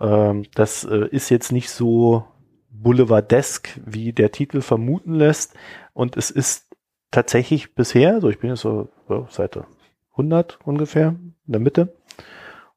Ähm, 0.00 0.44
das 0.54 0.84
äh, 0.84 1.08
ist 1.10 1.30
jetzt 1.30 1.52
nicht 1.52 1.70
so 1.70 2.24
boulevardesk, 2.70 3.80
wie 3.84 4.12
der 4.12 4.30
Titel 4.30 4.60
vermuten 4.60 5.14
lässt. 5.14 5.54
Und 5.92 6.16
es 6.16 6.30
ist 6.30 6.68
tatsächlich 7.10 7.74
bisher, 7.74 8.20
so 8.20 8.28
ich 8.28 8.38
bin 8.38 8.50
jetzt 8.50 8.60
so 8.60 8.88
ja, 9.08 9.26
Seite 9.30 9.66
100 10.12 10.58
ungefähr, 10.64 11.08
in 11.46 11.52
der 11.52 11.60
Mitte. 11.60 11.96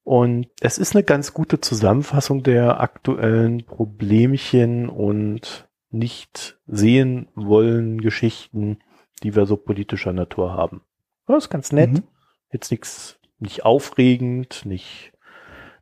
Und 0.04 0.48
es 0.62 0.78
ist 0.78 0.96
eine 0.96 1.04
ganz 1.04 1.34
gute 1.34 1.62
Zusammenfassung 1.62 2.42
der 2.42 2.82
aktuellen 2.82 3.64
Problemchen 3.66 4.90
und 4.90 5.68
nicht 5.92 6.58
sehen 6.68 7.28
wollen 7.36 8.02
Geschichten, 8.02 8.80
die 9.24 9.36
wir 9.36 9.46
so 9.46 9.58
politischer 9.58 10.14
Natur 10.14 10.54
haben. 10.54 10.82
Das 11.28 11.46
ist 11.46 11.50
ganz 11.50 11.72
nett. 11.72 11.92
Mhm. 11.92 12.04
Jetzt 12.52 12.72
nichts, 12.72 13.20
nicht 13.40 13.64
aufregend, 13.64 14.66
nicht, 14.66 15.14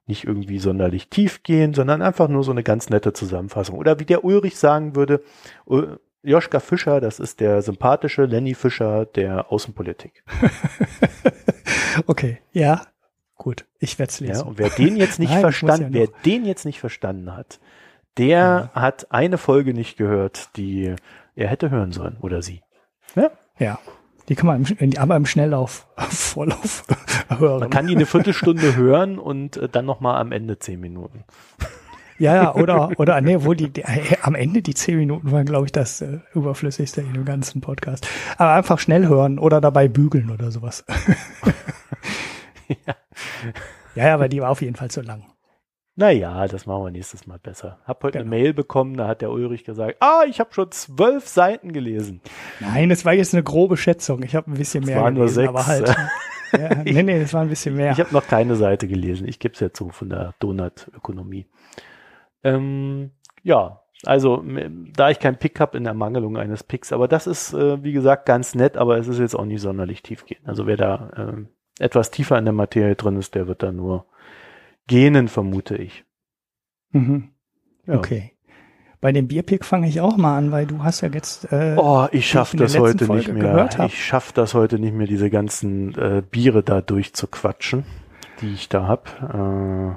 nicht 0.06 0.26
irgendwie 0.26 0.60
sonderlich 0.60 1.10
tiefgehend, 1.10 1.76
sondern 1.76 2.02
einfach 2.02 2.28
nur 2.28 2.44
so 2.44 2.52
eine 2.52 2.64
ganz 2.64 2.90
nette 2.90 3.14
Zusammenfassung. 3.14 3.78
Oder 3.78 4.00
wie 4.00 4.06
der 4.06 4.24
Ulrich 4.24 4.58
sagen 4.58 4.96
würde, 4.96 5.24
Joschka 6.22 6.60
Fischer, 6.60 7.00
das 7.00 7.20
ist 7.20 7.40
der 7.40 7.62
sympathische 7.62 8.26
Lenny 8.26 8.54
Fischer 8.54 9.06
der 9.06 9.52
Außenpolitik. 9.52 10.24
okay, 12.08 12.40
ja, 12.52 12.86
gut, 13.36 13.66
ich 13.80 13.98
werde 13.98 14.10
es 14.10 14.20
lesen. 14.20 14.42
Ja, 14.42 14.44
und 14.44 14.58
wer 14.58 14.70
den 14.70 14.98
jetzt 14.98 15.20
nicht 15.20 15.32
Nein, 15.32 15.42
verstanden, 15.42 15.94
ja 15.94 16.02
wer 16.02 16.08
den 16.26 16.46
jetzt 16.46 16.66
nicht 16.66 16.80
verstanden 16.80 17.36
hat, 17.36 17.60
der 18.18 18.72
ja. 18.74 18.82
hat 18.82 19.12
eine 19.12 19.38
Folge 19.38 19.74
nicht 19.74 19.98
gehört, 19.98 20.56
die 20.58 20.96
er 21.36 21.48
hätte 21.48 21.70
hören 21.70 21.92
sollen 21.92 22.18
oder 22.22 22.42
sie. 22.42 22.62
Ja. 23.16 23.32
Ja. 23.58 23.80
Die 24.28 24.36
kann 24.36 24.46
man 24.46 24.64
im, 24.64 24.98
aber 24.98 25.16
im 25.16 25.26
Schnelllauf, 25.26 25.88
Vorlauf 25.98 26.84
hören. 27.30 27.62
Man 27.62 27.70
kann 27.70 27.88
die 27.88 27.96
eine 27.96 28.06
Viertelstunde 28.06 28.76
hören 28.76 29.18
und 29.18 29.58
äh, 29.58 29.68
dann 29.68 29.86
nochmal 29.86 30.22
am 30.22 30.32
Ende 30.32 30.60
zehn 30.60 30.80
Minuten. 30.80 31.24
Ja, 32.20 32.36
ja, 32.36 32.56
oder, 32.56 32.92
oder, 32.98 33.22
nee, 33.22 33.38
wo 33.40 33.54
die, 33.54 33.70
die 33.70 33.82
äh, 33.82 34.18
am 34.22 34.36
Ende 34.36 34.62
die 34.62 34.74
zehn 34.74 34.98
Minuten 34.98 35.32
waren, 35.32 35.46
glaube 35.46 35.66
ich, 35.66 35.72
das 35.72 36.02
äh, 36.02 36.20
überflüssigste 36.34 37.02
in 37.02 37.14
dem 37.14 37.24
ganzen 37.24 37.62
Podcast. 37.62 38.06
Aber 38.38 38.52
einfach 38.52 38.78
schnell 38.78 39.08
hören 39.08 39.40
oder 39.40 39.62
dabei 39.62 39.88
bügeln 39.88 40.30
oder 40.30 40.52
sowas. 40.52 40.84
ja. 42.68 42.96
ja, 43.96 44.08
ja, 44.08 44.14
aber 44.14 44.28
die 44.28 44.42
war 44.42 44.50
auf 44.50 44.62
jeden 44.62 44.76
Fall 44.76 44.92
zu 44.92 45.02
lang. 45.02 45.24
Naja, 46.00 46.48
das 46.48 46.66
machen 46.66 46.86
wir 46.86 46.92
nächstes 46.92 47.28
Mal 47.28 47.40
besser. 47.40 47.78
Hab 47.84 48.02
heute 48.06 48.20
genau. 48.20 48.32
eine 48.32 48.42
Mail 48.42 48.54
bekommen, 48.54 48.96
da 48.96 49.06
hat 49.06 49.22
der 49.22 49.32
Ulrich 49.32 49.66
gesagt, 49.66 49.98
ah, 50.00 50.24
ich 50.30 50.40
habe 50.40 50.54
schon 50.54 50.72
zwölf 50.72 51.28
Seiten 51.28 51.74
gelesen. 51.74 52.22
Nein, 52.62 52.90
es 52.90 53.04
war 53.04 53.12
jetzt 53.12 53.34
eine 53.34 53.44
grobe 53.44 53.76
Schätzung. 53.76 54.24
Ich 54.24 54.34
habe 54.34 54.50
ein 54.50 54.54
bisschen 54.54 54.86
mehr 54.86 55.02
waren 55.02 55.16
gelesen, 55.16 55.44
nur 55.44 55.62
sechs. 55.62 55.84
aber 55.84 55.92
halt. 55.92 55.96
ja, 56.54 56.84
nee, 56.86 57.04
nee, 57.04 57.20
es 57.20 57.34
war 57.34 57.42
ein 57.42 57.50
bisschen 57.50 57.76
mehr. 57.76 57.92
Ich 57.92 58.00
habe 58.00 58.14
noch 58.14 58.26
keine 58.26 58.56
Seite 58.56 58.88
gelesen. 58.88 59.28
Ich 59.28 59.40
gebe 59.40 59.56
es 59.56 59.60
ja 59.60 59.74
zu 59.74 59.90
von 59.90 60.08
der 60.08 60.36
Donut-Ökonomie. 60.40 61.48
Ähm, 62.46 63.12
ja, 63.44 63.82
also 64.06 64.42
da 64.96 65.10
ich 65.10 65.20
keinen 65.20 65.36
Pick 65.36 65.60
habe 65.60 65.78
in 65.78 65.86
Ermangelung 65.86 66.38
eines 66.38 66.64
Picks, 66.64 66.94
aber 66.94 67.10
das 67.10 67.28
ist, 67.28 67.54
äh, 67.54 67.84
wie 67.84 67.92
gesagt, 67.92 68.26
ganz 68.26 68.56
nett, 68.56 68.78
aber 68.78 68.98
es 69.00 69.10
ist 69.10 69.20
jetzt 69.20 69.36
auch 69.36 69.44
nicht 69.44 69.60
sonderlich 69.60 70.02
tief 70.02 70.26
gehen. 70.26 70.40
Also 70.46 70.66
wer 70.66 70.78
da 70.78 71.10
äh, 71.18 71.84
etwas 71.84 72.10
tiefer 72.10 72.38
in 72.38 72.46
der 72.46 72.54
Materie 72.54 72.96
drin 72.96 73.18
ist, 73.18 73.36
der 73.36 73.48
wird 73.48 73.64
da 73.64 73.74
nur 73.74 74.06
Genen, 74.90 75.28
vermute 75.30 75.78
ich. 75.78 76.04
Mhm. 76.92 77.30
Ja. 77.88 77.96
Okay. 77.98 78.34
Bei 79.02 79.14
dem 79.14 79.28
Bierpick 79.30 79.64
fange 79.64 79.88
ich 79.88 80.02
auch 80.02 80.18
mal 80.18 80.38
an, 80.38 80.52
weil 80.52 80.66
du 80.66 80.84
hast 80.84 81.00
ja 81.02 81.08
jetzt. 81.08 81.50
Äh, 81.54 81.76
oh, 81.78 82.08
ich 82.12 82.28
schaffe 82.28 82.58
das 82.58 82.78
heute 82.78 83.06
Folge 83.06 83.32
nicht 83.32 83.42
mehr. 83.42 83.70
Ich 83.86 84.04
schaffe 84.04 84.34
das 84.34 84.54
heute 84.54 84.78
nicht 84.78 84.94
mehr, 84.94 85.08
diese 85.08 85.30
ganzen 85.30 85.96
äh, 85.98 86.22
Biere 86.30 86.64
da 86.64 86.82
durchzuquatschen, 86.82 87.86
die 88.42 88.52
ich 88.54 88.68
da 88.68 88.88
hab. 88.88 89.08
Äh, 89.34 89.96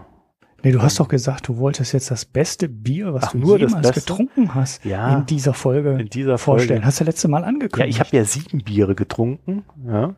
Nee, 0.64 0.70
du 0.70 0.80
hast 0.80 1.00
doch 1.00 1.08
gesagt, 1.08 1.48
du 1.48 1.56
wolltest 1.56 1.92
jetzt 1.92 2.12
das 2.12 2.24
beste 2.24 2.68
Bier, 2.68 3.12
was 3.12 3.24
Ach, 3.24 3.32
du 3.32 3.38
nur 3.38 3.58
jemals 3.58 3.90
getrunken 3.90 4.54
hast, 4.54 4.84
Ja. 4.84 5.18
in 5.18 5.26
dieser 5.26 5.54
Folge 5.54 5.98
In 5.98 6.06
dieser 6.08 6.38
vorstellen. 6.38 6.82
Folge. 6.82 6.86
Hast 6.86 7.00
du 7.00 7.04
letzte 7.04 7.26
Mal 7.26 7.42
angekündigt. 7.42 7.78
Ja, 7.78 7.86
ich 7.86 7.98
habe 7.98 8.16
ja 8.16 8.24
sieben 8.24 8.62
Biere 8.62 8.94
getrunken, 8.94 9.64
ja. 9.84 10.14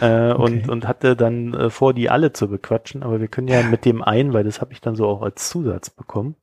Äh, 0.00 0.32
und, 0.32 0.62
Okay. 0.62 0.70
und 0.70 0.86
hatte 0.88 1.16
dann 1.16 1.54
äh, 1.54 1.70
vor, 1.70 1.94
die 1.94 2.10
alle 2.10 2.32
zu 2.32 2.48
bequatschen, 2.48 3.02
aber 3.02 3.20
wir 3.20 3.28
können 3.28 3.48
ja 3.48 3.62
mit 3.62 3.84
dem 3.84 4.02
einen, 4.02 4.32
weil 4.32 4.44
das 4.44 4.60
habe 4.60 4.72
ich 4.72 4.80
dann 4.80 4.94
so 4.96 5.06
auch 5.08 5.22
als 5.22 5.48
Zusatz 5.48 5.90
bekommen. 5.90 6.36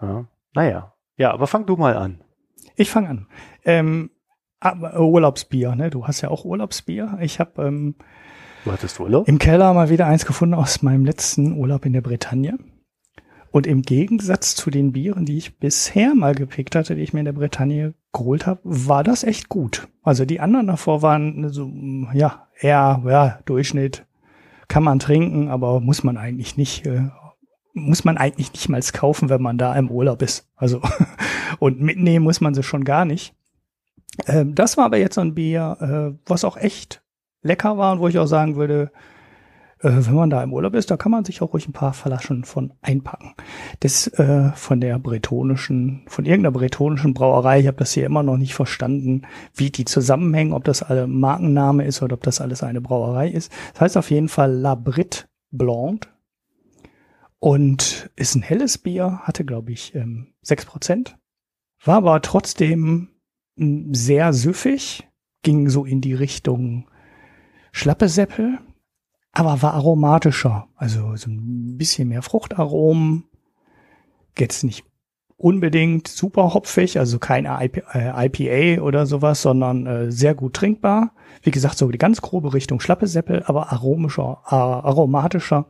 Ja. 0.00 0.26
Naja. 0.54 0.94
Ja, 1.16 1.32
aber 1.32 1.46
fang 1.46 1.66
du 1.66 1.76
mal 1.76 1.96
an. 1.96 2.22
Ich 2.76 2.90
fange 2.90 3.08
an. 3.08 3.26
Ähm, 3.64 4.10
aber 4.60 4.98
Urlaubsbier, 5.00 5.74
ne? 5.74 5.90
Du 5.90 6.06
hast 6.06 6.20
ja 6.20 6.30
auch 6.30 6.44
Urlaubsbier. 6.44 7.18
Ich 7.20 7.40
habe 7.40 7.62
ähm, 7.64 7.96
Du 8.64 8.72
hattest 8.72 8.98
Urlaub? 9.00 9.26
im 9.28 9.38
Keller 9.38 9.72
mal 9.74 9.88
wieder 9.90 10.06
eins 10.06 10.24
gefunden 10.24 10.54
aus 10.54 10.82
meinem 10.82 11.04
letzten 11.04 11.52
Urlaub 11.58 11.84
in 11.84 11.92
der 11.92 12.00
Bretagne. 12.00 12.58
Und 13.52 13.66
im 13.66 13.82
Gegensatz 13.82 14.54
zu 14.56 14.70
den 14.70 14.92
Bieren, 14.92 15.26
die 15.26 15.36
ich 15.36 15.58
bisher 15.58 16.14
mal 16.14 16.34
gepickt 16.34 16.74
hatte, 16.74 16.96
die 16.96 17.02
ich 17.02 17.12
mir 17.12 17.20
in 17.20 17.26
der 17.26 17.34
Bretagne 17.34 17.92
geholt 18.12 18.46
habe, 18.46 18.60
war 18.64 19.04
das 19.04 19.24
echt 19.24 19.50
gut. 19.50 19.88
Also 20.02 20.24
die 20.24 20.40
anderen 20.40 20.66
davor 20.66 21.02
waren 21.02 21.50
so, 21.50 21.70
ja, 22.14 22.48
eher, 22.58 23.02
ja, 23.06 23.38
Durchschnitt. 23.44 24.06
Kann 24.68 24.82
man 24.82 24.98
trinken, 24.98 25.48
aber 25.48 25.80
muss 25.80 26.02
man 26.02 26.16
eigentlich 26.16 26.56
nicht, 26.56 26.86
äh, 26.86 27.10
muss 27.74 28.04
man 28.04 28.16
eigentlich 28.16 28.52
nicht 28.52 28.70
mal 28.70 28.80
kaufen, 28.80 29.28
wenn 29.28 29.42
man 29.42 29.58
da 29.58 29.76
im 29.76 29.90
Urlaub 29.90 30.22
ist. 30.22 30.48
Also, 30.56 30.80
und 31.58 31.78
mitnehmen 31.78 32.24
muss 32.24 32.40
man 32.40 32.54
sie 32.54 32.62
schon 32.62 32.84
gar 32.84 33.04
nicht. 33.04 33.34
Ähm, 34.26 34.54
das 34.54 34.78
war 34.78 34.86
aber 34.86 34.96
jetzt 34.96 35.16
so 35.16 35.20
ein 35.20 35.34
Bier, 35.34 35.76
äh, 35.80 36.18
was 36.24 36.44
auch 36.44 36.56
echt 36.56 37.02
lecker 37.42 37.76
war 37.76 37.92
und 37.92 38.00
wo 38.00 38.08
ich 38.08 38.18
auch 38.18 38.26
sagen 38.26 38.56
würde, 38.56 38.90
wenn 39.82 40.14
man 40.14 40.30
da 40.30 40.42
im 40.42 40.52
Urlaub 40.52 40.74
ist, 40.74 40.90
da 40.90 40.96
kann 40.96 41.12
man 41.12 41.24
sich 41.24 41.42
auch 41.42 41.52
ruhig 41.52 41.68
ein 41.68 41.72
paar 41.72 41.92
Flaschen 41.92 42.44
von 42.44 42.72
einpacken. 42.82 43.34
Das 43.80 44.06
äh, 44.06 44.52
von 44.52 44.80
der 44.80 44.98
bretonischen, 44.98 46.02
von 46.06 46.24
irgendeiner 46.24 46.52
bretonischen 46.52 47.14
Brauerei, 47.14 47.60
ich 47.60 47.66
habe 47.66 47.78
das 47.78 47.92
hier 47.92 48.06
immer 48.06 48.22
noch 48.22 48.36
nicht 48.36 48.54
verstanden, 48.54 49.22
wie 49.54 49.70
die 49.70 49.84
zusammenhängen, 49.84 50.52
ob 50.52 50.64
das 50.64 50.82
alle 50.82 51.06
Markenname 51.06 51.84
ist 51.84 52.02
oder 52.02 52.14
ob 52.14 52.22
das 52.22 52.40
alles 52.40 52.62
eine 52.62 52.80
Brauerei 52.80 53.28
ist. 53.28 53.52
Das 53.72 53.80
heißt 53.82 53.96
auf 53.96 54.10
jeden 54.10 54.28
Fall 54.28 54.52
La 54.52 54.74
Brit 54.74 55.28
Blonde 55.50 56.08
und 57.38 58.10
ist 58.14 58.36
ein 58.36 58.42
helles 58.42 58.78
Bier, 58.78 59.20
hatte 59.24 59.44
glaube 59.44 59.72
ich 59.72 59.94
ähm, 59.96 60.28
6%, 60.46 61.14
war 61.84 61.96
aber 61.96 62.22
trotzdem 62.22 63.08
sehr 63.56 64.32
süffig, 64.32 65.08
ging 65.42 65.68
so 65.68 65.84
in 65.84 66.00
die 66.00 66.14
Richtung 66.14 66.88
Schlappe 67.72 68.08
Seppel, 68.08 68.58
aber 69.32 69.62
war 69.62 69.74
aromatischer. 69.74 70.68
Also 70.76 71.16
so 71.16 71.30
ein 71.30 71.76
bisschen 71.78 72.08
mehr 72.08 72.22
Fruchtaromen. 72.22 73.24
Jetzt 74.38 74.64
nicht 74.64 74.84
unbedingt 75.36 76.06
super 76.06 76.54
hopfig, 76.54 76.98
also 76.98 77.18
kein 77.18 77.46
IP, 77.46 77.82
äh, 77.94 78.26
IPA 78.26 78.82
oder 78.82 79.06
sowas, 79.06 79.42
sondern 79.42 79.86
äh, 79.86 80.12
sehr 80.12 80.34
gut 80.34 80.54
trinkbar. 80.54 81.12
Wie 81.42 81.50
gesagt, 81.50 81.76
so 81.78 81.90
die 81.90 81.98
ganz 81.98 82.20
grobe 82.20 82.54
Richtung 82.54 82.78
Schlappe 82.78 83.08
Seppel, 83.08 83.42
aber 83.46 83.72
aromischer, 83.72 84.40
aromatischer 84.44 85.66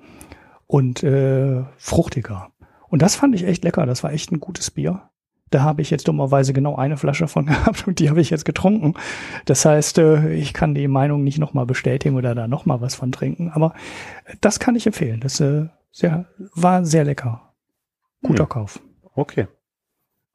und 0.66 1.02
äh, 1.02 1.62
fruchtiger. 1.78 2.48
Und 2.88 3.00
das 3.00 3.14
fand 3.14 3.34
ich 3.34 3.44
echt 3.44 3.64
lecker. 3.64 3.86
Das 3.86 4.02
war 4.04 4.12
echt 4.12 4.30
ein 4.32 4.40
gutes 4.40 4.70
Bier. 4.70 5.08
Da 5.52 5.62
habe 5.62 5.82
ich 5.82 5.90
jetzt 5.90 6.08
dummerweise 6.08 6.52
genau 6.52 6.76
eine 6.76 6.96
Flasche 6.96 7.28
von 7.28 7.46
gehabt 7.46 7.86
und 7.86 7.98
die 7.98 8.10
habe 8.10 8.20
ich 8.20 8.30
jetzt 8.30 8.44
getrunken. 8.44 8.94
Das 9.44 9.64
heißt, 9.64 9.98
äh, 9.98 10.32
ich 10.32 10.52
kann 10.52 10.74
die 10.74 10.88
Meinung 10.88 11.22
nicht 11.22 11.38
nochmal 11.38 11.66
bestätigen 11.66 12.16
oder 12.16 12.34
da 12.34 12.48
nochmal 12.48 12.80
was 12.80 12.94
von 12.94 13.12
trinken. 13.12 13.50
Aber 13.50 13.74
das 14.40 14.58
kann 14.58 14.74
ich 14.74 14.86
empfehlen. 14.86 15.20
Das 15.20 15.38
äh, 15.40 15.68
sehr, 15.90 16.26
war 16.54 16.84
sehr 16.84 17.04
lecker. 17.04 17.54
Guter 18.22 18.44
Hm. 18.44 18.48
Kauf. 18.48 18.80
Okay. 19.14 19.46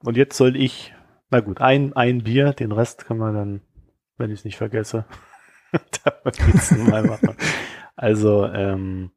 Und 0.04 0.18
jetzt 0.18 0.38
soll 0.38 0.56
ich, 0.56 0.94
na 1.32 1.40
gut, 1.40 1.60
ein, 1.62 1.94
ein 1.94 2.24
Bier, 2.24 2.54
den 2.54 2.72
Rest 2.72 3.06
können 3.06 3.20
wir 3.20 3.34
dann, 3.34 3.62
wenn 4.18 4.30
ich 4.30 4.40
es 4.40 4.46
nicht 4.46 4.58
vergesse. 4.58 5.06
Also, 8.00 8.46
ähm, 8.46 9.10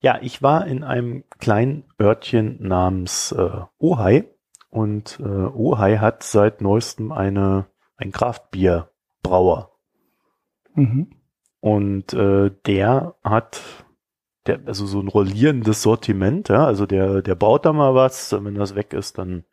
ja, 0.00 0.18
ich 0.22 0.42
war 0.42 0.66
in 0.66 0.82
einem 0.82 1.24
kleinen 1.38 1.84
Örtchen 2.00 2.56
namens 2.66 3.32
äh, 3.32 3.60
Ohai 3.78 4.24
und 4.70 5.18
äh, 5.20 5.22
Ohai 5.22 5.96
hat 5.98 6.22
seit 6.22 6.60
neuestem 6.60 7.12
eine, 7.12 7.66
ein 7.96 8.12
Kraftbierbrauer. 8.12 9.72
Mhm. 10.74 11.10
Und 11.60 12.12
äh, 12.12 12.50
der 12.66 13.14
hat 13.24 13.60
der, 14.46 14.60
also 14.66 14.86
so 14.86 15.00
ein 15.00 15.08
rollierendes 15.08 15.82
Sortiment, 15.82 16.48
ja, 16.48 16.64
also 16.64 16.86
der, 16.86 17.22
der 17.22 17.34
baut 17.34 17.66
da 17.66 17.72
mal 17.72 17.94
was, 17.94 18.32
wenn 18.32 18.54
das 18.54 18.74
weg 18.74 18.92
ist, 18.92 19.18
dann 19.18 19.44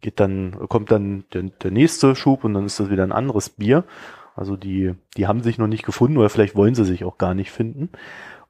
geht 0.00 0.20
dann, 0.20 0.68
kommt 0.68 0.90
dann 0.90 1.24
der, 1.32 1.42
der 1.42 1.70
nächste 1.70 2.14
Schub 2.16 2.44
und 2.44 2.54
dann 2.54 2.64
ist 2.64 2.80
das 2.80 2.90
wieder 2.90 3.02
ein 3.02 3.12
anderes 3.12 3.50
Bier. 3.50 3.84
Also 4.34 4.56
die, 4.56 4.94
die 5.16 5.26
haben 5.26 5.42
sich 5.42 5.58
noch 5.58 5.66
nicht 5.66 5.84
gefunden 5.84 6.16
oder 6.16 6.30
vielleicht 6.30 6.56
wollen 6.56 6.74
sie 6.74 6.84
sich 6.84 7.04
auch 7.04 7.18
gar 7.18 7.34
nicht 7.34 7.50
finden. 7.50 7.90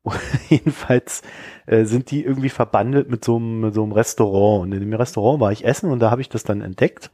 Jedenfalls 0.48 1.22
äh, 1.66 1.84
sind 1.84 2.10
die 2.10 2.24
irgendwie 2.24 2.48
verbandelt 2.48 3.10
mit 3.10 3.24
so, 3.24 3.36
einem, 3.36 3.60
mit 3.60 3.74
so 3.74 3.82
einem 3.82 3.92
Restaurant. 3.92 4.62
Und 4.62 4.72
in 4.72 4.80
dem 4.80 4.92
Restaurant 4.94 5.40
war 5.40 5.52
ich 5.52 5.64
essen 5.64 5.90
und 5.90 6.00
da 6.00 6.10
habe 6.10 6.20
ich 6.20 6.28
das 6.28 6.44
dann 6.44 6.60
entdeckt. 6.60 7.10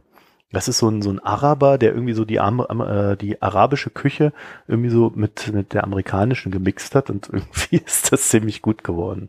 Das 0.52 0.68
ist 0.68 0.78
so 0.78 0.88
ein, 0.88 1.02
so 1.02 1.10
ein 1.10 1.18
Araber, 1.18 1.76
der 1.76 1.92
irgendwie 1.92 2.12
so 2.12 2.24
die, 2.24 2.36
äh, 2.36 3.16
die 3.16 3.42
arabische 3.42 3.90
Küche 3.90 4.32
irgendwie 4.68 4.90
so 4.90 5.12
mit, 5.14 5.52
mit 5.52 5.74
der 5.74 5.84
amerikanischen 5.84 6.52
gemixt 6.52 6.94
hat 6.94 7.10
und 7.10 7.28
irgendwie 7.32 7.82
ist 7.84 8.12
das 8.12 8.28
ziemlich 8.28 8.62
gut 8.62 8.84
geworden. 8.84 9.28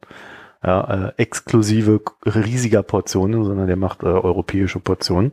Ja, 0.64 1.10
äh, 1.10 1.14
exklusive 1.18 2.02
riesiger 2.26 2.82
Portionen, 2.82 3.44
sondern 3.44 3.68
der 3.68 3.76
macht 3.76 4.04
äh, 4.04 4.08
europäische 4.08 4.80
Portionen. 4.80 5.32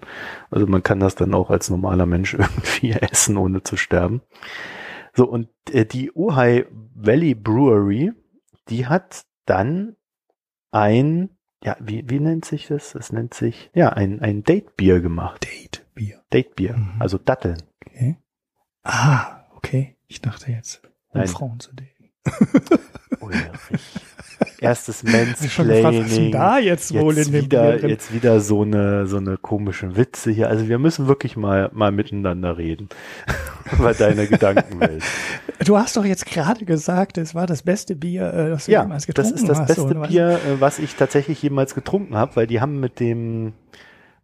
Also 0.50 0.66
man 0.66 0.82
kann 0.82 1.00
das 1.00 1.14
dann 1.14 1.34
auch 1.34 1.50
als 1.50 1.70
normaler 1.70 2.06
Mensch 2.06 2.34
irgendwie 2.38 2.92
essen, 2.92 3.36
ohne 3.36 3.62
zu 3.62 3.76
sterben. 3.76 4.20
So, 5.16 5.28
und 5.28 5.48
äh, 5.70 5.86
die 5.86 6.14
Ojai 6.14 6.66
Valley 6.94 7.34
Brewery, 7.34 8.12
die 8.68 8.86
hat 8.86 9.24
dann 9.46 9.96
ein, 10.72 11.30
ja, 11.62 11.76
wie, 11.80 12.08
wie 12.10 12.18
nennt 12.20 12.44
sich 12.44 12.66
das? 12.66 12.94
Es 12.94 13.12
nennt 13.12 13.32
sich, 13.34 13.70
ja, 13.74 13.90
ein, 13.90 14.20
ein 14.20 14.42
Date-Bier 14.42 15.00
gemacht. 15.00 15.44
Date 15.44 15.86
Bier. 15.94 16.22
Date-Bier, 16.32 16.76
Mhm. 16.76 17.00
also 17.00 17.18
Datteln. 17.18 17.62
Okay. 17.86 18.16
Ah, 18.82 19.44
okay. 19.54 19.96
Ich 20.08 20.20
dachte 20.20 20.50
jetzt, 20.50 20.82
um 21.10 21.20
Nein. 21.20 21.28
Frauen 21.28 21.60
zu 21.60 21.70
daten. 21.74 22.10
Ulrich. 23.24 23.82
Erstes 24.60 25.02
gefragt, 25.02 25.40
was 25.40 25.40
ist 25.44 25.58
denn 25.58 25.82
Mansplaining. 25.82 26.32
da 26.32 26.58
jetzt 26.58 26.94
wohl 26.94 27.16
Jetzt 27.16 27.26
in 27.26 27.32
dem 27.32 27.44
wieder, 27.44 27.62
Bier 27.70 27.78
drin? 27.80 27.90
jetzt 27.90 28.12
wieder 28.14 28.40
so 28.40 28.62
eine, 28.62 29.06
so 29.06 29.16
eine 29.18 29.36
komischen 29.36 29.96
Witze 29.96 30.30
hier. 30.30 30.48
Also 30.48 30.68
wir 30.68 30.78
müssen 30.78 31.06
wirklich 31.06 31.36
mal, 31.36 31.70
mal 31.72 31.92
miteinander 31.92 32.56
reden. 32.58 32.88
Über 33.78 33.94
deine 33.94 34.26
Gedankenwelt. 34.26 35.02
Du 35.64 35.76
hast 35.78 35.96
doch 35.96 36.04
jetzt 36.04 36.26
gerade 36.26 36.64
gesagt, 36.64 37.18
es 37.18 37.34
war 37.34 37.46
das 37.46 37.62
beste 37.62 37.94
Bier, 37.96 38.32
äh, 38.32 38.50
das 38.50 38.66
du 38.66 38.72
Ja, 38.72 38.82
jemals 38.82 39.06
das 39.06 39.14
getrunken 39.14 39.34
ist 39.38 39.48
das 39.48 39.58
hast. 39.60 39.66
beste 39.68 39.82
oder 39.84 40.00
was? 40.00 40.08
Bier, 40.08 40.28
äh, 40.28 40.60
was 40.60 40.78
ich 40.78 40.94
tatsächlich 40.96 41.42
jemals 41.42 41.74
getrunken 41.74 42.16
habe, 42.16 42.36
weil 42.36 42.46
die 42.46 42.60
haben 42.60 42.80
mit 42.80 43.00
dem, 43.00 43.52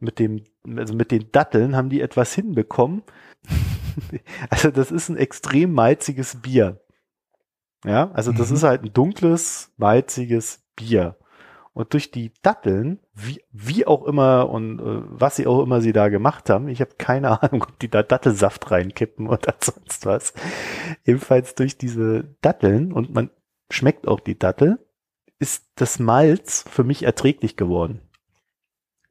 mit 0.00 0.18
dem, 0.18 0.42
also 0.76 0.94
mit 0.94 1.10
den 1.10 1.30
Datteln 1.32 1.76
haben 1.76 1.88
die 1.90 2.00
etwas 2.00 2.34
hinbekommen. 2.34 3.02
also 4.50 4.70
das 4.70 4.90
ist 4.90 5.08
ein 5.08 5.16
extrem 5.16 5.72
malziges 5.72 6.36
Bier. 6.36 6.80
Ja, 7.84 8.10
also 8.12 8.32
das 8.32 8.50
Mhm. 8.50 8.56
ist 8.56 8.62
halt 8.62 8.82
ein 8.84 8.92
dunkles, 8.92 9.72
malziges 9.76 10.62
Bier. 10.76 11.16
Und 11.72 11.92
durch 11.94 12.10
die 12.10 12.32
Datteln, 12.42 12.98
wie, 13.14 13.42
wie 13.52 13.86
auch 13.86 14.04
immer 14.04 14.50
und 14.50 14.80
äh, 14.80 15.02
was 15.06 15.36
sie 15.36 15.46
auch 15.46 15.62
immer 15.62 15.80
sie 15.80 15.92
da 15.92 16.08
gemacht 16.08 16.50
haben, 16.50 16.68
ich 16.68 16.80
habe 16.80 16.90
keine 16.98 17.30
Ahnung, 17.42 17.62
ob 17.62 17.78
die 17.78 17.88
da 17.88 18.02
Dattelsaft 18.02 18.70
reinkippen 18.70 19.28
oder 19.28 19.54
sonst 19.60 20.04
was. 20.04 20.34
Jedenfalls 21.04 21.54
durch 21.54 21.78
diese 21.78 22.24
Datteln 22.42 22.92
und 22.92 23.14
man 23.14 23.30
schmeckt 23.70 24.08
auch 24.08 24.20
die 24.20 24.38
Dattel, 24.38 24.78
ist 25.38 25.70
das 25.76 25.98
Malz 25.98 26.64
für 26.68 26.84
mich 26.84 27.04
erträglich 27.04 27.56
geworden. 27.56 28.00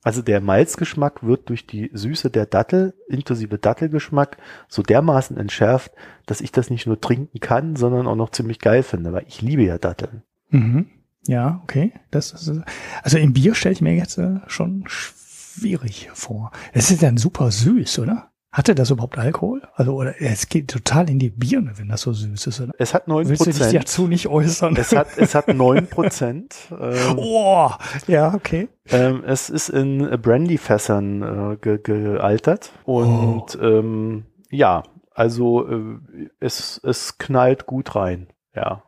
Also 0.02 0.22
der 0.22 0.40
Malzgeschmack 0.40 1.24
wird 1.24 1.50
durch 1.50 1.68
die 1.68 1.90
Süße 1.94 2.30
der 2.30 2.46
Dattel, 2.46 2.94
inklusive 3.10 3.58
Dattelgeschmack, 3.58 4.38
so 4.70 4.82
dermaßen 4.82 5.36
entschärft, 5.38 5.92
dass 6.26 6.40
ich 6.40 6.52
das 6.52 6.70
nicht 6.70 6.88
nur 6.88 7.02
trinken 7.02 7.40
kann, 7.40 7.76
sondern 7.76 8.08
auch 8.08 8.16
noch 8.16 8.32
ziemlich 8.32 8.60
geil 8.60 8.84
finde, 8.84 9.12
weil 9.12 9.26
ich 9.28 9.42
liebe 9.42 9.64
ja 9.64 9.78
Datteln. 9.78 10.24
Mhm. 10.50 10.88
Ja, 11.28 11.60
okay. 11.64 11.94
Das 12.12 12.32
ist, 12.32 12.62
also 13.04 13.18
im 13.18 13.34
Bier 13.34 13.56
stelle 13.56 13.74
ich 13.74 13.82
mir 13.82 13.96
jetzt 13.96 14.18
äh, 14.18 14.40
schon 14.48 14.86
schwierig 14.88 16.10
vor. 16.14 16.52
Es 16.72 16.92
ist 16.92 17.04
dann 17.04 17.18
super 17.18 17.52
süß, 17.52 18.00
oder? 18.00 18.29
Hatte 18.52 18.74
das 18.74 18.90
überhaupt 18.90 19.18
Alkohol? 19.20 19.62
Also, 19.76 19.94
oder 19.94 20.20
es 20.20 20.50
geht 20.50 20.70
total 20.70 21.08
in 21.10 21.20
die 21.20 21.30
Birne, 21.30 21.74
wenn 21.76 21.90
das 21.90 22.02
so 22.02 22.14
süß 22.14 22.48
ist, 22.48 22.62
oder? 22.62 22.74
Es 22.80 22.96
hat 22.96 23.08
neun 23.08 23.30
Willst 23.30 23.42
du 23.42 23.52
dich 23.52 23.60
Prozent. 23.60 23.84
dazu 23.84 24.08
nicht 24.08 24.28
äußern? 24.28 24.76
Es 24.76 24.92
hat, 24.92 25.18
es 25.18 25.36
hat 25.36 25.50
neun 25.50 25.86
Prozent. 25.90 26.56
Ähm, 26.72 27.18
oh, 27.18 27.70
ja, 28.08 28.34
okay. 28.34 28.68
ähm, 28.88 29.24
es 29.24 29.52
ist 29.52 29.70
in 29.70 30.00
Brandyfässern 30.00 31.52
äh, 31.54 31.58
ge 31.58 31.78
gealtert 31.78 32.72
und 32.86 33.58
ähm, 33.62 34.26
ja, 34.50 34.82
also 35.14 35.68
äh, 35.68 36.00
es, 36.40 36.82
es 36.84 37.20
knallt 37.20 37.68
gut 37.68 37.96
rein. 37.96 38.30
Ja. 38.56 38.84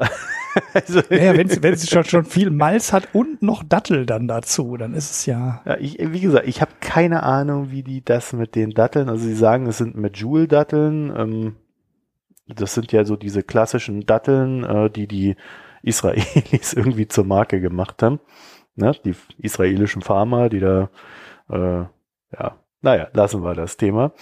also, 0.74 1.00
ja, 1.10 1.36
wenn 1.36 1.48
es 1.48 1.88
schon, 1.88 2.04
schon 2.04 2.24
viel 2.24 2.50
Malz 2.50 2.92
hat 2.92 3.08
und 3.12 3.42
noch 3.42 3.62
Dattel 3.62 4.06
dann 4.06 4.28
dazu, 4.28 4.76
dann 4.76 4.94
ist 4.94 5.10
es 5.10 5.26
ja. 5.26 5.62
ja 5.64 5.76
ich, 5.78 5.98
wie 6.00 6.20
gesagt, 6.20 6.46
ich 6.48 6.60
habe 6.60 6.72
keine 6.80 7.22
Ahnung, 7.22 7.70
wie 7.70 7.82
die 7.82 8.04
das 8.04 8.32
mit 8.32 8.54
den 8.54 8.70
Datteln, 8.70 9.08
also 9.08 9.24
sie 9.24 9.34
sagen, 9.34 9.66
es 9.66 9.78
sind 9.78 9.96
mit 9.96 10.16
Joule-Datteln, 10.16 11.14
ähm, 11.16 11.56
das 12.46 12.74
sind 12.74 12.92
ja 12.92 13.04
so 13.04 13.16
diese 13.16 13.42
klassischen 13.42 14.06
Datteln, 14.06 14.64
äh, 14.64 14.90
die 14.90 15.06
die 15.06 15.36
Israelis 15.82 16.72
irgendwie 16.76 17.08
zur 17.08 17.24
Marke 17.24 17.60
gemacht 17.60 18.02
haben. 18.02 18.20
Ne? 18.76 18.92
Die 19.04 19.14
israelischen 19.38 20.02
Farmer, 20.02 20.48
die 20.48 20.60
da, 20.60 20.90
äh, 21.48 21.84
ja, 22.32 22.56
naja, 22.82 23.08
lassen 23.12 23.42
wir 23.42 23.54
das 23.54 23.76
Thema. 23.76 24.12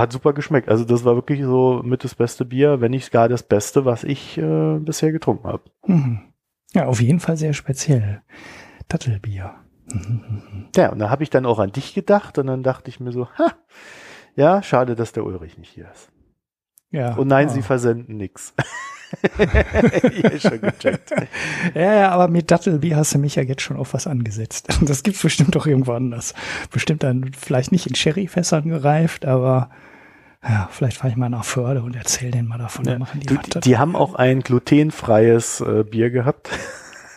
Hat 0.00 0.12
super 0.12 0.32
geschmeckt. 0.32 0.68
Also 0.68 0.84
das 0.84 1.04
war 1.04 1.14
wirklich 1.14 1.42
so 1.42 1.82
mit 1.84 2.04
das 2.04 2.14
beste 2.14 2.44
Bier, 2.44 2.80
wenn 2.80 2.90
nicht 2.90 3.10
gar 3.10 3.28
das 3.28 3.42
Beste, 3.42 3.84
was 3.84 4.04
ich 4.04 4.38
äh, 4.38 4.78
bisher 4.78 5.12
getrunken 5.12 5.46
habe. 5.48 5.62
Mhm. 5.86 6.20
Ja, 6.72 6.86
auf 6.86 7.00
jeden 7.00 7.20
Fall 7.20 7.36
sehr 7.36 7.54
speziell. 7.54 8.22
Dattelbier. 8.88 9.54
Ja, 10.76 10.90
und 10.90 10.98
da 10.98 11.10
habe 11.10 11.22
ich 11.22 11.30
dann 11.30 11.46
auch 11.46 11.58
an 11.58 11.72
dich 11.72 11.94
gedacht 11.94 12.38
und 12.38 12.46
dann 12.46 12.62
dachte 12.62 12.90
ich 12.90 13.00
mir 13.00 13.12
so, 13.12 13.28
ha, 13.38 13.52
ja, 14.36 14.62
schade, 14.62 14.94
dass 14.94 15.12
der 15.12 15.24
Ulrich 15.24 15.56
nicht 15.56 15.72
hier 15.72 15.90
ist. 15.90 16.10
Ja. 16.90 17.14
Und 17.16 17.28
nein, 17.28 17.48
oh. 17.48 17.50
sie 17.50 17.62
versenden 17.62 18.16
nix. 18.16 18.54
gecheckt. 19.38 20.84
Ja, 21.74 21.94
ja, 21.94 22.10
aber 22.10 22.28
mit 22.28 22.50
Dattelbier 22.50 22.96
hast 22.96 23.14
du 23.14 23.18
mich 23.18 23.34
ja 23.36 23.42
jetzt 23.42 23.62
schon 23.62 23.76
auf 23.76 23.94
was 23.94 24.06
angesetzt. 24.06 24.68
Das 24.82 25.02
gibt's 25.02 25.22
bestimmt 25.22 25.54
doch 25.54 25.66
irgendwo 25.66 25.92
anders. 25.92 26.34
Bestimmt 26.70 27.02
dann 27.02 27.32
vielleicht 27.32 27.72
nicht 27.72 27.86
in 27.86 27.94
Sherryfässern 27.94 28.68
gereift, 28.68 29.24
aber 29.26 29.70
ja, 30.42 30.68
vielleicht 30.70 30.98
fahre 30.98 31.10
ich 31.10 31.16
mal 31.16 31.28
nach 31.28 31.44
Förde 31.44 31.82
und 31.82 31.96
erzähle 31.96 32.30
denen 32.30 32.48
mal 32.48 32.58
davon. 32.58 32.84
Ja. 32.84 32.98
Machen 32.98 33.20
die, 33.20 33.26
du, 33.26 33.60
die 33.60 33.78
haben 33.78 33.96
auch 33.96 34.14
ein 34.14 34.40
glutenfreies 34.40 35.60
äh, 35.60 35.84
Bier 35.84 36.10
gehabt, 36.10 36.50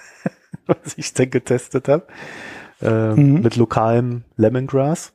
was 0.65 0.97
ich 0.97 1.13
dann 1.13 1.29
getestet 1.29 1.87
habe, 1.87 2.07
äh, 2.81 3.13
mhm. 3.13 3.41
mit 3.41 3.55
lokalem 3.55 4.23
Lemongrass. 4.37 5.13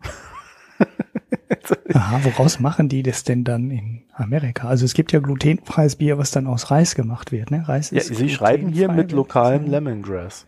Aha, 1.95 2.20
woraus 2.23 2.61
machen 2.61 2.89
die 2.89 3.03
das 3.03 3.24
denn 3.24 3.43
dann 3.45 3.70
in 3.70 4.05
Amerika? 4.12 4.69
Also 4.69 4.85
es 4.85 4.95
gibt 4.95 5.12
ja 5.12 5.20
glutenfreies 5.20 5.97
Bier, 5.97 6.19
was 6.19 6.31
dann 6.31 6.47
aus 6.47 6.70
Reis 6.70 6.95
gemacht 6.95 7.33
wird, 7.33 7.51
ne? 7.51 7.66
Reis 7.66 7.91
ja, 7.91 8.01
Sie 8.01 8.28
schreiben 8.28 8.69
hier 8.69 8.91
mit 8.91 9.12
lokalem 9.12 9.66
Lemongrass. 9.66 10.47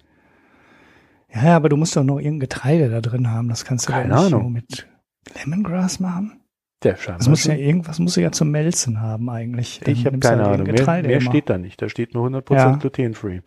Ja, 1.33 1.45
ja, 1.45 1.57
aber 1.57 1.69
du 1.69 1.77
musst 1.77 1.97
doch 1.97 2.05
noch 2.05 2.19
irgendein 2.19 2.41
Getreide 2.41 2.91
da 2.91 3.01
drin 3.01 3.31
haben. 3.31 3.49
Das 3.49 3.65
kannst 3.65 3.89
du 3.89 3.93
Keine 3.93 4.15
doch 4.15 4.23
nicht 4.23 4.35
Ahnung. 4.35 4.53
mit 4.53 4.89
Lemongrass 5.35 6.01
machen. 6.01 6.41
Der 6.83 6.97
scheinbar. 6.97 7.19
Das 7.19 7.29
muss 7.29 7.45
ja 7.45 7.55
irgendwas 7.55 7.99
muss 7.99 8.17
ja 8.17 8.31
zum 8.31 8.51
Melzen 8.51 9.01
haben 9.01 9.29
eigentlich. 9.31 9.81
Dann 9.85 9.95
ich 9.95 10.07
habe 10.07 10.19
keine 10.19 10.45
halt 10.45 10.61
Ahnung. 10.61 10.73
Mehr, 10.73 11.03
mehr 11.03 11.21
steht 11.21 11.51
da 11.51 11.59
nicht. 11.59 11.83
Da 11.83 11.89
steht 11.89 12.15
nur 12.15 12.27
100% 12.29 12.55
ja. 12.55 12.77
glutenfree. 12.77 13.41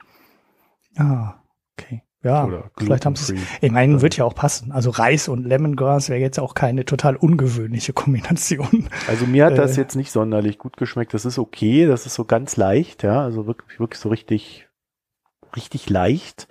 Ah, 0.97 1.35
okay. 1.77 2.03
Ja, 2.23 2.69
vielleicht 2.77 3.05
haben 3.07 3.15
sie 3.15 3.33
es. 3.33 3.41
Ich 3.61 3.71
meine, 3.71 4.01
wird 4.03 4.15
ja 4.15 4.25
auch 4.25 4.35
passen. 4.35 4.71
Also 4.71 4.91
Reis 4.91 5.27
und 5.27 5.43
Lemongrass 5.43 6.09
wäre 6.09 6.19
jetzt 6.19 6.39
auch 6.39 6.53
keine 6.53 6.85
total 6.85 7.15
ungewöhnliche 7.15 7.93
Kombination. 7.93 8.89
Also 9.07 9.25
mir 9.25 9.45
hat 9.45 9.57
das 9.57 9.75
äh, 9.75 9.81
jetzt 9.81 9.95
nicht 9.95 10.11
sonderlich 10.11 10.59
gut 10.59 10.77
geschmeckt. 10.77 11.15
Das 11.15 11.25
ist 11.25 11.39
okay, 11.39 11.87
das 11.87 12.05
ist 12.05 12.13
so 12.13 12.25
ganz 12.25 12.57
leicht, 12.57 13.01
ja, 13.01 13.23
also 13.23 13.47
wirklich, 13.47 13.79
wirklich 13.79 13.99
so 13.99 14.09
richtig, 14.09 14.67
richtig 15.55 15.89
leicht 15.89 16.47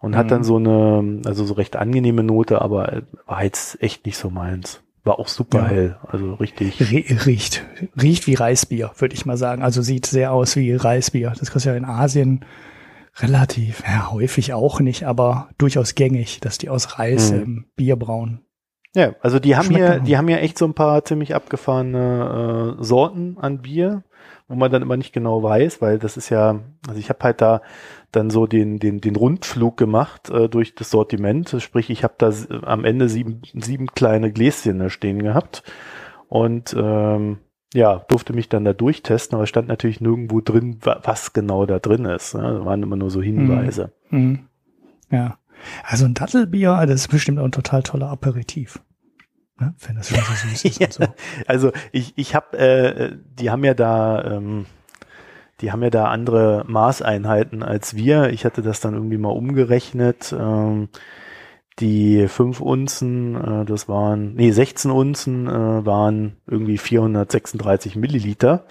und 0.00 0.16
hat 0.16 0.30
dann 0.30 0.40
mhm. 0.40 0.44
so 0.44 0.56
eine, 0.56 1.20
also 1.26 1.44
so 1.44 1.54
recht 1.54 1.76
angenehme 1.76 2.22
Note, 2.22 2.62
aber 2.62 3.02
war 3.26 3.44
jetzt 3.44 3.82
echt 3.82 4.06
nicht 4.06 4.16
so 4.16 4.30
meins. 4.30 4.81
War 5.04 5.18
auch 5.18 5.28
super 5.28 5.62
ja. 5.62 5.68
hell, 5.68 5.96
also 6.06 6.34
richtig. 6.34 6.80
Riecht, 6.80 7.64
riecht 8.00 8.26
wie 8.28 8.34
Reisbier, 8.34 8.92
würde 8.98 9.14
ich 9.14 9.26
mal 9.26 9.36
sagen. 9.36 9.62
Also 9.62 9.82
sieht 9.82 10.06
sehr 10.06 10.32
aus 10.32 10.54
wie 10.54 10.74
Reisbier. 10.74 11.32
Das 11.36 11.50
kannst 11.50 11.66
du 11.66 11.70
ja 11.70 11.76
in 11.76 11.84
Asien 11.84 12.44
relativ, 13.16 13.82
ja, 13.84 14.12
häufig 14.12 14.52
auch 14.52 14.80
nicht, 14.80 15.04
aber 15.04 15.48
durchaus 15.58 15.96
gängig, 15.96 16.40
dass 16.40 16.58
die 16.58 16.68
aus 16.68 16.98
Reis 16.98 17.32
mhm. 17.32 17.38
ähm, 17.38 17.64
Bier 17.74 17.96
brauen. 17.96 18.42
Ja, 18.94 19.14
also 19.22 19.38
die 19.38 19.56
haben 19.56 19.70
ja, 19.72 19.98
die 19.98 20.16
haben 20.18 20.28
ja 20.28 20.36
echt 20.36 20.58
so 20.58 20.66
ein 20.66 20.74
paar 20.74 21.04
ziemlich 21.04 21.34
abgefahrene 21.34 22.76
äh, 22.78 22.84
Sorten 22.84 23.38
an 23.38 23.62
Bier, 23.62 24.04
wo 24.52 24.56
man 24.56 24.70
dann 24.70 24.82
immer 24.82 24.98
nicht 24.98 25.14
genau 25.14 25.42
weiß, 25.42 25.80
weil 25.80 25.98
das 25.98 26.18
ist 26.18 26.28
ja, 26.28 26.60
also 26.86 27.00
ich 27.00 27.08
habe 27.08 27.20
halt 27.24 27.40
da 27.40 27.62
dann 28.12 28.28
so 28.28 28.46
den 28.46 28.78
den 28.78 29.00
den 29.00 29.16
Rundflug 29.16 29.78
gemacht 29.78 30.28
äh, 30.28 30.50
durch 30.50 30.74
das 30.74 30.90
Sortiment, 30.90 31.56
sprich 31.58 31.88
ich 31.88 32.04
habe 32.04 32.14
da 32.18 32.30
am 32.62 32.84
Ende 32.84 33.08
sieben 33.08 33.40
sieben 33.54 33.86
kleine 33.86 34.30
Gläschen 34.30 34.78
da 34.78 34.90
stehen 34.90 35.22
gehabt 35.22 35.62
und 36.28 36.76
ähm, 36.78 37.38
ja, 37.72 38.04
durfte 38.08 38.34
mich 38.34 38.50
dann 38.50 38.66
da 38.66 38.74
durchtesten, 38.74 39.36
aber 39.36 39.46
stand 39.46 39.68
natürlich 39.68 40.02
nirgendwo 40.02 40.42
drin, 40.42 40.78
was 40.82 41.32
genau 41.32 41.64
da 41.64 41.78
drin 41.78 42.04
ist. 42.04 42.34
Ne? 42.34 42.42
Das 42.42 42.64
waren 42.66 42.82
immer 42.82 42.96
nur 42.96 43.10
so 43.10 43.22
Hinweise. 43.22 43.92
Mhm. 44.10 44.20
mhm. 44.20 44.38
Ja. 45.10 45.38
Also 45.84 46.04
ein 46.04 46.14
Dattelbier, 46.14 46.84
das 46.86 47.02
ist 47.02 47.08
bestimmt 47.08 47.38
auch 47.38 47.44
ein 47.44 47.52
total 47.52 47.82
toller 47.82 48.08
Aperitif. 48.08 48.80
Ne? 49.62 49.74
Wenn 49.86 49.96
das 49.96 50.08
schon 50.08 50.18
so 50.18 50.48
süß 50.48 50.64
ist 50.64 50.78
ja. 50.80 50.90
so. 50.90 51.04
Also 51.46 51.72
ich, 51.92 52.12
ich 52.16 52.34
habe, 52.34 52.58
äh, 52.58 53.16
die 53.38 53.50
haben 53.50 53.64
ja 53.64 53.74
da, 53.74 54.24
ähm, 54.24 54.66
die 55.60 55.70
haben 55.70 55.82
ja 55.82 55.90
da 55.90 56.06
andere 56.06 56.64
Maßeinheiten 56.66 57.62
als 57.62 57.94
wir. 57.94 58.30
Ich 58.30 58.44
hatte 58.44 58.62
das 58.62 58.80
dann 58.80 58.94
irgendwie 58.94 59.18
mal 59.18 59.28
umgerechnet. 59.28 60.34
Ähm, 60.36 60.88
die 61.78 62.26
5 62.26 62.60
Unzen, 62.60 63.36
äh, 63.36 63.64
das 63.64 63.88
waren, 63.88 64.34
nee, 64.34 64.50
16 64.50 64.90
Unzen 64.90 65.46
äh, 65.46 65.86
waren 65.86 66.36
irgendwie 66.46 66.78
436 66.78 67.94
Milliliter. 67.96 68.64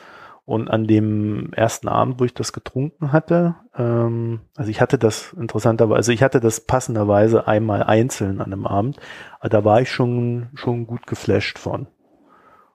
Und 0.44 0.70
an 0.70 0.86
dem 0.86 1.54
ersten 1.54 1.88
Abend, 1.88 2.20
wo 2.20 2.26
ich 2.26 2.34
das 2.34 2.52
getrunken 2.52 3.12
hatte, 3.12 3.56
ähm, 3.76 4.42
also 4.56 4.72
ich 4.72 4.82
hatte 4.82 4.98
das 4.98 5.34
interessanterweise, 5.34 5.96
also 5.98 6.12
ich 6.12 6.24
hatte 6.24 6.40
das 6.40 6.62
passenderweise 6.62 7.48
einmal 7.48 7.84
einzeln 7.84 8.42
an 8.42 8.52
einem 8.52 8.66
Abend, 8.66 8.98
aber 9.40 9.50
da 9.50 9.64
war 9.64 9.82
ich 9.82 9.92
schon, 9.92 10.50
schon 10.56 10.88
gut 10.88 11.06
geflasht 11.08 11.60
von. 11.60 11.88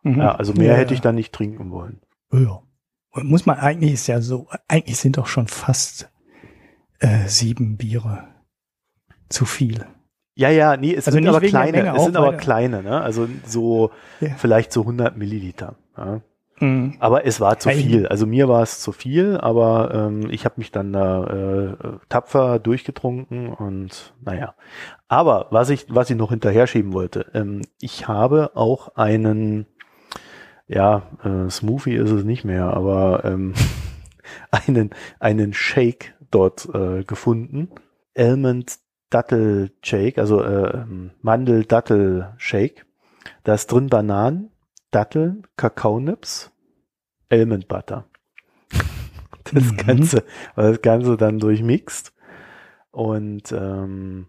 Mhm. 0.02 0.20
Ja, 0.20 0.36
also 0.36 0.52
mehr 0.52 0.72
ja, 0.72 0.76
hätte 0.76 0.94
ich 0.94 1.00
da 1.00 1.12
nicht 1.12 1.34
trinken 1.34 1.70
wollen. 1.70 2.00
Ja. 2.32 2.62
Und 3.10 3.28
muss 3.28 3.46
man, 3.46 3.58
eigentlich 3.58 3.94
ist 3.94 4.06
ja 4.06 4.20
so, 4.20 4.46
eigentlich 4.68 4.98
sind 4.98 5.18
doch 5.18 5.26
schon 5.26 5.48
fast 5.48 6.10
äh, 7.00 7.26
sieben 7.26 7.76
Biere 7.76 8.28
zu 9.28 9.44
viel. 9.44 9.86
Ja, 10.34 10.50
ja, 10.50 10.76
nee, 10.76 10.94
es 10.94 11.06
also 11.06 11.16
sind 11.16 11.26
aber 11.28 11.40
kleine, 11.40 11.96
es 11.96 12.04
sind 12.04 12.16
aber 12.16 12.34
kleine, 12.34 12.82
ne? 12.82 13.00
Also 13.00 13.26
so 13.46 13.90
ja. 14.20 14.34
vielleicht 14.36 14.70
so 14.70 14.82
100 14.82 15.16
Milliliter. 15.16 15.76
Ja? 15.96 16.20
Mhm. 16.60 16.96
Aber 17.00 17.26
es 17.26 17.40
war 17.40 17.58
zu 17.58 17.70
viel. 17.70 18.06
Also 18.06 18.26
mir 18.26 18.48
war 18.48 18.62
es 18.62 18.80
zu 18.80 18.92
viel, 18.92 19.36
aber 19.36 19.92
ähm, 19.94 20.30
ich 20.30 20.44
habe 20.44 20.54
mich 20.58 20.72
dann 20.72 20.92
da 20.92 21.24
äh, 21.24 21.76
tapfer 22.08 22.58
durchgetrunken 22.58 23.52
und 23.52 24.14
naja. 24.24 24.54
Aber 25.08 25.48
was 25.50 25.70
ich, 25.70 25.86
was 25.88 26.10
ich 26.10 26.16
noch 26.16 26.30
hinterher 26.30 26.66
schieben 26.66 26.92
wollte, 26.92 27.26
ähm, 27.34 27.62
ich 27.80 28.08
habe 28.08 28.52
auch 28.54 28.96
einen, 28.96 29.66
ja, 30.66 31.02
äh, 31.24 31.50
Smoothie 31.50 31.94
ist 31.96 32.10
es 32.10 32.24
nicht 32.24 32.44
mehr, 32.44 32.72
aber 32.72 33.24
ähm, 33.24 33.54
einen, 34.50 34.90
einen 35.20 35.52
Shake 35.52 36.14
dort 36.30 36.68
äh, 36.74 37.04
gefunden. 37.04 37.68
Almond 38.16 38.78
Dattel-Shake, 39.10 40.18
also 40.18 40.42
äh, 40.42 40.84
Mandel-Dattel-Shake. 41.22 42.86
Da 43.44 43.54
ist 43.54 43.70
drin 43.70 43.88
Bananen, 43.88 44.50
Datteln, 44.96 45.46
Kakaonips, 45.58 46.50
Almond 47.30 47.68
Butter. 47.68 48.06
Das 49.52 49.62
mhm. 49.62 49.76
Ganze, 49.76 50.24
das 50.56 50.82
Ganze 50.82 51.16
dann 51.16 51.38
durchmixt. 51.38 52.12
Und 52.90 53.52
ähm, 53.52 54.26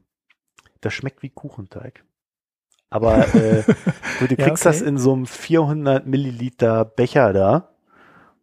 das 0.81 0.94
schmeckt 0.94 1.23
wie 1.23 1.30
Kuchenteig. 1.30 2.03
Aber 2.91 3.34
äh, 3.34 3.64
du, 4.19 4.27
du 4.27 4.35
kriegst 4.35 4.65
ja, 4.65 4.72
okay. 4.72 4.80
das 4.80 4.81
in 4.81 4.99
so 4.99 5.14
einem 5.14 5.26
400 5.26 6.06
Milliliter 6.06 6.85
Becher 6.85 7.34
da. 7.34 7.69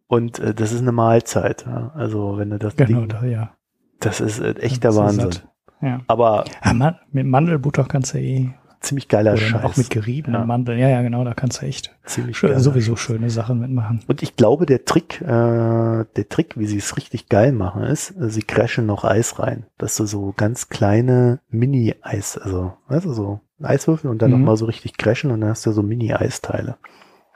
Und 0.07 0.39
äh, 0.39 0.53
das 0.53 0.73
ist 0.73 0.81
eine 0.81 0.91
Mahlzeit. 0.91 1.65
Ja? 1.65 1.93
Also 1.95 2.37
wenn 2.37 2.49
du 2.49 2.59
das 2.59 2.75
genau 2.75 3.01
Ding, 3.01 3.09
da, 3.09 3.23
ja. 3.23 3.55
Das 4.01 4.19
ist 4.19 4.39
äh, 4.39 4.55
echt 4.55 4.83
der 4.83 4.95
Wahnsinn. 4.97 5.43
Ja. 5.81 6.01
Aber 6.07 6.43
ja, 6.65 6.73
man, 6.73 6.99
mit 7.11 7.25
Mandelbutter 7.25 7.85
kannst 7.85 8.15
du 8.15 8.19
eh 8.19 8.53
ziemlich 8.79 9.07
geiler 9.07 9.33
oder 9.33 9.41
Scheiß. 9.41 9.63
Auch 9.63 9.77
mit 9.77 9.89
geriebenen 9.89 10.41
ja. 10.41 10.45
Mandeln. 10.45 10.79
Ja, 10.79 10.89
ja, 10.89 11.01
genau, 11.01 11.23
da 11.23 11.33
kannst 11.33 11.61
du 11.61 11.65
echt 11.65 11.95
ziemlich 12.05 12.37
schön, 12.37 12.59
sowieso 12.59 12.95
schöne 12.95 13.29
Sachen 13.29 13.59
mitmachen. 13.59 14.01
Und 14.07 14.21
ich 14.21 14.35
glaube, 14.35 14.65
der 14.65 14.85
Trick, 14.85 15.21
äh, 15.21 15.25
der 15.25 16.29
Trick, 16.29 16.57
wie 16.57 16.67
sie 16.67 16.77
es 16.77 16.97
richtig 16.97 17.29
geil 17.29 17.51
machen, 17.51 17.83
ist, 17.83 18.13
sie 18.17 18.41
crashen 18.41 18.85
noch 18.85 19.03
Eis 19.03 19.39
rein, 19.39 19.65
dass 19.77 19.95
du 19.95 20.05
so 20.05 20.33
ganz 20.35 20.69
kleine 20.69 21.39
Mini-Eis, 21.49 22.37
also, 22.37 22.73
weißt 22.87 23.05
du, 23.05 23.13
so 23.13 23.39
Eiswürfel 23.61 24.09
und 24.09 24.21
dann 24.21 24.31
mhm. 24.31 24.39
nochmal 24.39 24.57
so 24.57 24.65
richtig 24.65 24.97
crashen 24.97 25.31
und 25.31 25.41
dann 25.41 25.49
hast 25.49 25.65
du 25.65 25.71
so 25.71 25.81
Mini-Eisteile. 25.81 26.77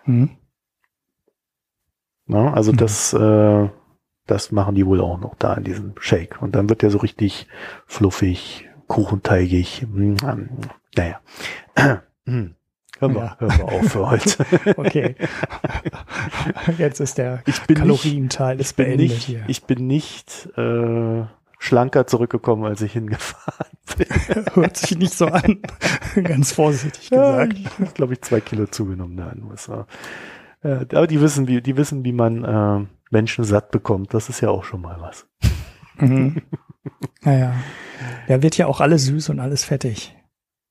Mhm. 0.06 0.30
Ja, 2.28 2.54
also 2.54 2.72
mhm. 2.72 2.78
das, 2.78 3.14
äh, 3.14 3.70
das 4.28 4.52
machen 4.52 4.76
die 4.76 4.86
wohl 4.86 5.02
auch 5.02 5.20
noch 5.20 5.36
da 5.36 5.56
in 5.56 5.64
diesem 5.64 5.94
Shake. 6.00 6.42
Und 6.42 6.56
dann 6.56 6.70
wird 6.70 6.84
der 6.84 6.92
so 6.92 7.00
richtig 7.00 7.48
fluffig, 7.88 8.69
kuchenteigig. 8.90 9.86
Naja. 10.98 11.22
Hör 13.02 13.08
mal, 13.08 13.16
Ja. 13.24 13.38
hör 13.40 13.48
mal 13.48 13.62
auf 13.62 13.86
für 13.92 14.10
heute. 14.10 14.46
Okay. 14.78 15.16
Jetzt 16.78 17.00
ist 17.00 17.18
der 17.18 17.42
Ich 17.46 17.62
bin 17.62 17.78
Kalorienteil 17.78 18.60
ist 18.60 18.76
bin 18.76 18.88
beendet 18.88 19.10
nicht, 19.12 19.24
hier. 19.24 19.44
ich 19.48 19.64
bin 19.64 19.88
nicht 19.88 20.50
äh, 20.58 21.24
schlanker 21.60 22.08
zurückgekommen, 22.08 22.66
als 22.66 22.82
ich 22.82 22.92
hingefahren 22.92 23.70
bin. 23.98 24.08
Hört 24.54 24.76
sich 24.76 24.98
nicht 24.98 25.14
so 25.14 25.28
an. 25.28 25.60
Ganz 26.22 26.52
vorsichtig 26.52 27.10
Ja, 27.12 27.46
gesagt. 27.46 27.54
ich 27.60 27.80
habe, 27.80 27.92
glaube 27.94 28.14
ich, 28.14 28.22
zwei 28.22 28.42
Kilo 28.42 28.66
zugenommen 28.68 29.16
da 29.16 29.30
in 29.30 29.42
den 29.44 29.50
USA. 29.50 29.88
Äh, 30.62 30.86
aber 30.94 31.08
die 31.08 31.22
wissen, 31.22 31.48
wie, 31.48 31.62
die 31.62 31.78
wissen, 31.78 32.04
wie 32.04 32.12
man 32.12 32.44
äh, 32.44 32.86
Menschen 33.12 33.46
satt 33.46 33.72
bekommt. 33.72 34.14
Das 34.14 34.28
ist 34.28 34.42
ja 34.42 34.50
auch 34.50 34.66
schon 34.66 34.82
mal 34.82 35.00
was. 35.00 35.26
Mhm. 36.00 36.42
Naja. 37.22 37.54
Da 38.28 38.42
wird 38.42 38.58
ja 38.58 38.68
auch 38.68 38.82
alles 38.82 39.06
süß 39.06 39.30
und 39.30 39.40
alles 39.40 39.64
fettig 39.64 40.16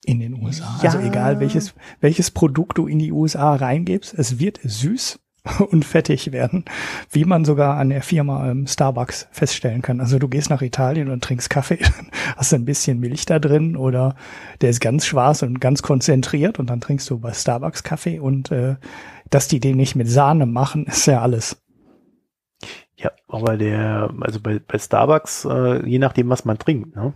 in 0.04 0.20
den 0.20 0.34
USA. 0.42 0.78
Ja. 0.82 0.90
Also 0.90 0.98
egal 1.00 1.40
welches, 1.40 1.74
welches 2.00 2.30
Produkt 2.30 2.78
du 2.78 2.86
in 2.86 2.98
die 2.98 3.12
USA 3.12 3.54
reingibst, 3.54 4.14
es 4.14 4.38
wird 4.38 4.60
süß 4.62 5.18
und 5.70 5.84
fettig 5.84 6.32
werden, 6.32 6.64
wie 7.10 7.24
man 7.24 7.44
sogar 7.44 7.76
an 7.76 7.90
der 7.90 8.02
Firma 8.02 8.50
ähm, 8.50 8.66
Starbucks 8.66 9.28
feststellen 9.30 9.82
kann. 9.82 10.00
Also 10.00 10.18
du 10.18 10.28
gehst 10.28 10.50
nach 10.50 10.62
Italien 10.62 11.10
und 11.10 11.22
trinkst 11.22 11.50
Kaffee, 11.50 11.78
dann 11.78 12.10
hast 12.36 12.52
du 12.52 12.56
ein 12.56 12.64
bisschen 12.64 13.00
Milch 13.00 13.26
da 13.26 13.38
drin 13.38 13.76
oder 13.76 14.16
der 14.60 14.70
ist 14.70 14.80
ganz 14.80 15.06
schwarz 15.06 15.42
und 15.42 15.60
ganz 15.60 15.82
konzentriert 15.82 16.58
und 16.58 16.70
dann 16.70 16.80
trinkst 16.80 17.08
du 17.10 17.18
bei 17.18 17.32
Starbucks 17.32 17.82
Kaffee 17.82 18.18
und 18.18 18.50
äh, 18.50 18.76
dass 19.30 19.48
die 19.48 19.60
den 19.60 19.76
nicht 19.76 19.94
mit 19.94 20.08
Sahne 20.08 20.46
machen, 20.46 20.86
ist 20.86 21.06
ja 21.06 21.20
alles. 21.20 21.62
Ja, 22.98 23.12
aber 23.28 23.56
der, 23.56 24.10
also 24.20 24.40
bei, 24.40 24.58
bei 24.58 24.76
Starbucks, 24.76 25.44
äh, 25.44 25.86
je 25.86 25.98
nachdem, 26.00 26.28
was 26.30 26.44
man 26.44 26.58
trinkt, 26.58 26.96
ne? 26.96 27.14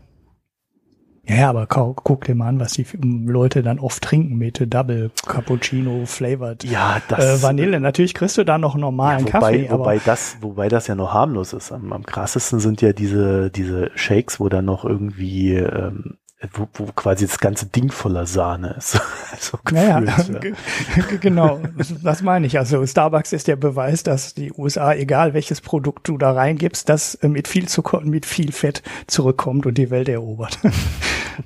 Ja, 1.25 1.37
ja, 1.37 1.51
aber 1.51 1.67
guck 1.67 2.25
dir 2.25 2.35
mal 2.35 2.49
an, 2.49 2.59
was 2.59 2.73
die 2.73 2.85
Leute 3.01 3.63
dann 3.63 3.79
oft 3.79 4.03
trinken 4.03 4.37
mit 4.37 4.61
Double 4.75 5.13
Cappuccino 5.25 6.05
Flavored 6.05 6.65
Ja, 6.65 7.01
äh, 7.11 7.41
Vanille. 7.41 7.79
Natürlich 7.79 8.15
kriegst 8.15 8.39
du 8.39 8.45
da 8.45 8.59
noch 8.59 8.75
einen 8.75 8.81
normalen 8.81 9.27
Ja, 9.27 9.35
wobei, 9.35 9.59
Kaffee, 9.59 9.71
wobei 9.71 9.99
das, 10.05 10.37
wobei 10.41 10.69
das 10.69 10.89
ja 10.89 10.97
noch 10.97 11.13
harmlos 11.13 11.53
ist. 11.53 11.71
Am, 11.71 11.93
am 11.93 12.05
krassesten 12.05 12.59
sind 12.59 12.83
ja 12.83 12.93
diese, 12.93 13.51
diese 13.51 13.91
Shakes, 13.95 14.41
wo 14.41 14.49
dann 14.49 14.65
noch 14.65 14.85
irgendwie, 14.85 15.55
ähm, 15.55 16.19
wo, 16.55 16.69
wo 16.75 16.87
quasi 16.93 17.27
das 17.27 17.39
ganze 17.39 17.67
Ding 17.67 17.91
voller 17.91 18.27
Sahne 18.27 18.75
ist. 18.79 19.01
so 19.41 19.59
naja, 19.71 20.01
gefühlt, 20.01 20.45
ja. 20.45 21.03
g- 21.11 21.19
genau, 21.19 21.61
das- 22.03 22.23
meine 22.23 22.47
ich. 22.47 22.59
Also 22.59 22.85
Starbucks 22.87 23.33
ist 23.33 23.49
der 23.49 23.57
Beweis, 23.57 24.03
dass 24.03 24.35
die 24.35 24.53
USA, 24.53 24.93
egal 24.95 25.35
welches 25.35 25.61
Produkt 25.61 26.09
du 26.09 26.19
da 26.19 26.33
reingibst, 26.33 26.89
das 26.89 27.15
äh, 27.17 27.29
mit 27.29 27.49
viel 27.49 27.69
Zucker 27.69 27.99
und 27.99 28.09
mit 28.09 28.27
viel 28.27 28.53
Fett 28.53 28.83
zurückkommt 29.07 29.67
und 29.67 29.79
die 29.79 29.91
Welt 29.91 30.09
erobert. 30.09 30.59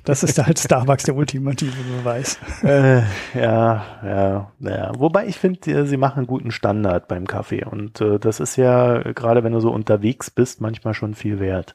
Das 0.03 0.21
ist 0.21 0.37
halt 0.45 0.59
Starbucks 0.59 1.03
der 1.05 1.15
ultimative 1.15 1.71
Beweis. 1.97 2.37
Äh, 2.61 3.03
ja, 3.33 3.85
ja, 4.03 4.51
ja. 4.59 4.91
Wobei 4.97 5.27
ich 5.27 5.37
finde, 5.39 5.71
äh, 5.71 5.85
sie 5.85 5.95
machen 5.95 6.17
einen 6.17 6.27
guten 6.27 6.51
Standard 6.51 7.07
beim 7.07 7.25
Kaffee. 7.25 7.63
Und 7.63 8.01
äh, 8.01 8.19
das 8.19 8.41
ist 8.41 8.57
ja, 8.57 8.97
gerade 9.13 9.45
wenn 9.45 9.53
du 9.53 9.61
so 9.61 9.71
unterwegs 9.71 10.29
bist, 10.29 10.59
manchmal 10.59 10.93
schon 10.93 11.13
viel 11.13 11.39
wert. 11.39 11.73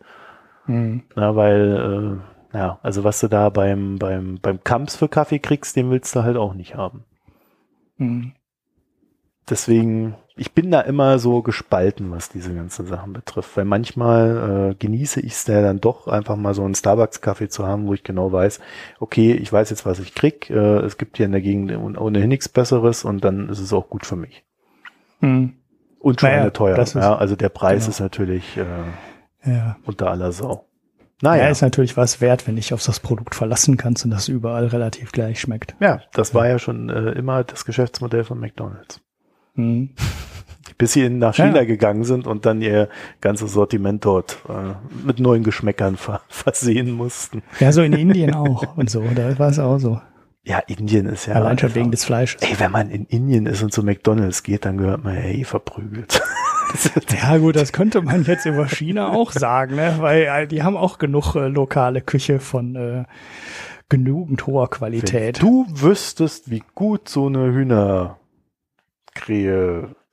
Hm. 0.66 1.04
Na, 1.16 1.34
weil, 1.36 2.20
äh, 2.20 2.31
ja, 2.52 2.78
also 2.82 3.04
was 3.04 3.20
du 3.20 3.28
da 3.28 3.48
beim, 3.50 3.98
beim, 3.98 4.38
beim 4.40 4.62
Kamps 4.64 4.96
für 4.96 5.08
Kaffee 5.08 5.38
kriegst, 5.38 5.76
den 5.76 5.90
willst 5.90 6.14
du 6.14 6.22
halt 6.22 6.36
auch 6.36 6.54
nicht 6.54 6.74
haben. 6.74 7.04
Hm. 7.98 8.32
Deswegen, 9.50 10.14
ich 10.36 10.52
bin 10.52 10.70
da 10.70 10.80
immer 10.82 11.18
so 11.18 11.42
gespalten, 11.42 12.10
was 12.12 12.28
diese 12.28 12.54
ganzen 12.54 12.86
Sachen 12.86 13.12
betrifft, 13.12 13.56
weil 13.56 13.64
manchmal 13.64 14.70
äh, 14.70 14.74
genieße 14.76 15.20
ich 15.20 15.32
es 15.32 15.46
ja 15.48 15.60
dann 15.62 15.80
doch 15.80 16.06
einfach 16.06 16.36
mal 16.36 16.54
so 16.54 16.64
einen 16.64 16.76
Starbucks-Kaffee 16.76 17.48
zu 17.48 17.66
haben, 17.66 17.86
wo 17.88 17.94
ich 17.94 18.04
genau 18.04 18.30
weiß, 18.30 18.60
okay, 19.00 19.32
ich 19.32 19.52
weiß 19.52 19.70
jetzt, 19.70 19.84
was 19.84 19.98
ich 19.98 20.14
krieg, 20.14 20.48
äh, 20.48 20.78
es 20.78 20.96
gibt 20.96 21.16
hier 21.16 21.26
in 21.26 21.32
der 21.32 21.40
Gegend 21.40 21.72
ohnehin 21.98 22.28
nichts 22.28 22.48
Besseres 22.48 23.04
und 23.04 23.24
dann 23.24 23.48
ist 23.48 23.58
es 23.58 23.72
auch 23.72 23.90
gut 23.90 24.06
für 24.06 24.16
mich. 24.16 24.44
Hm. 25.20 25.54
Und 25.98 26.20
schon 26.20 26.30
Naja, 26.30 26.42
eine 26.42 26.52
teuer. 26.52 26.78
ist- 26.78 26.94
ja, 26.94 27.16
also 27.16 27.34
der 27.36 27.48
Preis 27.48 27.82
genau. 27.84 27.90
ist 27.90 28.00
natürlich 28.00 28.56
äh, 28.56 28.64
Ja. 29.50 29.76
unter 29.84 30.08
aller 30.10 30.30
Sau. 30.32 30.66
Ja, 31.22 31.30
Naja, 31.30 31.48
ist 31.48 31.62
natürlich 31.62 31.96
was 31.96 32.20
wert, 32.20 32.46
wenn 32.48 32.56
dich 32.56 32.74
auf 32.74 32.82
das 32.84 32.98
Produkt 33.00 33.34
verlassen 33.34 33.76
kannst 33.76 34.04
und 34.04 34.10
das 34.10 34.28
überall 34.28 34.66
relativ 34.66 35.12
gleich 35.12 35.40
schmeckt. 35.40 35.74
ja, 35.80 36.00
das 36.12 36.34
war 36.34 36.48
ja 36.48 36.58
schon 36.58 36.88
äh, 36.90 37.10
immer 37.12 37.44
das 37.44 37.64
Geschäftsmodell 37.64 38.24
von 38.24 38.38
McDonald's. 38.40 39.00
Hm. 39.54 39.90
Bis 40.78 40.92
sie 40.94 41.04
in- 41.04 41.18
nach 41.18 41.34
China 41.34 41.56
Ja. 41.58 41.64
gegangen 41.64 42.02
sind 42.04 42.26
und 42.26 42.44
dann 42.46 42.60
ihr 42.62 42.88
ganzes 43.20 43.52
Sortiment 43.52 44.04
dort 44.04 44.38
äh, 44.48 44.74
mit 45.06 45.20
neuen 45.20 45.44
Geschmäckern 45.44 45.96
ver 45.96 46.22
versehen 46.28 46.90
mussten. 46.90 47.42
Ja, 47.60 47.70
so 47.72 47.82
in 47.82 47.92
Indien 47.92 48.34
auch 48.34 48.76
und 48.76 48.90
so. 48.90 49.02
Da 49.14 49.38
war 49.38 49.48
es 49.50 49.58
auch 49.58 49.78
so. 49.78 50.00
Ja, 50.44 50.58
Indien 50.58 51.06
ist 51.06 51.26
ja. 51.26 51.34
Allein 51.34 51.56
schon 51.58 51.72
wegen 51.76 51.92
des 51.92 52.04
Fleisches. 52.04 52.42
Ey, 52.42 52.58
wenn 52.58 52.72
man 52.72 52.90
in 52.90 53.04
Indien 53.04 53.46
ist 53.46 53.62
und 53.62 53.72
zu 53.72 53.84
McDonalds 53.84 54.42
geht, 54.42 54.64
dann 54.64 54.76
gehört 54.76 55.04
man 55.04 55.14
ja 55.14 55.22
eh 55.22 55.44
verprügelt. 55.44 56.20
Ja 57.22 57.36
gut, 57.38 57.56
das 57.56 57.72
könnte 57.72 58.02
man 58.02 58.24
jetzt 58.24 58.46
über 58.46 58.66
China 58.66 59.10
auch 59.12 59.32
sagen, 59.32 59.76
ne? 59.76 59.96
weil 59.98 60.22
äh, 60.22 60.46
die 60.46 60.62
haben 60.62 60.76
auch 60.76 60.98
genug 60.98 61.34
äh, 61.34 61.48
lokale 61.48 62.00
Küche 62.00 62.40
von 62.40 62.76
äh, 62.76 63.04
genügend 63.88 64.46
hoher 64.46 64.64
Wenn 64.64 64.70
Qualität. 64.78 65.42
du 65.42 65.66
wüsstest, 65.68 66.50
wie 66.50 66.62
gut 66.74 67.08
so 67.08 67.26
eine 67.26 67.52
Hühnerkrähe 67.52 68.16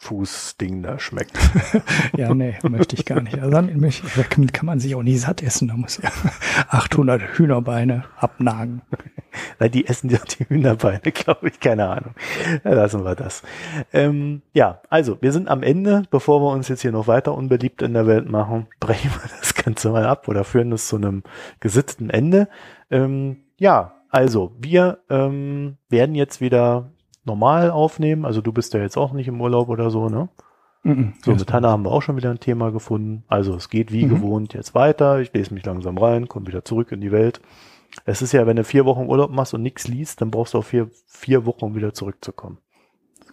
Fußding 0.01 0.81
da 0.81 0.97
schmeckt. 0.97 1.37
Ja, 2.17 2.33
nee, 2.33 2.55
möchte 2.67 2.95
ich 2.95 3.05
gar 3.05 3.21
nicht. 3.21 3.37
Also 3.39 3.59
ich- 3.85 4.01
damit 4.33 4.53
kann 4.53 4.65
man 4.65 4.79
sich 4.79 4.95
auch 4.95 5.03
nicht 5.03 5.21
satt 5.21 5.43
essen. 5.43 5.67
Da 5.67 5.75
muss 5.75 5.97
ja 6.01 6.09
800 6.69 7.21
Hühnerbeine 7.37 8.05
abnagen. 8.17 8.81
Nein, 9.59 9.71
die 9.71 9.85
essen 9.87 10.09
ja 10.09 10.17
die 10.19 10.45
Hühnerbeine, 10.45 11.01
glaube 11.13 11.49
ich, 11.49 11.59
keine 11.59 11.87
Ahnung. 11.87 12.15
Ja, 12.63 12.73
lassen 12.73 13.03
wir 13.03 13.15
das. 13.15 13.43
Ähm, 13.93 14.41
ja, 14.53 14.81
also 14.89 15.17
wir 15.21 15.31
sind 15.31 15.47
am 15.47 15.63
Ende, 15.63 16.03
bevor 16.09 16.41
wir 16.41 16.51
uns 16.51 16.67
jetzt 16.67 16.81
hier 16.81 16.91
noch 16.91 17.07
weiter 17.07 17.33
unbeliebt 17.35 17.81
in 17.81 17.93
der 17.93 18.07
Welt 18.07 18.27
machen, 18.29 18.67
brechen 18.79 19.11
wir 19.11 19.29
das 19.39 19.53
Ganze 19.53 19.89
mal 19.91 20.05
ab 20.05 20.27
oder 20.27 20.43
führen 20.43 20.71
es 20.71 20.87
zu 20.87 20.95
einem 20.95 21.23
gesitteten 21.59 22.09
Ende. 22.09 22.47
Ähm, 22.89 23.37
ja, 23.57 23.93
also 24.09 24.53
wir 24.59 24.99
ähm, 25.09 25.77
werden 25.89 26.15
jetzt 26.15 26.41
wieder 26.41 26.89
normal 27.29 27.71
aufnehmen. 27.71 28.25
Also 28.25 28.41
du 28.41 28.51
bist 28.51 28.73
ja 28.73 28.81
jetzt 28.81 28.97
auch 28.97 29.13
nicht 29.13 29.27
im 29.27 29.39
Urlaub 29.39 29.69
oder 29.69 29.89
so, 29.91 30.09
ne? 30.09 30.29
Mhm. 30.83 31.13
So, 31.23 31.31
mit 31.31 31.51
Hanna 31.51 31.69
haben 31.69 31.83
wir 31.83 31.91
auch 31.91 32.01
schon 32.01 32.15
wieder 32.17 32.29
ein 32.31 32.39
Thema 32.39 32.71
gefunden. 32.71 33.23
Also 33.27 33.55
es 33.55 33.69
geht 33.69 33.91
wie 33.91 34.05
Mhm. 34.05 34.09
gewohnt 34.09 34.53
jetzt 34.53 34.75
weiter. 34.75 35.19
Ich 35.19 35.33
lese 35.33 35.53
mich 35.53 35.65
langsam 35.65 35.97
rein, 35.97 36.27
komme 36.27 36.47
wieder 36.47 36.63
zurück 36.65 36.91
in 36.91 37.01
die 37.01 37.11
Welt. 37.11 37.41
Es 38.05 38.21
ist 38.21 38.31
ja, 38.33 38.45
wenn 38.47 38.55
du 38.55 38.63
vier 38.63 38.85
Wochen 38.85 39.07
Urlaub 39.07 39.31
machst 39.31 39.53
und 39.53 39.61
nichts 39.61 39.87
liest, 39.87 40.21
dann 40.21 40.31
brauchst 40.31 40.53
du 40.53 40.59
auch 40.59 40.63
vier, 40.65 40.89
vier 41.07 41.45
Wochen, 41.45 41.65
um 41.65 41.75
wieder 41.75 41.93
zurückzukommen. 41.93 42.59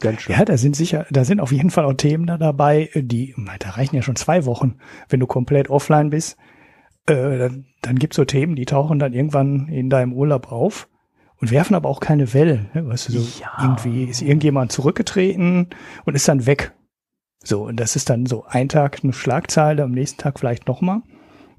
Ganz 0.01 0.23
schön. 0.23 0.35
Ja, 0.37 0.45
da 0.45 0.57
sind 0.57 0.77
sicher, 0.77 1.07
da 1.11 1.25
sind 1.25 1.41
auf 1.41 1.53
jeden 1.53 1.71
Fall 1.71 1.85
auch 1.85 1.95
Themen 1.95 2.27
da 2.27 2.37
dabei, 2.37 2.91
die, 2.95 3.35
da 3.61 3.71
reichen 3.71 3.97
ja 3.97 4.03
schon 4.03 4.17
zwei 4.17 4.45
Wochen, 4.45 4.77
wenn 5.09 5.21
du 5.21 5.27
komplett 5.27 5.71
offline 5.71 6.11
bist. 6.11 6.37
Äh, 7.07 7.39
dann, 7.39 7.67
dann 7.83 7.99
gibt's 7.99 8.17
so 8.17 8.25
Themen, 8.25 8.57
die 8.57 8.67
tauchen 8.67 8.99
dann 8.99 9.13
irgendwann 9.13 9.69
in 9.69 9.89
deinem 9.89 10.13
Urlaub 10.13 10.51
auf 10.53 10.89
und 11.41 11.51
werfen 11.51 11.75
aber 11.75 11.89
auch 11.89 12.01
keine 12.01 12.33
Wellen. 12.35 12.71
Ne? 12.75 12.87
Weißt 12.87 13.09
du, 13.09 13.13
so 13.13 13.41
Ja. 13.41 13.51
irgendwie 13.63 14.05
ist 14.05 14.23
irgendjemand 14.23 14.73
zurückgetreten 14.73 15.69
und 16.05 16.15
ist 16.15 16.29
dann 16.29 16.47
weg. 16.47 16.73
So, 17.45 17.65
und 17.65 17.79
das 17.79 17.95
ist 17.97 18.11
dann 18.11 18.27
so 18.27 18.45
ein 18.49 18.69
Tag 18.69 19.01
eine 19.03 19.13
Schlagzeile, 19.13 19.83
am 19.83 19.93
nächsten 19.93 20.19
Tag 20.21 20.39
vielleicht 20.39 20.67
nochmal. 20.67 21.03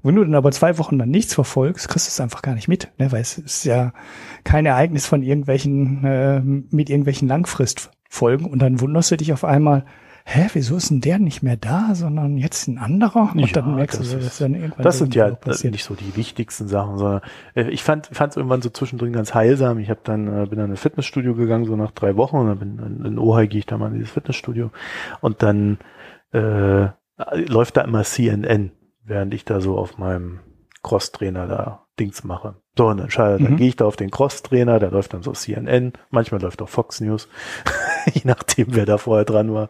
Wenn 0.02 0.14
du 0.14 0.22
dann 0.24 0.34
aber 0.34 0.52
zwei 0.52 0.78
Wochen 0.78 0.98
dann 0.98 1.10
nichts 1.10 1.34
verfolgst, 1.34 1.88
kriegst 1.88 2.06
du 2.06 2.10
es 2.10 2.20
einfach 2.20 2.42
gar 2.42 2.54
nicht 2.54 2.68
mit, 2.68 2.92
ne? 2.98 3.10
weil 3.10 3.20
es 3.20 3.36
ist 3.38 3.64
ja 3.64 3.92
kein 4.44 4.64
Ereignis 4.66 5.06
von 5.06 5.22
irgendwelchen, 5.22 6.04
äh, 6.04 6.40
mit 6.40 6.88
irgendwelchen 6.88 7.26
Langfristfolgen 7.28 8.46
und 8.46 8.60
dann 8.60 8.80
wunderst 8.80 9.10
du 9.10 9.16
dich 9.16 9.32
auf 9.32 9.44
einmal, 9.44 9.84
hä, 10.30 10.48
wieso 10.52 10.76
ist 10.76 10.90
denn 10.90 11.00
der 11.00 11.18
nicht 11.18 11.42
mehr 11.42 11.56
da, 11.56 11.94
sondern 11.94 12.36
jetzt 12.36 12.68
ein 12.68 12.76
anderer? 12.78 13.30
Und 13.32 13.38
Ja, 13.40 13.46
dann 13.62 13.74
merkst 13.76 13.98
das 14.00 14.06
du, 14.06 14.12
so, 14.12 14.18
ist- 14.18 14.26
das 14.26 14.32
ist 14.34 14.40
dann 14.42 14.54
irgendwann 14.54 14.82
Das 14.84 14.98
sind 14.98 15.14
ja 15.14 15.30
passiert. 15.30 15.72
nicht 15.72 15.84
so 15.84 15.94
die 15.94 16.14
wichtigsten 16.16 16.68
Sachen, 16.68 16.98
sondern 16.98 17.20
äh, 17.54 17.68
ich 17.70 17.82
fand 17.82 18.10
es 18.10 18.36
irgendwann 18.36 18.60
so 18.62 18.68
zwischendrin 18.70 19.12
ganz 19.12 19.34
heilsam. 19.34 19.78
Ich 19.78 19.88
habe 19.90 20.00
dann 20.04 20.26
äh, 20.28 20.46
bin 20.46 20.58
dann 20.58 20.66
in 20.66 20.72
ein 20.72 20.76
Fitnessstudio 20.76 21.34
gegangen, 21.34 21.64
so 21.64 21.76
nach 21.76 21.92
drei 21.92 22.16
Wochen, 22.16 22.36
und 22.36 22.46
dann 22.48 22.58
bin 22.58 23.04
in, 23.06 23.18
Ohio 23.18 23.48
gehe 23.48 23.60
ich 23.60 23.66
da 23.66 23.78
mal 23.78 23.88
in 23.88 23.94
dieses 23.94 24.10
Fitnessstudio 24.10 24.70
und 25.20 25.42
dann 25.42 25.78
äh, 26.32 26.88
läuft 27.34 27.76
da 27.76 27.80
immer 27.82 28.04
CNN, 28.04 28.72
während 29.04 29.32
ich 29.34 29.44
da 29.44 29.60
so 29.60 29.78
auf 29.78 29.96
meinem 29.98 30.40
Crosstrainer 30.82 31.46
da 31.46 31.86
Dings 31.98 32.22
mache. 32.22 32.54
So, 32.76 32.86
und 32.86 32.98
dann, 32.98 33.08
dann 33.16 33.42
Mhm. 33.42 33.56
gehe 33.56 33.68
ich 33.68 33.74
da 33.76 33.84
auf 33.86 33.96
den 33.96 34.10
Crosstrainer, 34.10 34.78
da 34.78 34.88
läuft 34.88 35.12
dann 35.14 35.22
so 35.24 35.32
CNN, 35.32 35.94
manchmal 36.10 36.40
läuft 36.40 36.62
auch 36.62 36.68
Fox 36.68 37.00
News, 37.00 37.28
je 38.14 38.22
nachdem, 38.24 38.74
wer 38.74 38.86
da 38.86 38.98
vorher 38.98 39.24
dran 39.24 39.52
war. 39.52 39.68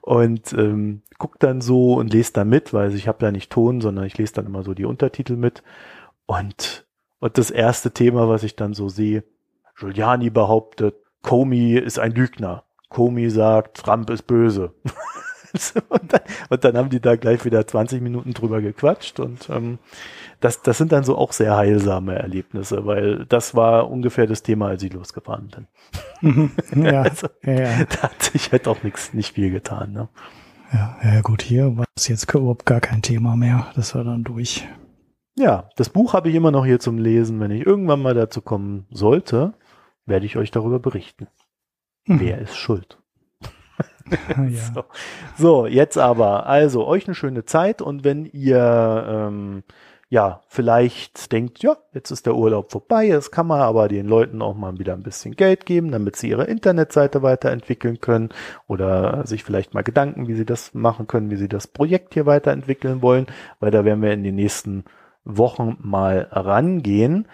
Und 0.00 0.52
ähm, 0.52 1.02
guck 1.18 1.38
dann 1.38 1.60
so 1.60 1.94
und 1.94 2.12
lese 2.12 2.32
da 2.32 2.44
mit, 2.44 2.72
weil 2.72 2.94
ich 2.94 3.08
habe 3.08 3.18
da 3.20 3.30
nicht 3.30 3.50
Ton, 3.50 3.80
sondern 3.80 4.04
ich 4.04 4.18
lese 4.18 4.34
dann 4.34 4.46
immer 4.46 4.62
so 4.62 4.74
die 4.74 4.84
Untertitel 4.84 5.36
mit. 5.36 5.62
Und, 6.26 6.86
und 7.20 7.38
das 7.38 7.50
erste 7.50 7.92
Thema, 7.92 8.28
was 8.28 8.42
ich 8.42 8.56
dann 8.56 8.74
so 8.74 8.88
sehe, 8.88 9.24
Giuliani 9.78 10.30
behauptet, 10.30 10.94
Comey 11.22 11.78
ist 11.78 11.98
ein 11.98 12.12
Lügner. 12.12 12.64
Comey 12.88 13.30
sagt, 13.30 13.78
Trump 13.78 14.10
ist 14.10 14.26
böse. 14.26 14.74
und, 15.88 16.12
dann, 16.12 16.20
und, 16.48 16.64
dann, 16.64 16.76
haben 16.76 16.90
die 16.90 17.00
da 17.00 17.16
gleich 17.16 17.44
wieder 17.44 17.66
20 17.66 18.00
Minuten 18.00 18.32
drüber 18.32 18.60
gequatscht 18.60 19.20
und 19.20 19.48
ähm, 19.50 19.78
das, 20.40 20.62
das 20.62 20.78
sind 20.78 20.92
dann 20.92 21.04
so 21.04 21.16
auch 21.16 21.32
sehr 21.32 21.56
heilsame 21.56 22.14
Erlebnisse, 22.14 22.86
weil 22.86 23.26
das 23.26 23.54
war 23.54 23.90
ungefähr 23.90 24.26
das 24.26 24.42
Thema, 24.42 24.68
als 24.68 24.82
ich 24.82 24.92
losgefahren 24.92 25.48
bin. 25.48 25.66
Mhm. 26.20 26.50
ja, 26.84 27.02
also, 27.02 27.28
ja, 27.44 27.52
ja. 27.52 27.84
Da 27.84 28.02
hat 28.02 28.22
sich 28.22 28.50
halt 28.50 28.66
auch 28.66 28.82
nichts, 28.82 29.12
nicht 29.12 29.34
viel 29.34 29.50
getan. 29.50 29.92
Ne? 29.92 30.08
Ja, 30.72 30.96
ja, 31.04 31.20
gut, 31.20 31.42
hier 31.42 31.76
war 31.76 31.84
es 31.96 32.08
jetzt 32.08 32.32
überhaupt 32.32 32.64
gar 32.64 32.80
kein 32.80 33.02
Thema 33.02 33.36
mehr. 33.36 33.70
Das 33.76 33.94
war 33.94 34.04
dann 34.04 34.24
durch. 34.24 34.66
Ja, 35.36 35.68
das 35.76 35.90
Buch 35.90 36.14
habe 36.14 36.28
ich 36.28 36.34
immer 36.34 36.50
noch 36.50 36.64
hier 36.64 36.80
zum 36.80 36.98
Lesen. 36.98 37.40
Wenn 37.40 37.50
ich 37.50 37.66
irgendwann 37.66 38.00
mal 38.00 38.14
dazu 38.14 38.40
kommen 38.40 38.86
sollte, 38.90 39.54
werde 40.06 40.26
ich 40.26 40.36
euch 40.36 40.50
darüber 40.50 40.78
berichten. 40.78 41.28
Mhm. 42.06 42.20
Wer 42.20 42.38
ist 42.38 42.56
schuld? 42.56 43.01
ja. 44.36 44.72
so. 44.74 44.84
so. 45.38 45.66
jetzt 45.66 45.98
aber, 45.98 46.46
also 46.46 46.86
euch 46.86 47.06
eine 47.06 47.14
schöne 47.14 47.44
Zeit 47.44 47.82
und 47.82 48.04
wenn 48.04 48.26
ihr 48.26 49.04
ähm, 49.08 49.62
ja 50.12 50.42
vielleicht 50.46 51.32
denkt, 51.32 51.62
ja, 51.62 51.78
jetzt 51.94 52.10
ist 52.10 52.26
der 52.26 52.34
Urlaub 52.34 52.70
vorbei, 52.70 53.06
jetzt 53.06 53.32
kann 53.32 53.46
man 53.46 53.62
aber 53.62 53.88
den 53.88 54.06
Leuten 54.06 54.42
auch 54.42 54.54
mal 54.54 54.78
wieder 54.78 54.92
ein 54.92 55.02
bisschen 55.02 55.34
Geld 55.36 55.64
geben, 55.64 55.90
damit 55.90 56.16
sie 56.16 56.28
ihre 56.28 56.44
Internetseite 56.44 57.22
weiterentwickeln 57.22 57.98
können 57.98 58.28
oder 58.66 59.26
sich 59.26 59.42
vielleicht 59.42 59.72
mal 59.72 59.80
Gedanken, 59.80 60.28
wie 60.28 60.34
sie 60.34 60.44
das 60.44 60.74
machen 60.74 61.06
können, 61.06 61.30
wie 61.30 61.36
sie 61.36 61.48
das 61.48 61.66
Projekt 61.66 62.12
hier 62.12 62.26
weiterentwickeln 62.26 63.00
wollen, 63.00 63.24
weil 63.58 63.70
da 63.70 63.86
werden 63.86 64.02
wir 64.02 64.12
in 64.12 64.22
den 64.22 64.34
nächsten 64.34 64.84
Wochen 65.24 65.78
mal 65.80 66.28
rangehen. 66.30 67.26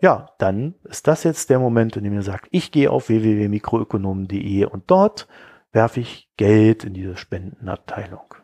Ja, 0.00 0.30
dann 0.38 0.74
ist 0.82 1.06
das 1.06 1.22
jetzt 1.22 1.48
der 1.48 1.60
Moment, 1.60 1.96
in 1.96 2.02
dem 2.02 2.12
ihr 2.12 2.22
sagt, 2.22 2.48
ich 2.50 2.72
gehe 2.72 2.90
auf 2.90 3.08
www.mikroökonomen.de 3.08 4.64
und 4.64 4.82
dort 4.88 5.28
werfe 5.76 6.00
ich 6.00 6.28
Geld 6.38 6.84
in 6.84 6.94
diese 6.94 7.16
Spendenabteilung. 7.16 8.34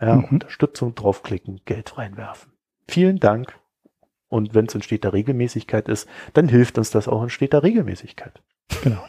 Ja, 0.00 0.16
mhm. 0.16 0.24
Unterstützung 0.24 0.94
draufklicken, 0.94 1.60
Geld 1.66 1.96
reinwerfen. 1.98 2.50
Vielen 2.88 3.20
Dank. 3.20 3.54
Und 4.28 4.54
wenn 4.54 4.66
es 4.66 4.74
in 4.74 4.82
steter 4.82 5.12
Regelmäßigkeit 5.12 5.88
ist, 5.88 6.08
dann 6.32 6.48
hilft 6.48 6.78
uns 6.78 6.90
das 6.90 7.08
auch 7.08 7.22
in 7.22 7.28
steter 7.30 7.62
Regelmäßigkeit. 7.62 8.42
Genau. 8.82 9.04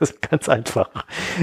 Das 0.00 0.10
ist 0.10 0.22
ganz 0.22 0.48
einfach. 0.48 0.90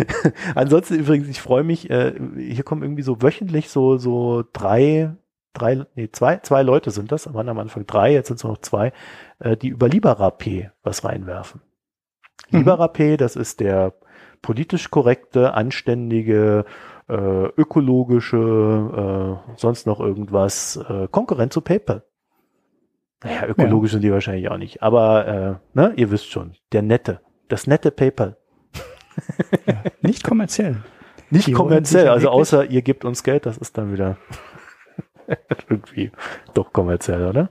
Ansonsten 0.55 0.95
übrigens, 0.95 1.29
ich 1.29 1.39
freue 1.39 1.63
mich, 1.63 1.89
äh, 1.89 2.15
hier 2.35 2.65
kommen 2.65 2.81
irgendwie 2.81 3.03
so 3.03 3.21
wöchentlich 3.21 3.69
so, 3.69 3.95
so 3.95 4.43
drei, 4.51 5.15
drei, 5.53 5.85
nee, 5.95 6.09
zwei, 6.11 6.39
zwei 6.39 6.61
Leute 6.61 6.91
sind 6.91 7.13
das, 7.13 7.33
waren 7.33 7.47
am 7.47 7.59
Anfang 7.59 7.85
drei, 7.85 8.11
jetzt 8.11 8.27
sind 8.27 8.35
es 8.35 8.43
noch 8.43 8.57
zwei, 8.57 8.91
äh, 9.39 9.55
die 9.55 9.69
über 9.69 9.87
LiberaP 9.87 10.69
was 10.83 11.05
reinwerfen. 11.05 11.61
Mhm. 12.49 12.59
LiberaP, 12.59 13.17
das 13.17 13.37
ist 13.37 13.61
der 13.61 13.93
politisch 14.45 14.91
korrekte, 14.91 15.55
anständige, 15.55 16.65
äh, 17.09 17.13
ökologische, 17.57 18.37
äh, 18.37 19.57
sonst 19.57 19.87
noch 19.87 19.99
irgendwas, 19.99 20.77
äh, 20.87 21.07
Konkurrent 21.09 21.51
zu 21.51 21.61
PayPal. 21.61 22.03
Naja, 23.23 23.47
ökologisch 23.47 23.89
ja. 23.89 23.93
sind 23.93 24.03
die 24.03 24.11
wahrscheinlich 24.11 24.51
auch 24.51 24.59
nicht, 24.59 24.83
aber 24.83 25.27
äh, 25.27 25.55
ne, 25.73 25.93
ihr 25.95 26.11
wisst 26.11 26.29
schon, 26.29 26.53
der 26.73 26.83
nette, 26.83 27.21
das 27.47 27.65
nette 27.65 27.89
PayPal. 27.89 28.37
Ja, 29.65 29.81
nicht 30.01 30.23
kommerziell. 30.23 30.83
Nicht 31.31 31.47
die 31.47 31.53
kommerziell, 31.53 32.09
also 32.09 32.29
außer 32.29 32.69
ihr 32.69 32.83
gebt 32.83 33.03
uns 33.03 33.23
Geld, 33.23 33.47
das 33.47 33.57
ist 33.57 33.79
dann 33.79 33.91
wieder 33.91 34.17
irgendwie 35.69 36.11
doch 36.53 36.71
kommerziell, 36.71 37.25
oder? 37.25 37.49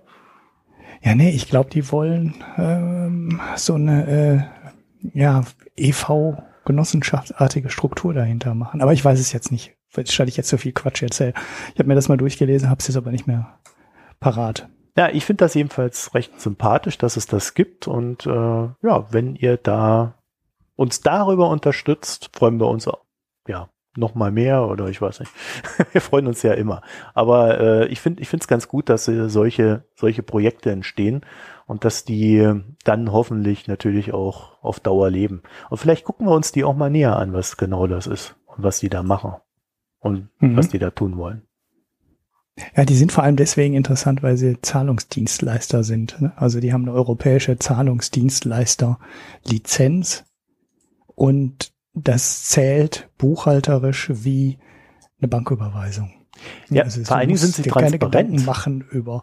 Ja, 1.02 1.16
nee, 1.16 1.30
ich 1.30 1.48
glaube, 1.48 1.70
die 1.70 1.90
wollen 1.90 2.34
ähm, 2.56 3.40
so 3.56 3.74
eine 3.74 4.46
äh, 5.12 5.18
ja, 5.18 5.42
EV 5.76 6.36
genossenschaftsartige 6.64 7.70
Struktur 7.70 8.14
dahinter 8.14 8.54
machen. 8.54 8.80
Aber 8.80 8.92
ich 8.92 9.04
weiß 9.04 9.20
es 9.20 9.32
jetzt 9.32 9.52
nicht, 9.52 9.76
statt 10.04 10.28
ich 10.28 10.36
jetzt 10.36 10.48
so 10.48 10.56
viel 10.56 10.72
Quatsch 10.72 11.02
erzähle. 11.02 11.34
Ich 11.72 11.78
habe 11.78 11.88
mir 11.88 11.94
das 11.94 12.08
mal 12.08 12.16
durchgelesen, 12.16 12.70
habe 12.70 12.80
es 12.80 12.88
jetzt 12.88 12.96
aber 12.96 13.10
nicht 13.10 13.26
mehr 13.26 13.58
parat. 14.20 14.68
Ja, 14.96 15.08
ich 15.10 15.24
finde 15.24 15.44
das 15.44 15.54
jedenfalls 15.54 16.14
recht 16.14 16.40
sympathisch, 16.40 16.98
dass 16.98 17.16
es 17.16 17.26
das 17.26 17.54
gibt. 17.54 17.88
Und 17.88 18.26
äh, 18.26 18.30
ja, 18.30 19.06
wenn 19.10 19.34
ihr 19.34 19.56
da 19.56 20.14
uns 20.76 21.00
darüber 21.00 21.48
unterstützt, 21.48 22.30
freuen 22.32 22.58
wir 22.60 22.68
uns 22.68 22.86
auch. 22.86 23.04
Ja, 23.46 23.68
noch 23.96 24.14
mal 24.14 24.30
mehr 24.30 24.68
oder 24.68 24.88
ich 24.88 25.00
weiß 25.00 25.20
nicht. 25.20 25.32
wir 25.92 26.00
freuen 26.00 26.26
uns 26.26 26.42
ja 26.42 26.52
immer. 26.52 26.82
Aber 27.14 27.60
äh, 27.60 27.86
ich 27.88 28.00
finde, 28.00 28.22
ich 28.22 28.28
finde 28.28 28.42
es 28.42 28.48
ganz 28.48 28.68
gut, 28.68 28.88
dass 28.88 29.08
äh, 29.08 29.28
solche 29.28 29.84
solche 29.94 30.22
Projekte 30.22 30.70
entstehen 30.70 31.22
und 31.66 31.84
dass 31.84 32.04
die 32.04 32.52
dann 32.84 33.12
hoffentlich 33.12 33.68
natürlich 33.68 34.12
auch 34.12 34.62
auf 34.62 34.80
Dauer 34.80 35.10
leben. 35.10 35.42
Und 35.70 35.78
vielleicht 35.78 36.04
gucken 36.04 36.26
wir 36.26 36.34
uns 36.34 36.52
die 36.52 36.64
auch 36.64 36.76
mal 36.76 36.90
näher 36.90 37.16
an, 37.16 37.32
was 37.32 37.56
genau 37.56 37.86
das 37.86 38.06
ist 38.06 38.36
und 38.46 38.62
was 38.62 38.80
die 38.80 38.88
da 38.88 39.02
machen 39.02 39.34
und 40.00 40.28
mhm. 40.40 40.56
was 40.56 40.68
die 40.68 40.78
da 40.78 40.90
tun 40.90 41.16
wollen. 41.16 41.42
Ja, 42.76 42.84
die 42.84 42.94
sind 42.94 43.10
vor 43.10 43.24
allem 43.24 43.34
deswegen 43.36 43.74
interessant, 43.74 44.22
weil 44.22 44.36
sie 44.36 44.62
Zahlungsdienstleister 44.62 45.82
sind. 45.82 46.20
Ne? 46.20 46.32
Also 46.36 46.60
die 46.60 46.72
haben 46.72 46.82
eine 46.82 46.92
europäische 46.92 47.58
Zahlungsdienstleister-Lizenz 47.58 50.24
und 51.16 51.73
das 51.94 52.44
zählt 52.44 53.08
buchhalterisch 53.18 54.10
wie 54.12 54.58
eine 55.20 55.28
Banküberweisung. 55.28 56.12
Ja, 56.68 56.82
also 56.82 57.02
vor 57.04 57.16
allen 57.16 57.28
Dingen 57.28 57.38
sind 57.38 57.54
sie 57.54 57.62
transparent. 57.62 58.00
keine 58.00 58.10
Gedanken 58.10 58.44
machen 58.44 58.84
über 58.90 59.22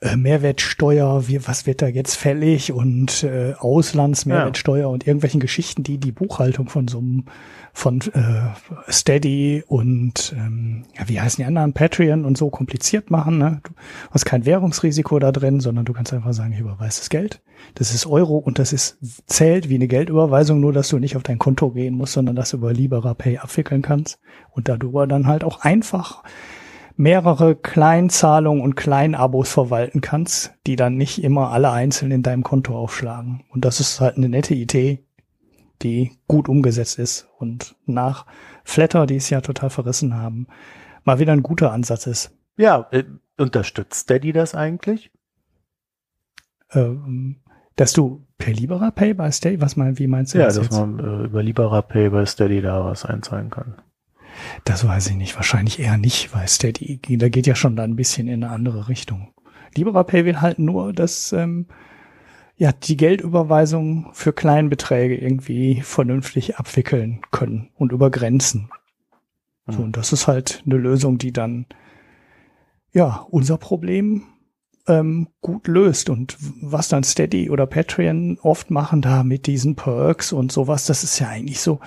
äh, 0.00 0.16
Mehrwertsteuer, 0.16 1.28
wie, 1.28 1.46
was 1.46 1.66
wird 1.66 1.80
da 1.80 1.86
jetzt 1.86 2.16
fällig 2.16 2.72
und 2.72 3.22
äh, 3.22 3.54
Auslandsmehrwertsteuer 3.58 4.80
ja. 4.80 4.86
und 4.86 5.06
irgendwelchen 5.06 5.40
Geschichten, 5.40 5.84
die 5.84 5.98
die 5.98 6.12
Buchhaltung 6.12 6.68
von 6.68 6.88
so 6.88 6.98
einem 6.98 7.26
von 7.72 8.00
äh, 8.00 8.90
Steady 8.90 9.64
und 9.66 10.34
ähm, 10.36 10.84
ja, 10.98 11.08
wie 11.08 11.20
heißen 11.20 11.42
die 11.42 11.46
anderen, 11.46 11.72
Patreon 11.72 12.24
und 12.24 12.36
so 12.36 12.50
kompliziert 12.50 13.10
machen. 13.10 13.38
Ne? 13.38 13.60
Du 13.64 13.70
hast 14.10 14.24
kein 14.24 14.44
Währungsrisiko 14.44 15.18
da 15.18 15.32
drin, 15.32 15.60
sondern 15.60 15.84
du 15.84 15.92
kannst 15.92 16.12
einfach 16.12 16.32
sagen, 16.32 16.52
ich 16.52 16.60
überweise 16.60 17.00
das 17.00 17.10
Geld. 17.10 17.42
Das 17.74 17.94
ist 17.94 18.06
Euro 18.06 18.38
und 18.38 18.58
das 18.58 18.72
ist 18.72 18.98
zählt 19.26 19.68
wie 19.68 19.74
eine 19.74 19.88
Geldüberweisung, 19.88 20.60
nur 20.60 20.72
dass 20.72 20.88
du 20.88 20.98
nicht 20.98 21.16
auf 21.16 21.22
dein 21.22 21.38
Konto 21.38 21.70
gehen 21.70 21.94
musst, 21.94 22.14
sondern 22.14 22.36
das 22.36 22.52
über 22.52 22.72
Libera 22.72 23.14
Pay 23.14 23.38
abwickeln 23.38 23.82
kannst 23.82 24.18
und 24.50 24.68
darüber 24.68 25.06
dann 25.06 25.26
halt 25.26 25.44
auch 25.44 25.60
einfach 25.60 26.22
mehrere 26.96 27.56
Kleinzahlungen 27.56 28.62
und 28.62 28.76
Kleinabos 28.76 29.50
verwalten 29.50 30.02
kannst, 30.02 30.52
die 30.66 30.76
dann 30.76 30.96
nicht 30.96 31.24
immer 31.24 31.50
alle 31.50 31.70
einzeln 31.70 32.10
in 32.10 32.22
deinem 32.22 32.42
Konto 32.42 32.76
aufschlagen. 32.76 33.42
Und 33.48 33.64
das 33.64 33.80
ist 33.80 34.00
halt 34.00 34.16
eine 34.16 34.28
nette 34.28 34.54
Idee, 34.54 35.06
die 35.82 36.18
gut 36.26 36.48
umgesetzt 36.48 36.98
ist 36.98 37.28
und 37.38 37.76
nach 37.86 38.26
Flatter, 38.64 39.06
die 39.06 39.16
es 39.16 39.30
ja 39.30 39.40
total 39.40 39.70
verrissen 39.70 40.14
haben, 40.14 40.46
mal 41.04 41.18
wieder 41.18 41.32
ein 41.32 41.42
guter 41.42 41.72
Ansatz 41.72 42.06
ist. 42.06 42.36
Ja, 42.56 42.86
äh, 42.90 43.04
unterstützt 43.38 44.00
Steady 44.00 44.32
das 44.32 44.54
eigentlich? 44.54 45.10
Ähm, 46.72 47.36
dass 47.76 47.92
du 47.92 48.26
per 48.36 48.52
Libera 48.52 48.90
Pay 48.90 49.14
bei 49.14 49.30
Steady, 49.30 49.60
was 49.60 49.76
mal, 49.76 49.98
wie 49.98 50.06
meinst 50.06 50.34
du 50.34 50.38
ja, 50.38 50.46
das 50.46 50.56
Ja, 50.56 50.62
dass 50.62 50.70
jetzt? 50.70 50.78
man 50.78 50.98
äh, 50.98 51.24
über 51.24 51.42
Libera 51.42 51.82
Pay 51.82 52.10
bei 52.10 52.26
Steady 52.26 52.60
da 52.60 52.84
was 52.84 53.04
einzahlen 53.04 53.50
kann. 53.50 53.74
Das 54.64 54.86
weiß 54.86 55.08
ich 55.08 55.16
nicht, 55.16 55.36
wahrscheinlich 55.36 55.80
eher 55.80 55.96
nicht, 55.96 56.34
weil 56.34 56.46
Steady, 56.46 57.00
da 57.18 57.28
geht 57.28 57.46
ja 57.46 57.54
schon 57.54 57.76
da 57.76 57.82
ein 57.82 57.96
bisschen 57.96 58.28
in 58.28 58.44
eine 58.44 58.52
andere 58.52 58.88
Richtung. 58.88 59.32
Libera 59.74 60.04
Pay 60.04 60.24
will 60.24 60.40
halt 60.40 60.58
nur, 60.58 60.92
dass 60.92 61.32
ähm, 61.32 61.66
ja, 62.60 62.72
die 62.72 62.98
Geldüberweisung 62.98 64.10
für 64.12 64.34
Kleinbeträge 64.34 65.16
irgendwie 65.16 65.80
vernünftig 65.80 66.58
abwickeln 66.58 67.22
können 67.30 67.70
und 67.74 67.90
über 67.90 68.10
Grenzen. 68.10 68.70
Mhm. 69.64 69.72
So, 69.72 69.82
und 69.82 69.96
das 69.96 70.12
ist 70.12 70.26
halt 70.26 70.62
eine 70.66 70.76
Lösung, 70.76 71.16
die 71.16 71.32
dann 71.32 71.64
ja 72.92 73.26
unser 73.30 73.56
Problem 73.56 74.24
ähm, 74.86 75.28
gut 75.40 75.68
löst. 75.68 76.10
Und 76.10 76.36
was 76.60 76.88
dann 76.88 77.02
Steady 77.02 77.48
oder 77.48 77.66
Patreon 77.66 78.38
oft 78.42 78.70
machen 78.70 79.00
da 79.00 79.22
mit 79.22 79.46
diesen 79.46 79.74
Perks 79.74 80.30
und 80.30 80.52
sowas, 80.52 80.84
das 80.84 81.02
ist 81.02 81.18
ja 81.18 81.28
eigentlich 81.28 81.62
so. 81.62 81.80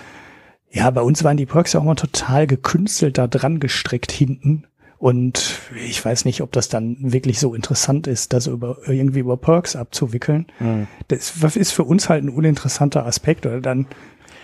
Ja, 0.71 0.89
bei 0.89 1.01
uns 1.01 1.23
waren 1.23 1.37
die 1.37 1.45
Perks 1.45 1.73
ja 1.73 1.81
auch 1.81 1.85
mal 1.85 1.93
total 1.93 2.47
gekünstelt 2.47 3.19
da 3.19 3.27
dran 3.27 3.59
gestrickt 3.59 4.11
hinten. 4.11 4.65
Und 5.03 5.59
ich 5.85 6.05
weiß 6.05 6.23
nicht, 6.23 6.39
ob 6.39 6.53
das 6.53 6.69
dann 6.69 6.95
wirklich 7.01 7.37
so 7.37 7.53
interessant 7.53 8.07
ist, 8.07 8.31
das 8.31 8.47
über, 8.47 8.77
irgendwie 8.87 9.19
über 9.19 9.35
Perks 9.35 9.75
abzuwickeln. 9.75 10.47
Mhm. 10.61 10.87
Das 11.09 11.57
ist 11.57 11.73
für 11.73 11.83
uns 11.83 12.07
halt 12.07 12.23
ein 12.23 12.29
uninteressanter 12.29 13.05
Aspekt 13.05 13.45
oder 13.45 13.59
dann 13.59 13.87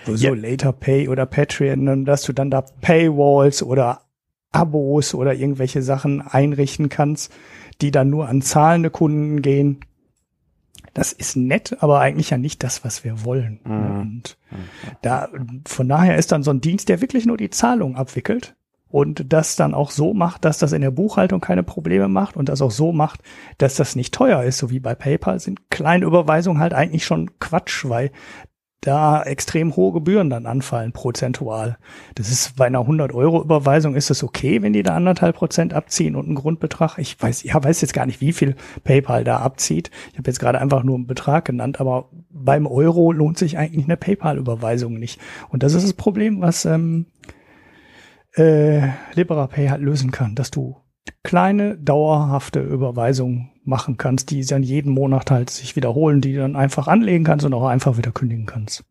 so 0.06 0.16
yeah. 0.16 0.36
Later 0.36 0.74
Pay 0.74 1.08
oder 1.08 1.26
Patreon, 1.26 2.04
dass 2.04 2.24
du 2.24 2.34
dann 2.34 2.52
da 2.52 2.66
Paywalls 2.82 3.64
oder 3.64 4.02
Abos 4.52 5.14
oder 5.14 5.34
irgendwelche 5.34 5.82
Sachen 5.82 6.22
einrichten 6.22 6.90
kannst, 6.90 7.32
die 7.80 7.92
dann 7.92 8.10
nur 8.10 8.28
an 8.28 8.42
zahlende 8.42 8.90
Kunden 8.90 9.42
gehen. 9.42 9.80
Das 10.94 11.14
ist 11.14 11.38
nett, 11.38 11.78
aber 11.80 12.02
eigentlich 12.02 12.32
ja 12.32 12.38
nicht 12.38 12.64
das, 12.64 12.84
was 12.84 13.06
wir 13.06 13.24
wollen. 13.24 13.62
Mhm. 13.64 14.02
Und 14.02 14.38
da, 15.04 15.30
von 15.66 15.88
daher 15.88 16.18
ist 16.18 16.34
dann 16.34 16.44
so 16.44 16.52
ein 16.52 16.60
Dienst, 16.60 16.90
der 16.90 17.00
wirklich 17.00 17.26
nur 17.26 17.38
die 17.38 17.50
Zahlung 17.50 17.96
abwickelt 17.96 18.58
und 18.90 19.32
das 19.32 19.56
dann 19.56 19.74
auch 19.74 19.92
so 19.92 20.14
macht, 20.14 20.46
dass 20.46 20.58
das 20.58 20.74
in 20.74 20.82
der 20.82 20.92
Buchhaltung 20.92 21.42
keine 21.42 21.64
Probleme 21.64 22.08
macht 22.08 22.36
und 22.36 22.50
das 22.50 22.62
auch 22.62 22.72
so 22.72 22.92
macht, 22.92 23.22
dass 23.58 23.76
das 23.76 23.96
nicht 23.96 24.14
teuer 24.14 24.44
ist, 24.44 24.58
so 24.58 24.70
wie 24.70 24.80
bei 24.80 24.96
PayPal 24.96 25.40
sind 25.40 25.70
Kleinüberweisungen 25.70 26.62
halt 26.62 26.74
eigentlich 26.74 27.06
schon 27.06 27.40
Quatsch, 27.40 27.88
weil 27.88 28.12
da 28.82 29.22
extrem 29.24 29.76
hohe 29.76 29.92
Gebühren 29.92 30.30
dann 30.30 30.46
anfallen, 30.46 30.94
prozentual. 30.94 31.78
Das 32.16 32.32
ist 32.32 32.56
bei 32.56 32.68
einer 32.68 32.80
100-Euro-Überweisung 32.80 33.94
ist 33.94 34.10
es 34.10 34.24
okay, 34.24 34.62
wenn 34.62 34.72
die 34.72 34.84
da 34.84 34.96
anderthalb 34.96 35.36
Prozent 35.36 35.74
abziehen 35.74 36.16
und 36.16 36.28
einen 36.28 36.36
Grundbetrag. 36.36 36.98
Ich 36.98 37.22
weiß, 37.22 37.44
ja, 37.44 37.62
weiß 37.62 37.82
jetzt 37.82 37.94
gar 37.94 38.06
nicht, 38.06 38.22
wie 38.22 38.32
viel 38.32 38.56
PayPal 38.86 39.26
da 39.26 39.40
abzieht. 39.40 39.92
Ich 40.12 40.18
habe 40.18 40.30
jetzt 40.30 40.40
gerade 40.40 40.62
einfach 40.62 40.84
nur 40.84 40.96
einen 40.96 41.08
Betrag 41.08 41.44
genannt, 41.44 41.82
aber 41.82 42.08
beim 42.30 42.66
Euro 42.66 43.12
lohnt 43.12 43.38
sich 43.38 43.58
eigentlich 43.58 43.86
eine 43.86 43.98
PayPal-Überweisung 43.98 44.94
nicht. 44.94 45.20
Und 45.50 45.64
das 45.64 45.74
ist 45.74 45.84
das 45.84 45.94
Problem, 45.94 46.40
was 46.40 46.64
ähm, 46.64 47.08
äh, 48.40 48.90
LiberaPay 49.14 49.68
halt 49.68 49.82
lösen 49.82 50.12
kann, 50.12 50.36
dass 50.36 50.52
du 50.52 50.78
kleine, 51.24 51.78
dauerhafte 51.78 52.62
Überweisungen 52.62 53.52
machen 53.64 53.98
kannst, 53.98 54.32
die 54.32 54.44
dann 54.46 54.64
jeden 54.64 54.94
Monat 54.94 55.30
halt 55.30 55.50
sich 55.50 55.76
wiederholen, 55.76 56.22
die 56.22 56.36
dann 56.36 56.56
einfach 56.56 56.88
anlegen 56.88 57.24
kannst 57.24 57.46
und 57.46 57.54
auch 57.54 57.68
einfach 57.68 57.98
wieder 57.98 58.12
kündigen 58.12 58.46
kannst. 58.46 58.84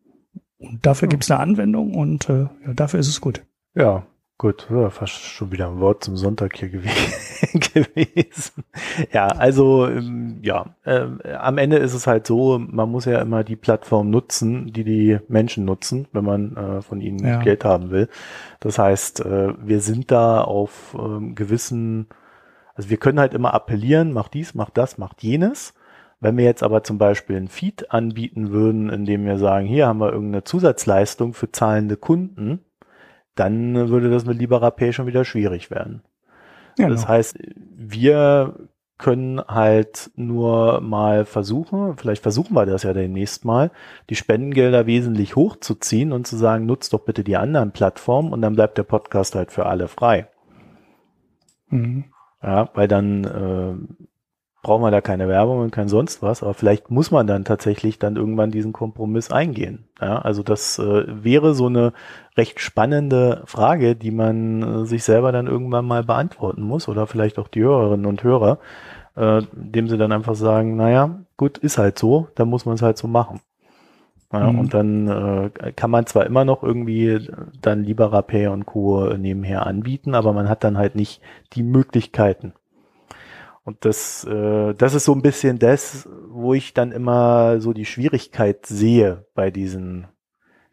Und 0.57 0.85
dafür 0.85 1.07
ja. 1.07 1.11
gibt's 1.11 1.31
eine 1.31 1.39
Anwendung 1.39 1.93
und 1.95 2.29
äh, 2.29 2.47
ja, 2.65 2.73
dafür 2.73 2.99
ist 2.99 3.07
es 3.07 3.21
gut. 3.21 3.45
Ja, 3.75 4.05
gut, 4.39 4.67
ja, 4.71 4.89
fast 4.89 5.13
schon 5.13 5.51
wieder 5.51 5.67
ein 5.67 5.79
Wort 5.79 6.03
zum 6.03 6.17
Sonntag 6.17 6.57
hier 6.57 6.69
gewesen. 7.53 8.63
ja, 9.11 9.27
also 9.27 9.85
ähm, 9.87 10.39
ja, 10.41 10.73
äh, 10.85 11.05
am 11.33 11.59
Ende 11.59 11.77
ist 11.77 11.93
es 11.93 12.07
halt 12.07 12.25
so, 12.25 12.57
man 12.57 12.89
muss 12.89 13.05
ja 13.05 13.21
immer 13.21 13.43
die 13.43 13.55
Plattform 13.55 14.09
nutzen, 14.09 14.73
die 14.73 14.83
die 14.83 15.19
Menschen 15.27 15.65
nutzen, 15.65 16.07
wenn 16.13 16.25
man 16.25 16.57
äh, 16.57 16.81
von 16.81 17.01
ihnen 17.01 17.23
ja. 17.23 17.43
Geld 17.43 17.63
haben 17.63 17.91
will. 17.91 18.09
Das 18.59 18.79
heißt, 18.79 19.19
äh, 19.19 19.53
wir 19.61 19.81
sind 19.81 20.09
da 20.09 20.41
auf 20.41 20.95
ähm, 20.97 21.35
gewissen 21.35 22.07
also 22.79 22.89
wir 22.89 22.97
können 22.97 23.19
halt 23.19 23.33
immer 23.33 23.53
appellieren, 23.53 24.13
mach 24.13 24.29
dies, 24.29 24.55
mach 24.55 24.69
das, 24.69 24.97
mach 24.97 25.13
jenes. 25.19 25.73
Wenn 26.21 26.37
wir 26.37 26.45
jetzt 26.45 26.63
aber 26.63 26.81
zum 26.81 26.97
Beispiel 26.97 27.35
ein 27.35 27.49
Feed 27.49 27.91
anbieten 27.91 28.51
würden, 28.51 28.89
indem 28.89 29.25
wir 29.25 29.37
sagen, 29.37 29.67
hier 29.67 29.85
haben 29.85 29.99
wir 29.99 30.13
irgendeine 30.13 30.45
Zusatzleistung 30.45 31.33
für 31.33 31.51
zahlende 31.51 31.97
Kunden, 31.97 32.63
dann 33.39 33.89
würde 33.89 34.09
das 34.09 34.25
mit 34.25 34.39
LibreRapé 34.39 34.91
schon 34.91 35.07
wieder 35.07 35.25
schwierig 35.25 35.71
werden. 35.71 36.01
Genau. 36.75 36.89
Das 36.89 37.07
heißt, 37.07 37.37
wir 37.75 38.55
können 38.97 39.41
halt 39.47 40.11
nur 40.15 40.81
mal 40.81 41.23
versuchen, 41.23 41.95
vielleicht 41.97 42.21
versuchen 42.21 42.53
wir 42.53 42.65
das 42.65 42.83
ja 42.83 42.93
demnächst 42.93 43.45
mal, 43.45 43.71
die 44.09 44.15
Spendengelder 44.15 44.85
wesentlich 44.85 45.37
hochzuziehen 45.37 46.11
und 46.11 46.27
zu 46.27 46.35
sagen, 46.35 46.65
nutzt 46.65 46.93
doch 46.93 46.99
bitte 46.99 47.23
die 47.23 47.37
anderen 47.37 47.71
Plattformen 47.71 48.33
und 48.33 48.41
dann 48.41 48.55
bleibt 48.55 48.77
der 48.77 48.83
Podcast 48.83 49.35
halt 49.35 49.51
für 49.51 49.65
alle 49.65 49.87
frei. 49.87 50.27
Mhm. 51.69 52.05
Ja, 52.43 52.69
weil 52.73 52.87
dann 52.87 53.23
äh, 53.23 54.05
braucht 54.61 54.81
man 54.81 54.91
da 54.91 54.99
keine 54.99 55.27
Werbung 55.27 55.59
und 55.59 55.71
kein 55.71 55.87
sonst 55.87 56.21
was, 56.21 56.43
aber 56.43 56.53
vielleicht 56.53 56.91
muss 56.91 57.11
man 57.11 57.27
dann 57.27 57.45
tatsächlich 57.45 57.97
dann 57.97 58.17
irgendwann 58.17 58.51
diesen 58.51 58.73
Kompromiss 58.73 59.31
eingehen. 59.31 59.85
Ja, 60.01 60.19
also 60.19 60.43
das 60.43 60.79
äh, 60.79 61.05
wäre 61.07 61.53
so 61.53 61.67
eine 61.67 61.93
recht 62.35 62.59
spannende 62.59 63.43
Frage, 63.45 63.95
die 63.95 64.11
man 64.11 64.61
äh, 64.61 64.85
sich 64.85 65.03
selber 65.03 65.31
dann 65.31 65.47
irgendwann 65.47 65.85
mal 65.85 66.03
beantworten 66.03 66.61
muss 66.61 66.89
oder 66.89 67.07
vielleicht 67.07 67.39
auch 67.39 67.47
die 67.47 67.61
Hörerinnen 67.61 68.05
und 68.05 68.23
Hörer, 68.23 68.59
äh, 69.15 69.41
dem 69.53 69.87
sie 69.87 69.97
dann 69.97 70.11
einfach 70.11 70.35
sagen, 70.35 70.75
naja, 70.75 71.19
gut, 71.37 71.57
ist 71.57 71.77
halt 71.77 71.97
so, 71.97 72.27
dann 72.35 72.49
muss 72.49 72.65
man 72.65 72.75
es 72.75 72.81
halt 72.81 72.97
so 72.97 73.07
machen. 73.07 73.39
Ja, 74.31 74.51
mhm. 74.51 74.59
Und 74.59 74.73
dann 74.73 75.07
äh, 75.07 75.71
kann 75.71 75.89
man 75.89 76.05
zwar 76.05 76.25
immer 76.25 76.45
noch 76.45 76.63
irgendwie 76.63 77.29
dann 77.61 77.83
lieber 77.83 78.13
Rapé 78.13 78.49
und 78.49 78.65
Co. 78.65 79.13
nebenher 79.17 79.65
anbieten, 79.65 80.13
aber 80.13 80.33
man 80.33 80.49
hat 80.49 80.63
dann 80.63 80.77
halt 80.77 80.95
nicht 80.95 81.21
die 81.53 81.63
Möglichkeiten. 81.63 82.53
Und 83.69 83.85
das, 83.85 84.25
äh, 84.25 84.73
das 84.73 84.93
ist 84.93 85.05
so 85.05 85.13
ein 85.13 85.21
bisschen 85.21 85.59
das, 85.59 86.07
wo 86.27 86.53
ich 86.53 86.73
dann 86.73 86.91
immer 86.91 87.61
so 87.61 87.73
die 87.73 87.85
Schwierigkeit 87.85 88.65
sehe 88.65 89.25
bei 89.33 89.51
diesen 89.51 90.07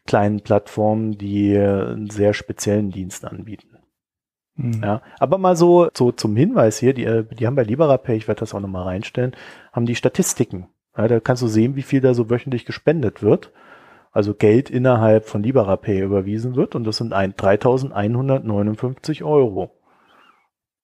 kleinen 0.07 0.41
Plattformen, 0.41 1.19
die 1.19 1.57
einen 1.57 2.11
sehr 2.11 2.35
speziellen 2.35 2.91
Dienst 2.91 3.25
anbieten. 3.25 3.79
Mhm. 4.55 4.81
Ja, 4.83 5.03
aber 5.19 5.39
mal 5.39 5.57
so, 5.57 5.89
so 5.95 6.13
zum 6.13 6.37
Hinweis 6.37 6.79
hier, 6.79 6.95
die, 6.95 7.05
äh, 7.05 7.25
die 7.25 7.47
haben 7.47 7.57
bei 7.57 7.65
LiberaPay, 7.65 8.17
ich 8.17 8.29
werde 8.29 8.41
das 8.41 8.55
auch 8.55 8.61
nochmal 8.61 8.85
reinstellen, 8.85 9.33
haben 9.73 9.87
die 9.87 9.97
Statistiken 9.97 10.69
ja, 10.97 11.09
da 11.09 11.19
kannst 11.21 11.43
du 11.43 11.47
sehen, 11.47 11.77
wie 11.77 11.83
viel 11.83 12.01
da 12.01 12.15
so 12.15 12.31
wöchentlich 12.31 12.65
gespendet 12.65 13.23
wird. 13.23 13.53
Also 14.13 14.33
Geld 14.35 14.71
innerhalb 14.71 15.27
von 15.27 15.43
LiberaPay 15.43 16.01
überwiesen 16.01 16.57
wird 16.57 16.75
und 16.75 16.85
das 16.85 16.97
sind 16.97 17.13
3.159 17.13 19.23
Euro. 19.23 19.76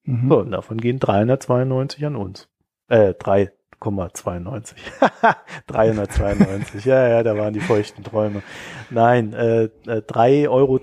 Mhm. 0.04 0.28
So, 0.28 0.38
und 0.40 0.50
davon 0.50 0.78
gehen 0.78 0.98
392 0.98 2.04
an 2.06 2.16
uns. 2.16 2.48
Äh, 2.88 3.10
3,92. 3.10 4.74
392. 5.66 6.84
ja, 6.86 7.08
ja, 7.08 7.22
da 7.22 7.36
waren 7.36 7.54
die 7.54 7.60
feuchten 7.60 8.04
Träume. 8.04 8.42
Nein, 8.90 9.32
äh, 9.32 9.68
3,92 9.86 10.44
äh, 10.44 10.48
Euro 10.48 10.78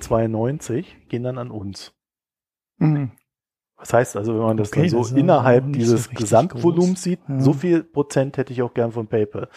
gehen 1.10 1.24
dann 1.24 1.38
an 1.38 1.52
uns. 1.52 1.94
Mhm. 2.78 3.12
Was 3.80 3.94
heißt 3.94 4.18
also, 4.18 4.34
wenn 4.34 4.42
man 4.42 4.58
das 4.58 4.74
okay, 4.74 4.82
dann 4.82 4.90
so 4.90 4.98
das 5.00 5.14
innerhalb 5.14 5.72
dieses 5.72 6.10
Gesamtvolumens 6.10 7.02
sieht, 7.02 7.22
ja. 7.30 7.40
so 7.40 7.54
viel 7.54 7.84
Prozent 7.84 8.38
hätte 8.38 8.52
ich 8.52 8.62
auch 8.62 8.74
gern 8.74 8.92
von 8.92 9.08
PayPal. 9.08 9.48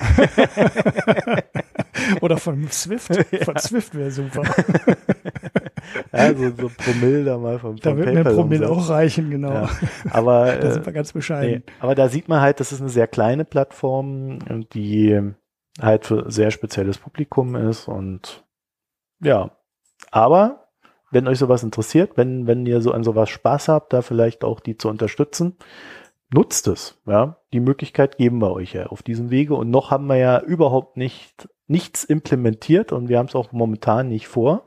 Oder 2.20 2.36
von 2.36 2.68
Swift. 2.68 3.06
Von 3.14 3.24
ja. 3.54 3.58
Swift 3.58 3.94
wäre 3.94 4.10
super. 4.10 4.42
ja, 6.12 6.34
so, 6.34 6.70
Promille 6.76 7.24
da 7.24 7.38
mal 7.38 7.58
von, 7.58 7.76
Da 7.76 7.96
wird 7.96 8.14
mir 8.14 8.24
Promille 8.24 8.68
auch 8.68 8.88
reichen, 8.88 9.30
genau. 9.30 9.52
Ja. 9.52 9.70
Aber, 10.10 10.56
da 10.56 10.72
sind 10.72 10.86
wir 10.86 10.92
ganz 10.92 11.12
bescheiden. 11.12 11.62
Nee, 11.66 11.72
aber 11.80 11.94
da 11.94 12.08
sieht 12.08 12.28
man 12.28 12.40
halt, 12.40 12.60
das 12.60 12.72
ist 12.72 12.80
eine 12.80 12.90
sehr 12.90 13.06
kleine 13.06 13.44
Plattform, 13.44 14.38
die 14.72 15.20
halt 15.80 16.06
für 16.06 16.30
sehr 16.30 16.50
spezielles 16.50 16.98
Publikum 16.98 17.56
ist 17.56 17.88
und 17.88 18.44
ja. 19.22 19.50
Aber 20.10 20.69
wenn 21.10 21.28
euch 21.28 21.38
sowas 21.38 21.62
interessiert, 21.62 22.16
wenn, 22.16 22.46
wenn 22.46 22.66
ihr 22.66 22.80
so 22.80 22.92
an 22.92 23.04
sowas 23.04 23.28
Spaß 23.30 23.68
habt, 23.68 23.92
da 23.92 24.02
vielleicht 24.02 24.44
auch 24.44 24.60
die 24.60 24.76
zu 24.76 24.88
unterstützen, 24.88 25.56
nutzt 26.32 26.68
es. 26.68 27.00
Ja, 27.06 27.38
die 27.52 27.60
Möglichkeit 27.60 28.16
geben 28.16 28.40
wir 28.40 28.52
euch 28.52 28.74
ja 28.74 28.86
auf 28.86 29.02
diesem 29.02 29.30
Wege. 29.30 29.54
Und 29.54 29.70
noch 29.70 29.90
haben 29.90 30.06
wir 30.06 30.16
ja 30.16 30.40
überhaupt 30.40 30.96
nicht 30.96 31.48
nichts 31.66 32.02
implementiert 32.02 32.90
und 32.90 33.08
wir 33.08 33.18
haben 33.18 33.26
es 33.26 33.36
auch 33.36 33.52
momentan 33.52 34.08
nicht 34.08 34.26
vor, 34.26 34.64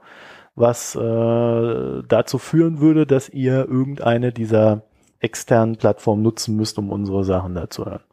was 0.55 0.95
äh, 0.95 2.03
dazu 2.07 2.37
führen 2.37 2.79
würde, 2.79 3.05
dass 3.05 3.27
ihr 3.27 3.67
irgendeine 3.67 4.31
dieser 4.31 4.83
externen 5.19 5.75
Plattformen 5.75 6.21
nutzen 6.21 6.55
müsst, 6.55 6.77
um 6.77 6.89
unsere 6.89 7.25
Sachen 7.25 7.55
da 7.55 7.69
zu 7.69 7.85
hören. 7.85 8.03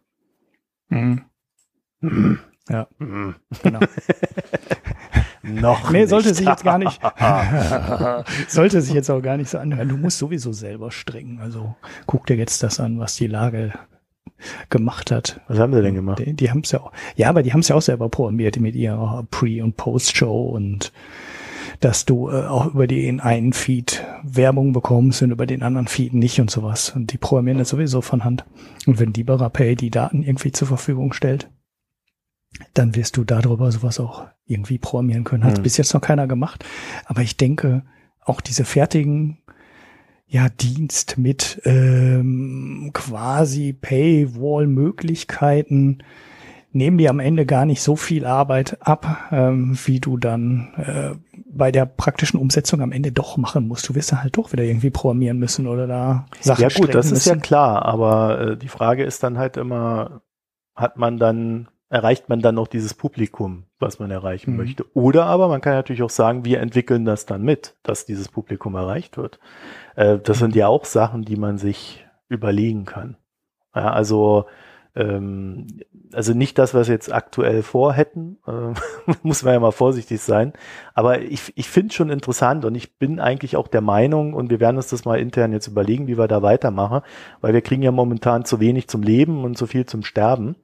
Mhm. 0.89 2.41
Ja, 2.69 2.89
mhm. 2.99 3.37
genau. 3.63 3.81
Noch 5.43 5.91
nee, 5.91 6.01
nicht. 6.01 6.11
sollte 6.11 6.35
sich 6.35 6.47
jetzt 6.47 6.65
gar 6.65 6.79
nicht, 6.79 7.01
sollte 8.49 8.83
sich 8.83 8.95
jetzt 8.95 9.11
auch 9.11 9.23
gar 9.23 9.37
nicht 9.37 9.49
so 9.49 9.59
anhören. 9.59 9.89
Du 9.89 9.97
musst 9.97 10.19
sowieso 10.19 10.53
selber 10.53 10.91
strengen. 10.91 11.41
Also 11.41 11.75
guck 12.07 12.27
dir 12.27 12.37
jetzt 12.37 12.63
das 12.63 12.79
an, 12.79 12.99
was 12.99 13.17
die 13.17 13.27
Lage 13.27 13.73
gemacht 14.69 15.11
hat. 15.11 15.41
Was 15.49 15.59
haben 15.59 15.73
sie 15.73 15.83
denn 15.83 15.95
gemacht? 15.95 16.19
Die, 16.19 16.35
die 16.35 16.51
haben 16.51 16.61
es 16.61 16.73
ja 16.73 16.81
auch, 16.81 16.93
ja, 17.17 17.29
aber 17.29 17.43
die 17.43 17.53
haben 17.53 17.61
es 17.61 17.69
ja 17.69 17.77
auch 17.77 17.83
selber 17.83 18.09
programmiert 18.09 18.59
mit 18.59 18.75
ihrer 18.75 19.27
Pre- 19.31 19.63
und 19.63 19.77
Post-Show 19.77 20.49
und 20.49 20.93
dass 21.81 22.05
du 22.05 22.29
äh, 22.29 22.47
auch 22.47 22.75
über 22.75 22.87
den 22.87 23.21
einen 23.21 23.53
Feed 23.53 24.05
Werbung 24.23 24.73
bekommst 24.73 25.23
und 25.23 25.31
über 25.31 25.47
den 25.47 25.63
anderen 25.63 25.89
Feed 25.89 26.13
nicht 26.13 26.41
und 26.41 26.51
sowas. 26.51 26.91
Und 26.95 27.13
die 27.13 27.19
programmieren 27.19 27.59
das 27.59 27.71
sowieso 27.71 28.03
von 28.03 28.25
Hand. 28.25 28.45
Und 28.87 29.01
wenn 29.01 29.15
LiberaPay 29.15 29.77
die 29.77 29.91
Daten 29.91 30.23
irgendwie 30.23 30.53
zur 30.53 30.69
Verfügung 30.69 31.13
stellt, 31.13 31.49
dann 32.75 32.95
wirst 32.97 33.17
du 33.17 33.25
darüber 33.25 33.73
sowas 33.73 33.99
auch 34.01 34.27
irgendwie 34.47 34.79
programmieren 34.79 35.25
können. 35.25 35.45
Hat 35.45 35.59
mhm. 35.59 35.63
bis 35.63 35.77
jetzt 35.77 35.93
noch 35.95 36.01
keiner 36.01 36.27
gemacht. 36.27 36.65
Aber 37.07 37.21
ich 37.23 37.37
denke, 37.37 37.85
auch 38.25 38.41
diese 38.41 38.65
fertigen 38.65 39.39
ja, 40.27 40.49
Dienst 40.49 41.19
mit 41.19 41.61
ähm, 41.65 42.91
quasi 42.93 43.73
Paywall-Möglichkeiten 43.73 45.99
nehmen 46.73 46.99
dir 46.99 47.11
am 47.11 47.19
Ende 47.19 47.47
gar 47.47 47.65
nicht 47.65 47.83
so 47.83 47.97
viel 47.97 48.25
Arbeit 48.25 48.79
ab, 48.81 49.29
ähm, 49.33 49.77
wie 49.85 49.99
du 49.99 50.17
dann 50.17 50.73
äh, 50.77 51.17
bei 51.53 51.73
der 51.73 51.85
praktischen 51.85 52.39
Umsetzung 52.39 52.81
am 52.81 52.93
Ende 52.93 53.11
doch 53.11 53.37
machen 53.37 53.67
musst. 53.67 53.89
Du 53.89 53.97
wirst 53.97 54.13
dann 54.13 54.23
halt 54.23 54.37
doch 54.37 54.53
wieder 54.53 54.63
irgendwie 54.63 54.91
programmieren 54.91 55.41
müssen 55.41 55.67
oder 55.67 55.89
da 55.89 56.27
Sachen 56.41 56.63
Ja 56.63 56.69
gut, 56.69 56.95
das 56.95 57.11
ist 57.11 57.27
ja 57.27 57.35
klar, 57.35 57.85
aber 57.85 58.41
äh, 58.41 58.57
die 58.57 58.69
Frage 58.69 59.03
ist 59.03 59.25
dann 59.25 59.37
halt 59.37 59.57
immer, 59.57 60.21
hat 60.77 60.97
man 60.97 61.19
dann 61.19 61.67
erreicht 61.91 62.29
man 62.29 62.41
dann 62.41 62.57
auch 62.57 62.69
dieses 62.69 62.95
Publikum, 62.95 63.65
was 63.79 63.99
man 63.99 64.11
erreichen 64.11 64.53
mhm. 64.53 64.57
möchte. 64.57 64.85
Oder 64.95 65.27
aber 65.27 65.49
man 65.49 65.61
kann 65.61 65.75
natürlich 65.75 66.03
auch 66.03 66.11
sagen, 66.11 66.45
wir 66.45 66.61
entwickeln 66.61 67.05
das 67.05 67.27
dann 67.27 67.43
mit, 67.43 67.77
dass 67.83 68.07
dieses 68.07 68.29
Publikum 68.29 68.77
erreicht 68.77 69.17
wird. 69.17 69.41
Äh, 69.97 70.19
das 70.19 70.39
sind 70.39 70.55
ja 70.55 70.69
auch 70.69 70.85
Sachen, 70.85 71.23
die 71.23 71.37
man 71.37 71.59
sich 71.59 72.07
überlegen 72.29 72.85
kann. 72.85 73.17
Ja, 73.75 73.93
also 73.93 74.47
ähm, 74.95 75.67
also 76.13 76.33
nicht 76.33 76.59
das, 76.59 76.75
was 76.75 76.89
wir 76.89 76.95
jetzt 76.95 77.13
aktuell 77.13 77.63
vorhätten, 77.63 78.39
äh, 78.47 79.13
muss 79.23 79.43
man 79.43 79.55
ja 79.55 79.61
mal 79.61 79.73
vorsichtig 79.73 80.21
sein. 80.21 80.53
Aber 80.95 81.21
ich, 81.21 81.53
ich 81.57 81.69
finde 81.69 81.95
schon 81.95 82.11
interessant 82.11 82.65
und 82.65 82.75
ich 82.77 82.99
bin 82.99 83.19
eigentlich 83.21 83.57
auch 83.57 83.69
der 83.69 83.81
Meinung, 83.81 84.35
und 84.35 84.51
wir 84.51 84.61
werden 84.61 84.77
uns 84.77 84.89
das 84.89 85.05
mal 85.05 85.19
intern 85.19 85.53
jetzt 85.53 85.67
überlegen, 85.67 86.07
wie 86.07 86.19
wir 86.19 86.29
da 86.29 86.43
weitermachen, 86.43 87.03
weil 87.41 87.53
wir 87.53 87.63
kriegen 87.63 87.83
ja 87.83 87.93
momentan 87.93 88.45
zu 88.45 88.61
wenig 88.61 88.89
zum 88.89 89.03
Leben 89.03 89.45
und 89.45 89.57
zu 89.57 89.67
viel 89.67 89.87
zum 89.87 90.03
Sterben. 90.03 90.57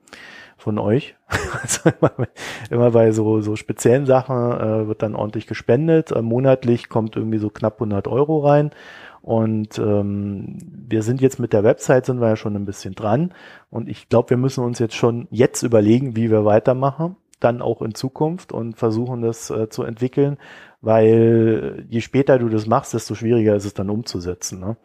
Von 0.67 0.81
euch. 0.81 1.15
Also 1.63 1.91
immer, 2.01 2.29
immer 2.71 2.91
bei 2.91 3.13
so, 3.13 3.41
so 3.41 3.57
speziellen 3.57 4.05
Sachen 4.05 4.37
äh, 4.37 4.89
wird 4.89 5.03
dann 5.03 5.15
ordentlich 5.15 5.47
gespendet. 5.47 6.11
Äh, 6.11 6.21
monatlich 6.21 6.89
kommt 6.89 7.17
irgendwie 7.17 7.39
so 7.39 7.51
knapp 7.51 7.75
100 7.75 8.09
Euro 8.09 8.41
rein. 8.41 8.73
Und 9.23 9.79
ähm, 9.79 10.59
wir 10.89 11.03
sind 11.03 11.21
jetzt 11.21 11.39
mit 11.39 11.53
der 11.53 11.65
Website, 11.65 12.05
sind 12.05 12.21
wir 12.21 12.29
ja 12.29 12.37
schon 12.37 12.57
ein 12.57 12.67
bisschen 12.67 12.95
dran. 12.95 13.33
Und 13.71 13.89
ich 13.89 14.09
glaube, 14.09 14.31
wir 14.31 14.37
müssen 14.37 14.65
uns 14.65 14.81
jetzt 14.81 14.97
schon 14.97 15.29
jetzt 15.31 15.63
überlegen, 15.63 16.15
wie 16.17 16.31
wir 16.31 16.45
weitermachen, 16.45 17.17
dann 17.41 17.63
auch 17.63 17.81
in 17.81 17.95
Zukunft 17.95 18.53
und 18.53 18.77
versuchen 18.77 19.23
das 19.23 19.51
äh, 19.51 19.69
zu 19.69 19.85
entwickeln, 19.85 20.37
weil 20.81 21.87
je 21.89 22.01
später 22.01 22.39
du 22.39 22.49
das 22.49 22.67
machst, 22.67 22.93
desto 22.93 23.15
schwieriger 23.15 23.55
ist 23.55 23.65
es 23.65 23.75
dann 23.75 23.89
umzusetzen. 23.89 24.61
Ne? 24.61 24.77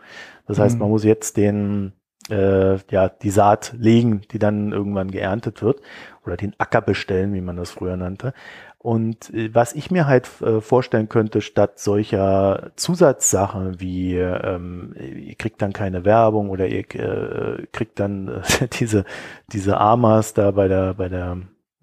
Das 0.46 0.60
heißt, 0.60 0.78
man 0.80 0.88
mhm. 0.88 0.94
muss 0.94 1.04
jetzt 1.04 1.38
den 1.38 1.94
äh, 2.32 2.80
ja 2.90 3.10
die 3.10 3.30
Saat 3.30 3.74
legen, 3.78 4.22
die 4.32 4.40
dann 4.40 4.72
irgendwann 4.72 5.12
geerntet 5.12 5.62
wird 5.62 5.82
oder 6.26 6.38
den 6.38 6.56
Acker 6.58 6.82
bestellen, 6.82 7.34
wie 7.34 7.42
man 7.42 7.58
das 7.58 7.72
früher 7.72 7.98
nannte. 7.98 8.34
Und 8.78 9.32
äh, 9.34 9.54
was 9.54 9.74
ich 9.74 9.92
mir 9.92 10.08
halt 10.08 10.30
äh, 10.42 10.62
vorstellen 10.62 11.10
könnte, 11.10 11.42
statt 11.42 11.80
solcher 11.80 12.72
Zusatzsachen 12.76 13.80
wie 13.80 14.16
ähm, 14.18 14.96
ihr 14.98 15.36
kriegt 15.36 15.62
dann 15.62 15.74
keine 15.74 16.06
Werbung 16.06 16.50
oder 16.50 16.68
ihr 16.68 16.86
äh, 16.96 17.68
kriegt 17.72 18.00
dann 18.00 18.28
äh, 18.28 18.68
diese 18.80 19.06
diese 19.52 19.80
Amas 19.80 20.34
da 20.34 20.52
bei 20.52 20.68
der 20.68 20.96
bei 20.96 21.10
der 21.10 21.38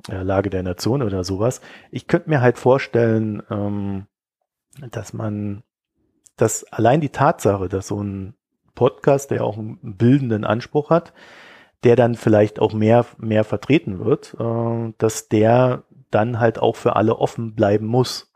äh, 0.09 0.23
Lage 0.23 0.51
der 0.51 0.63
Nation 0.63 1.03
oder 1.03 1.25
sowas. 1.25 1.61
Ich 1.91 2.07
könnte 2.07 2.31
mir 2.31 2.41
halt 2.41 2.59
vorstellen, 2.59 3.43
ähm, 3.51 4.07
dass 4.91 5.13
man, 5.13 5.63
dass 6.37 6.65
allein 6.73 7.01
die 7.01 7.11
Tatsache, 7.11 7.69
dass 7.69 7.89
so 7.89 8.03
ein 8.03 8.35
Podcast, 8.79 9.33
der 9.33 9.43
auch 9.43 9.59
einen 9.59 9.79
bildenden 9.83 10.45
Anspruch 10.45 10.89
hat, 10.89 11.13
der 11.83 11.97
dann 11.97 12.15
vielleicht 12.15 12.61
auch 12.61 12.73
mehr 12.73 13.05
mehr 13.19 13.43
vertreten 13.43 13.99
wird, 13.99 14.37
äh, 14.39 14.95
dass 14.99 15.29
der 15.29 15.83
dann 16.13 16.39
halt 16.39 16.61
auch 16.61 16.77
für 16.77 16.95
alle 16.95 17.19
offen 17.19 17.57
bleiben 17.57 17.87
muss. 17.87 18.33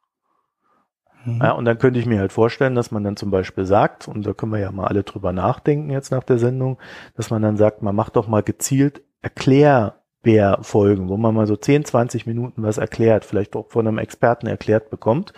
Mhm. 1.24 1.40
Ja, 1.40 1.52
und 1.52 1.64
dann 1.64 1.78
könnte 1.78 2.00
ich 2.00 2.06
mir 2.06 2.18
halt 2.18 2.32
vorstellen, 2.32 2.74
dass 2.74 2.90
man 2.90 3.04
dann 3.04 3.16
zum 3.16 3.30
Beispiel 3.30 3.64
sagt, 3.64 4.08
und 4.08 4.26
da 4.26 4.32
können 4.32 4.50
wir 4.50 4.58
ja 4.58 4.72
mal 4.72 4.88
alle 4.88 5.04
drüber 5.04 5.32
nachdenken 5.32 5.90
jetzt 5.90 6.10
nach 6.10 6.24
der 6.24 6.38
Sendung, 6.38 6.78
dass 7.16 7.30
man 7.30 7.40
dann 7.40 7.56
sagt, 7.56 7.82
man 7.82 7.94
macht 7.94 8.16
doch 8.16 8.26
mal 8.26 8.42
gezielt 8.42 9.02
Erklärbär-Folgen, 9.22 11.08
wo 11.08 11.16
man 11.16 11.36
mal 11.36 11.46
so 11.46 11.54
10, 11.54 11.84
20 11.84 12.26
Minuten 12.26 12.64
was 12.64 12.78
erklärt, 12.78 13.24
vielleicht 13.24 13.54
auch 13.54 13.70
von 13.70 13.86
einem 13.86 13.98
Experten 13.98 14.48
erklärt 14.48 14.90
bekommt 14.90 15.32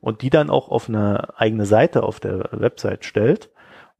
und 0.00 0.20
die 0.20 0.28
dann 0.28 0.50
auch 0.50 0.68
auf 0.68 0.90
eine 0.90 1.38
eigene 1.38 1.64
Seite 1.64 2.02
auf 2.02 2.20
der 2.20 2.50
Website 2.52 3.06
stellt 3.06 3.48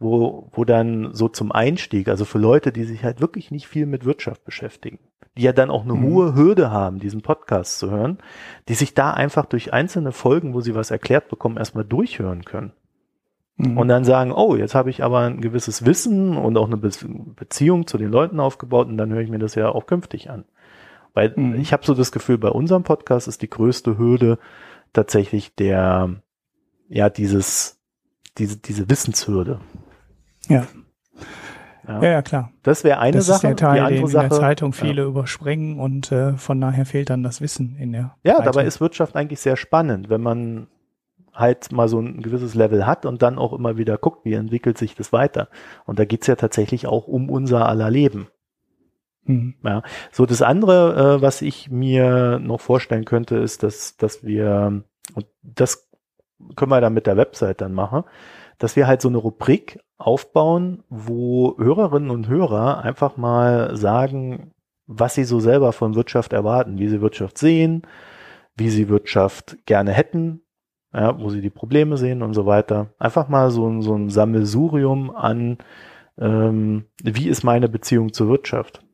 wo, 0.02 0.48
wo 0.52 0.64
dann 0.64 1.14
so 1.14 1.28
zum 1.28 1.52
Einstieg, 1.52 2.08
also 2.08 2.24
für 2.24 2.38
Leute, 2.38 2.72
die 2.72 2.84
sich 2.84 3.04
halt 3.04 3.20
wirklich 3.20 3.50
nicht 3.50 3.66
viel 3.66 3.86
mit 3.86 4.04
Wirtschaft 4.04 4.44
beschäftigen, 4.44 4.98
die 5.36 5.42
ja 5.42 5.52
dann 5.52 5.70
auch 5.70 5.84
eine 5.84 5.94
mhm. 5.94 6.02
hohe 6.02 6.34
Hürde 6.34 6.70
haben, 6.70 6.98
diesen 6.98 7.22
Podcast 7.22 7.78
zu 7.78 7.90
hören, 7.90 8.18
die 8.68 8.74
sich 8.74 8.94
da 8.94 9.12
einfach 9.12 9.46
durch 9.46 9.72
einzelne 9.72 10.12
Folgen, 10.12 10.54
wo 10.54 10.60
sie 10.60 10.74
was 10.74 10.90
erklärt 10.90 11.28
bekommen, 11.28 11.56
erstmal 11.56 11.84
durchhören 11.84 12.44
können. 12.44 12.72
Mhm. 13.56 13.78
Und 13.78 13.88
dann 13.88 14.04
sagen, 14.04 14.32
oh, 14.32 14.56
jetzt 14.56 14.74
habe 14.74 14.90
ich 14.90 15.02
aber 15.02 15.20
ein 15.20 15.40
gewisses 15.40 15.84
Wissen 15.86 16.36
und 16.36 16.56
auch 16.56 16.66
eine 16.66 16.76
Be 16.76 16.90
Beziehung 17.36 17.86
zu 17.86 17.98
den 17.98 18.10
Leuten 18.10 18.40
aufgebaut 18.40 18.88
und 18.88 18.96
dann 18.96 19.12
höre 19.12 19.20
ich 19.20 19.30
mir 19.30 19.38
das 19.38 19.54
ja 19.54 19.68
auch 19.68 19.86
künftig 19.86 20.30
an. 20.30 20.44
Weil 21.14 21.32
mhm. 21.36 21.54
ich 21.56 21.72
habe 21.72 21.84
so 21.84 21.94
das 21.94 22.12
Gefühl, 22.12 22.38
bei 22.38 22.48
unserem 22.48 22.82
Podcast 22.82 23.28
ist 23.28 23.42
die 23.42 23.50
größte 23.50 23.98
Hürde 23.98 24.38
tatsächlich 24.92 25.54
der, 25.54 26.16
ja, 26.88 27.10
dieses, 27.10 27.78
diese, 28.38 28.58
diese 28.58 28.88
Wissenshürde. 28.88 29.60
Ja. 30.48 30.66
Ja, 31.86 32.02
ja, 32.02 32.22
klar. 32.22 32.52
Das 32.62 32.84
wäre 32.84 32.98
eine 33.00 33.16
das 33.16 33.26
Sache. 33.26 33.36
Ist 33.36 33.42
der 33.42 33.56
Teil, 33.56 33.74
die 33.74 33.80
andere 33.80 34.00
den 34.02 34.06
Sache, 34.06 34.24
in 34.24 34.30
der 34.30 34.38
Zeitung 34.38 34.72
viele 34.72 35.02
ja. 35.02 35.08
überspringen 35.08 35.80
und 35.80 36.12
äh, 36.12 36.34
von 36.34 36.60
daher 36.60 36.86
fehlt 36.86 37.10
dann 37.10 37.24
das 37.24 37.40
Wissen 37.40 37.76
in 37.76 37.92
der. 37.92 38.14
Ja, 38.22 38.34
Zeitung. 38.34 38.44
dabei 38.44 38.64
ist 38.66 38.80
Wirtschaft 38.80 39.16
eigentlich 39.16 39.40
sehr 39.40 39.56
spannend, 39.56 40.08
wenn 40.08 40.20
man 40.20 40.68
halt 41.32 41.72
mal 41.72 41.88
so 41.88 41.98
ein 41.98 42.22
gewisses 42.22 42.54
Level 42.54 42.86
hat 42.86 43.06
und 43.06 43.22
dann 43.22 43.38
auch 43.38 43.52
immer 43.52 43.78
wieder 43.78 43.98
guckt, 43.98 44.24
wie 44.24 44.34
entwickelt 44.34 44.78
sich 44.78 44.94
das 44.94 45.12
weiter. 45.12 45.48
Und 45.84 45.98
da 45.98 46.04
geht's 46.04 46.26
ja 46.26 46.36
tatsächlich 46.36 46.86
auch 46.86 47.08
um 47.08 47.30
unser 47.30 47.68
aller 47.68 47.90
Leben. 47.90 48.28
Mhm. 49.24 49.54
Ja. 49.64 49.82
So, 50.10 50.26
das 50.26 50.42
andere, 50.42 51.16
äh, 51.18 51.22
was 51.22 51.42
ich 51.42 51.70
mir 51.70 52.38
noch 52.38 52.60
vorstellen 52.60 53.04
könnte, 53.04 53.36
ist, 53.36 53.62
dass, 53.62 53.96
dass 53.96 54.24
wir, 54.24 54.82
und 55.14 55.26
das 55.42 55.88
können 56.54 56.70
wir 56.70 56.80
dann 56.80 56.94
mit 56.94 57.06
der 57.06 57.16
Website 57.16 57.60
dann 57.60 57.72
machen, 57.72 58.04
dass 58.58 58.76
wir 58.76 58.86
halt 58.86 59.00
so 59.02 59.08
eine 59.08 59.18
Rubrik 59.18 59.80
aufbauen, 59.98 60.82
wo 60.88 61.56
Hörerinnen 61.58 62.10
und 62.10 62.28
Hörer 62.28 62.82
einfach 62.82 63.16
mal 63.16 63.76
sagen, 63.76 64.52
was 64.86 65.14
sie 65.14 65.24
so 65.24 65.40
selber 65.40 65.72
von 65.72 65.94
Wirtschaft 65.94 66.32
erwarten, 66.32 66.78
wie 66.78 66.88
sie 66.88 67.00
Wirtschaft 67.00 67.38
sehen, 67.38 67.82
wie 68.56 68.68
sie 68.68 68.88
Wirtschaft 68.88 69.56
gerne 69.66 69.92
hätten, 69.92 70.42
ja, 70.92 71.18
wo 71.18 71.30
sie 71.30 71.40
die 71.40 71.50
Probleme 71.50 71.96
sehen 71.96 72.22
und 72.22 72.34
so 72.34 72.46
weiter. 72.46 72.92
Einfach 72.98 73.28
mal 73.28 73.50
so, 73.50 73.80
so 73.80 73.94
ein 73.94 74.10
Sammelsurium 74.10 75.14
an, 75.14 75.58
ähm, 76.18 76.86
wie 77.02 77.28
ist 77.28 77.44
meine 77.44 77.68
Beziehung 77.68 78.12
zur 78.12 78.28
Wirtschaft. 78.28 78.84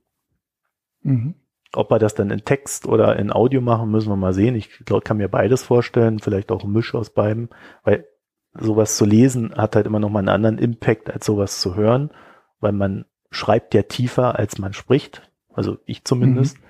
Mhm. 1.02 1.34
Ob 1.74 1.90
wir 1.90 1.98
das 1.98 2.14
dann 2.14 2.30
in 2.30 2.44
Text 2.44 2.86
oder 2.86 3.18
in 3.18 3.32
Audio 3.32 3.60
machen, 3.60 3.90
müssen 3.90 4.08
wir 4.08 4.16
mal 4.16 4.32
sehen. 4.32 4.54
Ich 4.54 4.84
glaub, 4.86 5.04
kann 5.04 5.18
mir 5.18 5.28
beides 5.28 5.64
vorstellen, 5.64 6.18
vielleicht 6.18 6.50
auch 6.50 6.64
ein 6.64 6.72
Misch 6.72 6.94
aus 6.94 7.10
beiden, 7.10 7.50
weil 7.82 8.06
sowas 8.54 8.96
zu 8.96 9.04
lesen 9.04 9.54
hat 9.56 9.76
halt 9.76 9.86
immer 9.86 10.00
noch 10.00 10.10
mal 10.10 10.20
einen 10.20 10.28
anderen 10.28 10.58
Impact 10.58 11.10
als 11.10 11.26
sowas 11.26 11.60
zu 11.60 11.74
hören, 11.74 12.10
weil 12.60 12.72
man 12.72 13.04
schreibt 13.30 13.74
ja 13.74 13.82
tiefer, 13.82 14.38
als 14.38 14.58
man 14.58 14.72
spricht. 14.72 15.30
Also 15.52 15.78
ich 15.86 16.04
zumindest. 16.04 16.58
Mhm. 16.58 16.62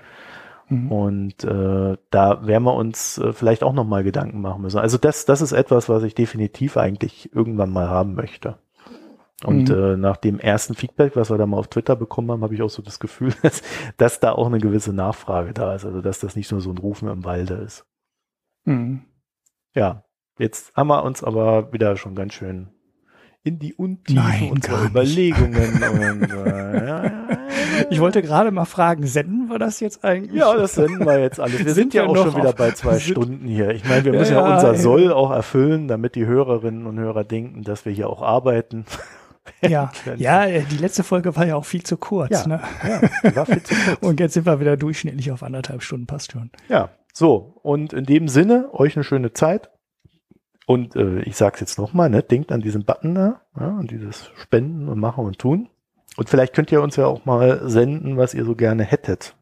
Mhm. 0.71 0.93
Und 0.93 1.45
äh, 1.45 1.97
da 2.11 2.47
werden 2.47 2.65
wir 2.65 2.75
uns 2.75 3.19
äh, 3.19 3.33
vielleicht 3.33 3.63
auch 3.63 3.73
noch 3.73 3.85
mal 3.85 4.05
Gedanken 4.05 4.41
machen 4.41 4.63
müssen. 4.63 4.79
Also 4.79 4.99
das, 4.99 5.25
das 5.25 5.41
ist 5.41 5.53
etwas, 5.53 5.89
was 5.89 6.03
ich 6.03 6.15
definitiv 6.15 6.77
eigentlich 6.77 7.35
irgendwann 7.35 7.71
mal 7.71 7.89
haben 7.89 8.15
möchte. 8.15 8.59
Und 9.45 9.69
mhm. 9.69 9.75
äh, 9.75 9.97
nach 9.97 10.17
dem 10.17 10.41
ersten 10.41 10.75
Feedback, 10.75 11.15
was 11.17 11.31
wir 11.31 11.39
da 11.39 11.47
mal 11.47 11.59
auf 11.59 11.69
Twitter 11.69 11.97
bekommen 11.97 12.31
haben, 12.31 12.43
habe 12.43 12.55
ich 12.55 12.63
auch 12.63 12.71
so 12.71 12.83
das 12.83 12.99
Gefühl, 12.99 13.33
dass, 13.43 13.63
dass 13.97 14.21
da 14.21 14.33
auch 14.33 14.47
eine 14.47 14.59
gewisse 14.59 14.93
Nachfrage 14.93 15.53
da 15.55 15.75
ist. 15.75 15.85
Also 15.85 16.03
dass 16.03 16.19
das 16.19 16.37
nicht 16.37 16.51
nur 16.51 16.61
so 16.61 16.71
ein 16.71 16.79
Rufen 16.79 17.09
im 17.09 17.25
Walde 17.25 17.55
ist. 17.55 17.87
Mhm. 18.65 19.05
Ja, 19.75 20.05
Jetzt 20.39 20.75
haben 20.75 20.89
wir 20.89 21.05
uns 21.05 21.25
aber 21.25 21.73
wieder 21.73 21.97
schon 21.97 22.15
ganz 22.15 22.35
schön 22.35 22.69
in 23.45 23.59
die 23.59 23.75
Untiefen 23.75 24.51
unserer 24.51 24.85
Überlegungen. 24.85 25.83
und, 25.83 26.31
äh, 26.31 26.87
ja, 26.87 27.29
ich 27.89 28.01
wollte 28.01 28.21
gerade 28.21 28.51
mal 28.51 28.65
fragen, 28.65 29.07
senden 29.07 29.49
wir 29.49 29.59
das 29.59 29.81
jetzt 29.81 30.05
eigentlich? 30.05 30.41
Ja, 30.41 30.55
das 30.55 30.75
senden 30.75 31.07
wir 31.07 31.19
jetzt 31.21 31.41
alles. 31.41 31.59
Wir 31.59 31.65
sind, 31.67 31.93
sind 31.93 31.95
ja 31.95 32.07
auch 32.07 32.17
schon 32.17 32.37
wieder 32.37 32.53
bei 32.53 32.73
zwei 32.73 32.99
Stunden 32.99 33.47
hier. 33.47 33.71
Ich 33.71 33.89
meine, 33.89 34.05
wir 34.05 34.13
müssen 34.13 34.35
ja, 34.35 34.47
ja 34.47 34.55
unser 34.55 34.73
ja. 34.73 34.79
Soll 34.79 35.13
auch 35.13 35.31
erfüllen, 35.31 35.89
damit 35.89 36.15
die 36.15 36.27
Hörerinnen 36.27 36.87
und 36.87 36.99
Hörer 36.99 37.25
denken, 37.25 37.63
dass 37.63 37.85
wir 37.85 37.93
hier 37.93 38.11
auch 38.11 38.23
arbeiten. 38.23 38.85
Ja, 39.63 39.91
ja, 40.19 40.47
die 40.47 40.77
letzte 40.77 41.03
Folge 41.03 41.35
war 41.35 41.47
ja 41.47 41.57
auch 41.57 41.65
viel 41.65 41.83
zu 41.83 41.97
kurz. 41.97 42.45
Ja, 42.45 42.47
ne? 42.47 42.61
ja 43.23 43.35
war 43.35 43.47
viel 43.47 43.63
zu 43.63 43.75
kurz. 43.87 43.99
Und 44.03 44.21
jetzt 44.21 44.35
sind 44.35 44.45
wir 44.45 44.61
wieder 44.61 44.77
durchschnittlich 44.77 45.33
auf 45.33 45.43
anderthalb 45.43 45.83
Stunden, 45.83 46.07
passt 46.07 46.33
schon. 46.33 46.51
Ja, 46.69 46.91
so. 47.15 47.59
Und 47.63 47.95
in 47.95 48.05
dem 48.05 48.29
Sinne, 48.29 48.69
euch 48.75 48.95
eine 48.95 49.05
schöne 49.05 49.33
Zeit. 49.33 49.71
Und 50.69 50.97
äh, 50.97 51.21
ich 51.21 51.35
sage 51.35 51.55
es 51.55 51.61
jetzt 51.61 51.79
nochmal, 51.79 52.11
ne, 52.11 52.23
denkt 52.23 52.53
an 52.53 52.61
diesen 52.61 52.85
Button 52.85 53.15
da, 53.15 53.41
ja, 53.59 53.79
an 53.79 53.87
dieses 53.87 54.31
Spenden 54.37 54.91
und 54.91 55.01
Machen 55.01 55.25
und 55.25 55.39
Tun. 55.39 55.71
Und 56.19 56.29
vielleicht 56.29 56.55
könnt 56.55 56.71
ihr 56.71 56.83
uns 56.83 56.97
ja 56.97 57.07
auch 57.07 57.25
mal 57.25 57.67
senden, 57.71 58.19
was 58.19 58.35
ihr 58.35 58.45
so 58.45 58.55
gerne 58.55 58.85
hättet. 58.85 59.35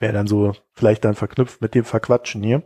Wäre 0.00 0.12
dann 0.12 0.26
so 0.26 0.52
vielleicht 0.72 1.04
dann 1.04 1.14
verknüpft 1.14 1.60
mit 1.62 1.76
dem 1.76 1.84
Verquatschen 1.84 2.42
hier. 2.42 2.64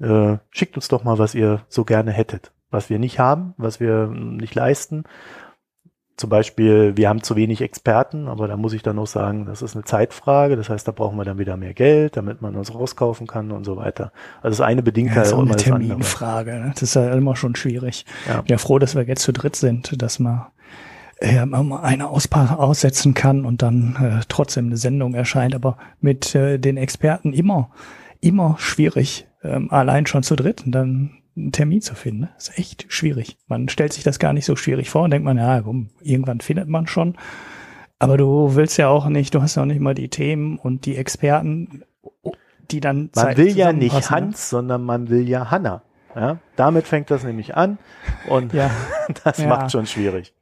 Äh, 0.00 0.38
schickt 0.48 0.76
uns 0.76 0.88
doch 0.88 1.04
mal, 1.04 1.18
was 1.18 1.34
ihr 1.34 1.66
so 1.68 1.84
gerne 1.84 2.12
hättet. 2.12 2.50
Was 2.70 2.88
wir 2.88 2.98
nicht 2.98 3.18
haben, 3.18 3.52
was 3.58 3.78
wir 3.78 4.06
nicht 4.06 4.54
leisten 4.54 5.04
zum 6.16 6.30
Beispiel, 6.30 6.96
wir 6.96 7.10
haben 7.10 7.22
zu 7.22 7.36
wenig 7.36 7.60
Experten, 7.60 8.26
aber 8.28 8.48
da 8.48 8.56
muss 8.56 8.72
ich 8.72 8.82
dann 8.82 8.98
auch 8.98 9.06
sagen, 9.06 9.44
das 9.44 9.60
ist 9.60 9.74
eine 9.74 9.84
Zeitfrage. 9.84 10.56
Das 10.56 10.70
heißt, 10.70 10.88
da 10.88 10.92
brauchen 10.92 11.18
wir 11.18 11.24
dann 11.24 11.38
wieder 11.38 11.58
mehr 11.58 11.74
Geld, 11.74 12.16
damit 12.16 12.40
man 12.40 12.56
uns 12.56 12.74
rauskaufen 12.74 13.26
kann 13.26 13.50
und 13.50 13.64
so 13.64 13.76
weiter. 13.76 14.12
Also 14.40 14.56
das 14.56 14.66
eine 14.66 14.82
bedingt 14.82 15.10
ja, 15.10 15.16
halt 15.16 15.32
auch 15.34 15.42
immer 15.42 15.52
eine 15.52 15.62
Terminfrage. 15.62 16.54
Ne? 16.54 16.70
Das 16.72 16.82
ist 16.82 16.94
ja 16.94 17.12
immer 17.12 17.36
schon 17.36 17.54
schwierig. 17.54 18.06
Ja. 18.26 18.36
Ich 18.36 18.44
bin 18.44 18.52
ja 18.52 18.58
froh, 18.58 18.78
dass 18.78 18.94
wir 18.94 19.02
jetzt 19.02 19.22
zu 19.22 19.32
dritt 19.32 19.56
sind, 19.56 20.00
dass 20.00 20.18
man 20.18 20.46
äh, 21.18 21.38
eine 21.38 22.08
Auspa 22.08 22.54
aussetzen 22.54 23.12
kann 23.12 23.44
und 23.44 23.60
dann 23.60 23.96
äh, 24.00 24.24
trotzdem 24.28 24.66
eine 24.66 24.78
Sendung 24.78 25.12
erscheint. 25.12 25.54
Aber 25.54 25.76
mit 26.00 26.34
äh, 26.34 26.58
den 26.58 26.78
Experten 26.78 27.34
immer, 27.34 27.70
immer 28.22 28.56
schwierig. 28.58 29.26
Ähm, 29.42 29.70
allein 29.70 30.06
schon 30.06 30.22
zu 30.22 30.34
dritt. 30.34 30.64
Und 30.64 30.72
dann 30.72 31.10
einen 31.36 31.52
Termin 31.52 31.80
zu 31.80 31.94
finden. 31.94 32.22
Ne? 32.22 32.28
Ist 32.38 32.58
echt 32.58 32.86
schwierig. 32.88 33.36
Man 33.46 33.68
stellt 33.68 33.92
sich 33.92 34.04
das 34.04 34.18
gar 34.18 34.32
nicht 34.32 34.46
so 34.46 34.56
schwierig 34.56 34.90
vor 34.90 35.02
und 35.02 35.10
denkt 35.10 35.24
man, 35.24 35.38
ja, 35.38 35.60
komm, 35.60 35.90
irgendwann 36.00 36.40
findet 36.40 36.68
man 36.68 36.86
schon. 36.86 37.16
Aber 37.98 38.16
du 38.16 38.54
willst 38.54 38.76
ja 38.78 38.88
auch 38.88 39.08
nicht, 39.08 39.34
du 39.34 39.42
hast 39.42 39.56
ja 39.56 39.62
auch 39.62 39.66
nicht 39.66 39.80
mal 39.80 39.94
die 39.94 40.08
Themen 40.08 40.58
und 40.58 40.86
die 40.86 40.96
Experten, 40.96 41.82
die 42.70 42.80
dann 42.80 43.10
Man 43.14 43.36
will 43.36 43.56
ja 43.56 43.72
nicht 43.72 43.94
ne? 43.94 44.10
Hans, 44.10 44.50
sondern 44.50 44.82
man 44.82 45.08
will 45.08 45.28
ja 45.28 45.50
Hanna. 45.50 45.82
Ja, 46.14 46.38
damit 46.56 46.86
fängt 46.86 47.10
das 47.10 47.24
nämlich 47.24 47.56
an 47.56 47.78
und 48.28 48.54
ja. 48.54 48.70
das 49.24 49.38
ja. 49.38 49.48
macht 49.48 49.70
schon 49.70 49.86
schwierig. 49.86 50.32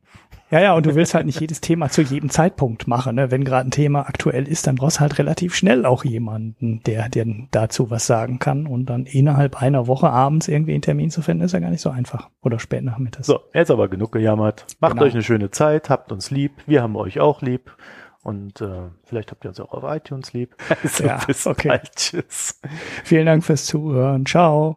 Ja, 0.54 0.60
ja, 0.60 0.74
und 0.74 0.86
du 0.86 0.94
willst 0.94 1.14
halt 1.14 1.26
nicht 1.26 1.40
jedes 1.40 1.60
Thema 1.60 1.88
zu 1.88 2.00
jedem 2.00 2.30
Zeitpunkt 2.30 2.86
machen. 2.86 3.16
Ne? 3.16 3.32
Wenn 3.32 3.42
gerade 3.42 3.66
ein 3.66 3.72
Thema 3.72 4.06
aktuell 4.06 4.46
ist, 4.46 4.68
dann 4.68 4.76
brauchst 4.76 4.98
du 4.98 5.00
halt 5.00 5.18
relativ 5.18 5.52
schnell 5.52 5.84
auch 5.84 6.04
jemanden, 6.04 6.80
der 6.84 7.08
dir 7.08 7.26
dazu 7.50 7.90
was 7.90 8.06
sagen 8.06 8.38
kann. 8.38 8.68
Und 8.68 8.86
dann 8.86 9.04
innerhalb 9.04 9.60
einer 9.60 9.88
Woche 9.88 10.10
abends 10.10 10.46
irgendwie 10.46 10.74
einen 10.74 10.82
Termin 10.82 11.10
zu 11.10 11.22
finden, 11.22 11.42
ist 11.42 11.54
ja 11.54 11.58
gar 11.58 11.70
nicht 11.70 11.80
so 11.80 11.90
einfach. 11.90 12.30
Oder 12.40 12.60
spät 12.60 12.84
nachmittags. 12.84 13.26
So, 13.26 13.40
jetzt 13.52 13.72
aber 13.72 13.88
genug 13.88 14.12
gejammert. 14.12 14.64
Macht 14.78 14.92
genau. 14.92 15.06
euch 15.06 15.14
eine 15.14 15.24
schöne 15.24 15.50
Zeit, 15.50 15.90
habt 15.90 16.12
uns 16.12 16.30
lieb, 16.30 16.52
wir 16.66 16.84
haben 16.84 16.94
euch 16.94 17.18
auch 17.18 17.42
lieb. 17.42 17.76
Und 18.22 18.60
äh, 18.60 18.90
vielleicht 19.02 19.32
habt 19.32 19.44
ihr 19.44 19.48
uns 19.48 19.58
auch 19.58 19.72
auf 19.72 19.82
iTunes 19.82 20.32
lieb. 20.34 20.54
Also 20.84 21.02
ja, 21.02 21.18
bis 21.26 21.48
okay. 21.48 21.66
bald. 21.66 21.96
Tschüss. 21.96 22.60
Vielen 23.02 23.26
Dank 23.26 23.42
fürs 23.42 23.64
Zuhören. 23.64 24.24
Ciao. 24.24 24.72